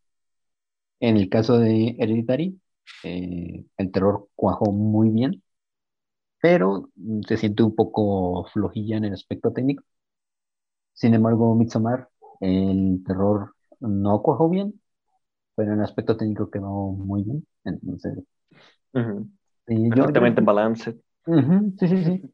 En 1.00 1.18
el 1.18 1.30
caso 1.30 1.60
de 1.60 1.96
Hereditary, 2.00 2.60
eh, 3.04 3.66
el 3.78 3.92
terror 3.92 4.30
cuajó 4.36 4.72
muy 4.72 5.10
bien, 5.10 5.43
pero 6.44 6.92
se 7.28 7.38
siente 7.38 7.64
un 7.64 7.76
poco 7.76 8.46
flojilla 8.54 8.98
en 8.98 9.06
el 9.06 9.14
aspecto 9.16 9.54
técnico. 9.54 9.84
Sin 10.94 11.14
embargo, 11.14 11.54
Midsommar, 11.56 12.10
el 12.42 13.04
terror 13.06 13.56
no 13.80 14.22
cuajó 14.24 14.50
bien, 14.50 14.80
pero 15.56 15.74
en 15.74 15.80
el 15.80 15.86
aspecto 15.86 16.18
técnico 16.18 16.50
quedó 16.52 16.70
muy 16.94 17.24
bien. 17.24 17.48
Entonces, 17.66 18.20
Ujú. 18.94 19.30
sí, 19.68 19.92
yo- 19.94 20.12
yo- 20.12 20.12
Perfectamente 20.12 20.40
en 20.42 20.46
balance. 20.46 21.00
Ujú, 21.28 21.74
sí, 21.80 21.88
sí, 21.88 22.04
sí. 22.04 22.34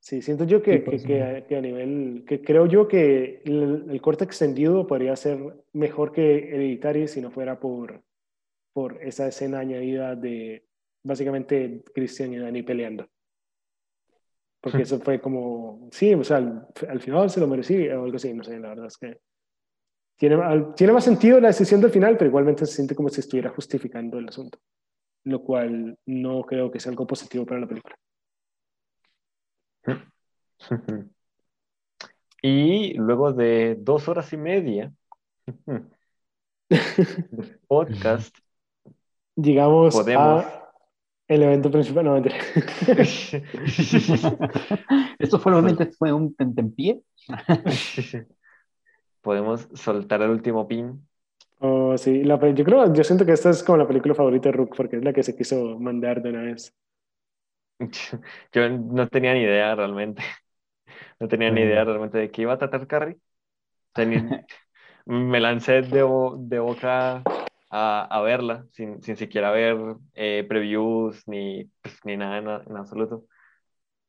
Sí, 0.00 0.22
siento 0.22 0.44
yo 0.44 0.62
que, 0.62 0.78
Sí, 0.78 0.78
pues, 0.80 1.02
que, 1.04 1.04
que- 1.04 1.44
que 1.46 1.56
a 1.56 1.60
nivel, 1.60 2.24
que 2.26 2.40
creo 2.42 2.66
yo 2.66 2.88
que 2.88 3.42
el, 3.44 3.86
el 3.90 4.00
corte 4.00 4.24
extendido 4.24 4.86
podría 4.86 5.14
ser 5.16 5.38
mejor 5.74 6.12
que 6.12 6.48
Hereditary 6.54 7.06
si 7.06 7.20
no 7.20 7.30
fuera 7.30 7.60
por, 7.60 8.02
por 8.72 9.02
esa 9.02 9.28
escena 9.28 9.60
añadida 9.60 10.16
de 10.16 10.66
básicamente 11.02 11.82
Christian 11.94 12.32
y 12.34 12.38
Dani 12.38 12.62
peleando. 12.62 13.06
Porque 14.60 14.82
eso 14.82 14.98
fue 15.00 15.20
como, 15.20 15.88
sí, 15.90 16.12
o 16.14 16.22
sea, 16.22 16.36
al, 16.36 16.66
al 16.88 17.00
final 17.00 17.30
se 17.30 17.40
lo 17.40 17.46
merecía 17.46 17.98
o 17.98 18.04
algo 18.04 18.16
así, 18.16 18.34
no 18.34 18.44
sé, 18.44 18.58
la 18.58 18.68
verdad 18.68 18.86
es 18.86 18.98
que 18.98 19.18
tiene, 20.16 20.34
al- 20.36 20.74
tiene 20.74 20.92
más 20.92 21.04
sentido 21.04 21.40
la 21.40 21.48
decisión 21.48 21.80
del 21.80 21.90
final, 21.90 22.16
pero 22.18 22.28
igualmente 22.28 22.66
se 22.66 22.74
siente 22.74 22.94
como 22.94 23.08
si 23.08 23.20
estuviera 23.20 23.48
justificando 23.50 24.18
el 24.18 24.28
asunto, 24.28 24.58
lo 25.24 25.42
cual 25.42 25.98
no 26.04 26.42
creo 26.42 26.70
que 26.70 26.78
sea 26.78 26.90
algo 26.90 27.06
positivo 27.06 27.46
para 27.46 27.60
la 27.60 27.66
película. 27.68 27.94
Y 32.42 32.94
luego 32.94 33.34
de 33.34 33.76
dos 33.78 34.08
horas 34.08 34.32
y 34.32 34.38
media 34.38 34.90
podcast, 37.68 38.34
Llegamos 39.36 39.94
Podemos. 39.94 40.44
a 40.44 40.59
el 41.30 41.42
evento 41.44 41.70
principal. 41.70 42.04
No, 42.04 42.14
mentira. 42.14 42.36
Esto 45.18 45.38
solamente 45.38 45.86
fue 45.92 46.12
un 46.12 46.34
tentempié. 46.34 47.00
podemos 49.22 49.68
soltar 49.74 50.20
el 50.22 50.30
último 50.30 50.66
pin. 50.68 51.06
Oh, 51.60 51.96
sí, 51.96 52.24
la 52.24 52.38
yo 52.52 52.64
creo, 52.64 52.92
yo 52.92 53.04
siento 53.04 53.24
que 53.24 53.32
esta 53.32 53.50
es 53.50 53.62
como 53.62 53.78
la 53.78 53.86
película 53.86 54.14
favorita 54.14 54.48
de 54.50 54.56
Rook 54.56 54.74
porque 54.76 54.96
es 54.96 55.04
la 55.04 55.12
que 55.12 55.22
se 55.22 55.36
quiso 55.36 55.78
mandar 55.78 56.20
de 56.22 56.30
una 56.30 56.42
vez. 56.42 56.74
Yo 58.52 58.68
no 58.68 59.08
tenía 59.08 59.34
ni 59.34 59.40
idea 59.42 59.74
realmente. 59.74 60.22
No 61.20 61.28
tenía 61.28 61.50
ni 61.50 61.60
Mm. 61.60 61.62
idea 61.62 61.84
realmente 61.84 62.18
de 62.18 62.30
qué 62.30 62.42
iba 62.42 62.54
a 62.54 62.58
tratar 62.58 62.86
Carrie. 62.86 63.14
O 63.16 63.20
sea, 63.96 64.06
ni- 64.06 64.22
me 65.06 65.40
lancé 65.40 65.82
de, 65.82 66.04
bo- 66.04 66.36
de 66.38 66.60
boca 66.60 67.24
a, 67.70 68.02
a 68.04 68.20
verla 68.22 68.66
sin, 68.72 69.02
sin 69.02 69.16
siquiera 69.16 69.50
ver 69.52 69.78
eh, 70.14 70.44
previews 70.48 71.26
ni, 71.28 71.64
pues, 71.82 71.98
ni 72.04 72.16
nada 72.16 72.38
en, 72.38 72.70
en 72.70 72.76
absoluto. 72.76 73.26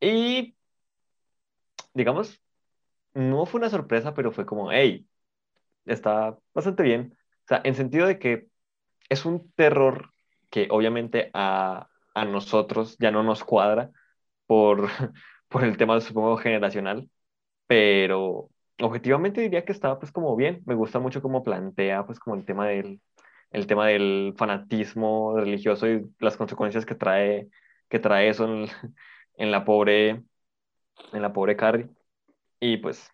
Y, 0.01 0.55
digamos, 1.93 2.41
no 3.13 3.45
fue 3.45 3.59
una 3.59 3.69
sorpresa, 3.69 4.13
pero 4.13 4.31
fue 4.31 4.45
como, 4.45 4.71
hey, 4.71 5.07
está 5.85 6.37
bastante 6.53 6.83
bien. 6.83 7.17
O 7.45 7.47
sea, 7.47 7.61
en 7.63 7.75
sentido 7.75 8.07
de 8.07 8.19
que 8.19 8.47
es 9.09 9.25
un 9.25 9.51
terror 9.53 10.11
que 10.49 10.67
obviamente 10.71 11.31
a, 11.33 11.87
a 12.15 12.25
nosotros 12.25 12.97
ya 12.99 13.11
no 13.11 13.23
nos 13.23 13.43
cuadra 13.43 13.91
por, 14.47 14.89
por 15.49 15.63
el 15.63 15.77
tema, 15.77 15.99
supongo, 16.01 16.37
generacional, 16.37 17.09
pero 17.67 18.49
objetivamente 18.81 19.41
diría 19.41 19.65
que 19.65 19.71
estaba 19.73 19.99
pues 19.99 20.11
como 20.11 20.35
bien. 20.35 20.61
Me 20.65 20.75
gusta 20.75 20.99
mucho 20.99 21.21
cómo 21.21 21.43
plantea 21.43 22.05
pues 22.05 22.19
como 22.19 22.35
el 22.35 22.45
tema 22.45 22.67
del, 22.67 23.01
el 23.51 23.67
tema 23.67 23.87
del 23.87 24.33
fanatismo 24.37 25.35
religioso 25.37 25.87
y 25.87 26.09
las 26.19 26.37
consecuencias 26.37 26.85
que 26.85 26.95
trae, 26.95 27.49
que 27.89 27.99
trae 27.99 28.29
eso 28.29 28.45
en, 28.45 28.67
en 29.37 29.51
la 29.51 29.65
pobre, 29.65 30.23
en 31.13 31.21
la 31.21 31.33
pobre 31.33 31.55
Carrie. 31.55 31.89
Y 32.59 32.77
pues 32.77 33.09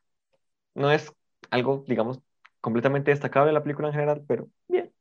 no 0.76 0.92
es 0.92 1.12
algo, 1.52 1.84
digamos, 1.88 2.22
completamente 2.62 3.12
destacable 3.12 3.52
la 3.52 3.64
película 3.64 3.88
en 3.90 3.94
general, 3.94 4.24
pero 4.28 4.48
bien. 4.68 4.92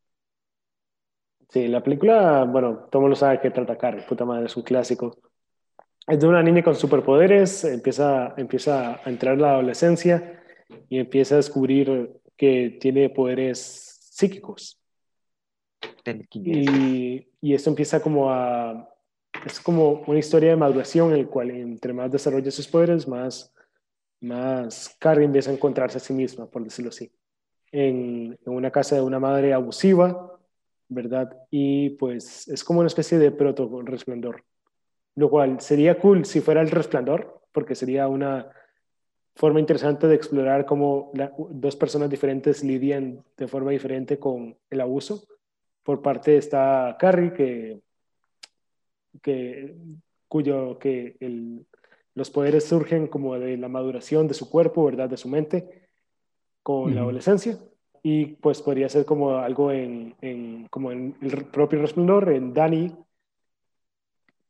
Sí, 1.49 1.69
la 1.69 1.83
película, 1.83 2.45
bueno, 2.45 2.89
todo 2.91 3.01
el 3.01 3.03
mundo 3.03 3.17
sabe 3.17 3.41
que 3.41 3.51
trata 3.51 3.79
Carrie, 3.79 4.03
puta 4.03 4.25
madre, 4.25 4.47
es 4.47 4.57
un 4.57 4.63
clásico. 4.63 5.17
Es 6.07 6.21
de 6.21 6.27
una 6.27 6.43
niña 6.43 6.63
con 6.63 6.75
superpoderes, 6.75 7.65
empieza, 7.65 8.35
empieza 8.37 9.01
a 9.05 9.11
entrar 9.11 9.35
en 9.35 9.43
la 9.43 9.53
adolescencia 9.53 10.43
y 10.89 10.99
empieza 10.99 11.35
a 11.35 11.39
descubrir 11.39 12.13
que 12.37 12.79
tiene 12.81 13.11
poderes 13.11 13.99
psíquicos. 14.11 14.81
Y, 16.33 17.29
y 17.41 17.55
esto 17.55 17.71
empieza 17.71 18.01
como 18.01 18.31
a... 18.31 18.89
Es 19.45 19.61
como 19.61 20.03
una 20.07 20.19
historia 20.19 20.51
de 20.51 20.57
maduración 20.57 21.11
en 21.13 21.19
el 21.19 21.29
cual 21.29 21.51
entre 21.51 21.93
más 21.93 22.11
desarrolla 22.11 22.51
sus 22.51 22.67
poderes, 22.67 23.07
más, 23.07 23.53
más 24.21 24.97
Carrie 24.99 25.27
empieza 25.27 25.51
a 25.51 25.55
encontrarse 25.55 25.99
a 25.99 26.01
sí 26.01 26.13
misma, 26.13 26.47
por 26.47 26.65
decirlo 26.65 26.89
así. 26.89 27.13
En, 27.71 28.39
en 28.45 28.53
una 28.53 28.71
casa 28.71 28.97
de 28.97 29.03
una 29.03 29.21
madre 29.21 29.53
abusiva, 29.53 30.39
¿verdad? 30.89 31.37
Y 31.51 31.91
pues 31.91 32.49
es 32.49 32.65
como 32.65 32.81
una 32.81 32.87
especie 32.87 33.19
de 33.19 33.31
proto-resplandor. 33.31 34.43
Lo 35.17 35.29
cual 35.29 35.61
sería 35.61 35.99
cool 35.99 36.25
si 36.25 36.41
fuera 36.41 36.61
el 36.63 36.71
resplandor, 36.71 37.43
porque 37.53 37.75
sería 37.75 38.09
una 38.09 38.51
forma 39.35 39.61
interesante 39.61 40.07
de 40.07 40.15
explorar 40.15 40.65
cómo 40.65 41.11
la- 41.15 41.33
dos 41.51 41.77
personas 41.77 42.09
diferentes 42.09 42.65
lidian 42.65 43.23
de 43.37 43.47
forma 43.49 43.71
diferente 43.71 44.19
con 44.19 44.57
el 44.71 44.81
abuso. 44.81 45.27
Por 45.87 46.03
parte 46.03 46.37
está 46.37 46.97
Carrie, 46.99 47.33
que, 47.33 47.81
que, 49.23 49.77
cuyo, 50.29 50.79
que 50.81 51.17
el- 51.21 51.65
los 52.15 52.29
poderes 52.31 52.65
surgen 52.65 53.07
como 53.07 53.39
de 53.39 53.57
la 53.57 53.69
maduración 53.69 54.27
de 54.27 54.35
su 54.35 54.51
cuerpo, 54.51 54.85
¿verdad? 54.87 55.09
De 55.09 55.17
su 55.17 55.29
mente, 55.29 55.89
con 56.63 56.93
la 56.95 57.03
adolescencia. 57.03 57.57
Y 58.03 58.27
pues 58.27 58.63
podría 58.63 58.89
ser 58.89 59.05
como 59.05 59.37
algo 59.37 59.71
en, 59.71 60.17
en- 60.21 60.67
como 60.69 60.91
en 60.91 61.17
el 61.21 61.45
propio 61.47 61.81
resplandor, 61.81 62.31
en 62.33 62.53
Danny 62.53 62.93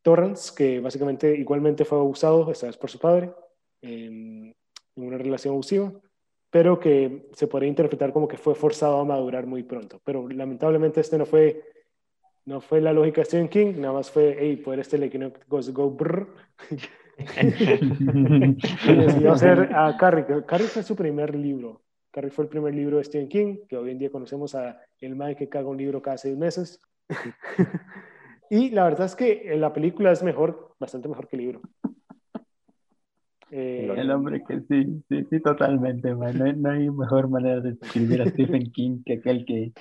Torrance, 0.03 0.53
que 0.57 0.81
básicamente 0.81 1.37
igualmente 1.37 1.85
fue 1.85 1.99
abusado, 1.99 2.51
esta 2.51 2.67
vez 2.69 2.77
por 2.79 2.89
su 2.91 2.99
padre, 2.99 3.33
en, 3.83 4.55
en 4.95 5.07
una 5.07 5.19
relación 5.19 5.53
abusiva, 5.55 5.93
pero 6.51 6.79
que 6.79 7.29
se 7.33 7.47
podría 7.47 7.69
interpretar 7.69 8.13
como 8.13 8.29
que 8.29 8.37
fue 8.37 8.55
forzado 8.55 9.01
a 9.01 9.05
madurar 9.05 9.47
muy 9.47 9.63
pronto. 9.63 10.01
Pero 10.05 10.29
lamentablemente 10.29 11.01
este 11.01 11.19
no 11.19 11.27
fue, 11.27 11.63
no 12.45 12.61
fue 12.61 12.81
la 12.81 12.93
lógica 12.93 13.21
de 13.21 13.27
Stephen 13.27 13.49
King, 13.49 13.75
nada 13.79 13.95
más 13.95 14.11
fue, 14.11 14.37
hey, 14.39 14.57
poder 14.57 14.81
este 14.81 14.99
le 14.99 15.11
que 15.11 15.33
goes 15.49 15.73
go 15.73 15.91
brr. 15.91 16.29
y 17.19 18.95
decidió 18.95 19.33
hacer 19.33 19.71
a 19.75 19.97
Carrie. 19.97 20.25
Carrie 20.47 20.69
fue 20.69 20.83
su 20.83 20.95
primer 20.95 21.35
libro. 21.35 21.83
Carrie 22.11 22.31
fue 22.31 22.45
el 22.45 22.51
primer 22.51 22.75
libro 22.75 22.99
de 22.99 23.05
Stephen 23.05 23.29
King, 23.29 23.57
que 23.69 23.77
hoy 23.77 23.91
en 23.91 23.99
día 23.99 24.11
conocemos 24.11 24.55
a 24.55 24.81
el 25.01 25.17
man 25.17 25.35
que 25.35 25.49
caga 25.49 25.69
un 25.69 25.77
libro 25.77 26.01
cada 26.01 26.17
seis 26.17 26.37
meses. 26.37 26.81
y 28.51 28.71
la 28.71 28.85
verdad 28.85 29.07
es 29.07 29.17
que 29.17 29.55
la 29.57 29.73
película 29.73 30.13
es 30.13 30.23
mejor, 30.23 30.75
bastante 30.79 31.09
mejor 31.09 31.29
que 31.29 31.37
el 31.37 31.43
libro. 31.43 31.61
Eh, 33.51 33.95
El 33.97 34.11
hombre 34.11 34.43
que 34.47 34.61
sí, 34.63 35.03
sí, 35.09 35.25
sí, 35.31 35.41
totalmente, 35.41 36.15
man. 36.15 36.37
No, 36.37 36.45
hay- 36.45 36.57
no 36.57 36.71
hay 36.71 36.91
mejor 36.91 37.29
manera 37.29 37.61
de 37.61 37.71
escribir 37.71 38.23
a 38.23 38.27
Stephen 38.27 38.71
King 38.73 39.03
que 39.05 39.15
aquel 39.15 39.45
que 39.45 39.73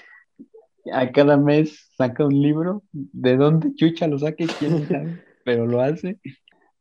a 0.94 1.12
cada 1.12 1.38
mes 1.38 1.90
saca 1.98 2.26
un 2.26 2.40
libro. 2.40 2.84
¿De 2.92 3.38
dónde 3.38 3.74
chucha 3.76 4.08
lo 4.08 4.20
saque? 4.20 4.46
¿Quién 4.46 4.88
sabe? 4.88 5.18
Pero 5.44 5.66
lo 5.66 5.82
hace. 5.82 6.20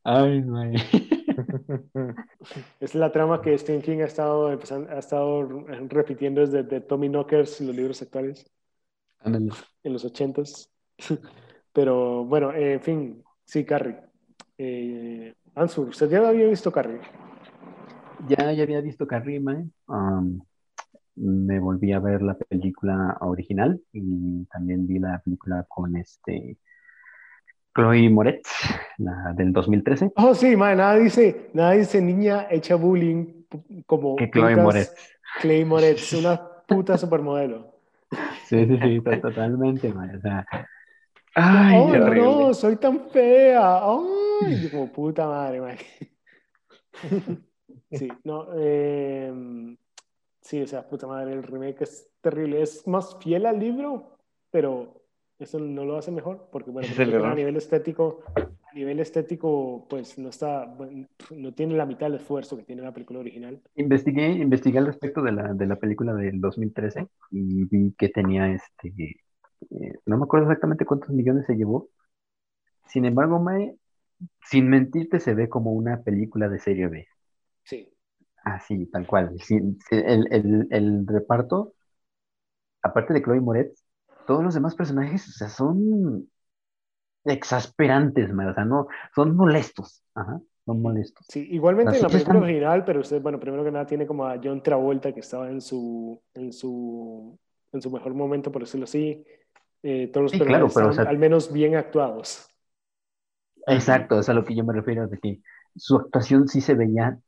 Ay, 0.03 0.43
man. 0.43 0.75
Es 2.81 2.95
la 2.95 3.11
trama 3.11 3.41
que 3.41 3.57
Stephen 3.59 3.83
King 3.83 3.99
ha 4.03 4.05
estado, 4.05 4.53
empezando, 4.53 4.91
ha 4.91 4.99
estado 4.99 5.43
repitiendo 5.89 6.41
desde 6.43 6.63
de 6.63 6.81
Tommy 6.81 7.09
Knockers, 7.09 7.61
los 7.61 7.75
libros 7.75 8.03
actuales, 8.03 8.47
Ándale. 9.21 9.51
en 9.83 9.93
los 9.93 10.05
ochentas. 10.05 10.71
Pero 11.73 12.25
bueno, 12.25 12.53
eh, 12.53 12.75
en 12.75 12.81
fin, 12.81 13.25
sí, 13.45 13.65
Carrie. 13.65 13.97
Eh, 14.59 15.35
Ansur, 15.55 15.89
¿usted 15.89 16.11
ya 16.11 16.29
había 16.29 16.49
visto 16.49 16.73
Carrie? 16.73 17.01
Ya, 18.29 18.53
ya 18.53 18.63
había 18.65 18.81
visto 18.81 19.07
Carrie, 19.07 19.39
man. 19.39 19.73
Um, 19.87 20.41
me 21.17 21.61
volví 21.61 21.93
a 21.93 22.01
ver 22.01 22.23
la 22.23 22.35
película 22.35 23.17
original 23.21 23.81
y 23.93 24.45
también 24.47 24.87
vi 24.87 24.99
la 24.99 25.21
película 25.25 25.65
con 25.69 25.97
este 25.97 26.59
Chloe 27.73 28.11
Moretz, 28.11 28.49
la 28.99 29.33
del 29.37 29.53
2013. 29.53 30.13
Oh, 30.17 30.35
sí, 30.35 30.57
man, 30.57 30.79
nada 30.79 30.97
dice, 30.97 31.51
nada 31.53 31.73
dice 31.73 32.01
niña 32.01 32.49
hecha 32.51 32.75
bullying 32.75 33.45
como 33.87 34.17
que 34.17 34.31
Chloe 34.31 34.57
Moretz. 34.57 34.93
Chloe 35.41 35.65
Moretz, 35.65 36.13
una 36.15 36.41
puta 36.67 36.99
supermodelo. 36.99 37.75
Sí, 38.47 38.67
sí, 38.67 38.79
sí, 38.83 39.01
totalmente, 39.23 39.93
man. 39.93 40.17
O 40.17 40.21
sea, 40.21 40.45
ay, 41.35 41.87
no, 41.87 42.15
no, 42.15 42.55
soy 42.55 42.77
tan 42.77 43.09
fea. 43.11 43.81
Ay, 43.83 44.69
como 44.71 44.93
puta 44.93 45.27
madre, 45.27 45.61
man. 45.61 45.77
Sí, 47.91 48.09
no, 48.25 48.49
eh, 48.57 49.33
sí, 50.41 50.61
o 50.61 50.67
sea, 50.67 50.89
puta 50.89 51.07
madre, 51.07 51.33
el 51.33 51.45
remake 51.45 51.83
es 51.83 52.11
terrible. 52.21 52.61
Es 52.61 52.87
más 52.89 53.17
fiel 53.21 53.47
al 53.47 53.61
libro, 53.61 54.19
pero 54.51 55.05
eso 55.39 55.59
no 55.59 55.85
lo 55.85 55.97
hace 55.97 56.11
mejor, 56.11 56.49
porque 56.51 56.71
bueno, 56.71 56.89
a 57.25 57.35
nivel 57.35 57.57
estético, 57.57 58.23
a 58.37 58.75
nivel 58.75 59.01
estético, 59.01 59.87
pues 59.89 60.19
no 60.19 60.29
está, 60.29 60.77
no 61.35 61.55
tiene 61.55 61.77
la 61.77 61.87
mitad 61.87 62.07
del 62.07 62.17
esfuerzo 62.17 62.57
que 62.57 62.65
tiene 62.65 62.83
la 62.83 62.93
película 62.93 63.21
original. 63.21 63.61
Investigué, 63.77 64.29
investigué 64.31 64.79
al 64.79 64.87
respecto 64.87 65.23
de 65.23 65.33
la, 65.33 65.53
de 65.55 65.67
la 65.67 65.77
película 65.77 66.15
del 66.15 66.41
2013 66.41 67.07
y 67.31 67.65
vi 67.65 67.95
que 67.97 68.09
tenía 68.09 68.53
este, 68.53 69.24
eh, 69.71 69.99
no 70.07 70.19
me 70.19 70.25
acuerdo 70.25 70.47
exactamente 70.47 70.85
cuántos 70.87 71.11
millones 71.11 71.47
se 71.47 71.55
llevó. 71.55 71.89
Sin 72.87 73.05
embargo, 73.05 73.41
Mae, 73.41 73.77
sin 74.43 74.69
mentirte, 74.69 75.21
se 75.21 75.35
ve 75.35 75.49
como 75.49 75.73
una 75.73 76.03
película 76.03 76.49
de 76.49 76.59
serie 76.59 76.89
B. 76.89 77.07
Sí. 77.63 77.93
Así, 78.45 78.87
tal 78.87 79.07
cual. 79.07 79.37
el, 79.91 80.29
el, 80.31 80.69
el 80.71 81.07
reparto, 81.07 81.75
aparte 82.83 83.15
de 83.15 83.23
Chloe 83.23 83.41
Moretz, 83.41 83.83
todos 84.27 84.43
los 84.43 84.55
demás 84.55 84.75
personajes, 84.75 85.29
o 85.29 85.33
sea, 85.33 85.49
son 85.49 86.29
exasperantes, 87.25 88.31
o 88.31 88.55
sea, 88.55 88.65
no, 88.65 88.87
son 89.15 89.35
molestos, 89.35 90.03
ajá, 90.15 90.41
son 90.65 90.83
molestos. 90.83 91.27
Sí, 91.29 91.47
igualmente 91.51 91.97
en 91.97 92.03
la 92.03 92.09
película 92.09 92.41
original, 92.41 92.85
pero 92.85 93.01
usted, 93.01 93.21
bueno, 93.23 93.41
primero 93.41 93.65
que 93.65 93.71
nada 93.71 93.87
tiene 93.87 94.07
como 94.07 94.27
a 94.27 94.39
John 94.43 94.63
Travolta 94.63 95.13
que 95.13 95.21
estaba 95.21 95.49
en 95.51 95.61
su, 95.61 96.21
en 96.35 96.53
su, 96.53 97.39
en 97.73 97.83
su 97.83 97.91
mejor 97.91 98.15
momento, 98.15 98.53
por 98.53 98.63
decirlo 98.63 98.85
así. 98.85 99.25
Eh, 99.85 100.09
todos 100.13 100.25
los 100.25 100.33
sí, 100.33 100.41
claro, 100.41 100.69
pero, 100.75 100.91
al 100.91 101.19
menos 101.19 101.53
bien 101.53 101.77
actuados. 101.77 102.49
Exacto, 103.67 104.19
es 104.19 104.29
a 104.29 104.35
lo 104.35 104.45
que 104.45 104.57
yo 104.57 104.65
me 104.65 104.73
refiero, 104.73 105.07
de 105.07 105.19
que 105.19 105.41
su 105.77 105.97
actuación 105.97 106.49
sí 106.49 106.61
se 106.61 106.75
veía 106.75 107.19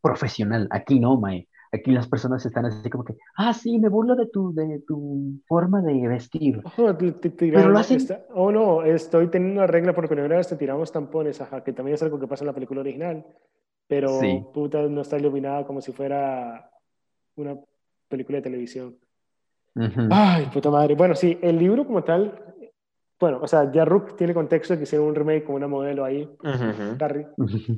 profesional. 0.00 0.66
Aquí 0.70 0.98
no, 0.98 1.16
Mae 1.20 1.46
aquí 1.72 1.92
las 1.92 2.08
personas 2.08 2.44
están 2.44 2.66
así 2.66 2.90
como 2.90 3.04
que, 3.04 3.14
ah, 3.36 3.52
sí, 3.52 3.78
me 3.78 3.88
burlo 3.88 4.16
de 4.16 4.26
tu, 4.26 4.52
de 4.54 4.82
tu 4.86 5.40
forma 5.46 5.80
de 5.82 6.08
vestir. 6.08 6.60
Oh, 6.76 6.96
Pero 7.38 7.68
lo 7.68 7.78
hacen... 7.78 8.00
oh, 8.34 8.50
no, 8.50 8.82
estoy 8.82 9.28
teniendo 9.28 9.60
una 9.60 9.66
regla 9.66 9.94
por 9.94 10.08
primera 10.08 10.36
vez, 10.36 10.48
te 10.48 10.56
tiramos 10.56 10.92
tampones, 10.92 11.40
ajá, 11.40 11.62
que 11.62 11.72
también 11.72 11.94
es 11.94 12.02
algo 12.02 12.18
que 12.18 12.26
pasa 12.26 12.44
en 12.44 12.48
la 12.48 12.54
película 12.54 12.80
original. 12.80 13.24
Pero 13.86 14.18
puta, 14.52 14.82
no 14.82 15.02
está 15.02 15.16
iluminada 15.16 15.64
como 15.64 15.80
si 15.80 15.92
fuera 15.92 16.70
una 17.36 17.56
película 18.08 18.38
de 18.38 18.42
televisión. 18.42 18.96
Ay, 20.10 20.46
puta 20.46 20.70
madre. 20.70 20.94
Bueno, 20.94 21.14
sí, 21.14 21.38
el 21.42 21.58
libro 21.58 21.86
como 21.86 22.02
tal, 22.02 22.32
bueno, 23.18 23.40
o 23.42 23.48
sea, 23.48 23.70
ya 23.70 23.84
Rook 23.84 24.16
tiene 24.16 24.34
contexto 24.34 24.74
de 24.74 24.78
que 24.78 24.84
hicieron 24.84 25.08
un 25.08 25.14
remake 25.14 25.44
con 25.44 25.54
una 25.54 25.66
modelo 25.66 26.04
ahí, 26.04 26.28
Carrie. 26.98 27.28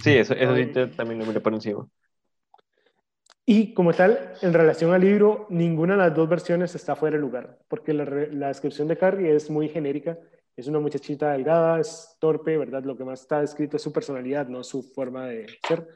Sí, 0.02 0.16
eso, 0.16 0.34
eso 0.34 0.54
sí, 0.56 0.66
también 0.96 1.18
me 1.18 1.32
lo 1.32 1.42
por 1.42 1.54
encima. 1.54 1.86
Y 3.44 3.72
como 3.72 3.94
tal, 3.94 4.34
en 4.42 4.52
relación 4.52 4.92
al 4.92 5.00
libro, 5.00 5.46
ninguna 5.48 5.94
de 5.94 6.00
las 6.00 6.14
dos 6.14 6.28
versiones 6.28 6.74
está 6.74 6.94
fuera 6.94 7.16
de 7.16 7.22
lugar, 7.22 7.58
porque 7.66 7.94
la, 7.94 8.04
la, 8.04 8.48
descripción 8.48 8.88
de 8.88 8.98
Carrie 8.98 9.34
es 9.34 9.48
muy 9.48 9.68
genérica. 9.68 10.18
Es 10.54 10.66
una 10.66 10.80
muchachita 10.80 11.32
delgada, 11.32 11.80
es 11.80 12.16
torpe, 12.18 12.58
¿verdad? 12.58 12.82
Lo 12.82 12.96
que 12.96 13.04
más 13.04 13.22
está 13.22 13.42
escrito 13.42 13.76
es 13.76 13.82
su 13.82 13.92
personalidad, 13.92 14.48
no 14.48 14.64
su 14.64 14.82
forma 14.82 15.26
de 15.26 15.46
ser. 15.66 15.88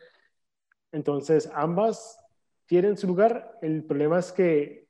Entonces, 0.93 1.51
ambas 1.53 2.16
tienen 2.65 2.97
su 2.97 3.07
lugar. 3.07 3.59
El 3.61 3.85
problema 3.85 4.20
es 4.20 4.33
que 4.33 4.87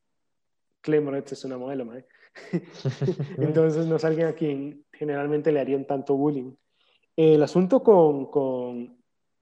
Clay 0.83 1.01
Moretz 1.01 1.33
es 1.33 1.45
una 1.45 1.57
modelo, 1.57 1.85
¿no? 1.85 1.93
Entonces, 3.39 3.87
no 3.87 3.97
es 3.97 4.05
alguien 4.05 4.27
a 4.27 4.35
quien 4.35 4.85
generalmente 4.93 5.53
le 5.53 5.61
harían 5.61 5.87
tanto 5.87 6.17
bullying. 6.17 6.55
El 7.17 7.43
asunto 7.43 7.83
con. 7.83 8.27
con 8.27 8.99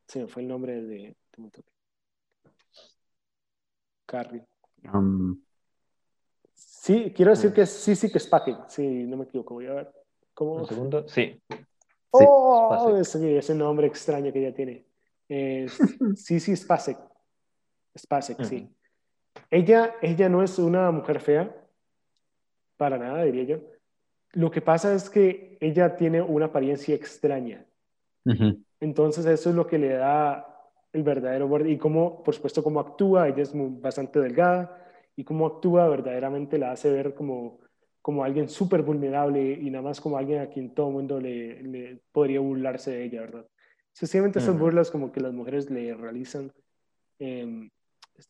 se 0.07 0.21
me 0.21 0.29
fue 0.29 0.43
el 0.43 0.49
nombre 0.49 0.83
de. 0.83 1.17
Carrie. 4.07 4.45
Um, 4.93 5.41
sí, 6.53 7.13
quiero 7.15 7.31
decir 7.31 7.53
que 7.53 7.65
sí, 7.65 7.95
sí 7.95 8.11
que 8.11 8.19
es 8.19 8.27
Packing. 8.27 8.57
Sí, 8.69 8.87
no 9.05 9.17
me 9.17 9.25
equivoco. 9.25 9.55
Voy 9.55 9.67
a 9.67 9.75
ver. 9.75 9.93
¿Cómo? 10.35 10.55
Un 10.55 10.67
segundo. 10.67 11.09
Sí. 11.09 11.41
Oh, 12.11 12.97
ese, 12.99 13.39
ese, 13.39 13.55
nombre 13.55 13.87
extraño 13.87 14.33
que 14.33 14.41
ella 14.41 14.55
tiene. 14.55 14.85
sí, 16.17 16.41
sí, 16.41 16.57
Spasek. 16.57 16.99
Spasek, 17.97 18.45
sí. 18.45 18.69
Ella, 19.51 19.95
ella 20.03 20.29
no 20.29 20.43
es 20.43 20.59
una 20.59 20.91
mujer 20.91 21.21
fea, 21.21 21.55
para 22.77 22.99
nada, 22.99 23.25
diría 23.25 23.45
yo. 23.45 23.59
Lo 24.33 24.51
que 24.51 24.61
pasa 24.61 24.95
es 24.95 25.11
que 25.11 25.59
ella 25.61 25.97
tiene 25.97 26.23
una 26.23 26.47
apariencia 26.47 26.95
extraña. 26.95 27.65
Entonces 28.81 29.27
eso 29.27 29.51
es 29.51 29.57
lo 29.57 29.67
que 29.67 29.79
le 29.79 29.95
da 29.95 30.47
el 30.93 31.03
verdadero 31.03 31.49
borde 31.49 31.71
y 31.71 31.79
cómo, 31.79 32.23
por 32.23 32.35
supuesto, 32.35 32.63
cómo 32.63 32.81
actúa, 32.81 33.29
ella 33.29 33.43
es 33.43 33.53
bastante 33.55 34.21
delgada 34.21 34.79
y 35.17 35.25
cómo 35.25 35.47
actúa 35.47 35.89
verdaderamente 35.89 36.59
la 36.59 36.73
hace 36.73 36.91
ver 36.91 37.15
como, 37.15 37.61
como 38.01 38.25
alguien 38.25 38.49
súper 38.49 38.83
vulnerable 38.83 39.53
y 39.53 39.71
nada 39.71 39.83
más 39.83 40.01
como 40.01 40.17
alguien 40.17 40.41
a 40.41 40.49
quien 40.49 40.75
todo 40.75 40.89
el 40.89 40.95
mundo 40.95 41.21
le, 41.21 41.63
le 41.63 42.01
podría 42.13 42.41
burlarse 42.41 42.93
de 42.93 43.05
ella, 43.05 43.21
¿verdad? 43.21 43.47
Sencillamente 43.93 44.39
esas 44.39 44.59
burlas 44.59 44.91
como 44.91 45.13
que 45.13 45.21
las 45.21 45.33
mujeres 45.33 45.69
le 45.71 45.95
realizan. 45.95 46.53
Eh, 47.19 47.69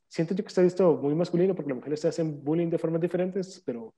siento 0.09 0.35
yo 0.35 0.45
que 0.45 0.49
está 0.49 0.63
visto 0.63 0.97
muy 0.97 1.15
masculino 1.15 1.55
porque 1.55 1.71
las 1.71 1.79
mujeres 1.79 2.01
se 2.01 2.09
hacen 2.09 2.43
bullying 2.45 2.69
de 2.69 2.79
formas 2.79 3.01
diferentes, 3.01 3.63
pero 3.65 3.95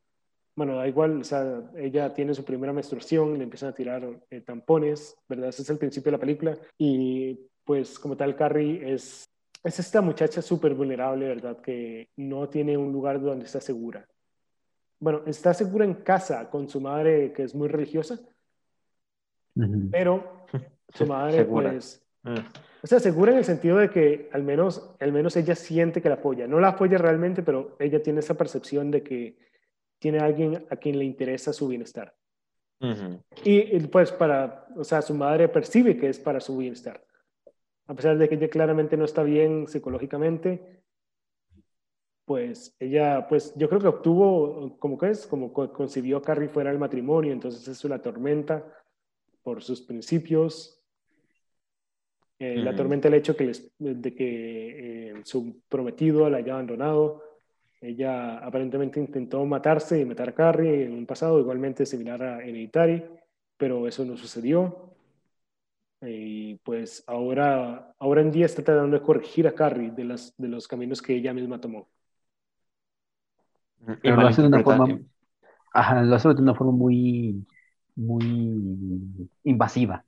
bueno, 0.55 0.77
da 0.77 0.86
igual, 0.86 1.20
o 1.20 1.24
sea, 1.24 1.70
ella 1.77 2.12
tiene 2.12 2.35
su 2.35 2.44
primera 2.44 2.73
menstruación, 2.73 3.39
le 3.39 3.44
empiezan 3.44 3.70
a 3.70 3.74
tirar 3.74 4.20
eh, 4.31 4.43
tampones, 4.43 5.16
¿verdad? 5.28 5.48
Ese 5.48 5.62
es 5.62 5.70
el 5.70 5.78
principio 5.78 6.10
de 6.10 6.19
la 6.19 6.20
película 6.20 6.59
y 6.77 7.39
pues 7.64 7.98
como 7.98 8.16
tal 8.16 8.36
Carrie 8.36 8.93
es, 8.93 9.24
es 9.62 9.78
esta 9.78 10.01
muchacha 10.02 10.43
súper 10.43 10.74
vulnerable, 10.74 11.28
¿verdad? 11.28 11.60
Que 11.60 12.10
no 12.16 12.48
tiene 12.48 12.77
un 12.77 12.93
lugar 12.93 13.20
donde 13.20 13.47
está 13.47 13.60
segura. 13.60 14.06
Bueno, 15.01 15.23
está 15.27 15.55
segura 15.55 15.85
en 15.85 15.94
casa 15.94 16.51
con 16.51 16.69
su 16.69 16.81
madre 16.81 17.32
que 17.32 17.44
es 17.44 17.55
muy 17.55 17.69
religiosa, 17.69 18.20
pero 19.90 20.44
su 20.94 21.06
madre 21.06 21.44
pues... 21.44 22.02
Ah. 22.24 22.44
O 22.82 22.86
sea, 22.86 22.98
segura 22.98 23.32
en 23.32 23.38
el 23.38 23.44
sentido 23.44 23.78
de 23.78 23.90
que 23.90 24.28
al 24.32 24.42
menos, 24.42 24.94
al 24.98 25.12
menos 25.12 25.36
ella 25.36 25.54
siente 25.54 26.02
que 26.02 26.09
la 26.09 26.16
apoya. 26.16 26.46
No 26.46 26.59
la 26.59 26.68
apoya 26.68 26.98
realmente, 26.98 27.42
pero 27.42 27.76
ella 27.78 28.02
tiene 28.02 28.20
esa 28.20 28.34
percepción 28.34 28.90
de 28.90 29.02
que 29.02 29.38
tiene 29.98 30.18
alguien 30.18 30.66
a 30.68 30.76
quien 30.76 30.98
le 30.98 31.04
interesa 31.04 31.52
su 31.52 31.68
bienestar. 31.68 32.14
y, 33.44 33.78
pues 33.86 34.10
para, 34.10 34.66
o 34.76 34.82
sea, 34.82 35.00
su 35.02 35.14
madre 35.14 35.48
percibe 35.48 35.96
que 35.96 36.09
es 36.09 36.18
para 36.18 36.40
su 36.40 36.56
bienestar 36.56 37.00
a 37.86 37.94
pesar 37.94 38.16
de 38.16 38.28
que 38.28 38.36
ella 38.36 38.48
claramente 38.48 38.96
no 38.96 39.04
está 39.04 39.22
bien 39.22 39.66
psicológicamente, 39.68 40.82
pues 42.24 42.74
ella, 42.78 43.26
pues 43.28 43.54
yo 43.56 43.68
creo 43.68 43.80
que 43.80 43.88
obtuvo, 43.88 44.78
como 44.78 44.96
que 44.96 45.10
es, 45.10 45.26
como 45.26 45.52
concibió 45.52 46.18
a 46.18 46.22
Carrie 46.22 46.48
fuera 46.48 46.70
del 46.70 46.78
matrimonio, 46.78 47.32
entonces 47.32 47.66
eso 47.66 47.88
la 47.88 48.00
tormenta 48.00 48.64
por 49.42 49.62
sus 49.62 49.82
principios, 49.82 50.81
eh, 52.43 52.56
la 52.56 52.74
tormenta 52.74 53.06
el 53.06 53.14
hecho 53.14 53.36
que 53.36 53.44
les, 53.44 53.73
de 53.78 54.14
que 54.16 55.10
eh, 55.10 55.14
su 55.23 55.62
prometido 55.69 56.28
la 56.28 56.39
haya 56.39 56.55
abandonado. 56.55 57.23
Ella 57.81 58.39
aparentemente 58.39 58.98
intentó 58.98 59.47
matarse 59.47 60.01
y 60.01 60.05
matar 60.05 60.31
a 60.31 60.35
Carrie 60.35 60.86
en 60.86 60.93
un 60.93 61.06
pasado 61.06 61.39
igualmente 61.39 61.86
similar 61.86 62.20
a 62.20 62.43
Hereditary, 62.43 63.05
pero 63.56 63.86
eso 63.86 64.05
no 64.05 64.16
sucedió. 64.16 64.93
Y 66.01 66.56
pues 66.64 67.05
ahora, 67.06 67.94
ahora 68.01 68.23
en 68.23 68.32
día 68.32 68.47
está 68.47 68.64
tratando 68.64 68.98
de 68.98 69.05
corregir 69.05 69.47
a 69.47 69.55
Carrie 69.55 69.93
de, 69.93 70.02
las, 70.02 70.35
de 70.36 70.48
los 70.48 70.66
caminos 70.66 71.01
que 71.01 71.14
ella 71.14 71.32
misma 71.32 71.60
tomó. 71.60 71.89
Y 74.02 74.10
lo 74.10 74.27
hace 74.27 74.43
de 74.43 74.48
una 74.48 74.64
forma, 74.64 74.98
ajá, 75.73 76.02
lo 76.02 76.16
hace 76.16 76.28
de 76.35 76.43
una 76.43 76.56
forma 76.56 76.73
muy, 76.73 77.47
muy 77.94 79.28
invasiva, 79.44 80.05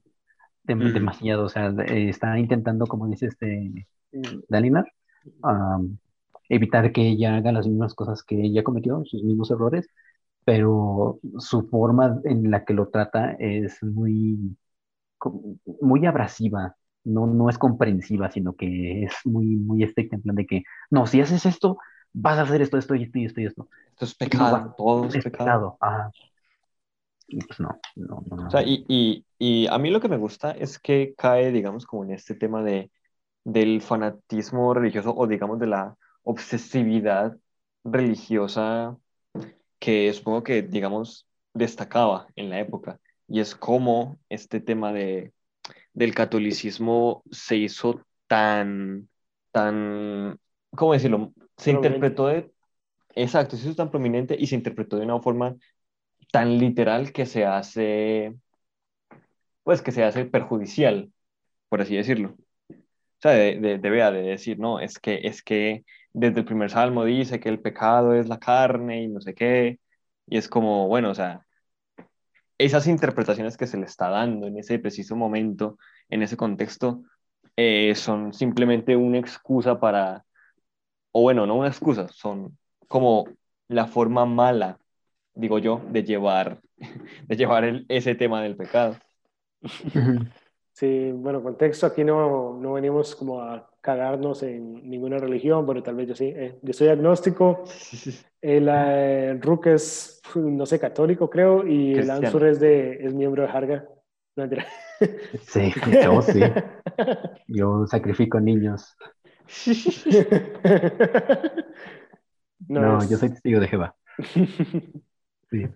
demasiado, 0.66 1.44
o 1.44 1.48
sea, 1.48 1.72
está 1.86 2.38
intentando, 2.38 2.86
como 2.86 3.06
dice 3.08 3.26
este 3.26 3.86
Dalinar, 4.48 4.86
evitar 6.48 6.92
que 6.92 7.02
ella 7.08 7.36
haga 7.36 7.52
las 7.52 7.66
mismas 7.66 7.94
cosas 7.94 8.22
que 8.22 8.40
ella 8.40 8.62
cometió, 8.64 9.02
sus 9.04 9.22
mismos 9.22 9.50
errores, 9.50 9.88
pero 10.44 11.20
su 11.38 11.68
forma 11.68 12.20
en 12.24 12.50
la 12.50 12.64
que 12.64 12.74
lo 12.74 12.88
trata 12.88 13.32
es 13.38 13.82
muy 13.82 14.56
muy 15.80 16.06
abrasiva, 16.06 16.76
no, 17.04 17.26
no 17.26 17.48
es 17.50 17.58
comprensiva, 17.58 18.30
sino 18.30 18.54
que 18.54 19.04
es 19.04 19.12
muy, 19.24 19.46
muy 19.46 19.82
estricta 19.82 20.16
en 20.16 20.22
plan 20.22 20.36
de 20.36 20.46
que, 20.46 20.62
no, 20.90 21.06
si 21.06 21.20
haces 21.20 21.46
esto, 21.46 21.78
vas 22.12 22.38
a 22.38 22.42
hacer 22.42 22.62
esto, 22.62 22.78
esto 22.78 22.94
y 22.94 23.04
esto 23.04 23.18
y 23.18 23.24
esto 23.24 23.40
y 23.40 23.46
esto. 23.46 23.68
Esto 23.92 24.04
es 24.04 24.14
pecado, 24.14 24.74
todo 24.76 25.06
es, 25.06 25.14
Es 25.14 25.24
pecado. 25.24 25.48
pecado. 25.48 25.78
Ajá. 25.80 26.10
Pues 27.26 27.60
no, 27.60 27.78
no, 27.96 28.22
no. 28.26 28.36
no. 28.36 28.46
O 28.46 28.50
sea, 28.50 28.62
y, 28.62 28.84
y, 28.88 29.24
y 29.38 29.66
a 29.66 29.78
mí 29.78 29.90
lo 29.90 30.00
que 30.00 30.08
me 30.08 30.16
gusta 30.16 30.52
es 30.52 30.78
que 30.78 31.14
cae, 31.16 31.52
digamos, 31.52 31.86
como 31.86 32.04
en 32.04 32.12
este 32.12 32.34
tema 32.34 32.62
de, 32.62 32.90
del 33.44 33.82
fanatismo 33.82 34.74
religioso 34.74 35.14
o, 35.14 35.26
digamos, 35.26 35.58
de 35.58 35.66
la 35.66 35.96
obsesividad 36.22 37.36
religiosa 37.84 38.96
que 39.78 40.12
supongo 40.12 40.42
que, 40.42 40.62
digamos, 40.62 41.26
destacaba 41.52 42.26
en 42.36 42.50
la 42.50 42.60
época. 42.60 43.00
Y 43.28 43.40
es 43.40 43.54
como 43.54 44.18
este 44.28 44.60
tema 44.60 44.92
de, 44.92 45.32
del 45.92 46.14
catolicismo 46.14 47.22
se 47.30 47.56
hizo 47.56 48.00
tan, 48.26 49.08
tan, 49.50 50.38
¿cómo 50.74 50.92
decirlo? 50.92 51.32
Se 51.56 51.70
interpretó 51.70 52.26
de, 52.26 52.50
exacto, 53.14 53.56
se 53.56 53.66
hizo 53.66 53.76
tan 53.76 53.90
prominente 53.90 54.36
y 54.38 54.46
se 54.46 54.56
interpretó 54.56 54.96
de 54.96 55.04
una 55.04 55.20
forma 55.20 55.54
tan 56.34 56.58
literal 56.58 57.12
que 57.12 57.26
se 57.26 57.46
hace, 57.46 58.34
pues 59.62 59.82
que 59.82 59.92
se 59.92 60.02
hace 60.02 60.24
perjudicial, 60.24 61.12
por 61.68 61.80
así 61.80 61.94
decirlo. 61.94 62.36
O 62.70 62.74
sea, 63.20 63.30
de, 63.32 63.60
de, 63.60 63.78
de, 63.78 63.90
vea, 63.90 64.10
de 64.10 64.22
decir, 64.22 64.58
no, 64.58 64.80
es 64.80 64.98
que, 64.98 65.20
es 65.28 65.44
que 65.44 65.84
desde 66.12 66.40
el 66.40 66.44
primer 66.44 66.70
salmo 66.70 67.04
dice 67.04 67.38
que 67.38 67.48
el 67.48 67.60
pecado 67.60 68.14
es 68.14 68.26
la 68.28 68.40
carne 68.40 69.04
y 69.04 69.08
no 69.08 69.20
sé 69.20 69.32
qué, 69.34 69.78
y 70.26 70.36
es 70.36 70.48
como, 70.48 70.88
bueno, 70.88 71.10
o 71.10 71.14
sea, 71.14 71.46
esas 72.58 72.88
interpretaciones 72.88 73.56
que 73.56 73.68
se 73.68 73.76
le 73.76 73.86
está 73.86 74.08
dando 74.08 74.48
en 74.48 74.58
ese 74.58 74.80
preciso 74.80 75.14
momento, 75.14 75.78
en 76.08 76.24
ese 76.24 76.36
contexto, 76.36 77.04
eh, 77.56 77.94
son 77.94 78.32
simplemente 78.34 78.96
una 78.96 79.18
excusa 79.18 79.78
para, 79.78 80.24
o 81.12 81.22
bueno, 81.22 81.46
no 81.46 81.54
una 81.54 81.68
excusa, 81.68 82.08
son 82.08 82.58
como 82.88 83.28
la 83.68 83.86
forma 83.86 84.26
mala, 84.26 84.80
digo 85.34 85.58
yo, 85.58 85.80
de 85.90 86.04
llevar, 86.04 86.60
de 87.28 87.36
llevar 87.36 87.64
el, 87.64 87.86
ese 87.88 88.14
tema 88.14 88.42
del 88.42 88.56
pecado. 88.56 88.96
Sí, 90.72 91.12
bueno, 91.12 91.42
contexto, 91.42 91.86
aquí 91.86 92.02
no, 92.02 92.58
no 92.60 92.72
venimos 92.72 93.14
como 93.14 93.40
a 93.40 93.70
cagarnos 93.80 94.42
en 94.42 94.88
ninguna 94.90 95.18
religión, 95.18 95.64
pero 95.66 95.82
tal 95.82 95.94
vez 95.94 96.08
yo 96.08 96.14
sí. 96.16 96.32
Eh, 96.34 96.58
yo 96.62 96.72
soy 96.72 96.88
agnóstico, 96.88 97.62
el 98.40 98.68
eh, 98.70 99.38
Rook 99.40 99.68
es, 99.68 100.20
no 100.34 100.66
sé, 100.66 100.80
católico 100.80 101.30
creo, 101.30 101.64
y 101.66 101.98
el 101.98 102.00
Cristiano. 102.00 102.10
Ansur 102.10 102.46
es, 102.46 102.60
de, 102.60 103.04
es 103.04 103.14
miembro 103.14 103.42
de 103.44 103.48
Harga. 103.48 103.88
No. 104.36 104.48
Sí, 105.46 105.72
yo 106.00 106.22
sí. 106.22 106.40
Yo 107.46 107.86
sacrifico 107.86 108.40
niños. 108.40 108.96
no, 112.68 112.80
No, 112.82 112.96
es- 112.96 113.08
yo 113.08 113.18
soy 113.18 113.30
testigo 113.30 113.60
de 113.60 113.68
Jehová. 113.68 113.96
Sí. 115.60 115.68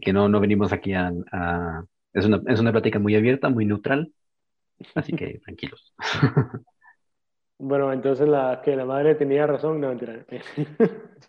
Que 0.00 0.12
no, 0.12 0.28
no 0.28 0.40
venimos 0.40 0.72
aquí 0.72 0.92
a, 0.94 1.12
a- 1.32 1.84
Es 2.12 2.24
una, 2.26 2.40
es 2.46 2.60
una 2.60 2.72
plática 2.72 2.98
muy 2.98 3.14
abierta, 3.16 3.48
muy 3.48 3.64
neutral. 3.66 4.12
Así 4.94 5.12
que 5.14 5.40
tranquilos. 5.44 5.94
Bueno, 7.58 7.92
entonces 7.92 8.28
la 8.28 8.60
que 8.64 8.74
la 8.76 8.84
madre 8.84 9.14
tenía 9.14 9.46
razón, 9.46 9.80
no, 9.80 9.88
mentira. 9.88 10.24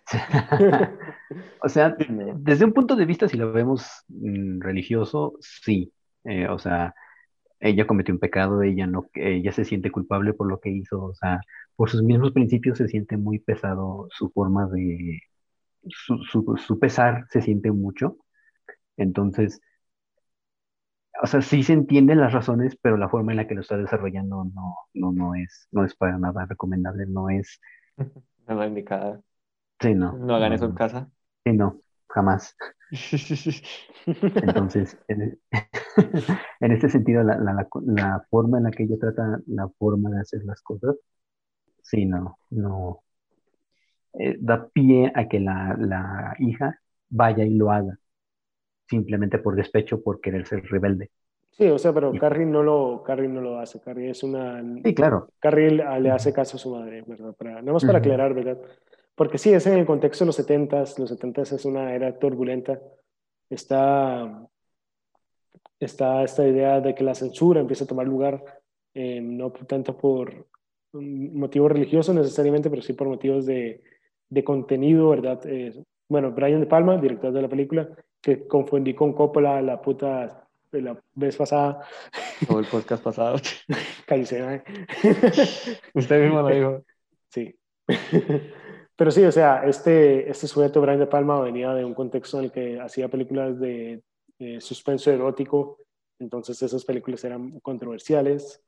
O 1.62 1.70
sea, 1.70 1.96
desde 2.00 2.66
un 2.66 2.74
punto 2.74 2.96
de 2.96 3.06
vista, 3.06 3.28
si 3.28 3.38
lo 3.38 3.52
vemos 3.52 3.86
mm, 4.10 4.60
religioso, 4.62 5.34
sí. 5.42 5.94
Eh, 6.26 6.48
o 6.48 6.58
sea, 6.60 6.94
ella 7.60 7.88
cometió 7.88 8.14
un 8.14 8.20
pecado, 8.20 8.62
ella 8.64 8.88
no, 8.88 9.08
ella 9.16 9.52
se 9.54 9.66
siente 9.66 9.92
culpable 9.92 10.34
por 10.34 10.48
lo 10.50 10.60
que 10.60 10.70
hizo. 10.72 11.04
O 11.06 11.14
sea, 11.16 11.40
por 11.76 11.90
sus 11.90 12.04
mismos 12.04 12.32
principios 12.34 12.78
se 12.80 12.88
siente 12.90 13.18
muy 13.18 13.40
pesado 13.40 14.08
su 14.12 14.30
forma 14.32 14.68
de, 14.68 15.20
su, 15.90 16.18
su, 16.24 16.58
su 16.58 16.80
pesar 16.80 17.26
se 17.30 17.42
siente 17.42 17.72
mucho. 17.72 18.18
Entonces, 18.98 19.62
o 21.24 21.28
sea, 21.28 21.42
sí 21.42 21.64
se 21.64 21.74
entienden 21.74 22.20
las 22.20 22.34
razones, 22.34 22.76
pero 22.82 22.98
la 22.98 23.10
forma 23.10 23.32
en 23.32 23.38
la 23.38 23.48
que 23.48 23.56
lo 23.56 23.62
está 23.62 23.78
desarrollando 23.78 24.44
no, 24.46 24.76
no, 24.94 25.12
no 25.12 25.36
es, 25.36 25.68
no 25.72 25.86
es 25.86 25.96
para 25.96 26.18
nada 26.18 26.46
recomendable, 26.46 27.06
no 27.08 27.30
es, 27.30 27.60
No 28.48 28.56
la 28.56 28.68
indicada. 28.68 29.22
sí, 29.82 29.94
no, 29.96 30.24
No 30.28 30.36
hagan 30.36 30.54
no, 30.54 30.54
eso 30.54 30.66
en 30.66 30.74
casa. 30.74 31.10
Sí, 31.46 31.54
no, 31.54 31.82
jamás. 32.10 32.56
Entonces, 34.40 34.98
en, 35.08 35.40
en 36.60 36.72
este 36.72 36.90
sentido, 36.90 37.24
la, 37.24 37.38
la, 37.38 37.54
la, 37.54 37.68
la 37.86 38.26
forma 38.30 38.58
en 38.58 38.66
la 38.66 38.72
que 38.72 38.84
ella 38.84 38.98
trata 39.00 39.40
la 39.48 39.70
forma 39.80 40.10
de 40.12 40.22
hacer 40.22 40.44
las 40.46 40.62
cosas, 40.62 40.96
sí, 41.84 42.06
no, 42.06 42.40
no, 42.52 43.04
eh, 44.20 44.38
da 44.40 44.68
pie 44.68 45.12
a 45.14 45.28
que 45.28 45.40
la, 45.40 45.76
la 45.80 46.36
hija 46.40 46.80
vaya 47.10 47.46
y 47.46 47.56
lo 47.56 47.72
haga, 47.72 47.98
simplemente 48.88 49.40
por 49.40 49.56
despecho, 49.56 50.02
por 50.02 50.22
querer 50.22 50.46
ser 50.48 50.64
rebelde. 50.64 51.10
Sí, 51.52 51.68
o 51.68 51.78
sea, 51.78 51.94
pero 51.94 52.12
Carrie 52.14 52.48
no 52.48 52.64
lo, 52.64 53.04
Carrie 53.04 53.28
no 53.28 53.40
lo 53.40 53.60
hace. 53.60 53.80
Carrie 53.80 54.10
es 54.10 54.24
una. 54.24 54.62
Sí, 54.84 54.96
claro. 54.96 55.30
Carrie 55.40 55.70
le 55.70 56.10
hace 56.10 56.34
caso 56.34 56.58
a 56.58 56.60
su 56.60 56.72
madre, 56.72 57.04
¿verdad? 57.06 57.36
Para, 57.36 57.62
nada 57.62 57.74
más 57.74 57.86
para 57.86 58.00
aclarar, 58.00 58.34
¿verdad? 58.34 58.58
Porque 59.14 59.38
sí, 59.38 59.54
es 59.54 59.68
en 59.68 59.78
el 59.78 59.86
contexto 59.86 60.24
de 60.24 60.28
los 60.28 60.40
70s. 60.40 60.98
Los 60.98 61.12
70s 61.12 61.54
es 61.54 61.66
una 61.66 61.94
era 61.94 62.18
turbulenta. 62.18 62.82
Está, 63.52 64.48
está 65.80 66.24
esta 66.24 66.48
idea 66.48 66.82
de 66.82 66.96
que 66.96 67.04
la 67.04 67.14
censura 67.14 67.62
empieza 67.62 67.84
a 67.84 67.88
tomar 67.88 68.08
lugar, 68.08 68.44
eh, 68.96 69.22
no 69.22 69.52
tanto 69.52 69.96
por 69.96 70.48
motivos 70.94 71.72
religiosos 71.72 72.16
necesariamente, 72.16 72.72
pero 72.72 72.82
sí 72.82 72.94
por 72.94 73.08
motivos 73.08 73.46
de, 73.46 73.84
de 74.34 74.44
contenido, 74.44 75.10
¿verdad? 75.10 75.40
Eh, 75.46 75.84
bueno, 76.10 76.32
Brian 76.32 76.60
De 76.60 76.66
Palma, 76.66 76.98
director 76.98 77.32
de 77.32 77.42
la 77.42 77.48
película, 77.48 77.90
que 78.20 78.48
confundí 78.48 78.94
con 78.94 79.14
Coppola 79.14 79.62
la 79.62 79.82
puta 79.82 80.48
la 80.72 81.00
vez 81.14 81.38
pasada. 81.38 81.82
Todo 82.48 82.60
el 82.60 82.66
podcast 82.66 83.04
pasado. 83.04 83.38
Cállese, 84.08 84.40
¿eh? 84.40 84.64
Usted 85.94 86.24
mismo 86.24 86.42
lo 86.42 86.48
dijo. 86.48 86.84
Sí. 87.30 87.56
Pero 88.96 89.12
sí, 89.12 89.24
o 89.24 89.32
sea, 89.32 89.66
este, 89.66 90.30
este 90.30 90.48
sujeto, 90.48 90.82
Brian 90.82 91.00
De 91.00 91.08
Palma, 91.08 91.40
venía 91.42 91.74
de 91.74 91.86
un 91.86 91.94
contexto 91.94 92.40
en 92.40 92.46
el 92.46 92.52
que 92.52 92.80
hacía 92.80 93.08
películas 93.10 93.60
de, 93.60 94.02
de 94.40 94.60
suspenso 94.62 95.12
erótico, 95.12 95.78
entonces 96.20 96.62
esas 96.62 96.86
películas 96.86 97.24
eran 97.24 97.60
controversiales. 97.60 98.62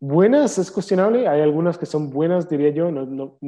Buenas 0.00 0.58
es 0.58 0.70
cuestionable, 0.70 1.26
hay 1.26 1.40
algunas 1.40 1.78
que 1.78 1.86
son 1.86 2.10
buenas, 2.10 2.48
diría 2.48 2.70
yo, 2.70 2.90
no, 2.90 3.04
no, 3.06 3.38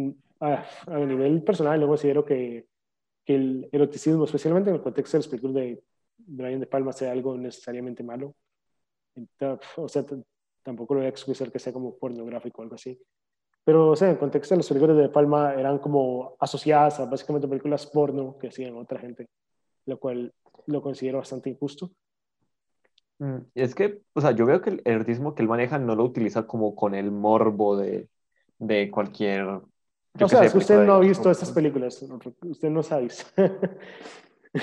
a, 0.41 0.65
a 0.87 0.99
nivel 0.99 1.43
personal 1.43 1.81
yo 1.81 1.87
considero 1.87 2.25
que, 2.25 2.67
que 3.25 3.35
el 3.35 3.69
eroticismo, 3.73 4.25
especialmente 4.25 4.71
en 4.71 4.77
el 4.77 4.83
contexto 4.83 5.17
de 5.17 5.21
las 5.21 5.29
películas 5.29 5.55
de 5.55 5.83
Brian 6.19 6.61
De 6.61 6.67
Palma, 6.67 6.93
sea 6.93 7.13
algo 7.13 7.37
necesariamente 7.37 8.03
malo. 8.03 8.35
O 9.77 9.89
sea, 9.89 10.05
tampoco 10.63 10.95
lo 10.95 11.01
voy 11.01 11.07
a 11.07 11.11
excusar 11.11 11.51
que 11.51 11.59
sea 11.59 11.73
como 11.73 11.97
pornográfico 11.97 12.61
o 12.61 12.65
algo 12.65 12.75
así. 12.75 13.01
Pero, 13.65 13.91
o 13.91 13.97
sea, 13.97 14.09
en 14.09 14.15
el 14.15 14.19
contexto 14.19 14.55
de 14.55 14.59
las 14.59 14.69
películas 14.69 14.97
de 14.97 15.09
Palma 15.11 15.55
eran 15.55 15.79
como 15.79 16.37
asociadas 16.41 17.01
a 17.01 17.07
básicamente 17.07 17.47
películas 17.47 17.87
porno 17.87 18.39
que 18.39 18.49
hacían 18.49 18.77
otra 18.77 18.99
gente, 18.99 19.29
lo 19.87 19.99
cual 19.99 20.33
lo 20.67 20.83
considero 20.83 21.19
bastante 21.19 21.51
injusto. 21.51 21.91
Es 23.55 23.75
que, 23.75 24.01
o 24.15 24.21
sea, 24.23 24.31
yo 24.31 24.47
veo 24.47 24.63
que 24.63 24.71
el 24.71 24.83
erotismo 24.85 25.35
que 25.35 25.43
él 25.43 25.49
maneja 25.49 25.79
no 25.79 25.95
lo 25.95 26.05
utiliza 26.05 26.47
como 26.47 26.75
con 26.75 26.95
el 26.95 27.11
morbo 27.11 27.77
de, 27.77 28.09
de 28.59 28.91
cualquier... 28.91 29.61
O 30.19 30.29
sea, 30.29 30.45
es 30.45 30.53
que 30.53 30.59
usted 30.59 30.85
no 30.85 30.95
ha 30.95 31.01
visto 31.01 31.31
estas 31.31 31.53
películas, 31.53 32.03
usted 32.43 32.71
no 32.71 32.83
sabe. 32.83 33.09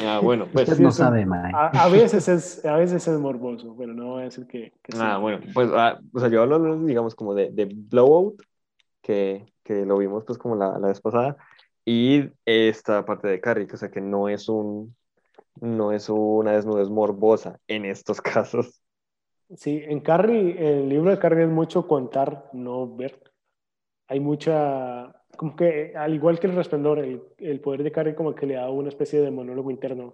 Ah, 0.03 0.19
bueno, 0.21 0.47
pues... 0.51 0.67
Usted 0.67 0.83
no 0.83 0.91
sabe, 0.91 1.25
Mike. 1.25 1.53
A, 1.53 1.85
a, 1.85 1.87
veces 1.87 2.27
es, 2.27 2.65
a 2.65 2.75
veces 2.75 3.07
es 3.07 3.17
morboso, 3.19 3.73
pero 3.77 3.93
no 3.93 4.07
voy 4.07 4.23
a 4.23 4.25
decir 4.25 4.45
que, 4.45 4.73
que 4.83 4.91
sí. 4.91 4.97
Ah, 5.01 5.17
bueno, 5.17 5.39
pues, 5.53 5.69
ah, 5.73 5.97
o 6.13 6.19
sea, 6.19 6.27
yo 6.27 6.41
hablo, 6.41 6.83
digamos, 6.83 7.15
como 7.15 7.33
de, 7.33 7.51
de 7.51 7.69
Blowout, 7.73 8.41
que, 9.01 9.45
que 9.63 9.85
lo 9.85 9.97
vimos 9.97 10.25
pues 10.25 10.37
como 10.37 10.57
la, 10.57 10.77
la 10.77 10.89
vez 10.89 10.99
pasada, 10.99 11.37
y 11.85 12.25
esta 12.43 13.05
parte 13.05 13.29
de 13.29 13.39
Carrie, 13.39 13.65
o 13.71 13.77
sea, 13.77 13.89
que 13.89 14.01
no 14.01 14.27
es 14.27 14.49
un 14.49 14.93
no 15.61 15.91
es 15.91 16.09
una 16.09 16.51
desnudez 16.51 16.89
morbosa 16.89 17.59
en 17.67 17.85
estos 17.85 18.21
casos. 18.21 18.81
Sí, 19.55 19.81
en 19.85 20.01
Carrie, 20.01 20.55
el 20.59 20.89
libro 20.89 21.09
de 21.09 21.19
Carrie 21.19 21.45
es 21.45 21.49
mucho 21.49 21.87
contar, 21.87 22.49
no 22.51 22.93
ver. 22.93 23.31
Hay 24.07 24.19
mucha, 24.19 25.15
como 25.37 25.55
que 25.55 25.93
al 25.95 26.13
igual 26.13 26.39
que 26.39 26.47
el 26.47 26.55
resplandor, 26.55 26.99
el, 26.99 27.23
el 27.37 27.61
poder 27.61 27.83
de 27.83 27.91
Carrie 27.91 28.15
como 28.15 28.35
que 28.35 28.45
le 28.45 28.55
da 28.55 28.69
una 28.69 28.89
especie 28.89 29.21
de 29.21 29.31
monólogo 29.31 29.71
interno 29.71 30.13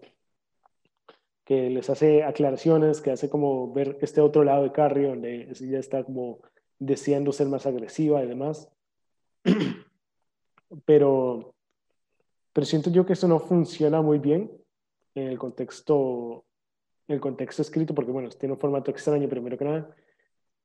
que 1.46 1.70
les 1.70 1.90
hace 1.90 2.24
aclaraciones, 2.24 3.02
que 3.02 3.12
hace 3.12 3.30
como 3.30 3.74
ver 3.74 3.98
este 4.02 4.22
otro 4.22 4.44
lado 4.44 4.64
de 4.64 4.72
Carrie, 4.72 5.08
donde 5.08 5.50
ella 5.60 5.80
está 5.80 6.04
como 6.04 6.40
deseando 6.80 7.32
ser 7.32 7.48
más 7.48 7.66
agresiva 7.66 8.24
y 8.24 8.28
demás. 8.28 8.70
Pero, 10.86 11.54
pero 12.52 12.66
siento 12.66 12.90
yo 12.90 13.06
que 13.06 13.14
eso 13.14 13.28
no 13.28 13.40
funciona 13.40 14.02
muy 14.02 14.18
bien 14.18 14.50
en 15.14 15.28
el 15.28 15.38
contexto, 15.38 16.46
en 17.08 17.14
el 17.14 17.22
contexto 17.22 17.62
escrito, 17.62 17.94
porque 17.94 18.12
bueno, 18.12 18.30
tiene 18.30 18.54
un 18.54 18.60
formato 18.60 18.90
extraño 18.90 19.30
primero 19.30 19.56
que 19.56 19.66
nada, 19.66 19.96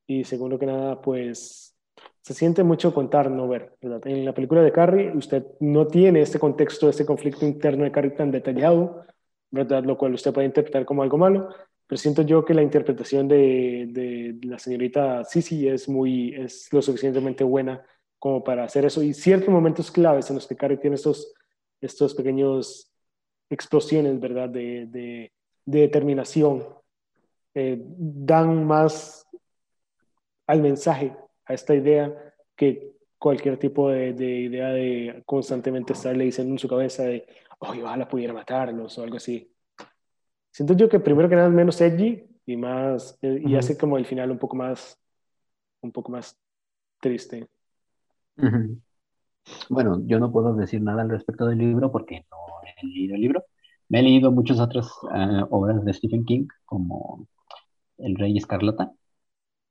y 0.07 0.25
segundo 0.25 0.59
que 0.59 0.65
nada, 0.65 0.99
pues 1.03 1.78
se 2.23 2.35
siente 2.35 2.63
mucho 2.63 2.93
contar, 2.93 3.31
no 3.31 3.49
ver. 3.49 3.73
En 3.81 4.25
la 4.25 4.35
película 4.35 4.63
de 4.63 4.73
Carrie, 4.73 5.13
usted 5.17 5.45
no 5.61 5.87
tiene 5.87 6.21
este 6.21 6.39
contexto, 6.39 6.89
este 6.89 7.07
conflicto 7.07 7.47
interno 7.47 7.85
de 7.85 7.93
Carrie 7.93 8.11
tan 8.11 8.31
detallado, 8.31 9.05
¿verdad? 9.51 9.85
Lo 9.85 9.97
cual 9.97 10.15
usted 10.15 10.33
puede 10.33 10.47
interpretar 10.47 10.85
como 10.85 11.03
algo 11.03 11.17
malo, 11.17 11.49
pero 11.87 11.99
siento 11.99 12.23
yo 12.23 12.45
que 12.45 12.55
la 12.55 12.63
interpretación 12.63 13.29
de, 13.29 13.87
de 13.89 14.39
la 14.47 14.59
señorita 14.59 15.25
Sisi 15.25 15.69
es, 15.69 15.89
muy, 15.89 16.35
es 16.35 16.71
lo 16.73 16.83
suficientemente 16.83 17.45
buena 17.45 17.83
como 18.19 18.45
para 18.45 18.65
hacer 18.65 18.85
eso. 18.85 19.03
Y 19.03 19.15
ciertos 19.15 19.49
momentos 19.49 19.91
claves 19.91 20.29
en 20.29 20.37
los 20.37 20.47
que 20.47 20.57
Carrie 20.57 20.77
tiene 20.77 20.97
estos, 20.97 21.33
estos 21.81 22.15
pequeños 22.15 22.93
explosiones, 23.49 24.21
¿verdad? 24.21 24.51
De, 24.51 24.87
de, 24.87 25.33
de 25.65 25.81
determinación, 25.81 26.65
eh, 27.55 27.81
dan 27.81 28.67
más 28.67 29.27
al 30.47 30.63
mensaje, 30.63 31.15
a 31.49 31.55
esta 31.55 31.75
idea, 31.75 32.15
que 32.55 32.93
cualquier 33.19 33.59
tipo 33.59 33.91
de, 33.91 34.13
de 34.13 34.41
idea 34.43 34.69
de 34.69 35.23
constantemente 35.27 35.95
estarle 35.95 36.25
diciendo 36.25 36.53
en 36.53 36.59
su 36.59 36.69
cabeza 36.69 37.03
de, 37.03 37.27
oh, 37.59 37.71
ojalá 37.71 38.07
pudiera 38.07 38.33
matarlos 38.33 38.97
o 38.99 39.03
algo 39.03 39.17
así. 39.17 39.51
Siento 40.51 40.75
yo 40.75 40.89
que 40.89 41.01
primero 41.01 41.29
que 41.29 41.35
nada 41.35 41.49
es 41.49 41.55
menos 41.55 41.81
edgy 41.81 42.25
y 42.47 42.57
más, 42.57 43.19
y 43.23 43.55
hace 43.57 43.77
como 43.77 43.99
el 43.99 44.07
final 44.07 44.31
un 44.31 44.39
poco 44.39 44.57
más, 44.57 44.99
un 45.81 45.93
poco 45.93 46.13
más 46.13 46.39
triste. 47.01 47.49
Bueno, 49.69 50.03
yo 50.07 50.19
no 50.19 50.31
puedo 50.31 50.55
decir 50.55 50.83
nada 50.83 51.03
al 51.03 51.11
respecto 51.11 51.47
del 51.47 51.59
libro 51.59 51.91
porque 51.91 52.27
no 52.31 52.37
he 52.65 52.87
leído 52.87 53.15
el 53.15 53.21
libro. 53.21 53.45
Me 53.89 54.01
he 54.01 54.03
leído 54.03 54.31
muchas 54.31 54.61
otras 54.61 54.87
uh, 55.03 55.47
obras 55.51 55.85
de 55.85 55.95
Stephen 55.95 56.25
King, 56.25 56.47
como 56.65 57.27
El 57.97 58.17
Rey 58.17 58.37
Escarlata. 58.37 58.93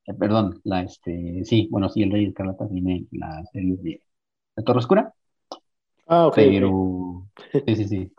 Eh, 0.07 0.13
perdón, 0.13 0.61
la 0.63 0.83
este, 0.83 1.43
sí, 1.43 1.67
bueno, 1.69 1.89
sí, 1.89 2.01
El 2.01 2.11
Rey 2.11 2.25
Escarlata 2.25 2.65
viene 2.65 3.05
la 3.11 3.43
serie 3.51 3.75
de 3.77 4.01
La 4.55 4.63
Torre 4.63 4.79
Oscura. 4.79 5.13
Ah, 6.07 6.27
ok. 6.27 6.35
Pero, 6.35 7.27
sí, 7.65 7.75
sí, 7.75 7.87
sí. 7.87 8.11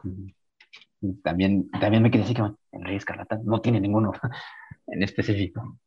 También, 1.22 1.70
también 1.70 2.02
me 2.02 2.10
quedé 2.10 2.24
así 2.24 2.34
que 2.34 2.42
El 2.72 2.84
Rey 2.84 2.96
Escarlata 2.96 3.40
no 3.42 3.60
tiene 3.60 3.80
ninguno 3.80 4.12
en 4.88 5.02
específico. 5.02 5.78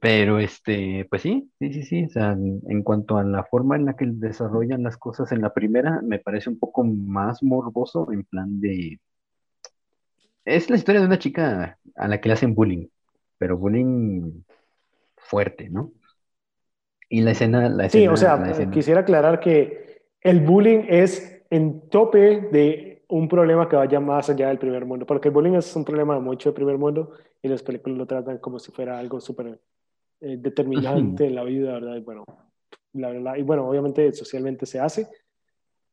Pero 0.00 0.38
este, 0.40 1.06
pues 1.10 1.22
sí, 1.22 1.50
sí, 1.58 1.72
sí, 1.74 1.82
sí. 1.82 2.04
O 2.06 2.08
sea, 2.08 2.32
en 2.32 2.82
cuanto 2.82 3.18
a 3.18 3.24
la 3.24 3.44
forma 3.44 3.76
en 3.76 3.84
la 3.84 3.94
que 3.94 4.06
desarrollan 4.06 4.82
las 4.82 4.96
cosas 4.96 5.30
en 5.30 5.42
la 5.42 5.52
primera, 5.52 6.00
me 6.02 6.18
parece 6.18 6.48
un 6.48 6.58
poco 6.58 6.82
más 6.84 7.42
morboso 7.42 8.10
en 8.10 8.24
plan 8.24 8.60
de. 8.60 8.98
Es 10.44 10.70
la 10.70 10.76
historia 10.76 11.00
de 11.02 11.06
una 11.06 11.18
chica 11.18 11.78
a 11.94 12.08
la 12.08 12.20
que 12.20 12.28
le 12.28 12.32
hacen 12.32 12.54
bullying, 12.54 12.88
pero 13.38 13.56
bullying 13.56 14.42
fuerte, 15.32 15.70
¿no? 15.70 15.92
Y 17.08 17.20
la 17.20 17.30
escena, 17.32 17.68
la 17.68 17.86
Sí, 17.88 18.06
escena, 18.06 18.08
o 18.08 18.16
sea, 18.16 18.42
escena- 18.48 18.70
quisiera 18.70 19.00
aclarar 19.00 19.38
que 19.40 20.02
el 20.22 20.40
bullying 20.40 20.84
es 20.88 21.42
en 21.50 21.88
tope 21.90 22.40
de 22.50 23.04
un 23.08 23.28
problema 23.28 23.68
que 23.68 23.76
vaya 23.76 24.00
más 24.00 24.30
allá 24.30 24.48
del 24.48 24.58
primer 24.58 24.86
mundo, 24.86 25.04
porque 25.04 25.28
el 25.28 25.34
bullying 25.34 25.54
es 25.54 25.74
un 25.76 25.84
problema 25.84 26.18
mucho 26.18 26.48
del 26.48 26.54
primer 26.54 26.78
mundo 26.78 27.12
y 27.42 27.48
las 27.48 27.62
películas 27.62 27.98
lo 27.98 28.06
tratan 28.06 28.38
como 28.38 28.58
si 28.58 28.72
fuera 28.72 28.98
algo 28.98 29.20
súper 29.20 29.60
eh, 30.20 30.36
determinante 30.38 31.26
en 31.26 31.34
la 31.34 31.44
vida, 31.44 31.74
¿verdad? 31.74 31.96
Y 31.96 32.00
bueno, 32.00 32.24
la 32.94 33.10
verdad, 33.10 33.36
y 33.36 33.42
bueno, 33.42 33.68
obviamente 33.68 34.12
socialmente 34.12 34.66
se 34.66 34.80
hace, 34.80 35.08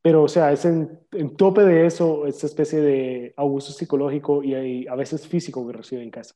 pero 0.02 0.24
o 0.24 0.28
sea, 0.30 0.52
es 0.53 0.66
en, 0.66 0.99
en 1.14 1.36
tope 1.38 1.64
de 1.64 1.86
eso, 1.88 2.28
esta 2.28 2.48
especie 2.48 2.82
de 2.82 3.34
abuso 3.38 3.74
psicológico 3.74 4.44
y, 4.44 4.56
y 4.56 4.88
a 4.88 4.95
veces 4.95 5.28
físico 5.28 5.66
que 5.68 5.74
recibe 5.74 6.03
en 6.03 6.11
casa. 6.11 6.36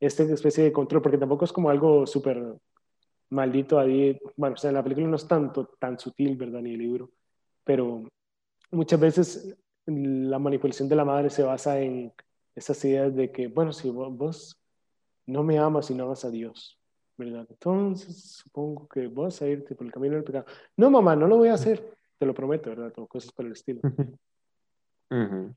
Esta 0.00 0.22
especie 0.22 0.64
de 0.64 0.72
control, 0.72 1.02
porque 1.02 1.18
tampoco 1.18 1.44
es 1.44 1.52
como 1.52 1.70
algo 1.70 2.06
súper 2.06 2.42
maldito 3.30 3.78
ahí, 3.78 4.18
bueno, 4.36 4.54
o 4.54 4.56
sea, 4.56 4.70
en 4.70 4.74
la 4.74 4.82
película 4.82 5.06
no 5.06 5.16
es 5.16 5.26
tanto 5.26 5.66
tan 5.78 5.98
sutil, 5.98 6.36
¿verdad? 6.36 6.60
Ni 6.60 6.74
el 6.74 6.78
libro, 6.78 7.10
pero 7.64 8.04
muchas 8.70 9.00
veces 9.00 9.58
la 9.86 10.38
manipulación 10.38 10.88
de 10.88 10.96
la 10.96 11.04
madre 11.04 11.30
se 11.30 11.42
basa 11.42 11.80
en 11.80 12.12
esas 12.54 12.82
ideas 12.84 13.14
de 13.14 13.30
que, 13.30 13.48
bueno, 13.48 13.72
si 13.72 13.90
vos, 13.90 14.60
no 15.26 15.42
me 15.42 15.58
amas 15.58 15.90
y 15.90 15.94
no 15.94 16.04
amas 16.04 16.24
a 16.24 16.30
Dios, 16.30 16.78
¿verdad? 17.16 17.46
Entonces 17.50 18.36
supongo 18.36 18.88
que 18.88 19.08
vas 19.08 19.42
a 19.42 19.46
irte 19.46 19.74
por 19.74 19.86
el 19.86 19.92
camino 19.92 20.14
del 20.14 20.24
pecado. 20.24 20.46
No, 20.76 20.90
mamá, 20.90 21.14
no 21.14 21.26
lo 21.26 21.36
voy 21.36 21.48
a 21.48 21.54
hacer, 21.54 21.96
te 22.18 22.26
lo 22.26 22.34
prometo, 22.34 22.70
¿verdad? 22.70 22.92
O 22.96 23.06
cosas 23.06 23.32
por 23.32 23.46
el 23.46 23.52
estilo. 23.52 23.80
Ujú. 25.10 25.54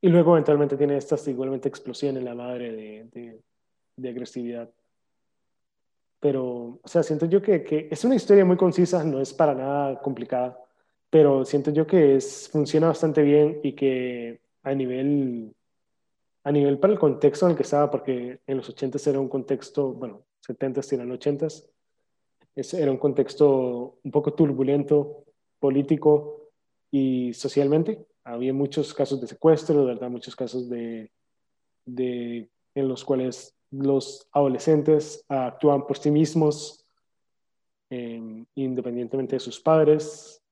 Y 0.00 0.08
luego 0.08 0.32
eventualmente 0.32 0.76
tiene 0.76 0.96
estas 0.96 1.26
igualmente 1.28 1.68
explosiones 1.68 2.22
la 2.22 2.34
madre 2.34 2.72
de, 2.72 3.40
de, 3.96 4.08
agresividad. 4.08 4.70
Pero, 6.20 6.78
o 6.82 6.88
sea, 6.88 7.02
siento 7.02 7.26
yo 7.26 7.42
que, 7.42 7.64
que, 7.64 7.88
es 7.90 8.04
una 8.04 8.14
historia 8.14 8.44
muy 8.44 8.56
concisa, 8.56 9.02
no 9.04 9.20
es 9.20 9.34
para 9.34 9.54
nada 9.54 10.00
complicada, 10.00 10.58
pero 11.10 11.44
siento 11.44 11.70
yo 11.72 11.86
que 11.86 12.16
es, 12.16 12.48
funciona 12.50 12.88
bastante 12.88 13.22
bien 13.22 13.60
y 13.62 13.72
que 13.72 14.40
a 14.62 14.74
nivel, 14.74 15.54
a 16.44 16.52
nivel 16.52 16.78
para 16.78 16.92
el 16.92 16.98
contexto 16.98 17.46
en 17.46 17.52
el 17.52 17.56
que 17.56 17.62
estaba, 17.64 17.90
porque 17.90 18.40
en 18.46 18.56
los 18.56 18.68
80 18.68 18.98
era 19.06 19.20
un 19.20 19.28
contexto, 19.28 19.92
bueno, 19.92 20.22
70 20.40 20.80
eran 20.92 21.10
80 21.10 21.48
es, 22.54 22.74
era 22.74 22.90
un 22.90 22.98
contexto 22.98 23.98
un 24.02 24.10
poco 24.10 24.34
turbulento, 24.34 25.24
político 25.60 26.50
y 26.90 27.32
socialmente. 27.34 28.04
Había 28.24 28.52
muchos 28.52 28.92
casos 28.92 29.20
de 29.20 29.26
secuestro, 29.26 29.84
verdad, 29.84 30.10
muchos 30.10 30.36
casos 30.36 30.68
de, 30.68 31.10
de, 31.84 32.50
en 32.74 32.88
los 32.88 33.04
cuales 33.04 33.56
los 33.70 34.28
adolescentes 34.32 35.24
actúan 35.28 35.86
por 35.86 35.98
sí 35.98 36.10
mismos, 36.10 36.84
eh, 37.90 38.44
independientemente 38.54 39.36
de 39.36 39.40
sus 39.40 39.60
padres. 39.60 40.42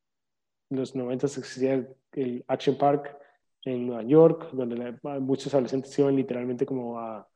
En 0.70 0.78
los 0.78 0.94
90 0.94 1.26
existía 1.26 1.86
el, 2.12 2.44
Action 2.48 2.76
Park 2.76 3.16
en 3.64 3.86
Nueva 3.86 4.02
York, 4.02 4.50
donde 4.52 4.98
muchos 5.20 5.52
adolescentes 5.52 5.98
iban 5.98 6.16
literalmente 6.16 6.64
como 6.64 6.98
a, 6.98 7.28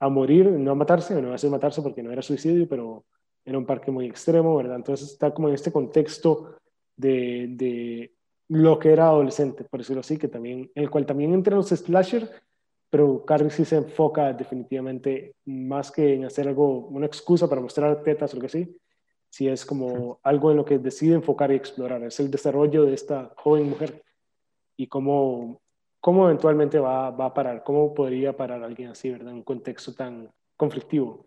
a 0.00 0.08
morir, 0.08 0.50
no 0.50 0.72
a 0.72 0.74
matarse, 0.74 1.20
no 1.20 1.32
a 1.32 1.36
hacer 1.36 1.50
matarse 1.50 1.80
porque 1.80 2.02
no 2.02 2.12
era 2.12 2.20
suicidio, 2.20 2.68
pero 2.68 3.04
era 3.44 3.58
un 3.58 3.66
parque 3.66 3.90
muy 3.90 4.06
extremo, 4.06 4.56
¿verdad? 4.56 4.76
Entonces 4.76 5.12
está 5.12 5.32
como 5.32 5.48
en 5.48 5.54
este 5.54 5.72
contexto 5.72 6.56
de, 6.96 7.46
de 7.50 8.12
lo 8.48 8.78
que 8.78 8.92
era 8.92 9.06
adolescente, 9.06 9.64
por 9.64 9.80
decirlo 9.80 10.00
así, 10.00 10.18
que 10.18 10.28
también, 10.28 10.70
en 10.74 10.82
el 10.82 10.90
cual 10.90 11.06
también 11.06 11.32
entran 11.32 11.56
los 11.56 11.68
slasher, 11.68 12.30
pero 12.90 13.24
Carrie 13.24 13.50
sí 13.50 13.64
se 13.64 13.76
enfoca 13.76 14.32
definitivamente 14.32 15.34
más 15.46 15.90
que 15.90 16.14
en 16.14 16.26
hacer 16.26 16.48
algo, 16.48 16.86
una 16.88 17.06
excusa 17.06 17.48
para 17.48 17.60
mostrar 17.62 18.02
tetas 18.02 18.32
o 18.32 18.36
lo 18.36 18.42
que 18.42 18.48
sí, 18.50 18.76
sí 19.30 19.48
es 19.48 19.64
como 19.64 20.20
algo 20.22 20.50
en 20.50 20.58
lo 20.58 20.64
que 20.64 20.78
decide 20.78 21.14
enfocar 21.14 21.50
y 21.50 21.54
explorar, 21.54 22.02
es 22.02 22.20
el 22.20 22.30
desarrollo 22.30 22.84
de 22.84 22.94
esta 22.94 23.32
joven 23.36 23.70
mujer 23.70 24.02
y 24.76 24.86
cómo, 24.88 25.62
cómo 26.00 26.26
eventualmente 26.26 26.78
va, 26.78 27.10
va 27.10 27.26
a 27.26 27.34
parar, 27.34 27.62
cómo 27.64 27.94
podría 27.94 28.36
parar 28.36 28.62
alguien 28.62 28.90
así, 28.90 29.10
¿verdad? 29.10 29.30
En 29.30 29.36
un 29.36 29.42
contexto 29.42 29.94
tan 29.94 30.30
conflictivo 30.56 31.24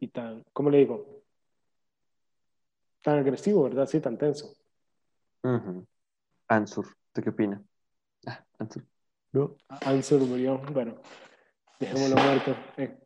y 0.00 0.08
tan, 0.08 0.42
¿cómo 0.52 0.70
le 0.70 0.78
digo? 0.78 1.06
Tan 3.02 3.18
agresivo, 3.18 3.62
¿verdad? 3.62 3.86
Sí, 3.86 4.00
tan 4.00 4.18
tenso. 4.18 4.52
Uh 5.44 5.48
-huh. 5.48 5.86
Ansur, 6.48 6.86
¿tú 7.12 7.22
qué 7.22 7.30
opinas? 7.30 7.60
Ah, 8.26 8.44
Ansur. 8.58 8.84
¿no? 9.32 9.56
Ansel 9.84 10.20
murió, 10.20 10.60
bueno, 10.72 10.96
dejémoslo 11.78 12.16
muerto. 12.16 12.56
Eh. 12.76 12.96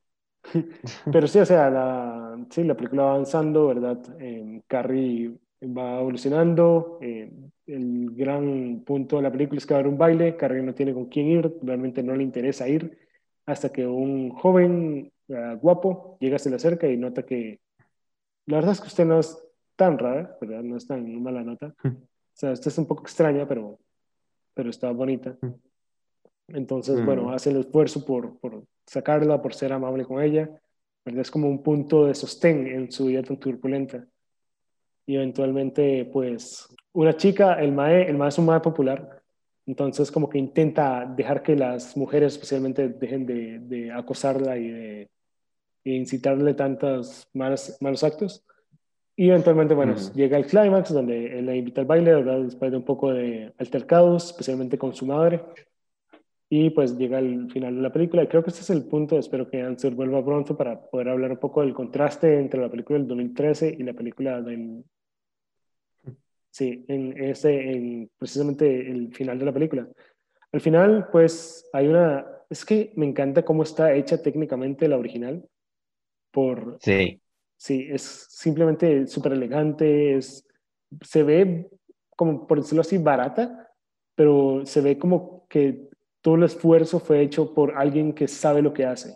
Pero 1.13 1.27
sí, 1.27 1.39
o 1.39 1.47
sea, 1.47 1.71
la, 1.71 2.47
sí, 2.51 2.65
la 2.65 2.77
película 2.77 3.05
va 3.05 3.11
avanzando, 3.13 3.67
¿verdad? 3.67 3.99
Eh, 4.19 4.63
Carrie 4.67 5.37
va 5.63 6.01
evolucionando. 6.01 6.99
Eh, 7.03 7.31
el 7.67 8.11
gran 8.15 8.83
punto 8.87 9.17
de 9.17 9.23
la 9.23 9.33
película 9.33 9.59
es 9.59 9.67
que 9.67 9.75
va 9.75 9.79
a 9.79 9.81
haber 9.81 9.93
un 9.93 9.99
baile. 9.99 10.37
Carrie 10.37 10.63
no 10.63 10.75
tiene 10.75 10.95
con 10.95 11.07
quién 11.07 11.27
ir, 11.27 11.59
realmente 11.63 12.03
no 12.03 12.15
le 12.17 12.23
interesa 12.23 12.69
ir, 12.69 12.99
hasta 13.47 13.71
que 13.71 13.87
un 13.87 14.31
joven 14.31 15.13
uh, 15.29 15.57
guapo 15.57 16.17
llega, 16.21 16.39
se 16.39 16.51
le 16.51 16.57
acerca 16.57 16.89
y 16.89 16.97
nota 16.97 17.25
que 17.25 17.61
la 18.47 18.57
verdad 18.57 18.73
es 18.73 18.81
que 18.81 18.89
usted 18.89 19.05
no 19.05 19.21
es 19.21 19.39
tan 19.77 19.99
rara, 19.99 20.37
¿verdad? 20.41 20.63
No 20.63 20.77
es 20.77 20.87
tan 20.87 21.23
mala 21.23 21.43
nota. 21.43 21.75
Sea, 22.41 22.53
usted 22.53 22.69
es 22.69 22.79
un 22.79 22.87
poco 22.87 23.03
extraña, 23.03 23.47
pero, 23.47 23.79
pero 24.55 24.71
está 24.71 24.91
bonita. 24.93 25.37
Entonces, 26.49 26.99
mm. 26.99 27.05
bueno, 27.05 27.33
hace 27.33 27.51
el 27.51 27.59
esfuerzo 27.59 28.03
por, 28.03 28.39
por, 28.39 28.65
sacarla, 28.87 29.43
por 29.43 29.53
ser 29.53 29.75
amable 29.75 30.07
con 30.07 30.23
ella. 30.23 30.49
¿verdad? 31.05 31.21
Es 31.21 31.31
como 31.31 31.51
un 31.51 31.63
punto 31.63 32.07
de 32.07 32.15
sostén 32.15 32.67
en 32.67 32.91
su 32.91 33.05
vida 33.07 33.23
tan 33.23 33.39
turbulenta. 33.39 34.07
Y 35.05 35.17
eventualmente, 35.17 36.07
pues, 36.07 36.67
una 36.95 37.15
chica, 37.15 37.61
el 37.61 37.73
mae, 37.73 38.09
el 38.09 38.17
mae 38.17 38.31
es 38.31 38.39
un 38.39 38.47
mae 38.47 38.61
popular, 38.61 39.23
entonces 39.67 40.11
como 40.11 40.31
que 40.31 40.39
intenta 40.39 41.05
dejar 41.05 41.43
que 41.43 41.55
las 41.57 41.95
mujeres 41.95 42.33
especialmente 42.33 42.89
dejen 42.89 43.27
de, 43.27 43.59
de 43.59 43.93
acosarla 43.93 44.57
y 44.57 44.71
de, 44.71 45.11
de, 45.85 45.91
incitarle 45.91 46.55
tantos 46.55 47.29
malos, 47.35 47.77
malos 47.83 48.03
actos. 48.03 48.43
Y 49.21 49.29
eventualmente, 49.29 49.75
bueno, 49.75 49.97
llega 50.15 50.39
el 50.39 50.47
clímax 50.47 50.95
donde 50.95 51.39
él 51.39 51.45
la 51.45 51.55
invita 51.55 51.83
al 51.83 51.87
baile, 51.87 52.15
¿verdad? 52.15 52.41
Después 52.41 52.71
de 52.71 52.79
un 52.79 52.87
poco 52.87 53.13
de 53.13 53.53
altercados, 53.59 54.31
especialmente 54.31 54.79
con 54.79 54.95
su 54.95 55.05
madre 55.05 55.43
Y 56.49 56.71
pues 56.71 56.97
llega 56.97 57.19
el 57.19 57.51
final 57.51 57.77
de 57.77 57.83
la 57.83 57.93
película. 57.93 58.23
Y 58.23 58.29
creo 58.29 58.43
que 58.43 58.49
este 58.49 58.63
es 58.63 58.71
el 58.71 58.87
punto. 58.87 59.19
Espero 59.19 59.47
que 59.47 59.61
Ansel 59.61 59.95
vuelva 59.95 60.25
pronto 60.25 60.57
para 60.57 60.81
poder 60.81 61.11
hablar 61.11 61.33
un 61.33 61.37
poco 61.37 61.61
del 61.61 61.75
contraste 61.75 62.39
entre 62.39 62.63
la 62.63 62.71
película 62.71 62.99
del 62.99 63.09
2013 63.09 63.77
y 63.79 63.83
la 63.83 63.93
película 63.93 64.41
del. 64.41 64.87
Sí, 66.51 66.87
en 66.89 67.23
ese, 67.23 67.73
en 67.73 68.11
precisamente 68.17 68.91
el 68.91 69.15
final 69.15 69.39
de 69.39 69.45
la 69.45 69.53
película. 69.53 69.87
Al 70.51 70.63
final, 70.63 71.09
pues 71.13 71.69
hay 71.75 71.89
una. 71.89 72.25
Es 72.49 72.65
que 72.65 72.95
me 72.97 73.05
encanta 73.05 73.45
cómo 73.45 73.65
está 73.65 73.93
hecha 73.93 74.23
técnicamente 74.23 74.89
la 74.89 74.97
original. 74.97 75.47
Por, 76.31 76.79
sí. 76.81 77.20
Sí, 77.61 77.87
es 77.91 78.27
simplemente 78.31 79.07
súper 79.07 79.35
elegante. 79.35 80.17
Es, 80.17 80.49
se 81.03 81.23
ve 81.23 81.71
como, 82.17 82.47
por 82.47 82.59
decirlo 82.59 82.81
así, 82.81 82.97
barata, 82.97 83.71
pero 84.15 84.63
se 84.65 84.81
ve 84.81 84.99
como 84.99 85.47
que 85.47 85.91
todo 86.23 86.37
el 86.37 86.45
esfuerzo 86.45 87.01
fue 87.01 87.21
hecho 87.21 87.53
por 87.53 87.77
alguien 87.77 88.15
que 88.15 88.29
sabe 88.29 88.63
lo 88.63 88.73
que 88.73 88.87
hace. 88.87 89.15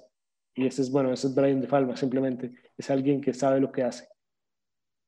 Y 0.54 0.66
ese 0.66 0.82
es, 0.82 0.90
bueno, 0.90 1.10
ese 1.10 1.28
es 1.28 1.34
Brian 1.34 1.62
De 1.62 1.66
Palma, 1.66 1.96
simplemente. 1.96 2.52
Es 2.76 2.90
alguien 2.90 3.22
que 3.22 3.32
sabe 3.32 3.60
lo 3.60 3.72
que 3.72 3.82
hace. 3.82 4.06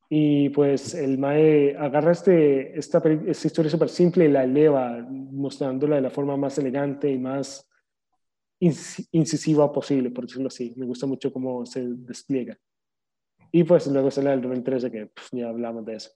Y 0.09 0.49
pues 0.49 0.95
el 0.95 1.19
Mae 1.19 1.77
agarra 1.77 2.13
este, 2.13 2.79
esta, 2.79 3.03
esta 3.27 3.47
historia 3.47 3.71
súper 3.71 3.91
simple 3.91 4.25
y 4.25 4.29
la 4.29 4.45
eleva, 4.45 5.07
mostrándola 5.11 5.97
de 5.97 6.03
la 6.03 6.11
forma 6.11 6.39
más 6.39 6.57
elegante 6.57 7.11
y 7.11 7.19
más 7.19 7.69
incisiva 8.59 9.71
posible, 9.71 10.11
por 10.11 10.25
decirlo 10.25 10.49
así. 10.49 10.73
Me 10.79 10.87
gusta 10.87 11.07
mucho 11.07 11.31
cómo 11.31 11.67
se 11.67 11.85
despliega. 11.87 12.59
Y 13.52 13.64
pues 13.64 13.86
luego 13.86 14.10
sale 14.10 14.32
el 14.32 14.43
2013, 14.43 14.90
que 14.90 15.06
pues, 15.06 15.28
ya 15.32 15.48
hablamos 15.48 15.85
de 15.85 15.97
eso. 15.97 16.10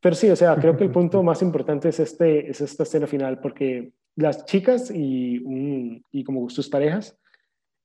Pero 0.00 0.14
sí, 0.14 0.30
o 0.30 0.36
sea, 0.36 0.56
creo 0.56 0.76
que 0.76 0.84
el 0.84 0.90
punto 0.90 1.22
más 1.24 1.42
importante 1.42 1.88
es, 1.88 2.00
este, 2.00 2.50
es 2.50 2.60
esta 2.60 2.84
escena 2.84 3.06
final, 3.06 3.40
porque 3.40 3.92
las 4.16 4.44
chicas 4.44 4.90
y, 4.90 6.02
y 6.10 6.24
como 6.24 6.48
sus 6.50 6.68
parejas 6.68 7.18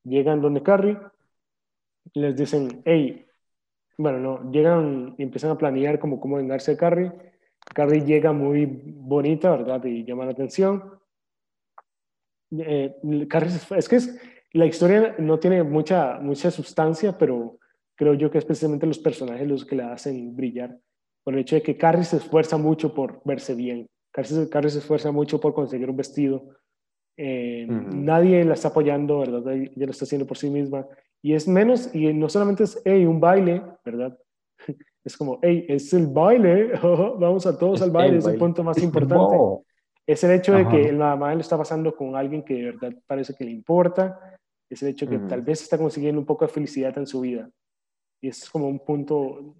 llegan 0.03 0.41
donde 0.41 0.64
Carrie, 0.64 0.97
les 2.14 2.35
dicen, 2.35 2.81
hey, 2.85 3.26
bueno, 3.97 4.19
no, 4.19 4.51
llegan 4.51 5.15
y 5.18 5.23
empiezan 5.23 5.51
a 5.51 5.57
planear 5.57 5.99
como 5.99 6.19
cómo 6.19 6.38
vengarse 6.38 6.72
de 6.72 6.77
Carrie. 6.77 7.11
Carrie 7.73 8.03
llega 8.03 8.34
muy 8.34 8.65
bonita, 8.65 9.51
¿verdad? 9.51 9.84
Y 9.85 10.03
llama 10.03 10.26
la 10.26 10.31
atención. 10.31 10.99
Eh, 12.57 12.95
Carrie, 13.30 13.51
es 13.77 13.89
que 13.89 13.95
es, 13.95 14.19
la 14.51 14.65
historia 14.65 15.15
no 15.19 15.39
tiene 15.39 15.64
mucha, 15.64 16.19
mucha 16.19 16.51
sustancia, 16.51 17.18
pero 17.18 17.60
creo 17.95 18.14
yo 18.14 18.32
que 18.32 18.38
es 18.38 18.45
precisamente 18.45 18.86
los 18.86 18.99
personajes 18.99 19.48
los 19.48 19.65
que 19.65 19.76
la 19.76 19.94
hacen 19.94 20.36
brillar. 20.36 20.78
Por 21.24 21.34
el 21.34 21.41
hecho 21.41 21.56
de 21.56 21.61
que 21.61 21.78
Carrie 21.78 22.03
se 22.03 22.18
esfuerza 22.18 22.57
mucho 22.57 22.94
por 22.94 23.22
verse 23.24 23.56
bien. 23.56 23.88
Carrie, 24.11 24.70
se 24.70 24.80
esfuerza 24.80 25.11
mucho 25.11 25.40
por 25.40 25.53
conseguir 25.53 25.90
un 25.90 25.98
vestido. 25.98 26.49
Eh, 27.18 27.65
nadie 27.68 28.44
la 28.44 28.53
está 28.53 28.68
apoyando, 28.70 29.20
¿verdad? 29.20 29.53
Ella 29.53 29.86
lo 29.86 29.91
está 29.91 30.06
haciendo 30.06 30.28
por 30.28 30.38
sí 30.38 30.49
misma. 30.49 30.86
Y 31.22 31.34
es 31.34 31.48
menos, 31.48 31.94
y 31.95 32.14
no 32.14 32.30
solamente 32.30 32.65
es, 32.65 32.82
hey, 32.86 33.06
un 33.06 33.20
baile, 33.20 33.61
¿verdad? 33.84 34.18
Es 35.06 35.18
como, 35.18 35.38
hey, 35.41 35.65
es 35.68 35.94
el 35.94 36.07
baile, 36.07 36.72
vamos 37.20 37.45
a 37.45 37.57
todos 37.57 37.82
al 37.82 37.91
baile, 37.91 38.20
es 38.20 38.26
el 38.26 38.38
punto 38.38 38.64
más 38.64 38.78
importante. 38.82 39.36
Es 40.07 40.24
el 40.24 40.32
hecho 40.32 40.53
de 40.53 40.65
que 40.68 40.94
la 40.94 41.15
mamá 41.15 41.34
lo 41.34 41.41
está 41.41 41.57
pasando 41.57 41.94
con 41.94 42.15
alguien 42.15 42.41
que 42.44 42.53
de 42.53 42.72
verdad 42.72 42.94
parece 43.06 43.34
que 43.34 43.44
le 43.44 43.52
importa, 43.52 44.38
es 44.70 44.82
el 44.82 44.90
hecho 44.90 45.06
de 45.06 45.18
que 45.18 45.28
tal 45.28 45.41
vez 45.41 45.61
está 45.61 45.78
consiguiendo 45.78 46.22
un 46.22 46.26
poco 46.26 46.45
de 46.45 46.53
felicidad 46.53 46.98
en 46.98 47.06
su 47.06 47.20
vida. 47.20 47.49
Y 48.24 48.30
es 48.30 48.50
como 48.50 48.70
un 48.70 48.80
punto 48.80 49.58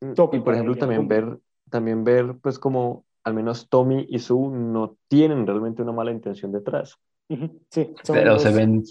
mm, 0.00 0.12
Y 0.32 0.38
por 0.38 0.54
ejemplo, 0.54 0.76
también 0.76 1.08
ver, 1.08 1.40
también 1.68 2.04
ver, 2.04 2.36
pues 2.40 2.56
como 2.56 3.04
al 3.24 3.34
menos 3.34 3.68
Tommy 3.68 4.06
y 4.08 4.20
Sue 4.20 4.48
no 4.48 4.96
tienen 5.08 5.44
realmente 5.44 5.82
una 5.82 5.90
mala 5.90 6.12
intención 6.12 6.52
detrás. 6.52 6.96
Sí, 7.70 7.92
pero 8.06 8.38
se 8.38 8.52
ven. 8.52 8.84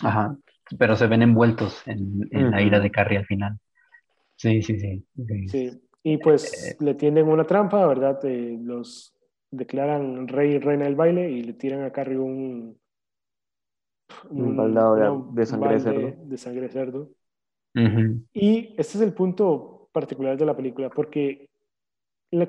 Ajá, 0.00 0.36
pero 0.78 0.96
se 0.96 1.06
ven 1.06 1.22
envueltos 1.22 1.82
en, 1.86 2.28
la 2.30 2.60
ira 2.60 2.78
de 2.78 2.90
Carrie 2.90 3.16
al 3.16 3.24
final. 3.24 3.58
Sí, 4.36 4.60
sí, 4.60 4.78
sí. 4.78 5.02
Sí, 5.48 5.80
y 6.02 6.18
pues 6.18 6.72
eh, 6.72 6.76
le 6.80 6.94
tienden 6.94 7.26
una 7.26 7.44
trampa, 7.44 7.86
¿verdad? 7.86 8.22
Eh, 8.24 8.58
los 8.60 9.14
declaran 9.50 10.28
rey 10.28 10.56
y 10.56 10.58
reina 10.58 10.84
del 10.84 10.94
baile 10.94 11.30
y 11.30 11.42
le 11.42 11.54
tiran 11.54 11.84
a 11.84 11.90
Carrie 11.90 12.18
un. 12.18 12.78
Un, 14.28 14.56
baldado 14.56 15.30
de, 15.32 15.46
sangre 15.46 15.74
de 15.74 15.80
cerdo. 15.80 16.14
De 16.26 16.36
sangre 16.36 16.68
de 17.74 17.90
cerdo. 17.90 18.14
Y 18.32 18.74
este 18.78 18.98
es 18.98 19.00
el 19.00 19.12
punto 19.12 19.88
particular 19.92 20.36
de 20.36 20.46
la 20.46 20.56
película, 20.56 20.90
porque 20.90 21.50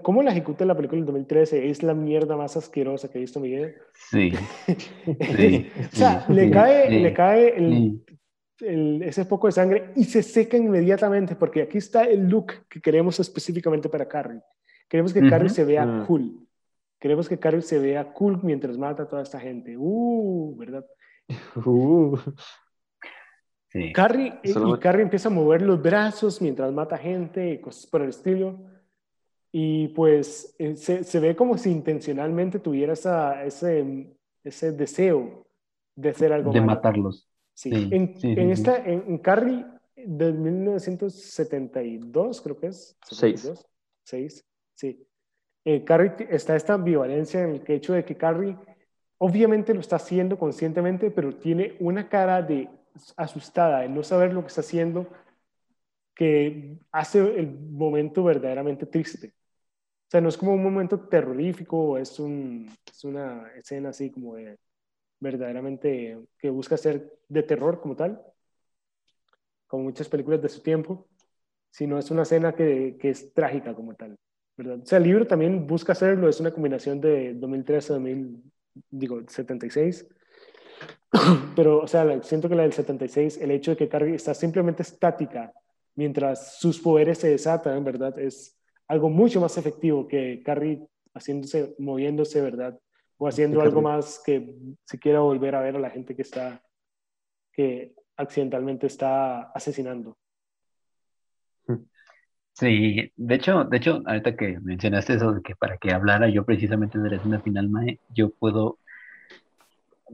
cómo 0.01 0.21
la 0.21 0.31
ejecuta 0.31 0.65
la 0.65 0.75
película 0.75 0.97
del 0.97 1.05
2013 1.07 1.69
es 1.69 1.81
la 1.81 1.93
mierda 1.93 2.37
más 2.37 2.55
asquerosa 2.55 3.09
que 3.09 3.17
he 3.17 3.21
visto 3.21 3.39
en 3.39 3.43
mi 3.43 3.49
vida. 3.49 3.71
Sí. 4.09 4.31
o 5.93 5.95
sea, 5.95 6.25
le 6.29 6.51
cae, 6.51 6.99
le 6.99 7.13
cae 7.13 7.57
el, 7.57 9.01
ese 9.01 9.25
poco 9.25 9.47
de 9.47 9.53
sangre 9.53 9.91
y 9.95 10.03
se 10.03 10.21
seca 10.21 10.57
inmediatamente, 10.57 11.35
porque 11.35 11.63
aquí 11.63 11.79
está 11.79 12.03
el 12.03 12.27
look 12.27 12.67
que 12.69 12.79
queremos 12.79 13.19
específicamente 13.19 13.89
para 13.89 14.07
Carrie. 14.07 14.41
Queremos 14.87 15.13
que 15.13 15.27
Carrie 15.27 15.49
se 15.49 15.63
vea 15.63 15.85
mm. 15.85 16.05
cool. 16.05 16.47
Queremos 16.99 17.27
que 17.27 17.39
Carrie 17.39 17.61
se 17.61 17.79
vea 17.79 18.13
cool 18.13 18.39
mientras 18.43 18.77
mata 18.77 19.03
a 19.03 19.07
toda 19.07 19.23
esta 19.23 19.39
gente. 19.39 19.75
Uh, 19.77 20.55
¿verdad? 20.57 20.85
Uh. 21.65 22.17
Carrie, 23.93 24.33
y 24.43 24.53
Carrie 24.79 25.03
empieza 25.03 25.29
a 25.29 25.31
mover 25.31 25.61
los 25.61 25.81
brazos 25.81 26.41
mientras 26.41 26.73
mata 26.73 26.97
gente 26.97 27.53
y 27.53 27.59
cosas 27.59 27.87
por 27.87 28.01
el 28.01 28.09
estilo. 28.09 28.59
Y 29.51 29.87
pues 29.89 30.55
eh, 30.59 30.75
se, 30.75 31.03
se, 31.03 31.19
ve 31.19 31.35
como 31.35 31.57
si 31.57 31.71
intencionalmente 31.71 32.59
tuviera 32.59 32.93
esa, 32.93 33.43
ese, 33.43 34.15
ese 34.43 34.71
deseo 34.71 35.47
de 35.95 36.09
hacer 36.09 36.31
algo. 36.33 36.51
De 36.51 36.61
matarlos. 36.61 37.27
Sí. 37.53 37.89
en, 37.91 38.15
en, 38.21 38.51
esta, 38.51 38.77
en, 38.77 39.17
Carrie 39.19 39.65
de 39.95 40.31
1972, 40.31 42.41
creo 42.41 42.57
que 42.57 42.67
es. 42.67 42.97
72, 43.05 43.67
6. 44.03 44.45
Sí. 44.73 45.05
Eh, 45.65 45.83
Carrie 45.83 46.13
está 46.29 46.55
esta 46.55 46.73
ambivalencia 46.73 47.43
en 47.43 47.55
el 47.55 47.63
hecho 47.67 47.93
de 47.93 48.03
que 48.03 48.17
Carrie 48.17 48.57
obviamente 49.17 49.73
lo 49.73 49.81
está 49.81 49.97
haciendo 49.97 50.39
conscientemente, 50.39 51.11
pero 51.11 51.35
tiene 51.35 51.75
una 51.79 52.09
cara 52.09 52.41
de 52.41 52.67
asustada, 53.17 53.81
de 53.81 53.89
no 53.89 54.03
saber 54.03 54.33
lo 54.33 54.41
que 54.41 54.47
está 54.47 54.61
haciendo, 54.61 55.07
que 56.15 56.77
hace 56.91 57.19
el 57.19 57.51
momento 57.51 58.23
verdaderamente 58.23 58.85
triste. 58.85 59.33
O 60.07 60.09
sea, 60.11 60.21
no 60.21 60.29
es 60.29 60.37
como 60.37 60.53
un 60.53 60.63
momento 60.63 60.99
terrorífico, 61.07 61.97
es, 61.97 62.19
un, 62.19 62.69
es 62.85 63.03
una 63.03 63.49
escena 63.55 63.89
así 63.89 64.11
como 64.11 64.35
de 64.35 64.57
verdaderamente 65.19 66.19
que 66.37 66.49
busca 66.49 66.77
ser 66.77 67.13
de 67.29 67.43
terror 67.43 67.79
como 67.81 67.95
tal, 67.95 68.21
como 69.67 69.83
muchas 69.83 70.09
películas 70.09 70.41
de 70.41 70.49
su 70.49 70.61
tiempo, 70.61 71.07
sino 71.69 71.97
es 71.97 72.11
una 72.11 72.23
escena 72.23 72.53
que, 72.53 72.97
que 72.99 73.09
es 73.11 73.33
trágica 73.33 73.73
como 73.73 73.95
tal. 73.95 74.17
¿verdad? 74.57 74.79
O 74.83 74.85
sea, 74.85 74.97
el 74.97 75.05
libro 75.05 75.25
también 75.25 75.65
busca 75.65 75.93
hacerlo, 75.93 76.27
es 76.27 76.39
una 76.39 76.51
combinación 76.51 76.99
de 76.99 77.33
2013 77.35 77.93
2000, 77.93 78.43
digo, 78.89 79.21
76. 79.27 80.07
Pero, 81.55 81.79
o 81.81 81.87
sea, 81.87 82.21
siento 82.23 82.49
que 82.49 82.55
la 82.55 82.63
del 82.63 82.73
76, 82.73 83.37
el 83.37 83.51
hecho 83.51 83.71
de 83.71 83.77
que 83.77 83.89
Carrie 83.89 84.15
está 84.15 84.33
simplemente 84.33 84.83
estática 84.83 85.53
mientras 85.95 86.57
sus 86.59 86.79
poderes 86.79 87.17
se 87.17 87.29
desatan, 87.29 87.83
¿verdad? 87.83 88.17
Es, 88.19 88.57
algo 88.91 89.09
mucho 89.09 89.39
más 89.39 89.57
efectivo 89.57 90.05
que 90.05 90.43
Carrie 90.43 90.85
haciéndose, 91.13 91.75
moviéndose, 91.79 92.41
¿verdad? 92.41 92.77
O 93.17 93.25
haciendo 93.25 93.61
algo 93.61 93.81
más 93.81 94.21
que 94.25 94.53
si 94.83 94.97
quiera 94.97 95.21
volver 95.21 95.55
a 95.55 95.61
ver 95.61 95.77
a 95.77 95.79
la 95.79 95.89
gente 95.89 96.13
que 96.13 96.23
está, 96.23 96.61
que 97.53 97.93
accidentalmente 98.17 98.87
está 98.87 99.43
asesinando. 99.43 100.17
Sí, 102.51 103.13
de 103.15 103.35
hecho, 103.35 103.63
de 103.63 103.77
hecho, 103.77 104.03
ahorita 104.05 104.35
que 104.35 104.59
mencionaste 104.59 105.13
eso 105.13 105.31
de 105.31 105.41
que 105.41 105.55
para 105.55 105.77
que 105.77 105.93
hablara 105.93 106.27
yo 106.27 106.43
precisamente 106.43 106.99
de 106.99 107.09
la 107.11 107.15
escena 107.15 107.39
final, 107.39 107.69
Mae, 107.69 107.97
yo 108.13 108.29
puedo 108.31 108.77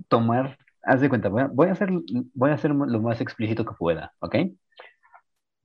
tomar, 0.07 0.59
haz 0.87 1.01
de 1.01 1.09
cuenta, 1.09 1.29
voy 1.29 1.67
a, 1.67 1.71
hacer, 1.73 1.89
voy 2.33 2.49
a 2.49 2.53
hacer 2.53 2.71
lo 2.71 3.01
más 3.01 3.21
explícito 3.21 3.65
que 3.65 3.75
pueda, 3.77 4.13
¿ok? 4.19 4.35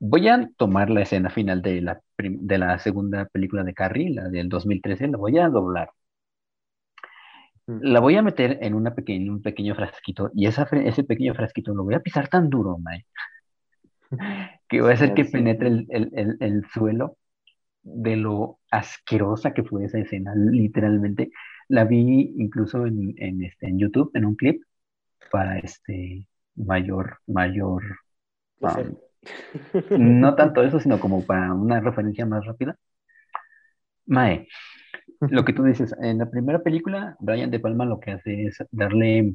Voy 0.00 0.28
a 0.28 0.50
tomar 0.56 0.90
la 0.90 1.02
escena 1.02 1.30
final 1.30 1.62
de 1.62 1.80
la, 1.80 2.00
de 2.18 2.58
la 2.58 2.78
segunda 2.80 3.26
película 3.26 3.62
de 3.62 3.72
Carrie, 3.72 4.10
la 4.10 4.28
del 4.28 4.48
2013, 4.48 5.08
la 5.08 5.18
voy 5.18 5.38
a 5.38 5.48
doblar. 5.48 5.90
Mm. 7.66 7.78
La 7.82 8.00
voy 8.00 8.16
a 8.16 8.22
meter 8.22 8.58
en 8.62 8.74
una 8.74 8.90
un 8.96 9.42
pequeño 9.42 9.74
frasquito 9.76 10.30
y 10.34 10.46
esa, 10.46 10.64
ese 10.72 11.04
pequeño 11.04 11.34
frasquito 11.34 11.72
lo 11.74 11.84
voy 11.84 11.94
a 11.94 12.00
pisar 12.00 12.28
tan 12.28 12.50
duro, 12.50 12.78
mae, 12.78 13.06
que 14.68 14.80
voy 14.80 14.90
a 14.90 14.94
hacer 14.94 15.14
que 15.14 15.24
penetre 15.24 15.68
el, 15.68 15.86
el, 15.90 16.36
el, 16.40 16.64
suelo 16.72 17.16
de 17.82 18.16
lo 18.16 18.58
asquerosa 18.70 19.54
que 19.54 19.64
fue 19.64 19.84
esa 19.84 19.98
escena, 19.98 20.34
literalmente. 20.34 21.30
La 21.68 21.84
vi 21.84 22.34
incluso 22.36 22.86
en, 22.86 23.14
en, 23.18 23.42
este, 23.44 23.68
en 23.68 23.78
YouTube, 23.78 24.10
en 24.14 24.24
un 24.26 24.34
clip, 24.36 24.62
para 25.32 25.58
este 25.58 26.28
mayor, 26.54 27.18
mayor, 27.26 27.82
no 29.98 30.34
tanto 30.34 30.62
eso, 30.62 30.78
sino 30.78 31.00
como 31.00 31.24
para 31.24 31.52
una 31.54 31.80
referencia 31.80 32.26
más 32.26 32.44
rápida. 32.44 32.76
Mae, 34.06 34.46
lo 35.20 35.44
que 35.44 35.52
tú 35.52 35.64
dices, 35.64 35.94
en 36.00 36.18
la 36.18 36.30
primera 36.30 36.60
película, 36.62 37.16
Brian 37.20 37.50
De 37.50 37.60
Palma 37.60 37.84
lo 37.86 37.98
que 38.00 38.12
hace 38.12 38.44
es 38.44 38.58
darle 38.70 39.34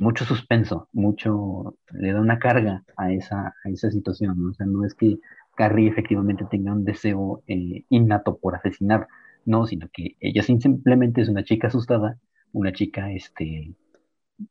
mucho 0.00 0.24
suspenso, 0.24 0.88
mucho, 0.92 1.76
le 1.92 2.12
da 2.12 2.20
una 2.20 2.38
carga 2.38 2.84
a 2.96 3.12
esa, 3.12 3.54
a 3.64 3.68
esa 3.70 3.90
situación, 3.90 4.40
¿no? 4.42 4.50
O 4.50 4.54
sea, 4.54 4.66
no 4.66 4.84
es 4.84 4.94
que 4.94 5.18
Carrie 5.56 5.88
efectivamente 5.88 6.46
tenga 6.50 6.72
un 6.72 6.84
deseo 6.84 7.42
eh, 7.46 7.84
innato 7.88 8.38
por 8.38 8.54
asesinar, 8.56 9.08
no, 9.44 9.66
sino 9.66 9.88
que 9.92 10.16
ella 10.20 10.42
simplemente 10.42 11.22
es 11.22 11.28
una 11.28 11.44
chica 11.44 11.68
asustada, 11.68 12.18
una 12.52 12.72
chica, 12.72 13.10
este, 13.12 13.74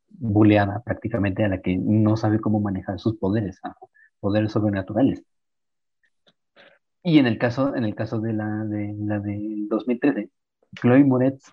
buleada 0.08 0.82
prácticamente, 0.84 1.44
a 1.44 1.48
la 1.48 1.60
que 1.60 1.76
no 1.78 2.16
sabe 2.16 2.40
cómo 2.40 2.60
manejar 2.60 2.98
sus 2.98 3.16
poderes, 3.16 3.60
poderes 4.20 4.52
sobrenaturales. 4.52 5.24
Y 7.02 7.18
en 7.18 7.26
el 7.26 7.38
caso, 7.38 7.74
en 7.74 7.84
el 7.84 7.94
caso 7.94 8.20
de 8.20 8.32
la 8.32 8.64
de 8.64 8.94
la 8.98 9.20
del 9.20 9.68
2013, 9.68 10.30
Chloe 10.74 11.04
Moretz 11.04 11.50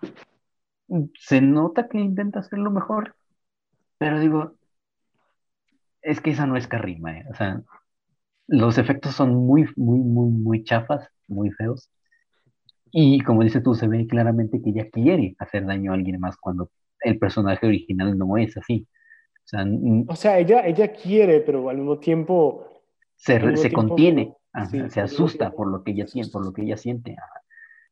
se 1.18 1.40
nota 1.40 1.88
que 1.88 1.98
intenta 1.98 2.40
hacerlo 2.40 2.70
mejor, 2.70 3.16
pero 3.98 4.20
digo, 4.20 4.54
es 6.02 6.20
que 6.20 6.30
esa 6.30 6.46
no 6.46 6.56
es 6.56 6.68
Carrima, 6.68 7.18
¿eh? 7.18 7.24
o 7.30 7.34
sea, 7.34 7.62
los 8.46 8.78
efectos 8.78 9.14
son 9.14 9.34
muy, 9.34 9.66
muy, 9.76 9.98
muy, 10.00 10.30
muy 10.30 10.64
chafas, 10.64 11.08
muy 11.28 11.50
feos. 11.50 11.90
Y 12.92 13.20
como 13.22 13.42
dices 13.42 13.62
tú, 13.62 13.74
se 13.74 13.88
ve 13.88 14.06
claramente 14.06 14.62
que 14.62 14.70
ella 14.70 14.88
quiere 14.90 15.36
hacer 15.38 15.66
daño 15.66 15.92
a 15.92 15.94
alguien 15.94 16.20
más 16.20 16.36
cuando 16.36 16.70
el 17.00 17.18
personaje 17.18 17.66
original 17.66 18.16
no 18.16 18.36
es 18.36 18.56
así. 18.56 18.86
O 19.44 19.48
sea, 19.48 19.64
o 20.08 20.16
sea 20.16 20.38
ella, 20.38 20.66
ella 20.66 20.92
quiere, 20.92 21.40
pero 21.40 21.68
al 21.68 21.76
mismo 21.76 21.98
tiempo... 21.98 22.66
Se, 23.14 23.56
se 23.56 23.72
contiene, 23.72 24.34
se 24.88 25.00
asusta 25.00 25.52
por 25.52 25.68
lo 25.68 25.82
que 25.82 25.92
ella 25.92 26.06
siente, 26.06 26.30
por 26.30 26.44
lo 26.44 26.52
que 26.52 26.62
ella 26.62 26.76
siente. 26.76 27.16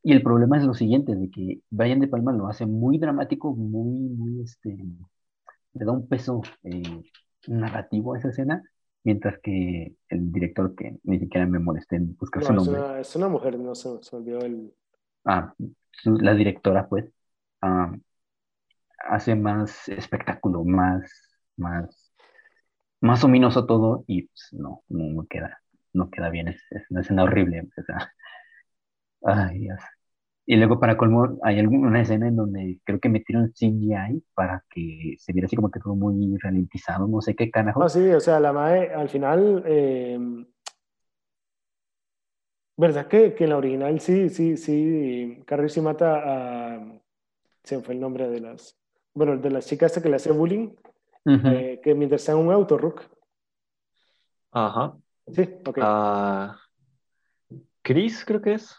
Y 0.02 0.12
el 0.12 0.22
problema 0.22 0.58
es 0.58 0.64
lo 0.64 0.74
siguiente, 0.74 1.14
de 1.14 1.30
que 1.30 1.60
Brian 1.70 2.00
De 2.00 2.08
Palma 2.08 2.32
lo 2.32 2.46
hace 2.46 2.66
muy 2.66 2.98
dramático, 2.98 3.54
muy, 3.54 4.10
muy, 4.10 4.42
este, 4.42 4.76
le 5.72 5.84
da 5.84 5.92
un 5.92 6.06
peso 6.06 6.42
eh, 6.62 6.82
narrativo 7.46 8.12
a 8.12 8.18
esa 8.18 8.28
escena, 8.28 8.62
mientras 9.02 9.38
que 9.40 9.94
el 10.10 10.30
director, 10.30 10.74
que 10.74 10.98
ni 11.04 11.18
siquiera 11.20 11.46
me 11.46 11.58
molesté 11.58 11.96
en 11.96 12.14
buscar 12.16 12.44
su 12.44 12.52
nombre. 12.52 12.74
Es 12.74 12.84
una, 12.84 13.00
es 13.00 13.16
una 13.16 13.28
mujer, 13.28 13.58
no 13.58 13.74
se, 13.74 14.02
se 14.02 14.16
olvidó 14.16 14.40
el... 14.40 14.74
Ah, 15.24 15.54
la 16.04 16.34
directora, 16.34 16.86
pues, 16.86 17.06
ah, 17.62 17.96
hace 19.08 19.34
más 19.34 19.88
espectáculo, 19.88 20.64
más, 20.64 21.10
más, 21.56 22.12
más 23.00 23.24
ominoso 23.24 23.66
todo 23.66 24.04
y 24.06 24.22
pues, 24.22 24.48
no, 24.52 24.82
no, 24.88 25.26
queda, 25.28 25.60
no 25.92 26.10
queda 26.10 26.30
bien, 26.30 26.48
es, 26.48 26.62
una 26.90 27.00
escena 27.02 27.24
horrible. 27.24 27.68
ay, 29.22 29.58
Dios. 29.58 29.80
Y 30.46 30.56
luego 30.56 30.78
para 30.78 30.96
colmo 30.98 31.38
hay 31.42 31.58
alguna 31.58 32.02
escena 32.02 32.28
en 32.28 32.36
donde 32.36 32.78
creo 32.84 33.00
que 33.00 33.08
metieron 33.08 33.52
CGI 33.54 34.22
para 34.34 34.62
que 34.68 35.14
se 35.18 35.32
viera 35.32 35.46
así 35.46 35.56
como 35.56 35.70
que 35.70 35.80
todo 35.80 35.94
muy 35.94 36.36
ralentizado, 36.36 37.06
no 37.06 37.22
sé 37.22 37.34
qué 37.34 37.50
carajo. 37.50 37.82
Ah, 37.82 37.88
sí, 37.88 38.10
o 38.10 38.20
sea, 38.20 38.40
la 38.40 38.52
madre 38.52 38.92
al 38.92 39.08
final, 39.08 39.62
eh, 39.66 40.18
¿verdad 42.76 43.06
que, 43.06 43.32
que 43.34 43.44
en 43.44 43.50
la 43.50 43.56
original 43.56 44.00
sí, 44.00 44.28
sí, 44.28 44.58
sí, 44.58 45.42
Carrie 45.46 45.70
sí 45.70 45.80
mata 45.80 46.74
a, 46.76 47.00
se 47.62 47.80
fue 47.80 47.94
el 47.94 48.00
nombre 48.00 48.28
de 48.28 48.40
las, 48.40 48.78
bueno, 49.14 49.36
de 49.36 49.50
las 49.50 49.66
chicas 49.66 49.98
que 50.00 50.08
le 50.08 50.16
hace 50.16 50.32
bullying, 50.32 50.70
eh, 51.26 51.80
que 51.82 51.94
mientras 51.94 52.22
está 52.22 52.32
en 52.32 52.38
un 52.38 52.52
auto, 52.52 52.76
Rook. 52.76 53.02
Ajá. 54.50 54.96
Sí, 55.32 55.48
ok. 55.64 55.78
Uh, 55.78 57.56
Chris, 57.82 58.24
creo 58.24 58.42
que 58.42 58.54
es. 58.54 58.76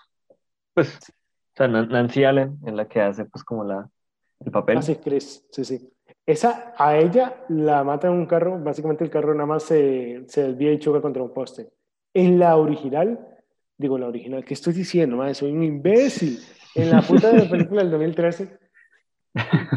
Pues, 0.74 0.96
o 0.98 1.56
sea, 1.56 1.68
Nancy 1.68 2.24
Allen, 2.24 2.60
en 2.66 2.76
la 2.76 2.88
que 2.88 3.02
hace, 3.02 3.26
pues, 3.26 3.44
como 3.44 3.64
la, 3.64 3.90
el 4.42 4.52
papel. 4.52 4.78
Ah, 4.78 4.82
sí, 4.82 4.96
Chris, 4.98 5.46
sí, 5.52 5.66
sí. 5.66 5.90
Esa, 6.26 6.74
a 6.78 6.98
ella 6.98 7.44
la 7.50 7.84
mata 7.84 8.08
en 8.08 8.14
un 8.14 8.26
carro, 8.26 8.60
básicamente 8.60 9.04
el 9.04 9.10
carro 9.10 9.34
nada 9.34 9.46
más 9.46 9.64
se, 9.64 10.26
se 10.28 10.44
desvía 10.44 10.74
y 10.74 10.80
choca 10.80 11.02
contra 11.02 11.24
un 11.24 11.34
poste. 11.34 11.70
En 12.14 12.40
la 12.40 12.58
original, 12.58 13.28
digo, 13.78 13.98
la 13.98 14.08
original, 14.08 14.44
¿qué 14.44 14.54
estoy 14.54 14.74
diciendo? 14.74 15.18
Madre? 15.18 15.34
Soy 15.34 15.52
un 15.52 15.64
imbécil. 15.64 16.40
En 16.76 16.92
la 16.92 17.02
puta 17.02 17.32
de 17.32 17.42
la 17.42 17.50
película 17.50 17.82
del 17.84 17.92
2013, 17.92 18.60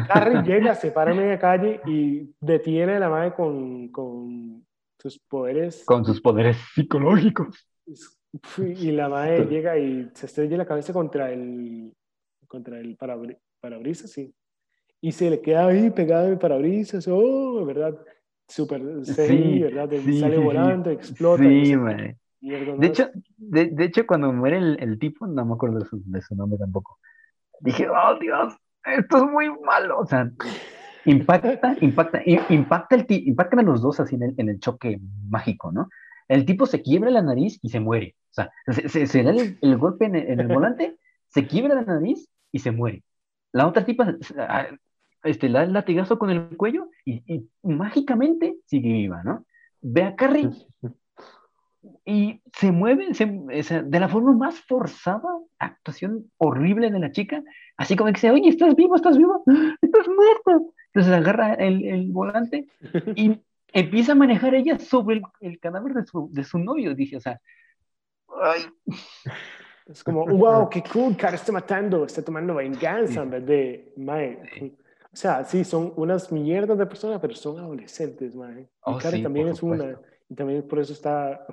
Harry 0.09 0.43
llega, 0.43 0.75
se 0.75 0.91
para 0.91 1.11
en 1.11 1.17
media 1.17 1.39
calle 1.39 1.81
y 1.85 2.33
detiene 2.39 2.95
a 2.95 2.99
la 2.99 3.09
madre 3.09 3.33
con, 3.33 3.89
con 3.89 4.65
sus 4.97 5.19
poderes. 5.19 5.83
Con 5.85 6.05
sus 6.05 6.21
poderes 6.21 6.57
psicológicos. 6.73 7.67
Y 8.57 8.91
la 8.91 9.09
madre 9.09 9.45
llega 9.45 9.77
y 9.77 10.09
se 10.13 10.27
estrella 10.27 10.57
la 10.57 10.65
cabeza 10.65 10.93
contra 10.93 11.31
el, 11.31 11.93
contra 12.47 12.79
el 12.79 12.95
parabrisas, 13.59 14.11
sí. 14.11 14.33
Y 15.01 15.11
se 15.11 15.29
le 15.29 15.41
queda 15.41 15.67
ahí 15.67 15.89
pegado 15.89 16.27
en 16.27 16.33
el 16.33 16.39
parabrisas, 16.39 17.07
oh, 17.07 17.65
¿verdad? 17.65 17.97
Súper 18.47 19.05
sí, 19.05 19.59
¿verdad? 19.59 19.89
Sale 20.19 20.37
volando, 20.37 20.89
explota. 20.89 21.43
Sí, 21.43 21.75
De 22.41 22.87
hecho, 22.87 23.09
de, 23.37 23.67
de, 23.67 23.85
hecho, 23.85 24.05
cuando 24.05 24.31
muere 24.33 24.57
el, 24.57 24.77
el, 24.79 24.99
tipo, 24.99 25.25
no 25.25 25.45
me 25.45 25.53
acuerdo 25.53 25.79
de 25.79 25.85
su, 25.85 26.01
de 26.05 26.21
su 26.21 26.35
nombre 26.35 26.57
tampoco. 26.57 26.99
Dije, 27.61 27.87
oh 27.89 28.17
Dios, 28.19 28.55
esto 28.85 29.17
es 29.17 29.23
muy 29.23 29.49
malo. 29.65 29.99
O 29.99 30.05
sea, 30.05 30.31
impacta, 31.05 31.75
impacta, 31.81 32.23
impacta, 32.49 32.95
el 32.95 33.05
impactan 33.09 33.59
a 33.59 33.63
los 33.63 33.81
dos 33.81 33.99
así 33.99 34.15
en 34.15 34.23
el, 34.23 34.35
en 34.37 34.49
el, 34.49 34.59
choque 34.59 34.99
mágico, 35.29 35.71
¿no? 35.71 35.89
El 36.27 36.45
tipo 36.45 36.65
se 36.65 36.81
quiebra 36.81 37.09
la 37.09 37.21
nariz 37.21 37.59
y 37.61 37.69
se 37.69 37.79
muere. 37.79 38.15
O 38.31 38.33
sea, 38.33 38.51
se, 38.87 39.23
da 39.23 39.31
el, 39.31 39.77
golpe 39.77 40.05
en 40.05 40.15
el, 40.15 40.47
volante, 40.47 40.97
se 41.27 41.47
quiebra 41.47 41.75
la 41.75 41.81
nariz 41.81 42.29
y 42.51 42.59
se 42.59 42.71
muere. 42.71 43.03
La 43.51 43.67
otra 43.67 43.83
tipa 43.83 44.15
este, 45.23 45.47
el 45.47 45.73
latigazo 45.73 46.19
con 46.19 46.29
el 46.29 46.55
cuello 46.55 46.89
y, 47.03 47.23
y 47.25 47.49
mágicamente 47.63 48.57
sigue 48.65 48.93
viva, 48.93 49.23
¿no? 49.23 49.45
Ve 49.81 50.03
a 50.03 50.15
Carrie 50.15 50.49
y 52.05 52.41
se 52.53 52.71
mueve 52.71 53.13
se, 53.13 53.25
de 53.25 53.99
la 53.99 54.09
forma 54.09 54.33
más 54.33 54.59
forzada, 54.61 55.29
actuación 55.59 56.29
horrible 56.37 56.91
de 56.91 56.99
la 56.99 57.11
chica, 57.11 57.41
así 57.77 57.95
como 57.95 58.07
que 58.07 58.15
dice, 58.15 58.31
oye, 58.31 58.49
estás 58.49 58.75
vivo, 58.75 58.95
estás 58.95 59.17
vivo, 59.17 59.43
estás 59.81 60.07
muerto. 60.07 60.73
Entonces 60.93 61.13
agarra 61.13 61.53
el, 61.53 61.85
el 61.85 62.11
volante 62.11 62.67
y 63.15 63.39
empieza 63.73 64.13
a 64.13 64.15
manejar 64.15 64.55
ella 64.55 64.77
sobre 64.79 65.17
el, 65.17 65.23
el 65.39 65.59
cadáver 65.59 65.93
de 65.93 66.05
su, 66.05 66.29
de 66.31 66.43
su, 66.43 66.59
novio, 66.59 66.95
dije, 66.95 67.17
o 67.17 67.21
sea, 67.21 67.39
ay. 68.41 68.61
Es 69.87 70.03
como, 70.03 70.25
wow, 70.25 70.69
qué 70.69 70.83
cool, 70.83 71.15
cara 71.15 71.35
está 71.35 71.51
matando, 71.51 72.05
está 72.05 72.21
tomando 72.23 72.55
venganza 72.55 73.23
en 73.23 73.29
vez 73.29 73.45
de, 73.45 73.93
mae. 73.97 74.77
O 75.11 75.15
sea, 75.15 75.43
sí, 75.43 75.63
son 75.63 75.93
unas 75.95 76.31
mierdas 76.31 76.77
de 76.77 76.85
personas, 76.85 77.19
pero 77.19 77.33
son 77.33 77.57
adolescentes, 77.57 78.35
mae. 78.35 78.61
Y 78.61 78.67
oh, 78.81 78.99
también 78.99 79.47
es 79.47 79.63
una, 79.63 79.99
y 80.29 80.35
también 80.35 80.67
por 80.67 80.79
eso 80.79 80.93
está 80.93 81.43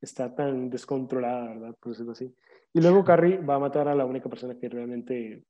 está 0.00 0.34
tan 0.34 0.70
descontrolada, 0.70 1.48
¿verdad? 1.48 1.76
Por 1.80 1.92
decirlo 1.92 2.12
así. 2.12 2.34
Y 2.72 2.80
luego 2.80 3.04
Carrie 3.04 3.38
va 3.38 3.56
a 3.56 3.60
matar 3.60 3.88
a 3.88 3.94
la 3.94 4.04
única 4.04 4.28
persona 4.28 4.56
que 4.58 4.68
realmente 4.68 5.44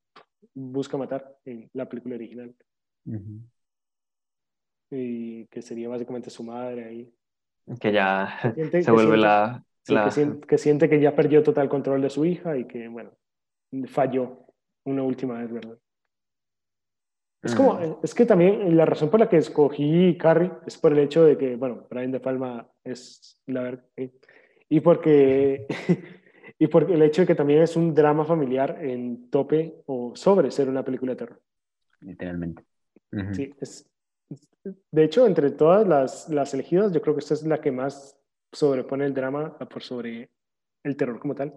busca 0.55 0.97
matar 0.97 1.37
en 1.45 1.69
la 1.75 1.89
película 1.89 2.17
original. 2.17 2.55
Y 4.91 5.47
que 5.47 5.63
sería 5.63 5.89
básicamente 5.89 6.31
su 6.31 6.43
madre 6.43 6.85
ahí. 6.85 7.15
Que 7.81 7.93
ya 7.93 8.39
se 8.83 8.91
vuelve 8.91 9.17
la... 9.17 9.65
Que, 9.87 10.59
siente, 10.59 10.89
que, 10.89 11.01
ya 11.01 11.17
perdió 11.17 11.43
total 11.43 11.69
control 11.69 12.03
de 12.03 12.11
su 12.11 12.25
hija 12.25 12.57
y 12.57 12.67
que, 12.67 12.87
bueno, 12.87 13.13
falló 13.87 14.47
una 14.85 15.03
última 15.03 15.39
vez, 15.39 15.51
¿verdad? 15.51 15.79
Es 17.43 17.55
como, 17.55 17.75
mm. 17.75 17.97
es 18.03 18.15
que 18.15 18.27
también 18.27 18.77
la 18.77 18.85
razón 18.85 19.11
por 19.11 19.19
la 19.19 19.29
que 19.29 19.39
escogí 19.39 20.17
Carrie 20.19 20.53
es 20.67 20.77
por 20.77 20.93
el 20.93 20.99
hecho 20.99 21.25
de 21.25 21.39
que, 21.39 21.57
bueno, 21.57 21.87
Brian 21.89 22.13
De 22.13 22.21
Palma 22.21 22.71
es 22.85 23.41
la 23.47 23.63
verdad, 23.63 23.85
y 24.71 24.81
porque, 24.81 25.67
y 26.59 26.67
porque 26.69 26.95
el 26.95 27.03
hecho 27.03 27.23
de 27.23 27.27
que 27.27 27.35
también 27.35 27.61
es 27.61 27.77
un 27.77 27.95
drama 27.95 28.25
familiar 28.25 28.79
en 28.81 29.29
tope 29.29 29.83
o 29.87 30.17
sobre 30.17 30.51
ser 30.51 30.69
una 30.69 30.85
película 30.85 31.13
de 31.13 31.17
terror. 31.17 31.43
Literalmente. 32.01 32.65
Sí, 33.33 33.53
es, 33.61 33.91
de 34.63 35.05
hecho, 35.05 35.27
entre 35.27 35.51
todas 35.51 35.87
las, 35.87 36.29
las 36.29 36.55
elegidas, 36.55 36.93
yo 36.93 37.03
creo 37.03 37.15
que 37.15 37.21
esta 37.21 37.35
es 37.35 37.43
la 37.43 37.61
que 37.61 37.73
más 37.73 38.17
sobrepone 38.53 39.05
el 39.05 39.15
drama 39.15 39.59
por 39.59 39.83
sobre 39.83 40.31
el 40.85 40.97
terror 40.97 41.19
como 41.19 41.35
tal. 41.35 41.55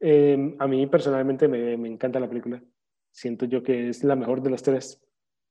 Em, 0.00 0.56
a 0.58 0.66
mí 0.66 0.86
personalmente 0.86 1.48
me, 1.48 1.76
me, 1.76 1.88
encanta 1.88 2.20
la 2.20 2.28
película. 2.28 2.62
Siento 3.10 3.46
yo 3.46 3.62
que 3.62 3.88
es 3.88 4.04
la 4.04 4.16
mejor 4.16 4.42
de 4.42 4.50
las 4.50 4.62
tres. 4.62 5.00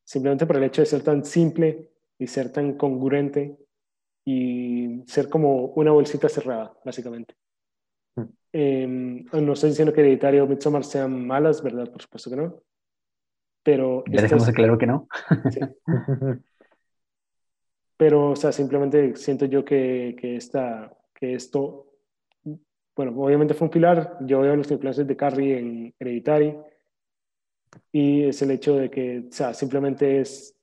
Simplemente 0.04 0.46
por 0.46 0.58
el 0.58 0.64
hecho 0.64 0.82
de 0.82 0.86
ser 0.86 1.02
tan 1.02 1.26
simple 1.26 1.92
y 2.20 2.28
ser 2.28 2.52
tan 2.52 2.74
congruente 2.74 3.58
y 4.30 5.04
ser 5.08 5.30
como 5.30 5.68
una 5.68 5.92
bolsita 5.92 6.28
cerrada, 6.28 6.74
básicamente. 6.84 7.34
Mm. 8.18 8.24
Em, 8.52 9.26
no 9.32 9.54
estoy 9.54 9.70
diciendo 9.70 9.94
que 9.94 10.02
Hereditario 10.02 10.44
o 10.44 10.48
Midsommar 10.48 10.84
sean 10.84 11.26
malas, 11.26 11.64
¿verdad? 11.64 11.90
Por 11.90 12.02
supuesto 12.02 12.30
que 12.30 12.36
no. 12.36 12.62
Pero... 13.64 14.04
Ya 14.12 14.22
dejamos 14.22 14.50
claro 14.50 14.78
que 14.78 14.86
no. 14.86 15.08
Pero, 17.98 18.32
o 18.32 18.36
sea, 18.36 18.52
simplemente 18.52 19.16
siento 19.16 19.46
yo 19.46 19.64
que, 19.64 20.16
que, 20.20 20.36
esta, 20.36 20.94
que 21.14 21.34
esto 21.36 21.88
bueno, 22.98 23.14
obviamente 23.16 23.54
fue 23.54 23.68
un 23.68 23.72
pilar. 23.72 24.18
Yo 24.22 24.42
veo 24.42 24.58
los 24.58 24.72
influencias 24.72 25.08
de 25.08 25.16
Carrie 25.16 25.58
en 25.58 25.96
Hereditary. 25.98 26.58
Y 27.94 28.24
es 28.24 28.42
el 28.42 28.52
hecho 28.52 28.76
de 28.76 28.90
que, 28.90 29.26
o 29.30 29.32
sea, 29.32 29.54
simplemente 29.54 30.20
es. 30.20 30.57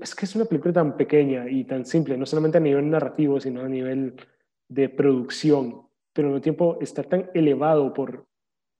Es 0.00 0.14
que 0.14 0.24
es 0.24 0.34
una 0.34 0.44
película 0.44 0.72
tan 0.72 0.96
pequeña 0.96 1.48
y 1.48 1.64
tan 1.64 1.84
simple, 1.84 2.16
no 2.16 2.26
solamente 2.26 2.58
a 2.58 2.60
nivel 2.60 2.90
narrativo, 2.90 3.40
sino 3.40 3.60
a 3.60 3.68
nivel 3.68 4.16
de 4.68 4.88
producción, 4.88 5.86
pero 6.12 6.28
al 6.28 6.34
mismo 6.34 6.42
tiempo 6.42 6.78
está 6.80 7.02
tan 7.02 7.30
elevado 7.34 7.92
por 7.92 8.26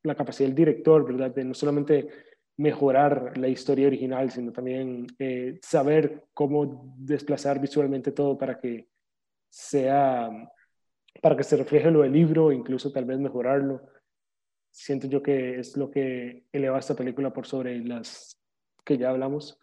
la 0.03 0.15
capacidad 0.15 0.49
del 0.49 0.57
director, 0.57 1.05
¿verdad? 1.05 1.35
De 1.35 1.45
no 1.45 1.55
solamente 1.55 2.09
mejorar 2.57 3.39
la 3.39 3.49
historia 3.49 3.87
original, 3.87 4.31
sino 4.31 4.53
también 4.53 5.07
eh, 5.19 5.59
saber 5.63 6.25
cómo 6.35 6.95
desplazar 6.97 7.61
visualmente 7.61 8.11
todo 8.13 8.37
para 8.37 8.59
que 8.59 8.89
sea, 9.49 10.29
para 11.23 11.37
que 11.37 11.45
se 11.45 11.57
refleje 11.57 11.91
lo 11.91 12.03
del 12.03 12.13
libro, 12.13 12.51
incluso 12.53 12.91
tal 12.91 13.05
vez 13.05 13.19
mejorarlo. 13.19 13.83
Siento 14.73 15.07
yo 15.07 15.23
que 15.23 15.61
es 15.61 15.77
lo 15.77 15.91
que 15.91 16.45
eleva 16.53 16.79
esta 16.79 16.95
película 16.95 17.33
por 17.33 17.47
sobre 17.47 17.79
las 17.79 18.41
que 18.85 18.99
ya 18.99 19.11
hablamos. 19.11 19.61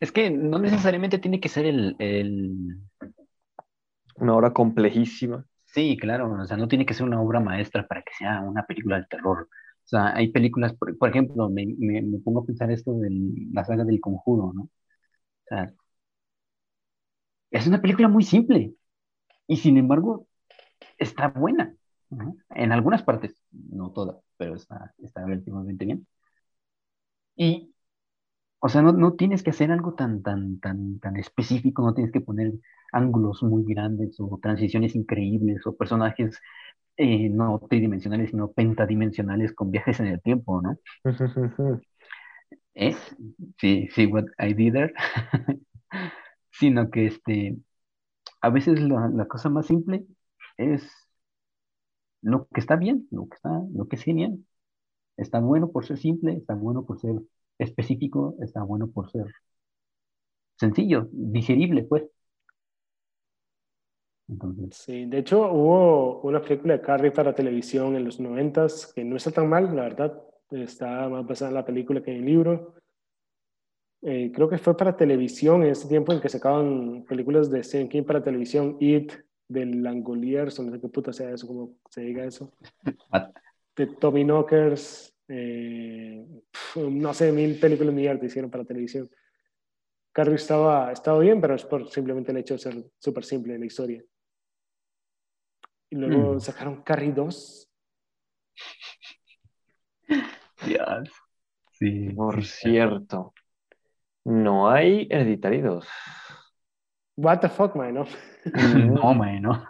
Es 0.00 0.12
que 0.12 0.30
no 0.30 0.58
necesariamente 0.58 1.18
tiene 1.18 1.40
que 1.40 1.48
ser 1.48 1.66
el, 1.66 1.94
el... 1.98 2.78
Una 4.16 4.34
obra 4.34 4.52
complejísima. 4.52 5.44
Sí, 5.66 5.96
claro, 5.96 6.32
o 6.32 6.44
sea, 6.46 6.56
no 6.56 6.68
tiene 6.68 6.84
que 6.84 6.94
ser 6.94 7.06
una 7.06 7.20
obra 7.20 7.40
maestra 7.40 7.86
para 7.86 8.02
que 8.02 8.12
sea 8.18 8.40
una 8.40 8.64
película 8.66 8.98
de 8.98 9.06
terror. 9.06 9.48
O 9.84 9.88
sea, 9.88 10.14
hay 10.14 10.32
películas, 10.32 10.74
por, 10.74 10.96
por 10.98 11.10
ejemplo, 11.10 11.48
me, 11.48 11.66
me, 11.78 12.02
me, 12.02 12.18
pongo 12.18 12.40
a 12.40 12.46
pensar 12.46 12.70
esto 12.70 12.92
de 12.94 13.10
la 13.52 13.64
saga 13.64 13.84
del 13.84 14.00
conjuro, 14.00 14.52
¿no? 14.54 14.62
O 14.64 14.70
sea, 15.48 15.72
es 17.50 17.66
una 17.66 17.80
película 17.80 18.08
muy 18.08 18.24
simple 18.24 18.74
y 19.46 19.56
sin 19.58 19.78
embargo 19.78 20.28
está 20.98 21.28
buena, 21.28 21.74
¿no? 22.10 22.36
En 22.50 22.72
algunas 22.72 23.02
partes, 23.02 23.36
no 23.52 23.92
todas, 23.92 24.18
pero 24.36 24.56
está, 24.56 24.94
está 24.98 25.24
relativamente 25.26 25.84
bien. 25.86 26.06
Y, 27.36 27.72
o 28.60 28.68
sea, 28.68 28.82
no, 28.82 28.92
no 28.92 29.14
tienes 29.14 29.42
que 29.42 29.50
hacer 29.50 29.72
algo 29.72 29.94
tan, 29.94 30.22
tan, 30.22 30.60
tan, 30.60 31.00
tan 31.00 31.16
específico, 31.16 31.82
no 31.82 31.94
tienes 31.94 32.12
que 32.12 32.20
poner 32.20 32.52
ángulos 32.92 33.42
muy 33.42 33.64
grandes 33.64 34.16
o 34.20 34.38
transiciones 34.42 34.94
increíbles 34.94 35.66
o 35.66 35.76
personajes 35.76 36.38
eh, 36.96 37.30
no 37.30 37.58
tridimensionales, 37.68 38.30
sino 38.30 38.52
pentadimensionales 38.52 39.54
con 39.54 39.70
viajes 39.70 40.00
en 40.00 40.06
el 40.08 40.20
tiempo, 40.20 40.60
¿no? 40.62 40.78
¿Eh? 42.74 42.94
Sí, 43.58 43.88
sí, 43.94 44.06
what 44.06 44.26
I 44.38 44.54
did 44.54 44.72
there. 44.74 44.94
sino 46.52 46.90
que 46.90 47.06
este, 47.06 47.56
a 48.42 48.50
veces 48.50 48.80
la, 48.80 49.08
la, 49.08 49.26
cosa 49.28 49.48
más 49.50 49.66
simple 49.66 50.04
es 50.58 50.90
lo 52.22 52.48
que 52.48 52.60
está 52.60 52.76
bien, 52.76 53.08
lo 53.10 53.28
que 53.28 53.36
está, 53.36 53.50
lo 53.74 53.88
que 53.88 53.96
es 53.96 54.02
genial. 54.02 54.38
Está 55.16 55.40
bueno 55.40 55.70
por 55.72 55.86
ser 55.86 55.98
simple, 55.98 56.34
está 56.34 56.54
bueno 56.54 56.84
por 56.86 57.00
ser 57.00 57.16
específico, 57.60 58.36
está 58.40 58.62
bueno 58.62 58.88
por 58.88 59.10
ser 59.10 59.26
sencillo, 60.56 61.08
digerible, 61.12 61.84
pues. 61.84 62.04
Entonces... 64.28 64.76
Sí, 64.76 65.06
de 65.06 65.18
hecho 65.18 65.50
hubo 65.52 66.20
una 66.20 66.40
película 66.40 66.74
de 66.74 66.82
Carrie 66.82 67.10
para 67.10 67.34
televisión 67.34 67.96
en 67.96 68.04
los 68.04 68.20
noventas 68.20 68.92
que 68.94 69.04
no 69.04 69.16
está 69.16 69.30
tan 69.30 69.48
mal, 69.48 69.74
la 69.74 69.82
verdad, 69.82 70.22
está 70.50 71.08
más 71.08 71.26
basada 71.26 71.50
en 71.50 71.54
la 71.56 71.64
película 71.64 72.02
que 72.02 72.12
en 72.12 72.18
el 72.18 72.24
libro. 72.24 72.74
Eh, 74.02 74.30
creo 74.34 74.48
que 74.48 74.58
fue 74.58 74.76
para 74.76 74.96
televisión 74.96 75.62
en 75.62 75.70
ese 75.70 75.88
tiempo 75.88 76.12
en 76.12 76.20
que 76.20 76.28
sacaban 76.28 77.04
películas 77.08 77.50
de 77.50 77.62
Stephen 77.62 77.88
King 77.88 78.04
para 78.04 78.22
televisión, 78.22 78.76
It, 78.80 79.12
del 79.48 79.82
Langoliers, 79.82 80.60
no 80.60 80.70
sé 80.70 80.80
qué 80.80 80.88
puta 80.88 81.12
sea 81.12 81.32
eso, 81.32 81.46
como 81.46 81.74
se 81.88 82.02
diga 82.02 82.24
eso. 82.24 82.52
de 83.76 83.86
Tommy 83.86 84.24
Knockers, 84.24 85.12
eh, 85.32 86.26
no 86.76 87.14
sé, 87.14 87.30
mil 87.30 87.58
películas 87.60 87.94
mierda 87.94 88.26
hicieron 88.26 88.50
para 88.50 88.64
televisión. 88.64 89.08
Carrie 90.12 90.34
estaba, 90.34 90.90
estaba 90.90 91.20
bien, 91.20 91.40
pero 91.40 91.54
es 91.54 91.64
por 91.64 91.88
simplemente 91.88 92.32
el 92.32 92.38
hecho 92.38 92.54
de 92.54 92.58
ser 92.58 92.84
súper 92.98 93.24
simple 93.24 93.56
la 93.56 93.64
historia. 93.64 94.02
Y 95.88 95.96
luego 95.96 96.34
mm. 96.34 96.40
sacaron 96.40 96.82
Carrie 96.82 97.12
2. 97.12 97.70
Dios. 100.66 101.10
Sí. 101.72 102.10
Por 102.10 102.44
cierto, 102.44 103.32
no 104.24 104.68
hay 104.68 105.06
Hereditary 105.10 105.60
2. 105.60 105.86
What 107.16 107.38
the 107.38 107.48
fuck, 107.48 107.76
man, 107.76 107.94
¿no? 107.94 108.04
no, 108.94 109.14
man, 109.14 109.42
no. 109.42 109.64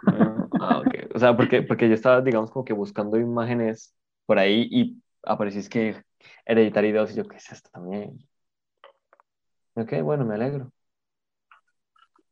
Ah, 0.59 0.79
okay. 0.79 1.07
O 1.13 1.19
sea, 1.19 1.35
porque, 1.37 1.61
porque 1.61 1.87
yo 1.87 1.93
estaba, 1.93 2.21
digamos, 2.21 2.49
como 2.49 2.65
que 2.65 2.73
buscando 2.73 3.19
imágenes 3.19 3.95
por 4.25 4.39
ahí 4.39 4.67
y 4.71 5.01
apareció 5.23 5.61
que 5.69 6.03
Hereditary 6.45 6.91
2 6.91 7.11
y 7.11 7.15
yo, 7.15 7.27
¿qué 7.27 7.37
es 7.37 7.51
esto 7.51 7.69
también? 7.71 8.17
Ok, 9.75 10.01
bueno, 10.01 10.25
me 10.25 10.35
alegro. 10.35 10.71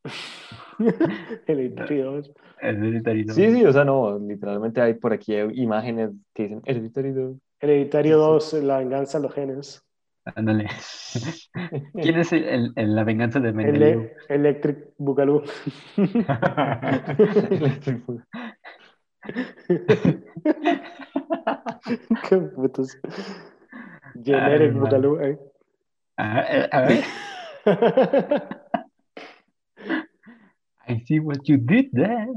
Hereditary 1.47 2.01
2. 2.01 2.31
Hereditary 2.61 3.23
2. 3.23 3.35
Sí, 3.35 3.51
sí, 3.51 3.65
o 3.65 3.73
sea, 3.73 3.83
no, 3.83 4.17
literalmente 4.19 4.81
hay 4.81 4.93
por 4.95 5.13
aquí 5.13 5.35
imágenes 5.37 6.11
que 6.33 6.43
dicen 6.43 6.61
Hereditary 6.65 7.11
2. 7.11 7.37
Hereditario 7.59 8.17
2, 8.17 8.53
La 8.63 8.77
venganza 8.79 9.17
de 9.17 9.23
los 9.23 9.33
genes. 9.33 9.85
Ándale. 10.35 10.67
¿Quién 11.93 12.19
es 12.19 12.31
el, 12.33 12.73
el, 12.75 12.95
la 12.95 13.03
venganza 13.03 13.39
de 13.39 13.51
Mendeleev? 13.51 13.99
Ele 13.99 14.15
Electric 14.29 14.93
Boogaloo. 14.97 15.43
Electric 17.49 18.05
Boogaloo. 18.05 18.25
Qué 22.29 22.37
putos. 22.37 22.97
Generic 24.23 24.73
Boogaloo, 24.73 25.21
eh. 25.21 25.39
A, 26.17 26.39
a 26.71 26.81
ver. 26.81 27.03
I 30.87 30.99
see 31.05 31.19
what 31.19 31.47
you 31.47 31.57
did 31.57 31.91
there. 31.93 32.27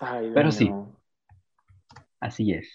Ay, 0.00 0.30
Pero 0.32 0.52
sí, 0.52 0.70
así 2.20 2.52
es. 2.52 2.68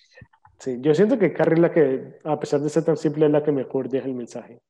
Sí, 0.59 0.77
yo 0.81 0.93
siento 0.93 1.19
que 1.19 1.33
Carrie 1.33 1.55
es 1.55 1.61
la 1.61 1.71
que, 1.71 2.19
a 2.23 2.39
pesar 2.39 2.61
de 2.61 2.69
ser 2.69 2.83
tan 2.83 2.97
simple, 2.97 3.25
es 3.25 3.31
la 3.31 3.43
que 3.43 3.51
mejor 3.51 3.89
deja 3.89 4.07
el 4.07 4.15
mensaje. 4.15 4.61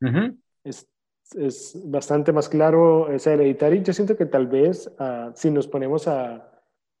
Uh 0.00 0.08
-huh. 0.08 0.38
es, 0.62 0.88
es, 1.34 1.78
bastante 1.84 2.32
más 2.32 2.48
claro 2.48 3.10
ese 3.10 3.34
hereditario. 3.34 3.82
Yo 3.82 3.92
siento 3.92 4.16
que 4.16 4.26
tal 4.26 4.46
vez, 4.46 4.86
uh, 4.98 5.32
si 5.34 5.50
nos 5.50 5.66
ponemos 5.66 6.06
a 6.06 6.55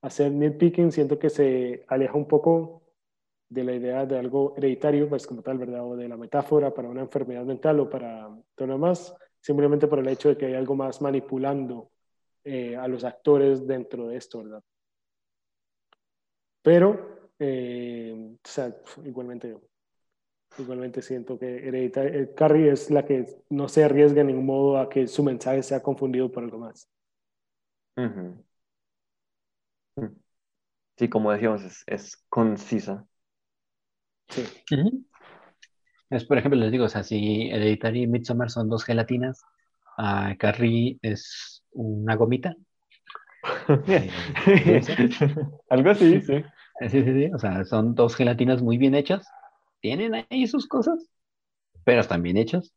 hacer 0.06 0.30
nitpicking, 0.30 0.92
siento 0.92 1.18
que 1.18 1.30
se 1.30 1.84
aleja 1.88 2.16
un 2.16 2.28
poco 2.28 2.82
de 3.48 3.64
la 3.64 3.74
idea 3.74 4.06
de 4.06 4.18
algo 4.18 4.54
hereditario, 4.56 5.08
pues 5.08 5.26
como 5.26 5.42
tal, 5.42 5.58
¿verdad? 5.58 5.84
O 5.84 5.96
de 5.96 6.08
la 6.08 6.16
metáfora 6.16 6.72
para 6.72 6.88
una 6.88 7.02
enfermedad 7.02 7.44
mental 7.44 7.80
o 7.80 7.90
para 7.90 8.28
todo 8.54 8.68
lo 8.68 8.78
más, 8.78 9.14
simplemente 9.40 9.86
por 9.88 9.98
el 9.98 10.08
hecho 10.08 10.28
de 10.28 10.36
que 10.36 10.46
hay 10.46 10.54
algo 10.54 10.74
más 10.76 11.00
manipulando 11.00 11.90
eh, 12.44 12.76
a 12.76 12.86
los 12.86 13.04
actores 13.04 13.66
dentro 13.66 14.08
de 14.08 14.16
esto, 14.16 14.42
¿verdad? 14.42 14.62
Pero, 16.62 17.30
eh, 17.38 18.36
o 18.44 18.48
sea, 18.48 18.76
igualmente, 19.04 19.56
igualmente 20.58 21.02
siento 21.02 21.38
que 21.38 21.68
hereditario, 21.68 22.34
Carrie 22.34 22.70
es 22.70 22.90
la 22.90 23.04
que 23.04 23.26
no 23.50 23.68
se 23.68 23.84
arriesga 23.84 24.20
en 24.20 24.28
ningún 24.28 24.46
modo 24.46 24.78
a 24.78 24.88
que 24.88 25.06
su 25.08 25.22
mensaje 25.22 25.62
sea 25.62 25.82
confundido 25.82 26.30
por 26.30 26.44
algo 26.44 26.58
más. 26.58 26.88
Uh 27.96 28.02
-huh. 28.02 28.45
Sí, 30.98 31.08
como 31.08 31.32
decíamos, 31.32 31.62
es, 31.62 31.84
es 31.86 32.16
concisa. 32.28 33.06
Sí. 34.28 34.42
Uh 34.72 34.74
-huh. 34.76 35.04
Es, 36.10 36.24
por 36.24 36.38
ejemplo, 36.38 36.58
les 36.60 36.70
digo, 36.72 36.84
o 36.84 36.88
sea, 36.88 37.02
si 37.02 37.50
Hereditary 37.50 38.02
y 38.02 38.06
Midsommar 38.06 38.50
son 38.50 38.68
dos 38.68 38.84
gelatinas, 38.84 39.42
uh, 39.98 40.36
Carrie 40.38 40.98
es 41.02 41.64
una 41.72 42.14
gomita. 42.16 42.54
eh, 43.88 44.10
Algo 45.70 45.90
así, 45.90 46.20
sí. 46.20 46.44
Sí, 46.80 46.88
sí, 46.90 47.04
sí. 47.04 47.30
O 47.34 47.38
sea, 47.38 47.64
son 47.64 47.94
dos 47.94 48.14
gelatinas 48.16 48.62
muy 48.62 48.78
bien 48.78 48.94
hechas. 48.94 49.26
Tienen 49.80 50.26
ahí 50.30 50.46
sus 50.46 50.66
cosas, 50.68 51.08
pero 51.84 52.00
están 52.00 52.22
bien 52.22 52.36
hechas. 52.36 52.74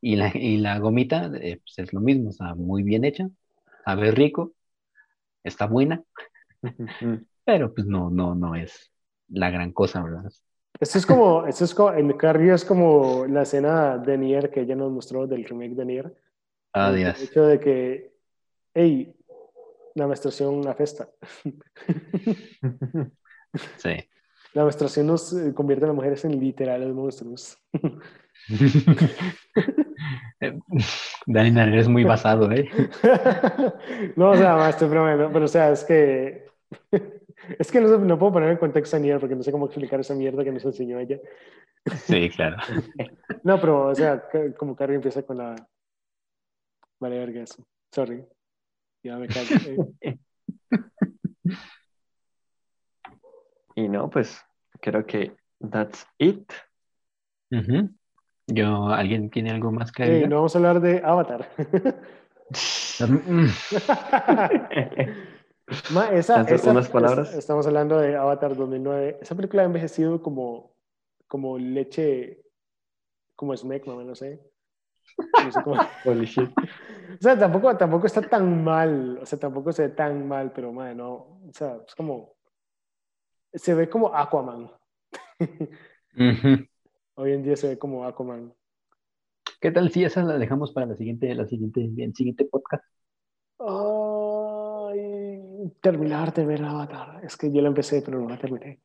Y 0.00 0.16
la, 0.16 0.30
y 0.34 0.58
la 0.58 0.78
gomita 0.78 1.30
eh, 1.40 1.60
pues 1.62 1.78
es 1.78 1.92
lo 1.92 2.00
mismo, 2.00 2.30
o 2.30 2.32
sea, 2.32 2.54
muy 2.56 2.82
bien 2.82 3.04
hecha, 3.04 3.28
sabe 3.84 4.10
rico, 4.10 4.52
está 5.44 5.66
buena, 5.66 6.02
pero 7.44 7.74
pues 7.74 7.86
no, 7.86 8.10
no, 8.10 8.34
no 8.34 8.54
es 8.54 8.92
la 9.28 9.50
gran 9.50 9.72
cosa, 9.72 10.02
¿verdad? 10.02 10.30
Esto 10.80 10.98
es 10.98 11.06
como, 11.06 11.46
esto 11.46 11.64
es 11.64 11.74
como, 11.74 11.92
en 11.92 12.12
Carrie 12.16 12.52
es 12.52 12.64
como 12.64 13.26
la 13.26 13.42
escena 13.42 13.98
de 13.98 14.18
Nier 14.18 14.50
que 14.50 14.60
ella 14.60 14.74
nos 14.74 14.90
mostró 14.90 15.26
del 15.26 15.44
remake 15.44 15.74
de 15.74 15.84
Nier. 15.84 16.16
Ah, 16.72 16.90
el 16.90 16.96
Dios. 16.96 17.22
hecho 17.22 17.44
de 17.44 17.60
que, 17.60 18.14
hey, 18.74 19.14
la 19.94 20.06
menstruación 20.06 20.66
afecta. 20.66 21.08
Sí. 23.76 23.90
La 24.54 24.64
menstruación 24.64 25.06
nos 25.06 25.34
convierte 25.54 25.84
a 25.84 25.88
las 25.88 25.96
mujeres 25.96 26.22
en 26.26 26.38
literales 26.38 26.92
monstruos. 26.92 27.56
Dani 31.26 31.60
eres 31.60 31.88
muy 31.88 32.04
basado, 32.04 32.52
¿eh? 32.52 32.68
no, 34.14 34.30
o 34.30 34.36
sea, 34.36 34.56
más 34.56 34.74
estoy 34.74 34.88
bromeando, 34.88 35.32
pero 35.32 35.46
o 35.46 35.48
sea, 35.48 35.72
es 35.72 35.84
que 35.84 36.44
Es 37.58 37.70
que 37.72 37.80
no, 37.80 37.88
sé- 37.88 37.98
no 37.98 38.18
puedo 38.18 38.32
poner 38.34 38.50
en 38.50 38.56
contexto 38.56 38.96
a 38.96 39.00
Nier 39.00 39.18
porque 39.20 39.34
no 39.34 39.42
sé 39.42 39.52
cómo 39.52 39.66
explicar 39.66 40.00
esa 40.00 40.14
mierda 40.14 40.44
que 40.44 40.52
nos 40.52 40.64
enseñó 40.64 40.98
ella. 40.98 41.18
Sí, 42.06 42.30
claro. 42.30 42.56
No, 43.44 43.60
pero, 43.60 43.88
o 43.88 43.94
sea, 43.94 44.22
como 44.56 44.76
Carrie 44.76 44.94
empieza 44.96 45.22
con 45.24 45.38
la. 45.38 45.56
Vale, 47.00 47.18
verga, 47.18 47.42
eso. 47.42 47.66
Sorry. 47.92 48.24
Ya 49.02 49.16
me 49.16 49.28
cago. 49.28 49.48
Eh, 50.00 50.16
Y 53.74 53.88
no, 53.88 54.10
pues 54.10 54.40
creo 54.80 55.04
que 55.06 55.34
that's 55.70 56.06
it. 56.18 56.52
Ujú. 57.50 57.88
Yo, 58.46 58.88
¿alguien 58.88 59.30
tiene 59.30 59.50
algo 59.50 59.72
más 59.72 59.90
que 59.90 60.02
eh, 60.02 60.06
agregar? 60.06 60.28
no 60.30 60.36
vamos 60.36 60.54
a 60.54 60.58
hablar 60.58 60.80
de 60.80 61.00
Avatar. 61.02 61.48
Ma, 65.92 66.08
esa, 66.10 66.42
esa- 66.42 66.70
unas 66.70 66.88
palabras. 66.88 67.30
es- 67.30 67.38
estamos 67.38 67.66
hablando 67.66 67.98
de 67.98 68.16
Avatar 68.16 68.56
2009. 68.56 69.18
Esa 69.20 69.34
película 69.34 69.62
ha 69.62 69.66
envejecido 69.66 70.22
como, 70.22 70.74
como 71.28 71.58
leche, 71.58 72.42
como 73.36 73.56
Smack, 73.56 73.86
mamá, 73.86 74.04
no 74.04 74.14
sé. 74.14 74.40
No 75.44 75.52
sé 75.52 75.62
cómo- 75.62 75.76
Holy 76.04 76.26
shit. 76.26 76.50
O 76.50 77.20
sea, 77.22 77.38
tampoco, 77.38 77.76
tampoco 77.76 78.06
está 78.06 78.22
tan 78.22 78.64
mal, 78.64 79.18
o 79.20 79.26
sea, 79.26 79.38
tampoco 79.38 79.72
se 79.72 79.82
ve 79.82 79.88
tan 79.90 80.26
mal, 80.26 80.52
pero 80.52 80.72
madre, 80.72 80.94
no, 80.94 81.12
o 81.12 81.50
sea, 81.52 81.78
es 81.86 81.94
como, 81.94 82.34
se 83.52 83.74
ve 83.74 83.88
como 83.90 84.14
Aquaman. 84.14 84.70
Hoy 87.14 87.32
en 87.32 87.42
día 87.42 87.56
se 87.56 87.68
ve 87.68 87.78
como 87.78 88.04
Aquaman. 88.06 88.54
¿Qué 89.60 89.70
tal 89.70 89.90
si 89.90 90.04
esa 90.04 90.22
la 90.22 90.38
dejamos 90.38 90.72
para 90.72 90.86
la 90.86 90.96
siguiente, 90.96 91.34
la 91.34 91.46
siguiente, 91.46 91.90
el 91.98 92.14
siguiente 92.14 92.44
podcast? 92.46 92.84
Ay, 93.58 93.66
terminar 95.80 96.32
de 96.32 96.46
ver 96.46 96.64
Avatar. 96.64 97.20
Es 97.24 97.36
que 97.36 97.52
yo 97.52 97.60
la 97.62 97.68
empecé, 97.68 98.02
pero 98.02 98.20
no 98.20 98.28
la 98.28 98.38
terminé. 98.38 98.80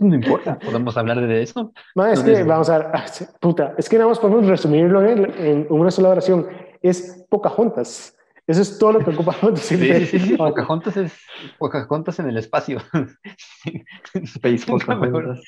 No 0.00 0.14
importa, 0.14 0.58
podemos 0.58 0.96
hablar 0.96 1.20
de 1.20 1.42
eso. 1.42 1.72
Ma, 1.94 2.12
es 2.12 2.20
que, 2.20 2.42
vamos 2.42 2.68
a 2.70 2.78
ver, 2.78 2.86
ah, 2.92 3.04
puta, 3.40 3.74
es 3.78 3.88
que 3.88 3.96
nada 3.96 4.08
más 4.08 4.18
podemos 4.18 4.46
resumirlo 4.46 5.04
en, 5.04 5.30
en 5.38 5.66
una 5.70 5.90
sola 5.90 6.10
oración. 6.10 6.46
Es 6.82 7.26
Pocahontas. 7.28 8.16
Eso 8.50 8.62
es 8.62 8.78
todo 8.78 8.94
lo 8.94 8.98
que 9.04 9.10
ocupa 9.10 9.32
Sí, 9.54 9.76
sí, 9.76 10.06
sí, 10.06 10.18
sí, 10.18 10.36
Pocahontas 10.36 10.96
es 10.96 11.16
Pocahontas 11.56 12.18
en 12.18 12.30
el 12.30 12.36
espacio. 12.36 12.78
Space 14.14 14.64
Nunca 14.68 14.96
mejor, 14.96 15.22
Pocahontas. 15.22 15.44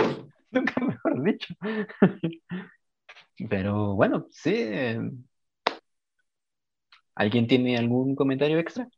nunca 0.50 0.84
mejor 0.84 1.22
dicho. 1.22 1.54
Pero 3.48 3.94
bueno, 3.94 4.26
sí. 4.30 4.70
Eh, 7.16 7.16
¿Alguien 7.16 7.46
tiene 7.46 7.76
algún 7.76 8.14
comentario 8.14 8.58
extra? 8.58 8.88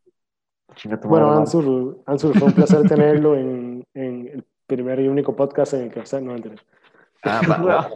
Bueno, 1.05 1.31
Ansur, 1.33 2.03
Ansur, 2.07 2.39
fue 2.39 2.49
un 2.49 2.55
placer 2.55 2.83
tenerlo 2.89 3.37
en, 3.37 3.85
en 3.95 4.29
el 4.29 4.45
primer 4.67 5.01
y 5.01 5.09
único 5.09 5.35
podcast 5.37 5.75
en 5.75 5.83
el 5.83 5.91
que 5.91 6.01
está. 6.01 6.21
No, 6.21 6.33
mentira. 6.33 6.57
Ah, 7.25 7.41
va- 7.49 7.59
va. 7.59 7.91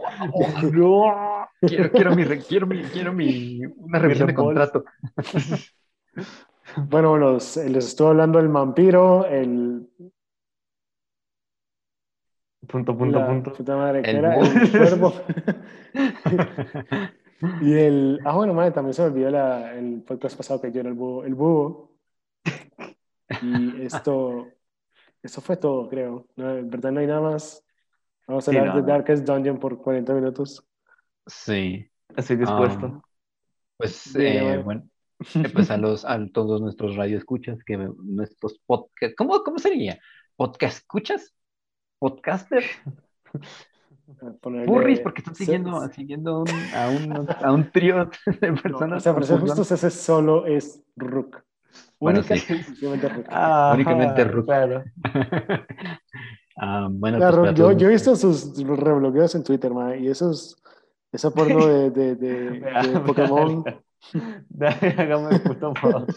quiero, 1.61 1.91
quiero, 1.91 2.15
mi, 2.15 2.25
quiero, 2.25 2.67
mi, 2.67 2.83
quiero 2.83 3.13
mi, 3.13 3.65
una 3.65 3.99
revisión 3.99 4.27
de 4.27 4.33
contrato. 4.33 4.85
Bueno, 6.89 7.17
los, 7.17 7.57
les 7.57 7.87
estuvo 7.87 8.09
hablando 8.09 8.39
el 8.39 8.47
vampiro, 8.49 9.25
el. 9.25 9.89
Punto, 12.67 12.97
punto, 12.97 13.19
la 13.19 13.27
punto. 13.27 13.53
puta 13.53 13.75
madre, 13.77 14.01
¿qué 14.03 14.11
El 14.11 14.17
era? 14.17 14.35
El 14.35 14.71
cuervo. 14.71 15.13
y 17.61 17.73
el. 17.73 18.19
Ah, 18.25 18.35
bueno, 18.35 18.53
madre, 18.53 18.71
también 18.71 18.93
se 18.93 19.01
me 19.03 19.07
olvidó 19.09 19.29
la- 19.31 19.73
el 19.75 20.01
podcast 20.03 20.37
pasado 20.37 20.61
que 20.61 20.71
yo 20.71 20.79
era 20.81 20.89
el 20.89 20.95
búho. 20.95 21.23
El 21.23 21.35
búho. 21.35 21.91
Y 23.41 23.81
esto. 23.83 24.47
Eso 25.21 25.41
fue 25.41 25.57
todo, 25.57 25.89
creo. 25.89 26.27
No, 26.35 26.55
en 26.57 26.69
verdad 26.69 26.91
no 26.91 26.99
hay 26.99 27.07
nada 27.07 27.21
más. 27.21 27.63
Vamos 28.27 28.47
a 28.47 28.51
Sí, 28.51 28.57
hablar 28.57 28.75
no, 28.75 28.81
de. 28.81 28.87
Darkest 28.91 29.25
Dungeon 29.25 29.59
por 29.59 29.81
40 29.81 30.13
minutos. 30.13 30.65
Sí. 31.25 31.89
Estoy 32.15 32.37
dispuesto. 32.37 32.85
Ah, 32.85 33.01
pues, 33.77 34.13
Bien, 34.15 34.37
eh, 34.37 34.41
bueno. 34.57 34.63
bueno, 34.63 34.89
eh, 35.47 35.49
pues 35.53 35.69
a 35.71 35.77
los 35.77 36.05
a 36.05 36.17
todos 36.31 36.61
nuestros 36.61 36.95
radioescuchas, 36.95 37.63
que 37.63 37.77
nuestros 37.77 38.59
podcast, 38.65 39.13
¿cómo, 39.15 39.43
cómo 39.43 39.59
sería? 39.59 39.99
¿Podcast 40.35 40.77
escuchas? 40.79 41.33
¿Podcaster? 41.99 42.63
Ponerle- 44.41 44.67
Burris, 44.67 44.99
porque 45.01 45.19
están 45.21 45.35
siguiendo, 45.35 45.87
siguiendo 45.89 46.41
un- 46.41 46.49
a, 46.73 46.89
un, 46.89 47.27
a 47.43 47.51
un 47.51 47.71
trío 47.71 48.09
de 48.39 48.51
No, 48.51 48.61
personas. 48.61 48.97
o 48.97 48.99
sea, 49.01 49.13
para 49.13 49.25
ser 49.25 49.39
con 49.39 49.47
justos, 49.47 49.71
ese 49.71 49.89
solo 49.91 50.45
es 50.45 50.81
Rook. 50.95 51.43
Bueno, 51.99 52.19
Única 52.19 52.35
sí. 52.37 52.55
Rook. 52.81 53.25
Ajá, 53.29 53.73
únicamente 53.73 54.23
Rook. 54.23 54.45
Claro. 54.45 54.83
Ah, 56.59 56.87
bueno, 56.89 57.19
Claro, 57.19 57.41
pues 57.43 57.53
yo, 57.53 57.69
he 57.69 57.87
visto 57.91 58.15
sus 58.15 58.57
rebloqueos 58.57 59.35
en 59.35 59.43
Twitter, 59.43 59.71
ma, 59.71 59.95
y 59.95 60.07
esos, 60.07 60.59
esa 61.11 61.29
porno 61.29 61.67
de, 61.67 62.15
de, 62.15 63.01
Pokémon. 63.05 63.63
Dale, 64.49 64.95
hágame 64.97 65.35
el 65.35 65.41
puto 65.43 65.75
favor. 65.75 66.07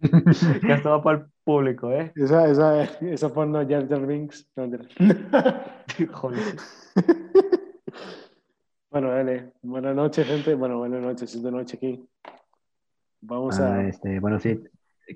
Va 0.86 1.02
para 1.02 1.18
el 1.18 1.24
público, 1.44 1.92
¿eh? 1.92 2.12
esa, 2.16 2.48
esa, 2.48 2.84
esa 3.00 3.32
porno 3.32 3.66
Jar 3.68 3.88
Jar 3.88 4.06
Binks. 4.06 4.48
No. 4.56 4.66
Joder. 6.12 6.42
bueno, 8.90 9.10
dale. 9.10 9.52
Buenas 9.62 9.94
noches, 9.96 10.26
gente. 10.26 10.54
Bueno, 10.54 10.78
buenas 10.78 11.02
noches. 11.02 11.34
Es 11.34 11.42
de 11.42 11.50
noche 11.50 11.76
aquí. 11.76 12.08
Vamos 13.20 13.58
Ah, 13.58 13.76
a... 13.76 13.88
este, 13.88 14.20
bueno, 14.20 14.38
sí, 14.38 14.60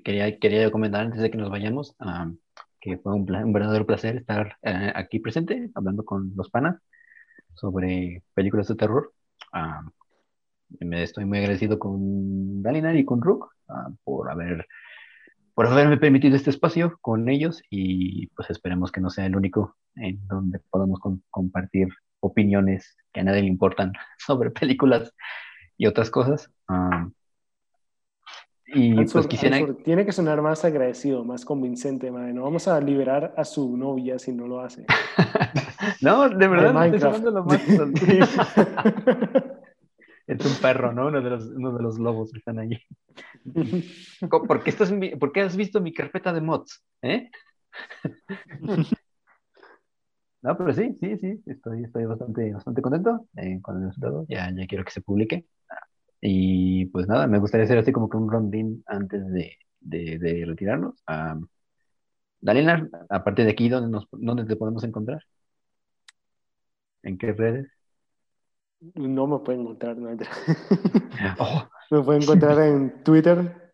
quería, 0.03 0.37
quería 0.39 0.71
comentar 0.71 1.01
antes 1.01 1.21
de 1.21 1.31
que 1.31 1.37
nos 1.37 1.49
vayamos 1.49 1.95
ah, 1.99 2.31
que 2.79 2.97
fue 2.97 3.13
un, 3.13 3.31
un 3.31 3.53
verdadero 3.53 3.85
placer 3.85 4.17
estar 4.17 4.57
eh, 4.63 4.91
aquí 4.95 5.19
presente, 5.19 5.69
hablando 5.75 6.03
con 6.03 6.33
los 6.35 6.49
panas 6.49 6.81
sobre 7.53 8.23
películas 8.33 8.67
de 8.67 8.75
terror. 8.75 9.13
Ah, 9.53 9.83
me 10.79 11.03
estoy 11.03 11.25
muy 11.25 11.37
agradecido 11.39 11.77
con 11.77 12.63
Dalinar 12.63 12.95
y 12.95 13.05
con 13.05 13.21
Rook 13.21 13.51
ah, 13.71 13.89
por 14.03 14.29
haber 14.29 14.67
por 15.53 15.67
haberme 15.67 15.97
permitido 15.97 16.35
este 16.35 16.49
espacio 16.49 16.97
con 17.01 17.27
ellos 17.29 17.61
y 17.69 18.27
pues 18.27 18.49
esperemos 18.49 18.91
que 18.91 19.01
no 19.01 19.09
sea 19.09 19.25
el 19.25 19.35
único 19.35 19.75
en 19.95 20.25
donde 20.27 20.59
podamos 20.69 20.99
con- 20.99 21.23
compartir 21.29 21.89
opiniones 22.21 22.97
que 23.11 23.19
a 23.19 23.23
nadie 23.23 23.41
le 23.41 23.47
importan 23.47 23.93
sobre 24.17 24.51
películas 24.51 25.13
y 25.77 25.87
otras 25.87 26.09
cosas. 26.09 26.49
Ah, 26.67 27.07
y 28.73 28.91
Ansur, 28.97 29.13
pues 29.13 29.27
quisiera... 29.27 29.57
Ansur, 29.57 29.83
tiene 29.83 30.05
que 30.05 30.13
sonar 30.13 30.41
más 30.41 30.63
agradecido, 30.63 31.25
más 31.25 31.43
convincente, 31.43 32.09
madre. 32.09 32.33
No 32.33 32.43
vamos 32.43 32.67
a 32.69 32.79
liberar 32.79 33.33
a 33.35 33.43
su 33.43 33.75
novia 33.75 34.17
si 34.19 34.31
no 34.31 34.47
lo 34.47 34.61
hace. 34.61 34.85
No, 35.99 36.29
de 36.29 36.47
verdad, 36.47 36.73
no 36.73 36.83
estoy 36.83 37.31
lo 37.31 37.43
más. 37.43 37.61
Es 40.31 40.45
un 40.45 40.61
perro, 40.61 40.93
¿no? 40.93 41.07
Uno 41.07 41.21
de 41.21 41.29
los, 41.29 41.45
uno 41.47 41.73
de 41.75 41.83
los 41.83 41.99
lobos 41.99 42.31
que 42.31 42.39
están 42.39 42.59
allí. 42.59 42.79
¿Por 44.29 44.63
qué, 44.63 44.69
estás 44.69 44.91
mi- 44.91 45.15
por 45.15 45.31
qué 45.31 45.41
has 45.41 45.55
visto 45.57 45.81
mi 45.81 45.93
carpeta 45.93 46.31
de 46.31 46.41
mods? 46.41 46.83
¿Eh? 47.01 47.29
No, 50.41 50.57
pero 50.57 50.73
sí, 50.73 50.95
sí, 50.99 51.17
sí, 51.19 51.43
estoy, 51.45 51.83
estoy 51.83 52.05
bastante, 52.05 52.51
bastante 52.51 52.81
contento 52.81 53.27
eh, 53.37 53.59
con 53.61 53.77
el 53.77 53.87
resultado. 53.89 54.25
Ya, 54.27 54.49
ya 54.55 54.65
quiero 54.65 54.83
que 54.83 54.89
se 54.91 55.01
publique. 55.01 55.45
Y 56.21 56.85
pues 56.87 57.07
nada, 57.07 57.27
me 57.27 57.39
gustaría 57.39 57.65
hacer 57.65 57.77
así 57.79 57.91
como 57.91 58.09
que 58.09 58.17
un 58.17 58.31
rondín 58.31 58.83
antes 58.87 59.27
de, 59.31 59.57
de, 59.81 60.19
de 60.19 60.45
retirarnos. 60.45 61.03
Um, 61.09 61.47
Dalina, 62.41 62.89
aparte 63.09 63.45
de 63.45 63.51
aquí, 63.51 63.69
¿dónde, 63.69 63.89
nos, 63.89 64.07
¿dónde 64.11 64.45
te 64.45 64.55
podemos 64.57 64.83
encontrar? 64.83 65.23
¿En 67.03 67.17
qué 67.17 67.31
redes? 67.33 67.67
No 68.95 69.27
me 69.27 69.39
pueden 69.39 69.61
encontrar, 69.61 69.97
no. 69.97 70.09
Oh, 71.39 71.67
Me 71.91 72.01
pueden 72.01 72.23
encontrar 72.23 72.59
en 72.61 73.03
Twitter. 73.03 73.71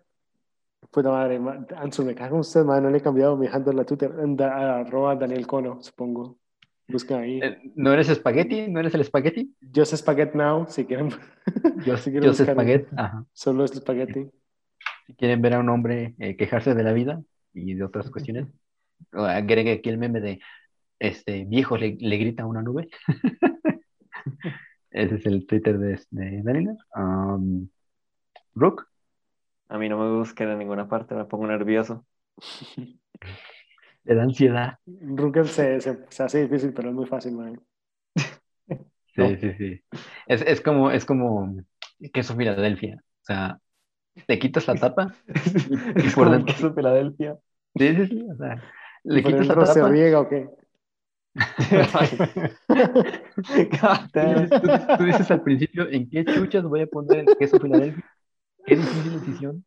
Puta 0.91 1.09
madre, 1.11 1.39
ma- 1.39 1.65
Ansur, 1.77 2.05
me 2.05 2.15
cago 2.15 2.35
en 2.35 2.39
usted, 2.41 2.63
madre, 2.63 2.81
no 2.81 2.89
le 2.89 2.97
he 2.97 3.01
cambiado 3.01 3.37
mi 3.37 3.47
handle 3.47 3.79
a 3.81 3.85
Twitter. 3.85 4.11
en 4.21 4.35
da- 4.35 4.79
arroba 4.79 5.15
Daniel 5.15 5.45
Cono, 5.45 5.81
supongo. 5.81 6.39
Buscan 6.87 7.21
ahí. 7.21 7.39
eh, 7.41 7.71
¿No 7.75 7.91
eres 7.93 8.09
espagueti? 8.09 8.67
¿No 8.69 8.79
eres 8.79 8.93
el 8.95 9.01
espagueti? 9.01 9.53
Yo 9.61 9.85
sé 9.85 9.97
Spaghetti 9.97 10.37
Now, 10.37 10.65
si 10.67 10.85
quieren. 10.85 11.09
Yo, 11.85 11.97
si 11.97 12.11
quieren 12.11 12.23
yo 12.23 12.29
buscar, 12.29 12.49
espagueti. 12.49 12.87
Ajá. 12.95 13.25
Solo 13.33 13.65
es 13.65 13.71
Spaghetti. 13.71 14.29
Si 15.05 15.13
quieren 15.15 15.41
ver 15.41 15.53
a 15.55 15.59
un 15.59 15.69
hombre 15.69 16.15
eh, 16.19 16.35
quejarse 16.35 16.73
de 16.75 16.83
la 16.83 16.93
vida 16.93 17.21
y 17.53 17.73
de 17.75 17.83
otras 17.83 18.09
cuestiones, 18.09 18.47
agregue 19.11 19.73
aquí 19.73 19.89
el 19.89 19.97
meme 19.97 20.19
de 20.21 20.39
este 20.99 21.45
viejo 21.45 21.77
le, 21.77 21.97
le 21.99 22.17
grita 22.17 22.43
a 22.43 22.47
una 22.47 22.61
nube. 22.61 22.89
Ese 24.97 25.15
es 25.15 25.25
el 25.27 25.45
Twitter 25.45 25.77
de, 25.77 25.99
de 26.09 26.41
Dalina. 26.43 26.75
Um, 26.95 27.69
Rook, 28.55 28.87
A 29.69 29.77
mí 29.77 29.89
no 29.89 29.97
me 29.99 30.17
busquen 30.17 30.49
en 30.49 30.57
ninguna 30.59 30.87
parte, 30.87 31.13
me 31.15 31.25
pongo 31.25 31.45
nervioso. 31.47 32.05
le 34.05 34.15
da 34.15 34.23
ansiedad. 34.23 34.79
Ruker 34.85 35.47
se, 35.47 35.79
se, 35.81 35.99
se 36.09 36.23
hace 36.23 36.41
difícil, 36.43 36.73
pero 36.73 36.89
es 36.89 36.95
muy 36.95 37.05
fácil, 37.05 37.33
man. 37.33 37.61
Sí, 39.15 39.35
sí, 39.41 39.53
sí. 39.57 39.81
Es, 40.27 40.41
es 40.43 40.61
como, 40.61 40.91
es 40.91 41.03
como 41.05 41.55
queso 42.13 42.35
Filadelfia. 42.35 42.97
O 42.97 43.25
sea, 43.25 43.59
te 44.27 44.39
quitas 44.39 44.67
la 44.67 44.75
tapa. 44.75 45.13
es 45.27 46.13
por 46.15 46.25
como 46.25 46.31
dentro- 46.37 46.55
queso 46.55 46.73
Filadelfia. 46.73 47.37
Sí, 47.75 47.95
sí, 47.95 48.07
sí, 48.07 48.27
o 48.31 48.35
sea, 48.37 48.61
le 49.03 49.21
¿Por 49.21 49.31
quitas 49.31 49.47
la 49.47 49.55
dentro 49.55 49.65
se 49.73 49.79
tapa. 49.81 49.89
riega 49.91 50.19
o 50.21 50.29
qué? 50.29 50.49
Tú, 54.49 54.67
tú 54.97 55.03
dices 55.03 55.31
al 55.31 55.41
principio, 55.41 55.87
¿en 55.89 56.09
qué 56.09 56.25
chuchas 56.25 56.63
voy 56.63 56.81
a 56.81 56.87
poner 56.87 57.19
el 57.27 57.37
queso 57.37 57.59
Filadelfia? 57.59 58.03
Qué 58.65 58.75
difícil 58.75 59.19
decisión, 59.19 59.65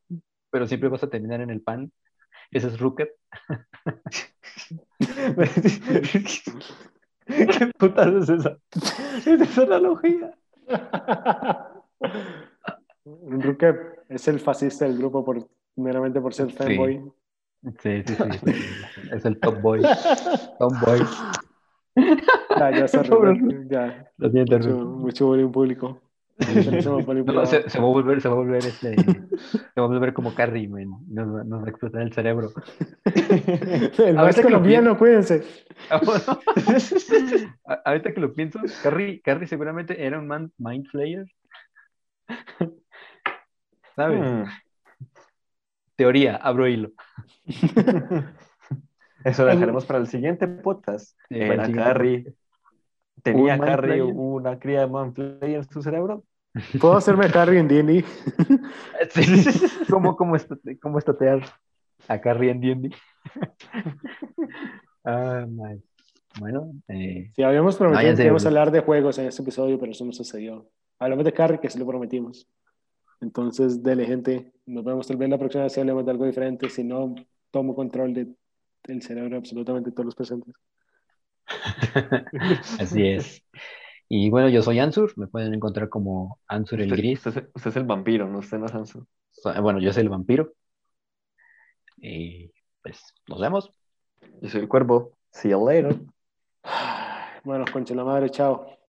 pero 0.51 0.67
siempre 0.67 0.89
vas 0.89 1.03
a 1.03 1.11
terminar 1.11 1.41
en 1.41 1.51
el 1.51 1.61
pan. 1.63 1.91
Ese 2.51 2.67
es 2.69 2.79
Rooker. 2.79 3.15
¿Qué 7.27 7.67
putas 7.79 8.09
es 8.09 8.29
esa? 8.29 8.59
Es 9.17 9.27
esa 9.27 9.63
analogía. 9.63 10.35
Enrique 13.05 13.75
es 14.09 14.29
el 14.29 14.41
fascista 14.41 14.85
del 14.85 14.99
grupo 14.99 15.25
por, 15.25 15.49
meramente 15.77 16.21
por 16.21 16.35
ser 16.35 16.51
fanboy. 16.51 17.01
Sí, 17.83 18.03
sí, 18.07 18.15
sí. 18.17 18.53
Es 19.13 19.25
el 19.25 19.39
top 19.39 19.61
boy. 19.61 19.83
Top 20.59 20.73
boy. 20.85 21.01
Ya, 21.97 22.71
ya 22.79 22.89
se 22.89 22.99
arregló, 22.99 23.63
ya. 23.69 24.07
Lo 24.19 24.31
siento, 24.31 24.59
Mucho, 24.59 24.75
mucho 24.85 25.27
bullying 25.27 25.51
público. 25.53 26.01
No, 26.41 27.45
se, 27.45 27.69
se 27.69 27.79
va 27.79 27.85
a 27.85 27.89
volver, 27.89 28.19
se 28.23 28.29
va 28.29 28.35
a 28.35 28.39
volver 28.39 28.65
este, 28.65 28.97
se 28.97 29.79
va 29.79 29.85
a 29.85 29.89
volver 29.89 30.15
como 30.15 30.35
Carrie, 30.35 30.69
man. 30.69 30.89
Nos, 31.09 31.29
va- 31.29 31.45
nos 31.45 31.61
va 31.63 31.67
a 31.67 31.69
explotar 31.69 32.01
el 32.01 32.15
cerebro. 32.15 32.49
El 33.05 34.17
ahorita 34.17 34.23
más 34.23 34.37
que 34.37 34.43
lo 34.45 34.49
colombiano, 34.49 34.97
cuídense. 34.97 35.45
Ah, 35.91 36.01
bueno. 36.03 36.41
A- 37.67 37.83
Ahorita 37.85 38.15
que 38.15 38.21
lo 38.23 38.33
pienso, 38.33 38.59
Carrie, 38.83 39.21
Carrie 39.21 39.47
seguramente 39.49 40.03
era 40.03 40.19
un 40.19 40.27
man, 40.29 40.51
mind 40.57 40.87
flayer. 40.87 41.27
¿Sabes? 43.95 44.21
Hmm. 44.33 44.45
Teoría, 45.97 46.37
abro 46.37 46.67
hilo. 46.69 46.93
Eso 49.25 49.45
lo 49.45 49.51
dejaremos 49.53 49.85
para 49.85 49.99
el 49.99 50.07
siguiente 50.07 50.47
podcast. 50.49 51.17
Sí, 51.29 51.37
Era 51.39 51.71
Carrie. 51.71 52.33
¿Tenía 53.23 53.55
¿Un 53.55 53.61
Carrie 53.61 54.03
una 54.03 54.59
cría 54.59 54.81
de 54.81 54.87
Manflay 54.87 55.55
en 55.55 55.65
su 55.69 55.83
cerebro? 55.83 56.25
¿Puedo 56.81 56.97
hacerme 56.97 57.27
Harry 57.35 57.59
en 57.59 57.69
D&D? 57.69 58.05
Sí. 59.11 59.45
¿Cómo, 59.91 60.17
cómo, 60.17 60.37
estote- 60.37 60.79
cómo 60.81 60.99
estotear 60.99 61.43
a 62.09 62.21
Carrie 62.21 62.51
en 62.51 62.61
D&D? 62.61 62.91
Ah, 65.05 65.47
my. 65.49 65.81
Bueno, 66.39 66.73
eh, 66.89 67.31
Sí, 67.35 67.43
habíamos 67.43 67.77
prometido 67.77 67.99
Váyanse, 68.03 68.23
que 68.23 68.27
íbamos 68.27 68.45
a 68.45 68.49
hablar 68.49 68.71
de 68.71 68.81
juegos 68.81 69.19
en 69.19 69.27
este 69.27 69.43
episodio, 69.43 69.79
pero 69.81 69.93
eso 69.93 70.05
no 70.05 70.13
sucedió. 70.13 70.69
Hablamos 70.99 71.25
de 71.25 71.33
Carrie, 71.33 71.59
que 71.59 71.71
sí 71.71 71.79
lo 71.79 71.87
prometimos. 71.87 72.47
Entonces, 73.21 73.83
dele, 73.83 74.05
gente. 74.07 74.53
Nos 74.67 74.85
vemos 74.85 75.07
tal 75.09 75.17
vez 75.17 75.29
la 75.29 75.39
próxima 75.39 75.65
vez 75.65 75.73
si 75.73 75.81
hablemos 75.81 76.05
de 76.05 76.11
algo 76.13 76.27
diferente. 76.27 76.69
Si 76.69 76.85
no, 76.85 77.15
tomo 77.51 77.75
control 77.75 78.15
de, 78.15 78.29
del 78.85 79.03
cerebro 79.03 79.31
de 79.31 79.37
absolutamente 79.37 79.91
todos 79.93 80.07
los 80.07 80.15
presentes. 80.15 80.55
así 82.81 83.07
es. 83.09 83.43
Y 84.09 84.31
bueno, 84.31 84.49
yo 84.49 84.63
soy 84.63 84.79
Ansur, 84.81 85.13
me 85.17 85.27
pueden 85.29 85.55
encontrar 85.55 85.89
como 85.89 86.39
Ansur 86.49 86.81
el 86.81 86.87
Usted, 86.91 86.97
Gris. 86.97 87.27
usted 87.27 87.43
es- 87.45 87.51
usted 87.55 87.71
es 87.71 87.77
el 87.77 87.85
vampiro, 87.85 88.29
no 88.29 88.39
usted 88.39 88.59
no 88.59 88.67
es 88.67 88.75
Hanson. 88.75 89.07
So- 89.31 89.63
Bueno, 89.63 89.79
yo 89.81 89.93
soy 89.93 90.03
el 90.03 90.09
vampiro. 90.09 90.53
Y 91.99 92.51
pues 92.83 93.03
nos 93.29 93.41
vemos. 93.41 93.73
Yo 94.41 94.49
soy 94.49 94.63
el 94.63 94.69
cuervo. 94.69 95.17
See 95.33 95.51
you 95.51 95.69
later. 95.69 95.99
Bueno, 97.43 97.65
concha 97.73 97.95
la 97.95 98.05
madre, 98.05 98.29
chao. 98.31 98.67